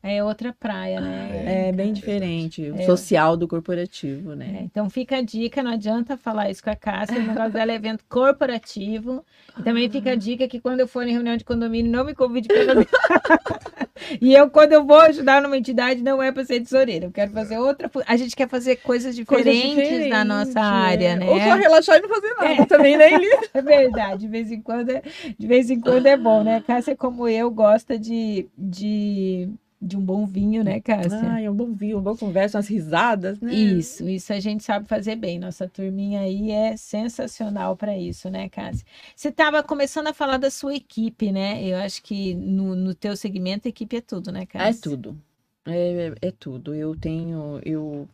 É 0.07 0.23
outra 0.23 0.53
praia, 0.57 1.01
né? 1.01 1.67
É 1.67 1.71
bem 1.71 1.91
diferente, 1.91 2.61
o 2.71 2.75
É. 2.79 2.83
social 2.85 3.35
do 3.35 3.47
corporativo, 3.47 4.33
É, 4.33 4.35
né? 4.35 4.59
então 4.63 4.89
fica 4.89 5.17
a 5.17 5.21
dica, 5.21 5.63
não 5.63 5.71
adianta 5.71 6.15
falar 6.15 6.49
isso 6.49 6.63
com 6.63 6.69
a 6.69 6.75
Cássia, 6.75 7.17
o 7.17 7.23
negócio 7.23 7.51
dela 7.51 7.71
é 7.71 7.75
evento 7.75 8.03
corporativo. 8.07 9.25
E 9.57 9.63
também 9.63 9.89
fica 9.89 10.11
a 10.11 10.15
dica 10.15 10.47
que 10.47 10.59
quando 10.59 10.81
eu 10.81 10.87
for 10.87 11.07
em 11.07 11.11
reunião 11.13 11.35
de 11.37 11.43
condomínio, 11.43 11.91
não 11.91 12.03
me 12.05 12.13
convide 12.13 12.47
para 12.47 12.65
fazer. 12.65 12.87
e 14.21 14.33
eu, 14.33 14.49
quando 14.49 14.73
eu 14.73 14.85
vou 14.85 14.99
ajudar 14.99 15.41
numa 15.41 15.57
entidade, 15.57 16.03
não 16.03 16.21
é 16.21 16.31
para 16.31 16.43
ser 16.45 16.59
tesoureira. 16.59 17.05
Eu 17.05 17.11
quero 17.11 17.31
fazer 17.31 17.57
outra. 17.57 17.89
A 18.05 18.15
gente 18.17 18.35
quer 18.35 18.47
fazer 18.49 18.75
coisas 18.77 19.15
Coisa 19.25 19.49
diferentes 19.51 20.09
na 20.09 20.23
nossa 20.25 20.45
diferente, 20.49 20.67
área, 20.67 21.07
é. 21.07 21.15
né? 21.15 21.25
Ou 21.29 21.39
só 21.39 21.55
relaxar 21.55 21.97
e 21.97 22.01
não 22.01 22.09
fazer 22.09 22.33
nada 22.35 22.61
É. 22.61 22.65
também, 22.65 22.97
né, 22.97 23.13
Eli? 23.13 23.25
É 23.53 23.61
verdade, 23.61 24.21
de 24.21 24.27
vez 24.27 24.51
em 24.51 24.61
quando 24.61 24.89
é, 24.89 25.01
de 25.37 25.47
vez 25.47 25.69
em 25.69 25.79
quando 25.79 26.05
é 26.05 26.17
bom, 26.17 26.43
né? 26.43 26.61
Cássia, 26.67 26.95
como 26.95 27.27
eu, 27.27 27.49
gosta 27.49 27.97
de, 27.97 28.47
de, 28.57 29.47
de 29.85 29.95
um 29.97 30.01
bom 30.01 30.25
vinho, 30.25 30.63
né, 30.63 30.81
Cássia? 30.81 31.29
Ai, 31.33 31.47
um 31.49 31.53
bom 31.55 31.73
vinho, 31.73 31.97
uma 31.97 32.03
boa 32.03 32.17
conversa, 32.17 32.57
umas 32.57 32.67
risadas, 32.67 33.39
né? 33.39 33.53
Isso, 33.53 34.07
isso 34.09 34.33
a 34.33 34.39
gente 34.39 34.63
sabe 34.63 34.87
fazer 34.87 35.15
bem. 35.15 35.37
Nossa 35.39 35.67
turminha 35.67 36.21
aí 36.21 36.51
é 36.51 36.75
sensacional 36.77 37.75
para 37.77 37.97
isso, 37.97 38.29
né, 38.29 38.49
Cássia? 38.49 38.85
Você 39.15 39.29
estava 39.29 39.61
começando 39.61 40.07
a 40.07 40.13
falar 40.13 40.37
da 40.37 40.49
sua 40.49 40.73
equipe, 40.75 41.31
né? 41.31 41.63
Eu 41.63 41.77
acho 41.77 42.01
que 42.01 42.33
no, 42.33 42.75
no 42.75 42.95
teu 42.95 43.15
segmento, 43.15 43.67
equipe 43.67 43.97
é 43.97 44.01
tudo, 44.01 44.31
né, 44.31 44.45
Cássia? 44.45 44.69
É 44.69 44.73
tudo. 44.73 45.17
É, 45.65 46.27
é 46.27 46.31
tudo. 46.31 46.73
Eu 46.73 46.95
tenho, 46.95 47.59
eu 47.63 48.07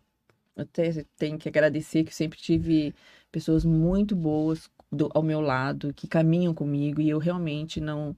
até 0.55 1.05
tenho 1.17 1.37
que 1.37 1.49
agradecer 1.49 2.03
que 2.03 2.09
eu 2.09 2.13
sempre 2.15 2.39
tive 2.39 2.93
pessoas 3.31 3.65
muito 3.65 4.15
boas 4.15 4.69
do- 4.91 5.09
ao 5.13 5.23
meu 5.23 5.41
lado, 5.41 5.93
que 5.93 6.07
caminham 6.07 6.53
comigo, 6.53 7.01
e 7.01 7.09
eu 7.09 7.19
realmente 7.19 7.79
não 7.81 8.15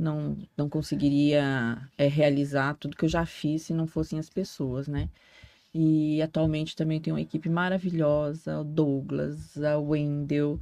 não, 0.00 0.36
não 0.56 0.68
conseguiria 0.68 1.78
é, 1.98 2.08
realizar 2.08 2.74
tudo 2.74 2.96
que 2.96 3.04
eu 3.04 3.08
já 3.08 3.26
fiz 3.26 3.62
se 3.62 3.74
não 3.74 3.86
fossem 3.86 4.18
as 4.18 4.30
pessoas, 4.30 4.88
né? 4.88 5.08
E 5.72 6.20
atualmente 6.22 6.74
também 6.74 7.00
tenho 7.00 7.14
uma 7.14 7.22
equipe 7.22 7.48
maravilhosa, 7.48 8.60
o 8.60 8.64
Douglas, 8.64 9.62
a 9.62 9.78
Wendel, 9.78 10.58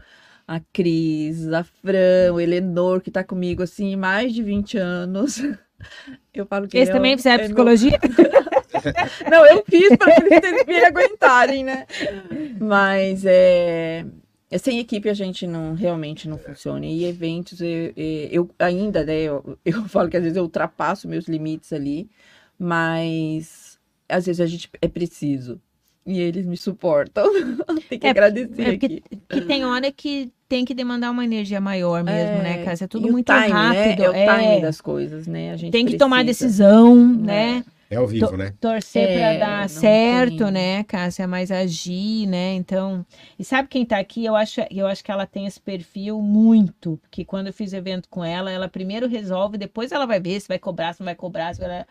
a 0.47 0.61
Cris, 0.73 1.51
a 1.53 1.63
Fran, 1.63 2.35
o 2.35 2.41
Elenor, 2.41 3.01
que 3.01 3.11
tá 3.11 3.25
comigo 3.25 3.63
assim 3.63 3.97
mais 3.97 4.35
de 4.35 4.43
20 4.43 4.77
anos. 4.77 5.39
Eu 6.35 6.45
falo 6.45 6.67
que 6.67 6.77
Eles 6.77 6.89
é 6.89 6.93
também 6.93 7.17
fizeram 7.17 7.45
é 7.45 7.47
psicologia? 7.47 7.99
Não, 9.31 9.47
eu 9.47 9.65
fiz 9.69 9.97
para 9.97 10.15
eles 10.17 10.67
me 10.67 10.85
aguentarem, 10.85 11.65
né? 11.65 11.87
Mas 12.61 13.25
é, 13.25 14.05
sem 14.57 14.79
equipe 14.79 15.11
a 15.11 15.15
gente 15.15 15.47
não 15.47 15.75
realmente 15.75 16.29
não 16.29 16.39
funciona. 16.39 16.87
E 16.87 17.05
eventos, 17.05 17.61
eu, 17.61 17.93
eu 17.97 18.51
ainda, 18.59 19.05
né? 19.05 19.21
Eu, 19.21 19.59
eu 19.65 19.85
falo 19.89 20.09
que 20.09 20.17
às 20.17 20.23
vezes 20.23 20.37
eu 20.37 20.45
ultrapasso 20.45 21.09
meus 21.09 21.27
limites 21.27 21.73
ali, 21.73 22.09
mas 22.59 23.79
às 24.09 24.27
vezes 24.27 24.41
a 24.41 24.47
gente 24.47 24.71
é 24.81 24.89
preciso. 24.89 25.61
E 26.07 26.21
eles 26.21 26.47
me 26.47 26.57
suportam. 26.57 27.31
tem 27.91 27.99
que 27.99 28.07
É, 28.07 28.11
agradecer 28.11 28.63
É 28.63 28.71
porque 28.79 29.03
que 29.29 29.41
tem 29.43 29.67
hora 29.67 29.93
que 29.93 30.33
tem 30.49 30.65
que 30.65 30.73
demandar 30.73 31.11
uma 31.11 31.23
energia 31.23 31.61
maior 31.61 32.03
mesmo, 32.03 32.43
né? 32.43 32.65
É 32.65 32.87
tudo 32.87 33.07
e 33.07 33.11
o 33.11 33.13
muito 33.13 33.31
time, 33.31 33.49
rápido. 33.49 34.01
Né? 34.01 34.05
É 34.05 34.09
o 34.09 34.13
time 34.13 34.57
é. 34.57 34.61
das 34.61 34.81
coisas, 34.81 35.27
né? 35.27 35.53
A 35.53 35.57
gente 35.57 35.73
tem 35.73 35.85
que 35.85 35.99
tomar 35.99 36.25
precisa. 36.25 36.47
decisão, 36.47 36.97
né? 36.97 37.63
É 37.91 37.97
ao 37.97 38.07
vivo, 38.07 38.37
né? 38.37 38.53
Torcer 38.61 39.09
para 39.15 39.33
É, 39.33 39.39
dar 39.39 39.61
não 39.63 39.69
certo, 39.69 40.37
tem- 40.45 40.51
né, 40.53 40.85
Cássia? 40.85 41.27
Mas 41.27 41.51
agir, 41.51 42.27
né? 42.27 42.53
Então. 42.53 43.05
E 43.39 43.45
sabe 43.45 43.67
quem 43.67 43.85
tá 43.87 43.99
aqui? 43.99 44.27
Eu 44.27 44.37
acho, 44.37 44.61
eu 44.71 44.87
acho 44.87 45.03
que 45.03 45.11
ela 45.11 45.27
tem 45.27 45.47
esse 45.47 45.59
perfil 45.59 46.21
muito. 46.21 46.99
Porque 47.03 47.25
quando 47.25 47.47
eu 47.47 47.53
fiz 47.53 47.73
evento 47.73 48.07
com 48.11 48.23
ela, 48.23 48.51
ela 48.51 48.69
primeiro 48.69 49.09
resolve, 49.09 49.57
depois 49.57 49.91
ela 49.91 50.05
vai 50.05 50.21
ver 50.21 50.39
se 50.39 50.49
vai 50.49 50.59
cobrar, 50.59 50.93
se 50.93 51.01
não 51.01 51.07
vai 51.07 51.15
cobrar. 51.15 51.55
Se 51.55 51.61
vai... 51.63 51.87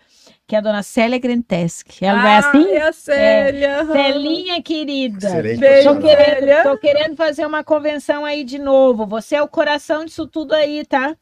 Que 0.46 0.56
é 0.56 0.60
a 0.60 0.62
dona 0.62 0.84
Célia 0.84 1.18
Grentesk. 1.18 2.02
Ela 2.02 2.22
vai 2.22 2.36
Ah, 2.36 2.40
assim? 2.40 2.68
é 2.70 2.82
a 2.82 2.94
Célia. 2.94 3.86
Celinha 3.86 4.62
querida. 4.62 5.28
Excelente 5.28 5.60
Beijo, 5.60 5.96
Tô 5.96 6.02
querendo, 6.02 6.64
tô 6.64 6.78
querendo 6.78 7.16
fazer 7.16 7.46
uma 7.46 7.64
convenção 7.64 8.24
aí 8.24 8.44
de 8.44 8.60
novo. 8.60 9.08
Você 9.08 9.36
é 9.36 9.42
o 9.42 9.48
coração 9.48 10.06
disso 10.06 10.28
tudo 10.28 10.54
aí, 10.54 10.86
tá? 10.86 11.18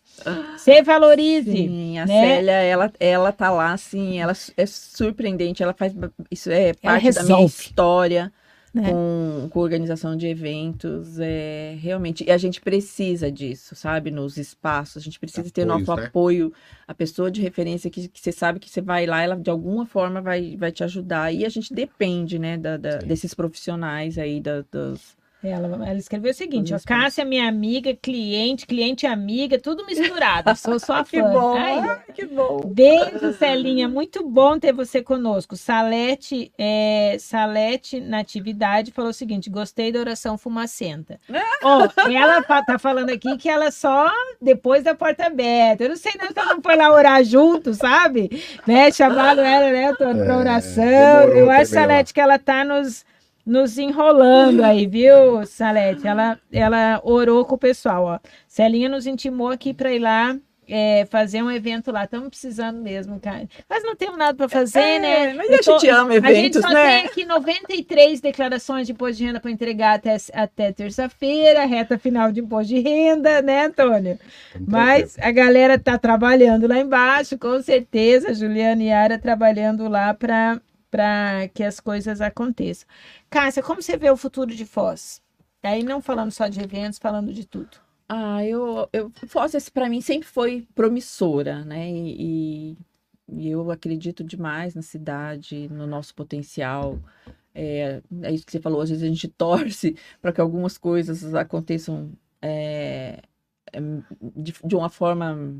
Você 0.57 0.82
valorize. 0.82 1.51
Sim, 1.51 1.99
a 1.99 2.05
né? 2.05 2.28
Célia, 2.28 2.51
ela, 2.53 2.93
ela 2.99 3.32
tá 3.32 3.51
lá, 3.51 3.74
assim, 3.74 4.20
ela 4.20 4.34
é 4.57 4.66
surpreendente, 4.66 5.61
ela 5.61 5.74
faz, 5.74 5.93
isso 6.32 6.49
é 6.49 6.74
parte 6.74 7.11
da 7.11 7.24
minha 7.24 7.45
história 7.45 8.34
Né? 8.74 8.89
com, 8.91 9.47
com 9.51 9.59
organização 9.59 10.18
de 10.18 10.28
eventos, 10.28 11.18
é, 11.20 11.76
realmente, 11.80 12.26
e 12.26 12.32
a 12.32 12.38
gente 12.38 12.59
precisa 12.61 13.32
disso, 13.32 13.74
sabe, 13.76 14.11
nos 14.11 14.38
espaços, 14.38 14.97
a 14.97 14.99
gente 14.99 15.20
precisa 15.20 15.49
ter 15.49 15.61
Apoios, 15.63 15.88
nosso 15.88 15.99
né? 15.99 16.07
apoio, 16.07 16.53
a 16.88 16.93
pessoa 16.93 17.32
de 17.32 17.41
referência 17.41 17.89
que, 17.89 18.07
que 18.09 18.20
você 18.20 18.32
sabe 18.32 18.59
que 18.59 18.70
você 18.70 18.82
vai 18.82 19.05
lá, 19.05 19.22
ela 19.22 19.36
de 19.36 19.49
alguma 19.49 19.86
forma 19.86 20.22
vai, 20.22 20.57
vai 20.57 20.72
te 20.72 20.84
ajudar, 20.84 21.34
e 21.34 21.45
a 21.45 21.49
gente 21.49 21.74
depende, 21.74 22.38
né, 22.38 22.57
da, 22.57 22.76
da- 22.78 22.97
desses 22.97 23.34
profissionais 23.34 24.18
aí, 24.18 24.41
da, 24.41 24.61
dos... 24.72 25.16
Ela, 25.50 25.68
ela 25.88 25.98
escreveu 25.98 26.32
o 26.32 26.34
seguinte: 26.34 26.74
ó. 26.74 26.78
Cássia, 26.86 27.24
minha 27.26 27.48
amiga, 27.48 27.96
cliente, 28.02 28.66
cliente 28.66 29.06
amiga, 29.06 29.60
tudo 29.60 29.86
misturado. 29.86 30.56
Sou 30.56 30.80
sua 30.80 31.04
Que 31.06 31.22
fã. 31.22 31.32
bom, 31.32 31.56
Ai, 31.58 31.80
ai, 31.80 32.00
que 32.14 32.26
bom. 32.26 32.62
Beijo, 32.66 33.34
Celinha. 33.38 33.88
Muito 33.88 34.24
bom 34.28 34.58
ter 34.60 34.74
você 34.74 35.02
conosco. 35.02 35.56
Salete, 35.56 36.52
é, 36.58 37.18
Salete 37.20 38.00
Natividade 38.00 38.91
falou 38.91 39.12
o 39.12 39.14
seguinte: 39.14 39.50
gostei 39.50 39.91
da 39.91 40.00
oração 40.00 40.38
fumacenta. 40.38 41.20
Ó, 41.64 41.88
ela 42.12 42.41
tá 42.41 42.78
falando 42.80 43.10
aqui 43.10 43.38
que 43.38 43.50
ela 43.50 43.72
só 43.72 44.12
depois 44.41 44.84
da 44.84 44.96
porta 44.96 45.26
aberta. 45.28 45.84
Eu 45.84 45.89
não 45.89 45.96
sei 45.96 46.14
não 46.20 46.28
se 46.28 46.34
ela 46.39 46.56
não 46.56 46.62
foi 46.62 46.76
lá 46.76 46.91
orar 46.91 47.24
junto, 47.24 47.74
sabe? 47.74 48.30
Né? 48.68 48.91
Chamaram 48.91 49.43
ela, 49.43 49.72
né, 49.72 49.93
pra 49.93 50.10
É, 50.12 50.36
oração. 50.38 50.84
demorou 50.84 51.36
Eu 51.38 51.52
acho. 51.52 51.72
Salete, 51.72 52.14
que 52.14 52.20
ela 52.22 52.38
tá 52.39 52.64
nos, 52.64 53.06
nos 53.46 53.78
enrolando 53.78 54.64
aí, 54.64 54.88
viu, 54.88 55.46
Salete? 55.46 56.08
Ela, 56.08 56.39
ela 56.52 57.00
orou 57.04 57.46
com 57.46 57.56
o 57.56 57.58
pessoal, 57.58 58.04
ó. 58.06 58.20
Celinha 58.48 58.89
nos 58.89 59.06
intimou 59.06 59.50
aqui 59.50 59.74
para 59.74 59.93
ir 59.93 60.00
lá 60.00 60.38
é, 60.68 61.06
fazer 61.06 61.43
um 61.43 61.52
evento 61.52 61.91
lá. 61.91 62.06
Estamos 62.06 62.30
precisando 62.30 62.82
mesmo, 62.82 63.20
cara. 63.20 63.48
Mas 63.70 63.84
não 63.84 63.96
temos 63.96 64.18
nada 64.18 64.36
para 64.36 64.50
fazer, 64.50 64.80
É, 64.80 65.00
né? 65.00 65.34
mas 65.34 65.48
Eu 65.50 65.60
a 65.60 65.62
gente 65.80 65.89
ama 65.89 66.12
A 66.12 66.16
gente 66.34 66.58
eventos, 66.58 66.62
só 66.62 66.70
né? 66.70 67.02
tem 67.02 67.06
aqui 67.06 67.26
93 67.26 68.20
declarações 68.20 68.88
de 68.88 68.93
imposto 68.93 69.18
de 69.18 69.26
renda 69.26 69.39
para 69.39 69.52
entregar 69.52 69.96
até, 69.96 70.18
até 70.34 70.72
terça-feira, 70.72 71.66
reta 71.66 71.98
final 72.00 72.32
de 72.32 72.39
imposto 72.39 72.74
de 72.74 72.80
renda, 72.80 73.41
né, 73.41 73.66
Antônio? 73.66 74.18
Mas 74.60 75.18
a 75.20 75.32
galera 75.32 75.78
tá 75.78 75.98
trabalhando 75.98 76.68
lá 76.68 76.80
embaixo, 76.80 77.38
com 77.38 77.62
certeza. 77.62 78.34
Juliana 78.34 78.82
e 78.82 78.91
a 78.91 78.96
Yara 79.02 79.20
trabalhando 79.20 79.88
lá 79.88 80.14
para 80.14 80.60
que 81.54 81.64
as 81.64 81.80
coisas 81.80 82.22
aconteçam. 82.22 82.88
Cássia, 83.30 83.64
como 83.64 83.82
você 83.82 83.98
vê 83.98 84.10
o 84.10 84.18
futuro 84.18 84.54
de 84.54 84.66
Foz? 84.66 85.22
Aí 85.64 85.84
não 85.84 86.02
falando 86.02 86.32
só 86.32 86.48
de 86.48 86.62
eventos, 86.62 87.00
falando 87.00 87.34
de 87.34 87.46
tudo. 87.46 87.78
Ah, 88.08 88.43
eu, 88.46 88.88
eu 88.93 89.12
Foz, 89.28 89.70
para 89.70 89.89
mim, 89.89 90.02
sempre 90.02 90.28
foi 90.28 90.68
promissora, 90.76 91.66
né? 91.66 91.89
E, 91.89 92.78
e 93.28 93.50
eu 93.50 93.72
acredito 93.72 94.24
demais 94.24 94.76
na 94.76 94.82
cidade, 94.82 95.68
no 95.70 95.88
nosso 95.88 96.14
potencial. 96.14 97.00
É, 97.54 98.02
é 98.24 98.32
isso 98.32 98.46
que 98.46 98.52
você 98.52 98.60
falou, 98.60 98.82
às 98.82 98.89
vezes 98.89 99.04
a 99.04 99.08
gente 99.08 99.28
torce 99.30 99.96
para 100.22 100.32
que 100.34 100.41
algumas 100.41 100.78
coisas 100.78 101.34
aconteçam 101.34 102.12
é, 102.41 103.22
é, 103.74 103.80
de, 104.36 104.54
de 104.64 104.76
uma 104.76 104.89
forma 104.89 105.56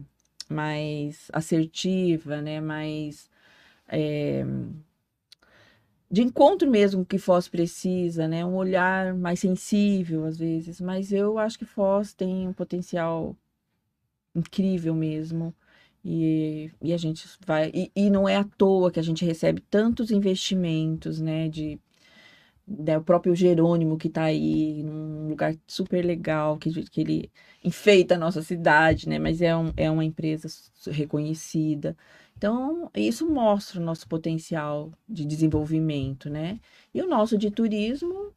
mais 0.50 1.30
assertiva, 1.34 2.42
né? 2.42 2.62
Mais 2.62 3.30
é, 3.88 4.46
de 6.10 6.22
encontro 6.24 6.70
mesmo 6.70 7.06
que 7.06 7.18
Foz 7.18 7.47
precisa, 7.47 8.28
né? 8.28 8.45
Um 8.45 8.56
olhar 8.56 9.14
mais 9.16 9.39
sensível 9.39 10.26
às 10.26 10.38
vezes, 10.38 10.80
mas 10.82 11.12
eu 11.12 11.38
acho 11.38 11.58
que 11.60 11.66
Foz 11.66 12.14
tem 12.14 12.47
um 12.47 12.53
potencial 12.53 13.36
incrível 14.36 14.93
mesmo. 14.93 15.53
E, 16.03 16.72
e 16.82 16.93
a 16.93 16.97
gente 16.97 17.28
vai. 17.47 17.72
E, 17.74 17.91
e 17.95 18.10
não 18.12 18.30
é 18.30 18.36
à 18.38 18.43
toa 18.43 18.91
que 18.91 18.99
a 18.99 19.03
gente 19.03 19.26
recebe 19.26 19.62
tantos 19.62 20.12
investimentos, 20.12 21.20
né? 21.20 21.49
De, 21.49 21.80
né, 22.68 22.97
o 22.97 23.03
próprio 23.03 23.36
Jerônimo 23.36 23.97
que 23.97 24.08
está 24.08 24.26
aí, 24.26 24.84
num 24.84 25.30
lugar 25.30 25.56
super 25.68 26.03
legal, 26.06 26.58
que, 26.58 26.72
que 26.89 27.01
ele 27.01 27.32
enfeita 27.64 28.16
a 28.16 28.18
nossa 28.20 28.41
cidade, 28.43 29.10
né? 29.10 29.20
Mas 29.20 29.41
é, 29.41 29.56
um, 29.56 29.72
é 29.78 29.89
uma 29.89 30.06
empresa 30.06 30.47
reconhecida. 30.91 31.97
Então, 32.38 32.90
isso 32.96 33.30
mostra 33.30 33.80
o 33.80 33.84
nosso 33.84 34.08
potencial 34.08 34.92
de 35.08 35.26
desenvolvimento, 35.26 36.30
né? 36.30 36.60
E 36.94 37.02
o 37.02 37.08
nosso 37.08 37.38
de 37.38 37.50
turismo, 37.50 38.32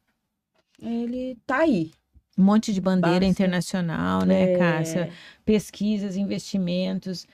ele 0.81 1.37
tá 1.45 1.59
aí. 1.59 1.91
Um 2.37 2.43
monte 2.43 2.73
de 2.73 2.79
bandeira 2.79 3.19
Basta. 3.19 3.27
internacional, 3.27 4.23
né, 4.25 4.53
É, 4.53 4.57
Cássia? 4.57 5.09
Pesquisas, 5.43 6.15
investimentos. 6.15 7.27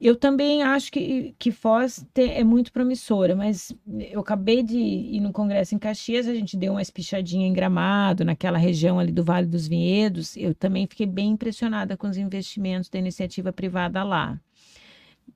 Eu 0.00 0.14
também 0.16 0.62
acho 0.62 0.92
que, 0.92 1.34
que 1.38 1.50
Foz 1.50 2.04
te- 2.14 2.30
é 2.30 2.44
muito 2.44 2.72
promissora, 2.72 3.34
mas 3.34 3.72
eu 4.12 4.20
acabei 4.20 4.62
de 4.62 4.76
ir 4.78 5.20
no 5.20 5.32
congresso 5.32 5.74
em 5.74 5.78
Caxias, 5.78 6.28
a 6.28 6.34
gente 6.34 6.56
deu 6.56 6.72
uma 6.72 6.82
espichadinha 6.82 7.46
em 7.46 7.52
Gramado, 7.52 8.24
naquela 8.24 8.58
região 8.58 8.98
ali 8.98 9.10
do 9.10 9.24
Vale 9.24 9.46
dos 9.46 9.66
Vinhedos. 9.66 10.36
Eu 10.36 10.54
também 10.54 10.86
fiquei 10.86 11.06
bem 11.06 11.30
impressionada 11.30 11.96
com 11.96 12.08
os 12.08 12.16
investimentos 12.16 12.88
da 12.88 12.98
iniciativa 12.98 13.52
privada 13.52 14.02
lá. 14.04 14.40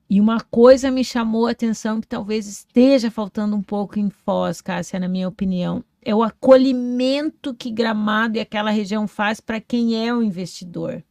E 0.09 0.19
uma 0.21 0.39
coisa 0.39 0.91
me 0.91 1.03
chamou 1.03 1.47
a 1.47 1.51
atenção 1.51 1.99
que 1.99 2.07
talvez 2.07 2.47
esteja 2.47 3.09
faltando 3.09 3.55
um 3.55 3.61
pouco 3.61 3.99
em 3.99 4.09
Foz, 4.09 4.61
Cássia, 4.61 4.99
na 4.99 5.07
minha 5.07 5.27
opinião, 5.27 5.83
é 6.01 6.13
o 6.13 6.23
acolhimento 6.23 7.53
que 7.53 7.71
Gramado 7.71 8.37
e 8.37 8.41
aquela 8.41 8.71
região 8.71 9.07
faz 9.07 9.39
para 9.39 9.59
quem 9.59 10.07
é 10.07 10.13
o 10.13 10.21
investidor. 10.21 11.03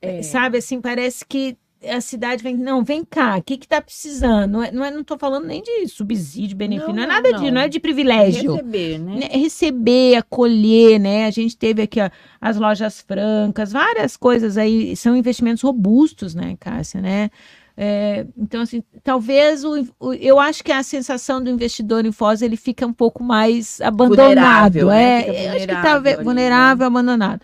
É. 0.00 0.22
Sabe, 0.22 0.58
assim, 0.58 0.80
parece 0.80 1.24
que 1.24 1.56
a 1.88 2.00
cidade 2.00 2.42
vem, 2.42 2.56
não, 2.56 2.84
vem 2.84 3.04
cá, 3.04 3.38
o 3.38 3.42
que 3.42 3.56
que 3.56 3.66
tá 3.66 3.80
precisando? 3.80 4.52
Não, 4.52 4.62
é, 4.62 4.70
não, 4.70 4.84
é, 4.84 4.90
não 4.90 5.02
tô 5.02 5.16
falando 5.16 5.46
nem 5.46 5.62
de 5.62 5.88
subsídio, 5.88 6.56
benefício, 6.56 6.88
não, 6.88 6.96
Não, 6.96 7.02
é 7.04 7.06
nada 7.06 7.32
disso, 7.32 7.50
não 7.50 7.60
é 7.60 7.68
de 7.68 7.80
privilégio. 7.80 8.52
Receber, 8.52 8.98
né? 8.98 9.16
Né, 9.16 9.28
Receber, 9.32 10.16
acolher, 10.16 10.98
né? 10.98 11.26
A 11.26 11.30
gente 11.30 11.56
teve 11.56 11.82
aqui 11.82 12.00
ó, 12.00 12.10
as 12.40 12.56
lojas 12.56 13.00
francas, 13.00 13.72
várias 13.72 14.16
coisas 14.16 14.58
aí, 14.58 14.94
são 14.94 15.16
investimentos 15.16 15.62
robustos, 15.62 16.34
né, 16.34 16.56
Cássia, 16.60 17.00
né? 17.00 17.30
É, 17.76 18.26
então, 18.36 18.60
assim, 18.62 18.82
talvez 19.02 19.64
o, 19.64 19.86
o- 19.98 20.12
eu 20.14 20.38
acho 20.38 20.62
que 20.62 20.72
a 20.72 20.82
sensação 20.82 21.42
do 21.42 21.48
investidor 21.50 22.04
em 22.04 22.12
Foz 22.12 22.42
ele 22.42 22.56
fica 22.56 22.86
um 22.86 22.92
pouco 22.92 23.22
mais 23.22 23.80
abandonado, 23.80 24.72
Vulnerável, 24.72 24.86
né? 24.88 25.20
é, 25.20 25.20
Fica 25.22 25.42
eu 25.42 25.50
acho 25.52 25.66
que 25.66 25.74
tá 25.74 25.98
vulnerável 26.24 26.80
né? 26.80 26.86
abandonado. 26.86 27.40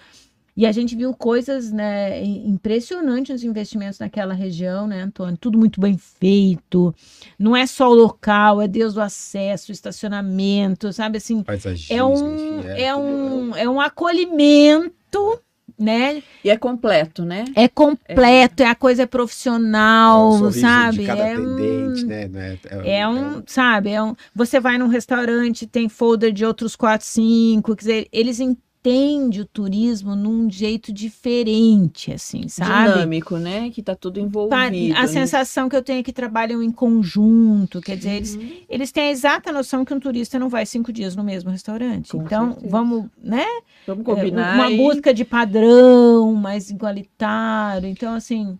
E 0.56 0.64
a 0.64 0.72
gente 0.72 0.96
viu 0.96 1.12
coisas, 1.12 1.70
né, 1.70 2.24
im- 2.24 2.48
impressionantes 2.48 3.30
nos 3.34 3.44
investimentos 3.44 3.98
naquela 3.98 4.32
região, 4.32 4.86
né, 4.86 5.02
Antônio? 5.02 5.36
Tudo 5.36 5.58
muito 5.58 5.78
bem 5.78 5.98
feito. 5.98 6.94
Não 7.38 7.54
é 7.54 7.66
só 7.66 7.90
o 7.90 7.94
local, 7.94 8.62
é 8.62 8.66
Deus 8.66 8.94
do 8.94 9.02
acesso, 9.02 9.70
estacionamento, 9.70 10.90
sabe 10.94 11.18
assim? 11.18 11.42
Paisagismo, 11.42 11.94
É 11.94 12.02
um, 12.02 12.34
enfim, 12.60 12.68
é, 12.70 12.96
um, 12.96 13.56
é 13.56 13.68
um 13.68 13.78
acolhimento, 13.80 15.40
né? 15.78 16.22
E 16.42 16.50
é 16.50 16.56
completo, 16.56 17.24
né? 17.24 17.44
É 17.54 17.68
completo, 17.68 18.62
é, 18.62 18.66
a 18.66 18.74
coisa 18.74 19.02
é 19.02 19.06
profissional, 19.06 20.28
o 20.28 20.38
sorriso 20.38 20.60
sabe? 20.60 20.98
de 20.98 21.06
cada 21.06 21.22
é 21.22 21.34
atendente, 21.34 22.04
um, 22.04 22.08
né? 22.08 22.28
né? 22.28 22.58
é 22.84 23.08
um, 23.08 23.42
sabe? 23.46 23.90
É 23.90 24.02
um, 24.02 24.14
você 24.34 24.58
vai 24.58 24.78
num 24.78 24.88
restaurante, 24.88 25.66
tem 25.66 25.88
folder 25.88 26.32
de 26.32 26.44
outros 26.44 26.74
quatro, 26.74 27.06
cinco, 27.06 27.74
quer 27.74 27.80
dizer, 27.80 28.08
eles 28.12 28.40
entendem 28.40 28.65
o 28.88 29.44
turismo 29.44 30.14
num 30.14 30.48
jeito 30.50 30.92
diferente, 30.92 32.12
assim, 32.12 32.48
sabe? 32.48 32.92
Dinâmico, 32.92 33.36
né? 33.36 33.68
Que 33.70 33.82
tá 33.82 33.94
tudo 33.96 34.20
envolvido. 34.20 34.94
A 34.96 35.00
né? 35.02 35.06
sensação 35.08 35.68
que 35.68 35.74
eu 35.74 35.82
tenho 35.82 36.00
é 36.00 36.02
que 36.02 36.12
trabalham 36.12 36.62
em 36.62 36.70
conjunto, 36.70 37.80
quer 37.80 37.96
dizer, 37.96 38.10
eles, 38.12 38.36
Uhum. 38.36 38.50
eles 38.68 38.92
têm 38.92 39.08
a 39.08 39.10
exata 39.10 39.50
noção 39.52 39.84
que 39.84 39.92
um 39.92 39.98
turista 39.98 40.38
não 40.38 40.48
vai 40.48 40.64
cinco 40.64 40.92
dias 40.92 41.16
no 41.16 41.24
mesmo 41.24 41.50
restaurante. 41.50 42.12
Com 42.12 42.22
então, 42.22 42.52
certeza. 42.52 42.70
vamos, 42.70 43.06
né? 43.20 43.44
Vamos 43.86 44.06
É, 44.06 44.14
combinar. 44.14 44.54
uma 44.54 44.70
e- 44.70 44.76
busca 44.76 45.12
de 45.12 45.24
padrão 45.24 46.32
mais 46.34 46.70
igualitário. 46.70 47.88
Então, 47.88 48.14
assim, 48.14 48.56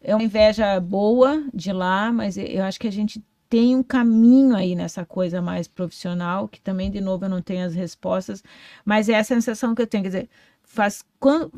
é 0.00 0.14
uma 0.14 0.24
inveja 0.24 0.80
boa 0.80 1.44
de 1.54 1.72
lá, 1.72 2.12
mas 2.12 2.36
eu 2.36 2.64
acho 2.64 2.80
que 2.80 2.88
a 2.88 2.92
gente 2.92 3.22
tem 3.52 3.76
um 3.76 3.82
caminho 3.82 4.56
aí 4.56 4.74
nessa 4.74 5.04
coisa 5.04 5.42
mais 5.42 5.68
profissional, 5.68 6.48
que 6.48 6.58
também, 6.58 6.90
de 6.90 7.02
novo, 7.02 7.26
eu 7.26 7.28
não 7.28 7.42
tenho 7.42 7.66
as 7.66 7.74
respostas, 7.74 8.42
mas 8.82 9.10
é 9.10 9.18
a 9.18 9.22
sensação 9.22 9.74
que 9.74 9.82
eu 9.82 9.86
tenho. 9.86 10.04
Quer 10.04 10.08
dizer, 10.08 10.30
faz, 10.62 11.04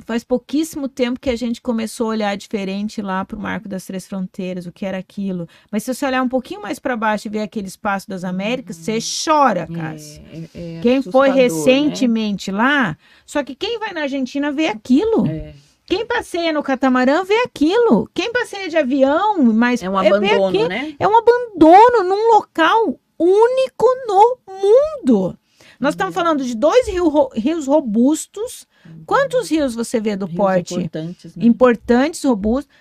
faz 0.05 0.25
pouquíssimo 0.25 0.89
tempo 0.89 1.21
que 1.21 1.31
a 1.31 1.37
gente 1.37 1.63
começou 1.63 2.07
a 2.07 2.11
olhar 2.11 2.37
diferente 2.37 3.01
lá 3.01 3.25
para 3.25 3.37
o 3.37 3.41
Marco 3.41 3.69
das 3.69 3.87
Três 3.87 4.09
Fronteiras, 4.09 4.67
o 4.67 4.73
que 4.73 4.85
era 4.85 4.99
aquilo. 4.99 5.49
Mas 5.71 5.85
se 5.85 5.95
você 5.95 6.05
olhar 6.05 6.21
um 6.21 6.29
pouquinho 6.29 6.61
mais 6.61 6.81
para 6.81 6.97
baixo 6.97 7.29
e 7.29 7.31
ver 7.31 7.43
aquele 7.43 7.69
espaço 7.69 8.09
das 8.09 8.25
Américas, 8.25 8.75
você 8.75 8.99
chora, 9.25 9.69
cara. 9.69 9.95
É, 9.97 10.49
é, 10.53 10.79
é 10.79 10.81
quem 10.81 11.01
foi 11.01 11.29
né? 11.29 11.35
recentemente 11.37 12.51
né? 12.51 12.59
lá, 12.59 12.99
só 13.25 13.45
que 13.45 13.55
quem 13.55 13.79
vai 13.79 13.93
na 13.93 14.01
Argentina 14.01 14.51
vê 14.51 14.67
aquilo. 14.67 15.29
É. 15.29 15.55
Quem 15.87 16.07
passeia 16.07 16.53
no 16.53 16.63
catamarã 16.63 17.25
vê 17.25 17.43
aquilo. 17.43 18.09
Quem 18.15 18.33
passeia 18.33 18.69
de 18.69 18.77
avião, 18.77 19.43
mas 19.53 19.83
é 19.83 19.89
um 19.89 19.99
abandono, 19.99 20.69
né? 20.69 20.95
É 20.99 21.07
um 21.07 21.17
abandono 21.17 22.05
num 22.05 22.33
local 22.33 22.99
único 23.19 23.87
no 24.07 24.39
mundo. 24.49 25.39
Nós 25.79 25.95
estamos 25.95 26.17
uhum. 26.17 26.23
falando 26.23 26.45
de 26.45 26.55
dois 26.55 26.89
rio, 26.89 27.29
rios 27.35 27.67
robustos 27.67 28.67
Quantos 29.07 29.51
rios 29.51 29.75
você 29.75 30.01
vê 30.01 30.17
do 30.17 30.27
rios 30.27 30.37
porte? 30.37 30.75
Importantes, 30.75 31.37
né? 31.37 31.45
importantes, 31.45 32.25
robustos, 32.25 32.75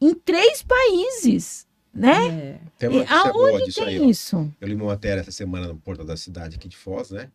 em 0.00 0.14
três 0.14 0.62
países, 0.62 1.66
né? 1.92 2.26
É. 2.26 2.60
Tem 2.78 2.88
uma 2.88 3.04
Aonde 3.04 3.72
tem 3.72 3.84
aí, 3.84 4.10
isso? 4.10 4.52
Eu 4.60 4.68
li 4.68 4.74
uma 4.74 4.86
matéria 4.86 5.20
essa 5.20 5.30
semana 5.30 5.68
no 5.68 5.76
portal 5.76 6.04
da 6.04 6.16
cidade 6.16 6.56
aqui 6.56 6.68
de 6.68 6.76
Foz, 6.76 7.10
né? 7.10 7.30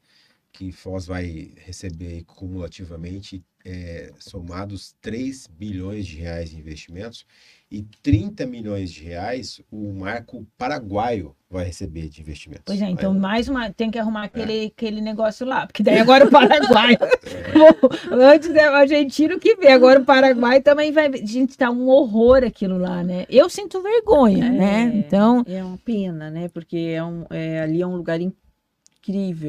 Que 0.52 0.72
Foz 0.72 1.06
vai 1.06 1.52
receber 1.58 2.24
cumulativamente 2.26 3.44
é, 3.66 4.12
somados 4.18 4.96
3 5.02 5.48
bilhões 5.48 6.08
de 6.08 6.18
reais 6.18 6.50
de 6.50 6.58
investimentos 6.58 7.26
e 7.72 7.84
30 8.02 8.46
milhões 8.46 8.92
de 8.92 9.04
reais 9.04 9.62
o 9.72 9.94
marco 9.94 10.46
paraguaio 10.58 11.36
vai 11.50 11.66
receber 11.66 12.10
de 12.10 12.22
investimento. 12.22 12.64
Pois 12.66 12.82
é, 12.82 12.90
então 12.90 13.14
mais 13.14 13.48
uma 13.48 13.72
tem 13.72 13.92
que 13.92 13.98
arrumar 13.98 14.24
aquele, 14.24 14.66
é. 14.66 14.66
aquele 14.68 15.02
negócio 15.02 15.46
lá, 15.46 15.68
porque 15.68 15.84
daí 15.84 16.00
agora 16.00 16.26
o 16.26 16.30
Paraguai. 16.32 16.94
é. 16.96 18.14
Antes 18.34 18.50
é 18.56 18.70
o 18.70 18.74
argentino 18.74 19.40
que 19.40 19.56
vê, 19.56 19.72
agora 19.72 20.00
o 20.00 20.06
Paraguai 20.06 20.62
também 20.62 20.92
vai. 20.92 21.12
Gente, 21.26 21.58
tá 21.58 21.70
um 21.70 21.88
horror 21.90 22.44
aquilo 22.44 22.78
lá, 22.78 23.04
né? 23.04 23.26
Eu 23.30 23.50
sinto 23.50 23.82
vergonha, 23.82 24.46
é, 24.46 24.50
né? 24.50 24.92
Então. 24.96 25.44
É 25.48 25.64
uma 25.64 25.78
pena, 25.78 26.30
né? 26.30 26.48
Porque 26.50 26.78
é 26.78 27.04
um, 27.04 27.26
é, 27.30 27.62
ali 27.62 27.82
é 27.82 27.88
um 27.88 27.96
lugar 27.96 28.20
incrível 28.22 28.49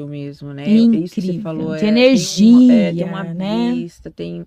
mesmo, 0.09 0.55
né? 0.55 0.63
Incrível. 0.63 1.05
Isso 1.05 1.15
que 1.15 1.23
você 1.23 1.41
falou. 1.41 1.77
De 1.77 1.87
energia. 1.87 2.47
Tem 2.47 2.65
uma, 2.65 2.75
é, 2.75 2.93
tem 2.93 3.05
uma 3.05 3.25
né? 3.25 3.73
vista, 3.73 4.11
tem 4.11 4.47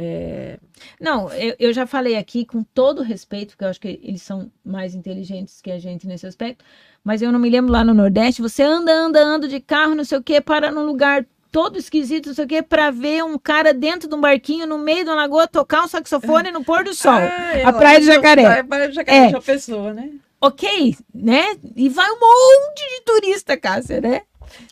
é... 0.00 0.58
Não, 1.00 1.28
eu, 1.32 1.56
eu 1.58 1.72
já 1.72 1.84
falei 1.84 2.16
aqui 2.16 2.44
com 2.44 2.62
todo 2.62 3.02
respeito, 3.02 3.50
porque 3.50 3.64
eu 3.64 3.68
acho 3.68 3.80
que 3.80 3.98
eles 4.00 4.22
são 4.22 4.48
mais 4.64 4.94
inteligentes 4.94 5.60
que 5.60 5.72
a 5.72 5.78
gente 5.78 6.06
nesse 6.06 6.24
aspecto, 6.24 6.64
mas 7.02 7.20
eu 7.20 7.32
não 7.32 7.40
me 7.40 7.50
lembro 7.50 7.72
lá 7.72 7.82
no 7.82 7.92
Nordeste, 7.92 8.40
você 8.40 8.62
anda, 8.62 8.92
anda, 8.92 9.20
anda 9.20 9.48
de 9.48 9.58
carro, 9.58 9.96
não 9.96 10.04
sei 10.04 10.18
o 10.18 10.22
que, 10.22 10.40
para 10.40 10.70
num 10.70 10.86
lugar 10.86 11.26
todo 11.50 11.76
esquisito, 11.76 12.28
não 12.28 12.34
sei 12.34 12.44
o 12.44 12.48
que, 12.48 12.62
para 12.62 12.92
ver 12.92 13.24
um 13.24 13.36
cara 13.36 13.74
dentro 13.74 14.08
de 14.08 14.14
um 14.14 14.20
barquinho 14.20 14.68
no 14.68 14.78
meio 14.78 15.04
da 15.04 15.16
lagoa 15.16 15.48
tocar 15.48 15.82
um 15.82 15.88
saxofone 15.88 16.52
no 16.52 16.62
pôr 16.62 16.84
do 16.84 16.94
sol. 16.94 17.12
Ah, 17.14 17.68
a 17.68 17.72
Praia 17.72 17.98
de 17.98 18.06
Jacaré. 18.06 18.60
A 18.60 18.64
Praia 18.64 18.88
de 18.88 18.94
Jacaré, 18.94 19.32
é. 19.32 19.40
pessoa, 19.40 19.92
né? 19.92 20.12
Ok, 20.40 20.96
né? 21.12 21.56
E 21.74 21.88
vai 21.88 22.08
um 22.10 22.20
monte 22.20 22.96
de 22.96 23.04
turista, 23.04 23.56
Cássia, 23.56 24.00
né? 24.00 24.22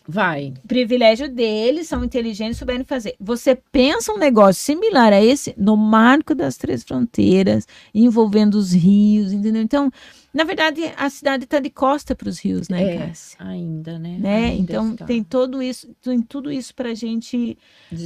Vai. 0.07 0.55
Privilégio 0.67 1.29
deles, 1.29 1.89
são 1.89 2.05
inteligentes, 2.05 2.59
souberem 2.59 2.85
fazer. 2.85 3.15
Você 3.21 3.57
pensa 3.73 4.13
um 4.13 4.19
negócio 4.19 4.63
similar 4.63 5.13
a 5.13 5.23
esse 5.23 5.55
no 5.57 5.77
marco 5.77 6.35
das 6.35 6.57
três 6.57 6.83
fronteiras, 6.83 7.67
envolvendo 7.95 8.55
os 8.55 8.73
rios, 8.73 9.33
entendeu? 9.33 9.63
Então, 9.63 9.91
na 10.33 10.45
verdade, 10.45 10.83
a 10.97 11.11
cidade 11.11 11.45
está 11.45 11.59
de 11.59 11.71
costa 11.71 12.15
para 12.15 12.29
os 12.29 12.39
rios, 12.39 12.69
né, 12.69 12.95
é, 12.95 12.99
Cássia? 12.99 13.37
Ainda, 13.41 13.99
né? 13.99 14.17
né? 14.19 14.45
Ainda 14.47 14.73
então, 14.73 14.93
está. 14.93 15.05
tem 15.05 15.23
todo 15.23 15.63
isso, 15.63 15.89
tem 16.03 16.21
tudo 16.23 16.53
isso 16.53 16.75
para 16.75 16.91
a 16.91 16.95
gente 16.95 17.59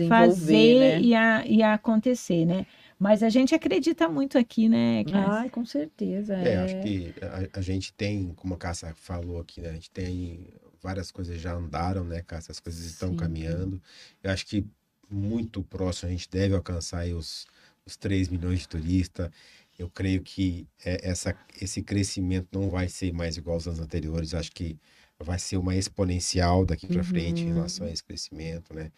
fazer 0.09 0.79
né? 0.79 1.01
e, 1.01 1.15
a, 1.15 1.45
e 1.47 1.63
a 1.63 1.75
acontecer, 1.75 2.45
né? 2.47 2.67
Mas 3.01 3.23
a 3.23 3.31
gente 3.31 3.55
acredita 3.55 4.11
muito 4.11 4.37
aqui, 4.37 4.69
né? 4.69 5.03
Ah, 5.15 5.49
com 5.51 5.65
certeza. 5.65 6.37
É, 6.37 6.53
é, 6.53 6.57
acho 6.59 6.83
que 6.83 7.15
a, 7.23 7.59
a, 7.59 7.63
gente 7.63 7.95
tem, 7.95 8.35
como 8.35 8.53
a 8.53 8.59
Cássia 8.59 8.95
falou 8.95 9.41
aqui, 9.41 9.63
né? 9.63 9.71
A 9.71 9.73
gente 9.73 9.91
tem 9.91 10.47
várias 10.83 11.11
coisas 11.11 11.41
já 11.41 11.55
andaram, 11.55 12.05
né, 12.05 12.21
Cássia? 12.21 12.53
As 12.53 12.61
coisas 12.61 12.85
estão 12.85 13.13
Sim. 13.13 13.17
caminhando. 13.17 13.81
Eu 14.23 14.31
acho 14.31 14.47
que 14.47 14.67
muito 15.09 15.63
próximo 15.63 16.11
a 16.11 16.13
gente 16.13 16.29
deve 16.29 16.55
alcançar 16.55 17.07
os, 17.07 17.47
os 17.87 17.97
3 17.97 18.29
milhões 18.29 18.61
de 18.61 18.69
turistas. 18.69 19.31
Eu 19.79 19.89
creio 19.89 20.21
que 20.21 20.69
é, 20.85 21.09
essa, 21.09 21.35
esse 21.59 21.83
crescimento 21.83 22.49
não 22.53 22.69
vai 22.69 22.87
ser 22.87 23.15
mais 23.15 23.39
igual 23.39 23.55
aos 23.55 23.67
anos 23.67 23.81
anteriores. 23.81 24.35
Eu 24.35 24.41
acho 24.41 24.53
que 24.53 24.79
vai 25.19 25.39
ser 25.39 25.57
uma 25.57 25.75
exponencial 25.75 26.67
daqui 26.67 26.87
para 26.87 26.99
uhum. 26.99 27.05
frente 27.05 27.41
em 27.45 27.49
uhum. 27.49 27.55
relação 27.55 27.87
a 27.87 27.91
esse 27.91 28.05
crescimento, 28.05 28.75
né? 28.75 28.93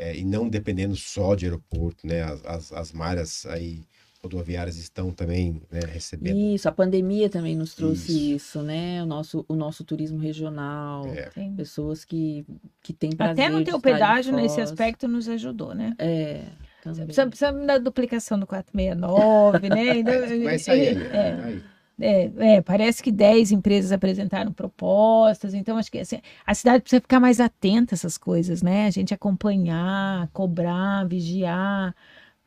É, 0.00 0.16
e 0.16 0.24
não 0.24 0.48
dependendo 0.48 0.96
só 0.96 1.34
de 1.34 1.44
aeroporto, 1.44 2.06
né? 2.06 2.22
As, 2.22 2.44
as, 2.46 2.72
as 2.72 2.92
malhas 2.92 3.44
aí 3.46 3.80
rodoviárias 4.22 4.76
estão 4.76 5.10
também 5.12 5.62
né, 5.70 5.80
recebendo. 5.86 6.36
Isso, 6.36 6.68
a 6.68 6.72
pandemia 6.72 7.28
também 7.28 7.54
nos 7.54 7.74
trouxe 7.74 8.12
isso, 8.12 8.58
isso 8.58 8.62
né? 8.62 9.02
O 9.02 9.06
nosso, 9.06 9.44
o 9.48 9.54
nosso 9.54 9.84
turismo 9.84 10.18
regional, 10.18 11.06
é. 11.06 11.30
pessoas 11.56 12.04
que, 12.04 12.46
que 12.82 12.92
têm 12.92 13.10
prazer 13.12 13.44
Até 13.44 13.48
no 13.54 13.64
teu 13.64 13.80
pedágio 13.80 14.34
nesse 14.34 14.60
aspecto 14.60 15.06
nos 15.06 15.28
ajudou, 15.28 15.74
né? 15.74 15.94
É. 15.98 16.44
Precisa, 16.82 17.26
precisa 17.26 17.52
da 17.52 17.76
duplicação 17.76 18.38
do 18.38 18.46
469, 18.46 19.68
né? 19.68 19.96
Então, 20.00 20.44
Vai 20.44 20.58
sair. 20.58 20.96
É, 21.12 21.60
é, 22.00 22.30
é, 22.56 22.60
parece 22.62 23.02
que 23.02 23.12
10 23.12 23.52
empresas 23.52 23.92
apresentaram 23.92 24.52
propostas, 24.52 25.54
então 25.54 25.76
acho 25.76 25.90
que 25.90 25.98
assim, 25.98 26.20
a 26.46 26.54
cidade 26.54 26.82
precisa 26.82 27.00
ficar 27.00 27.20
mais 27.20 27.40
atenta 27.40 27.94
a 27.94 27.96
essas 27.96 28.16
coisas, 28.18 28.62
né? 28.62 28.86
A 28.86 28.90
gente 28.90 29.14
acompanhar, 29.14 30.28
cobrar, 30.32 31.06
vigiar 31.06 31.94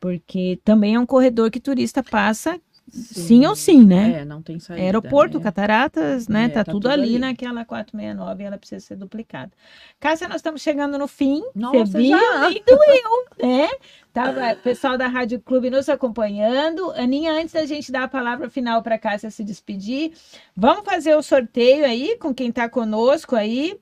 porque 0.04 0.60
também 0.62 0.96
é 0.96 1.00
um 1.00 1.06
corredor 1.06 1.50
que 1.50 1.58
turista 1.58 2.02
passa 2.02 2.60
Sim, 2.90 3.22
sim 3.22 3.46
ou 3.46 3.56
sim, 3.56 3.84
né? 3.84 4.20
É, 4.20 4.24
não 4.24 4.42
tem 4.42 4.58
saída. 4.58 4.82
Aeroporto, 4.82 5.38
né? 5.38 5.44
Cataratas, 5.44 6.28
né? 6.28 6.44
É, 6.44 6.48
tá, 6.48 6.64
tá, 6.64 6.72
tudo, 6.72 6.82
tudo 6.82 6.92
ali, 6.92 7.02
ali, 7.02 7.18
naquela 7.18 7.64
469 7.64 8.42
e 8.42 8.46
ela 8.46 8.58
precisa 8.58 8.84
ser 8.84 8.96
duplicada. 8.96 9.50
Cássia, 9.98 10.28
nós 10.28 10.36
estamos 10.36 10.60
chegando 10.60 10.98
no 10.98 11.08
fim. 11.08 11.42
Nossa, 11.54 11.86
Você 11.86 11.98
viu? 11.98 12.18
Já. 12.18 12.48
Doeu, 12.50 13.48
né? 13.48 13.68
Tava 14.12 14.54
pessoal 14.56 14.98
da 14.98 15.08
Rádio 15.08 15.40
Clube 15.40 15.70
nos 15.70 15.88
acompanhando. 15.88 16.90
Aninha, 16.92 17.32
antes 17.32 17.54
da 17.54 17.64
gente 17.64 17.90
dar 17.90 18.04
a 18.04 18.08
palavra 18.08 18.48
final 18.50 18.82
para 18.82 18.98
Cássia 18.98 19.30
se 19.30 19.42
despedir, 19.42 20.12
vamos 20.54 20.84
fazer 20.84 21.16
o 21.16 21.22
sorteio 21.22 21.84
aí 21.84 22.16
com 22.18 22.34
quem 22.34 22.50
está 22.50 22.68
conosco 22.68 23.34
aí 23.34 23.78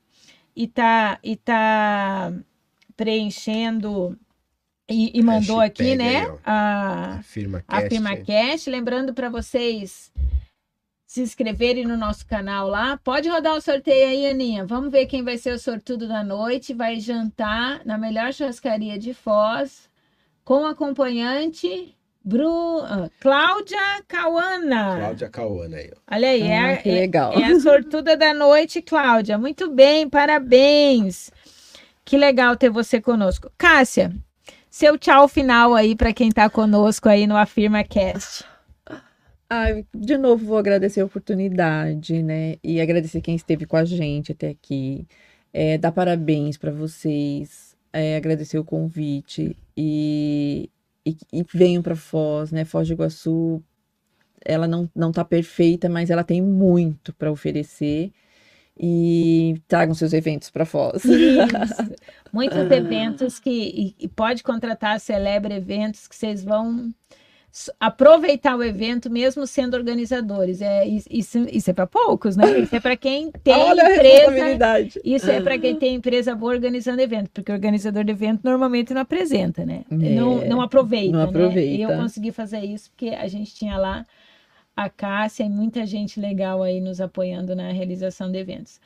e 0.54 0.66
tá, 0.66 1.18
e 1.22 1.36
tá 1.36 2.32
preenchendo 2.96 4.16
e, 4.88 5.18
e 5.18 5.22
mandou 5.22 5.60
aqui, 5.60 5.94
né? 5.94 6.22
Aí, 6.22 6.38
a, 6.44 7.14
a 7.18 7.22
firma 7.22 7.62
Cast. 7.66 7.86
A 7.86 7.88
firma 7.88 8.16
Cast. 8.16 8.70
Lembrando 8.70 9.14
para 9.14 9.28
vocês 9.28 10.12
se 11.06 11.20
inscreverem 11.20 11.84
no 11.84 11.96
nosso 11.96 12.26
canal 12.26 12.68
lá. 12.68 12.96
Pode 12.96 13.28
rodar 13.28 13.54
o 13.54 13.60
sorteio 13.60 14.08
aí, 14.08 14.26
Aninha. 14.26 14.64
Vamos 14.64 14.90
ver 14.90 15.04
quem 15.06 15.22
vai 15.22 15.36
ser 15.36 15.52
o 15.52 15.58
sortudo 15.58 16.08
da 16.08 16.24
noite. 16.24 16.72
Vai 16.72 17.00
jantar 17.00 17.84
na 17.84 17.98
melhor 17.98 18.32
churrascaria 18.32 18.98
de 18.98 19.12
Foz 19.12 19.90
com 20.44 20.64
acompanhante. 20.64 21.94
Bru... 22.24 22.78
Uh, 22.78 23.10
Cláudia 23.20 24.02
Cauana. 24.08 24.96
Cláudia 24.96 25.28
Cauana 25.28 25.76
aí. 25.76 25.90
Olha 26.10 26.28
aí, 26.28 26.42
ah, 26.50 26.68
é, 26.68 26.76
que 26.76 26.90
legal. 26.90 27.32
É, 27.34 27.42
é 27.42 27.44
a 27.46 27.60
sortuda 27.60 28.16
da 28.16 28.32
noite, 28.32 28.80
Cláudia. 28.80 29.36
Muito 29.36 29.70
bem, 29.70 30.08
parabéns. 30.08 31.30
Que 32.04 32.16
legal 32.16 32.56
ter 32.56 32.70
você 32.70 33.00
conosco. 33.00 33.50
Cássia, 33.58 34.12
seu 34.72 34.96
tchau 34.96 35.28
final 35.28 35.74
aí 35.74 35.94
para 35.94 36.14
quem 36.14 36.30
está 36.30 36.48
conosco 36.48 37.06
aí 37.06 37.26
no 37.26 37.36
Afirma 37.36 37.84
Cast. 37.84 38.42
De 39.94 40.16
novo 40.16 40.46
vou 40.46 40.56
agradecer 40.56 41.02
a 41.02 41.04
oportunidade, 41.04 42.22
né? 42.22 42.56
E 42.64 42.80
agradecer 42.80 43.20
quem 43.20 43.36
esteve 43.36 43.66
com 43.66 43.76
a 43.76 43.84
gente 43.84 44.32
até 44.32 44.48
aqui. 44.48 45.06
É, 45.52 45.76
dar 45.76 45.92
parabéns 45.92 46.56
para 46.56 46.70
vocês, 46.70 47.76
é, 47.92 48.16
agradecer 48.16 48.58
o 48.58 48.64
convite 48.64 49.54
e, 49.76 50.70
e, 51.04 51.18
e 51.30 51.44
venham 51.52 51.82
para 51.82 51.94
Foz, 51.94 52.50
né? 52.50 52.64
Foz 52.64 52.88
do 52.88 52.94
Iguaçu, 52.94 53.62
ela 54.42 54.66
não, 54.66 54.88
não 54.96 55.12
tá 55.12 55.22
perfeita, 55.22 55.86
mas 55.86 56.08
ela 56.08 56.24
tem 56.24 56.40
muito 56.40 57.12
para 57.12 57.30
oferecer 57.30 58.10
e 58.78 59.60
tragam 59.68 59.94
seus 59.94 60.12
eventos 60.12 60.50
para 60.50 60.64
Foz. 60.64 61.04
Isso. 61.04 61.94
Muitos 62.32 62.70
eventos 62.70 63.38
que 63.38 63.94
e, 63.98 64.08
pode 64.08 64.42
contratar 64.42 64.98
celebre 64.98 65.54
eventos 65.54 66.08
que 66.08 66.16
vocês 66.16 66.42
vão 66.42 66.92
aproveitar 67.78 68.56
o 68.56 68.64
evento 68.64 69.10
mesmo 69.10 69.46
sendo 69.46 69.74
organizadores. 69.74 70.62
É 70.62 70.86
isso, 70.86 71.38
isso 71.50 71.70
é 71.70 71.72
para 71.74 71.86
poucos, 71.86 72.34
né? 72.34 72.60
Isso 72.60 72.74
é 72.74 72.80
para 72.80 72.96
quem 72.96 73.30
tem 73.44 73.54
Olha 73.54 73.94
empresa. 73.94 75.00
Isso 75.04 75.30
é 75.30 75.40
para 75.40 75.58
quem 75.58 75.76
tem 75.76 75.94
empresa 75.94 76.34
boa 76.34 76.52
organizando 76.52 77.02
evento, 77.02 77.30
porque 77.30 77.52
o 77.52 77.54
organizador 77.54 78.04
de 78.04 78.12
evento 78.12 78.40
normalmente 78.42 78.94
não 78.94 79.02
apresenta, 79.02 79.66
né? 79.66 79.84
É, 79.90 79.94
não, 79.94 80.46
não 80.46 80.60
aproveita. 80.62 81.12
Não 81.12 81.24
aproveita. 81.24 81.70
Né? 81.70 81.76
E 81.76 81.82
eu 81.82 81.94
consegui 81.94 82.32
fazer 82.32 82.60
isso 82.60 82.90
porque 82.90 83.10
a 83.10 83.28
gente 83.28 83.54
tinha 83.54 83.76
lá 83.76 84.06
a 84.76 84.88
Cássia 84.88 85.44
e 85.44 85.48
muita 85.48 85.84
gente 85.86 86.20
legal 86.20 86.62
aí 86.62 86.80
nos 86.80 87.00
apoiando 87.00 87.54
na 87.54 87.70
realização 87.72 88.30
de 88.30 88.38
eventos. 88.38 88.80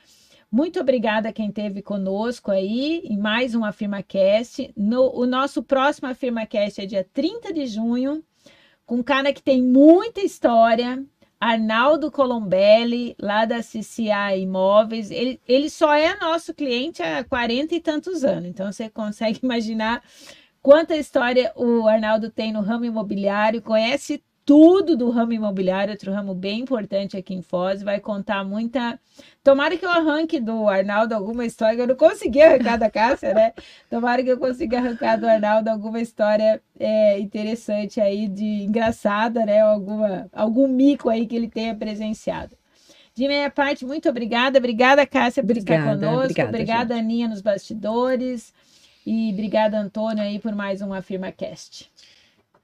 Muito 0.49 0.79
obrigada 0.79 1.29
a 1.29 1.33
quem 1.33 1.49
esteve 1.49 1.81
conosco 1.81 2.51
aí 2.51 3.01
em 3.03 3.17
mais 3.17 3.53
um 3.53 3.65
AfirmaCast. 3.65 4.71
No, 4.77 5.13
o 5.13 5.25
nosso 5.25 5.61
próximo 5.61 6.07
AfirmaCast 6.07 6.81
é 6.81 6.85
dia 6.85 7.05
30 7.13 7.51
de 7.53 7.67
junho, 7.67 8.23
com 8.85 8.95
um 8.95 9.03
cara 9.03 9.33
que 9.33 9.43
tem 9.43 9.61
muita 9.61 10.21
história, 10.21 11.03
Arnaldo 11.37 12.09
Colombelli, 12.09 13.13
lá 13.21 13.43
da 13.43 13.59
CCA 13.59 14.37
Imóveis. 14.37 15.11
Ele, 15.11 15.41
ele 15.45 15.69
só 15.69 15.93
é 15.93 16.17
nosso 16.17 16.53
cliente 16.53 17.03
há 17.03 17.25
40 17.25 17.75
e 17.75 17.81
tantos 17.81 18.23
anos, 18.23 18.49
então 18.49 18.71
você 18.71 18.89
consegue 18.89 19.39
imaginar 19.43 20.01
quanta 20.61 20.95
história 20.95 21.51
o 21.57 21.87
Arnaldo 21.87 22.29
tem 22.29 22.53
no 22.53 22.61
ramo 22.61 22.85
imobiliário, 22.85 23.61
conhece 23.61 24.23
tudo 24.47 24.95
do 24.95 25.09
ramo 25.09 25.33
imobiliário, 25.33 25.91
outro 25.91 26.09
ramo 26.09 26.33
bem 26.33 26.61
importante 26.61 27.17
aqui 27.17 27.33
em 27.33 27.41
Foz, 27.41 27.83
vai 27.83 27.99
contar 27.99 28.45
muita. 28.45 28.97
Tomara 29.43 29.75
que 29.75 29.85
eu 29.85 29.89
arranque 29.89 30.39
do 30.39 30.69
Arnaldo 30.69 31.13
alguma 31.13 31.45
história, 31.45 31.81
eu 31.81 31.85
não 31.85 31.97
consegui 31.97 32.41
arrancar 32.41 32.77
da 32.77 32.89
Cássia, 32.89 33.33
né? 33.33 33.51
Tomara 33.89 34.23
que 34.23 34.29
eu 34.29 34.37
consiga 34.37 34.77
arrancar 34.77 35.19
do 35.19 35.27
Arnaldo 35.27 35.69
alguma 35.69 35.99
história 35.99 36.61
é, 36.79 37.19
interessante 37.19 37.99
aí, 37.99 38.29
de 38.29 38.63
engraçada, 38.63 39.45
né? 39.45 39.59
Alguma, 39.59 40.29
algum 40.31 40.65
mico 40.69 41.09
aí 41.09 41.27
que 41.27 41.35
ele 41.35 41.49
tenha 41.49 41.75
presenciado. 41.75 42.55
De 43.13 43.27
minha 43.27 43.51
parte, 43.51 43.85
muito 43.85 44.07
obrigada. 44.07 44.59
Obrigada, 44.59 45.05
Cássia, 45.05 45.43
por 45.43 45.51
obrigada, 45.51 45.81
estar 45.81 45.93
conosco. 45.93 46.23
Obrigada, 46.23 46.49
obrigada 46.49 46.95
Aninha, 46.95 47.27
nos 47.27 47.41
bastidores. 47.41 48.53
E 49.05 49.29
obrigada, 49.33 49.77
Antônio, 49.77 50.23
aí, 50.23 50.39
por 50.39 50.55
mais 50.55 50.81
um 50.81 50.93
AfirmaCast. 50.93 51.91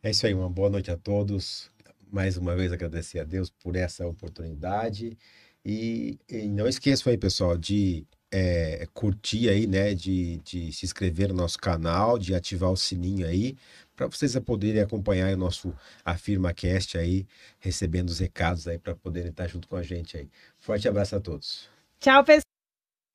É 0.01 0.11
isso 0.11 0.25
aí, 0.25 0.33
uma 0.33 0.49
boa 0.49 0.69
noite 0.69 0.89
a 0.89 0.95
todos 0.95 1.72
mais 2.13 2.37
uma 2.37 2.55
vez 2.55 2.71
agradecer 2.71 3.19
a 3.19 3.23
Deus 3.23 3.49
por 3.49 3.75
essa 3.75 4.05
oportunidade. 4.05 5.17
E, 5.65 6.19
e 6.29 6.47
não 6.47 6.67
esqueçam 6.67 7.11
aí, 7.11 7.17
pessoal, 7.17 7.57
de 7.57 8.05
é, 8.31 8.87
curtir 8.93 9.49
aí, 9.49 9.65
né? 9.65 9.93
De, 9.95 10.37
de 10.37 10.71
se 10.71 10.85
inscrever 10.85 11.29
no 11.29 11.35
nosso 11.35 11.57
canal, 11.57 12.19
de 12.19 12.35
ativar 12.35 12.69
o 12.71 12.77
sininho 12.77 13.25
aí, 13.25 13.57
para 13.95 14.07
vocês 14.07 14.37
poderem 14.39 14.81
acompanhar 14.81 15.33
o 15.33 15.37
nosso 15.37 15.73
AfirmaCast 16.05 16.97
aí, 16.97 17.25
recebendo 17.59 18.09
os 18.09 18.19
recados 18.19 18.67
aí 18.67 18.77
para 18.77 18.95
poderem 18.95 19.29
estar 19.29 19.47
junto 19.47 19.67
com 19.67 19.75
a 19.75 19.83
gente 19.83 20.17
aí. 20.17 20.29
Forte 20.59 20.87
abraço 20.87 21.15
a 21.15 21.19
todos. 21.19 21.69
Tchau, 21.99 22.23
pessoal. 22.23 22.43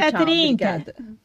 Até 0.01 0.13
Tchau, 0.13 0.25
30. 0.25 0.71
Obrigada. 0.71 1.19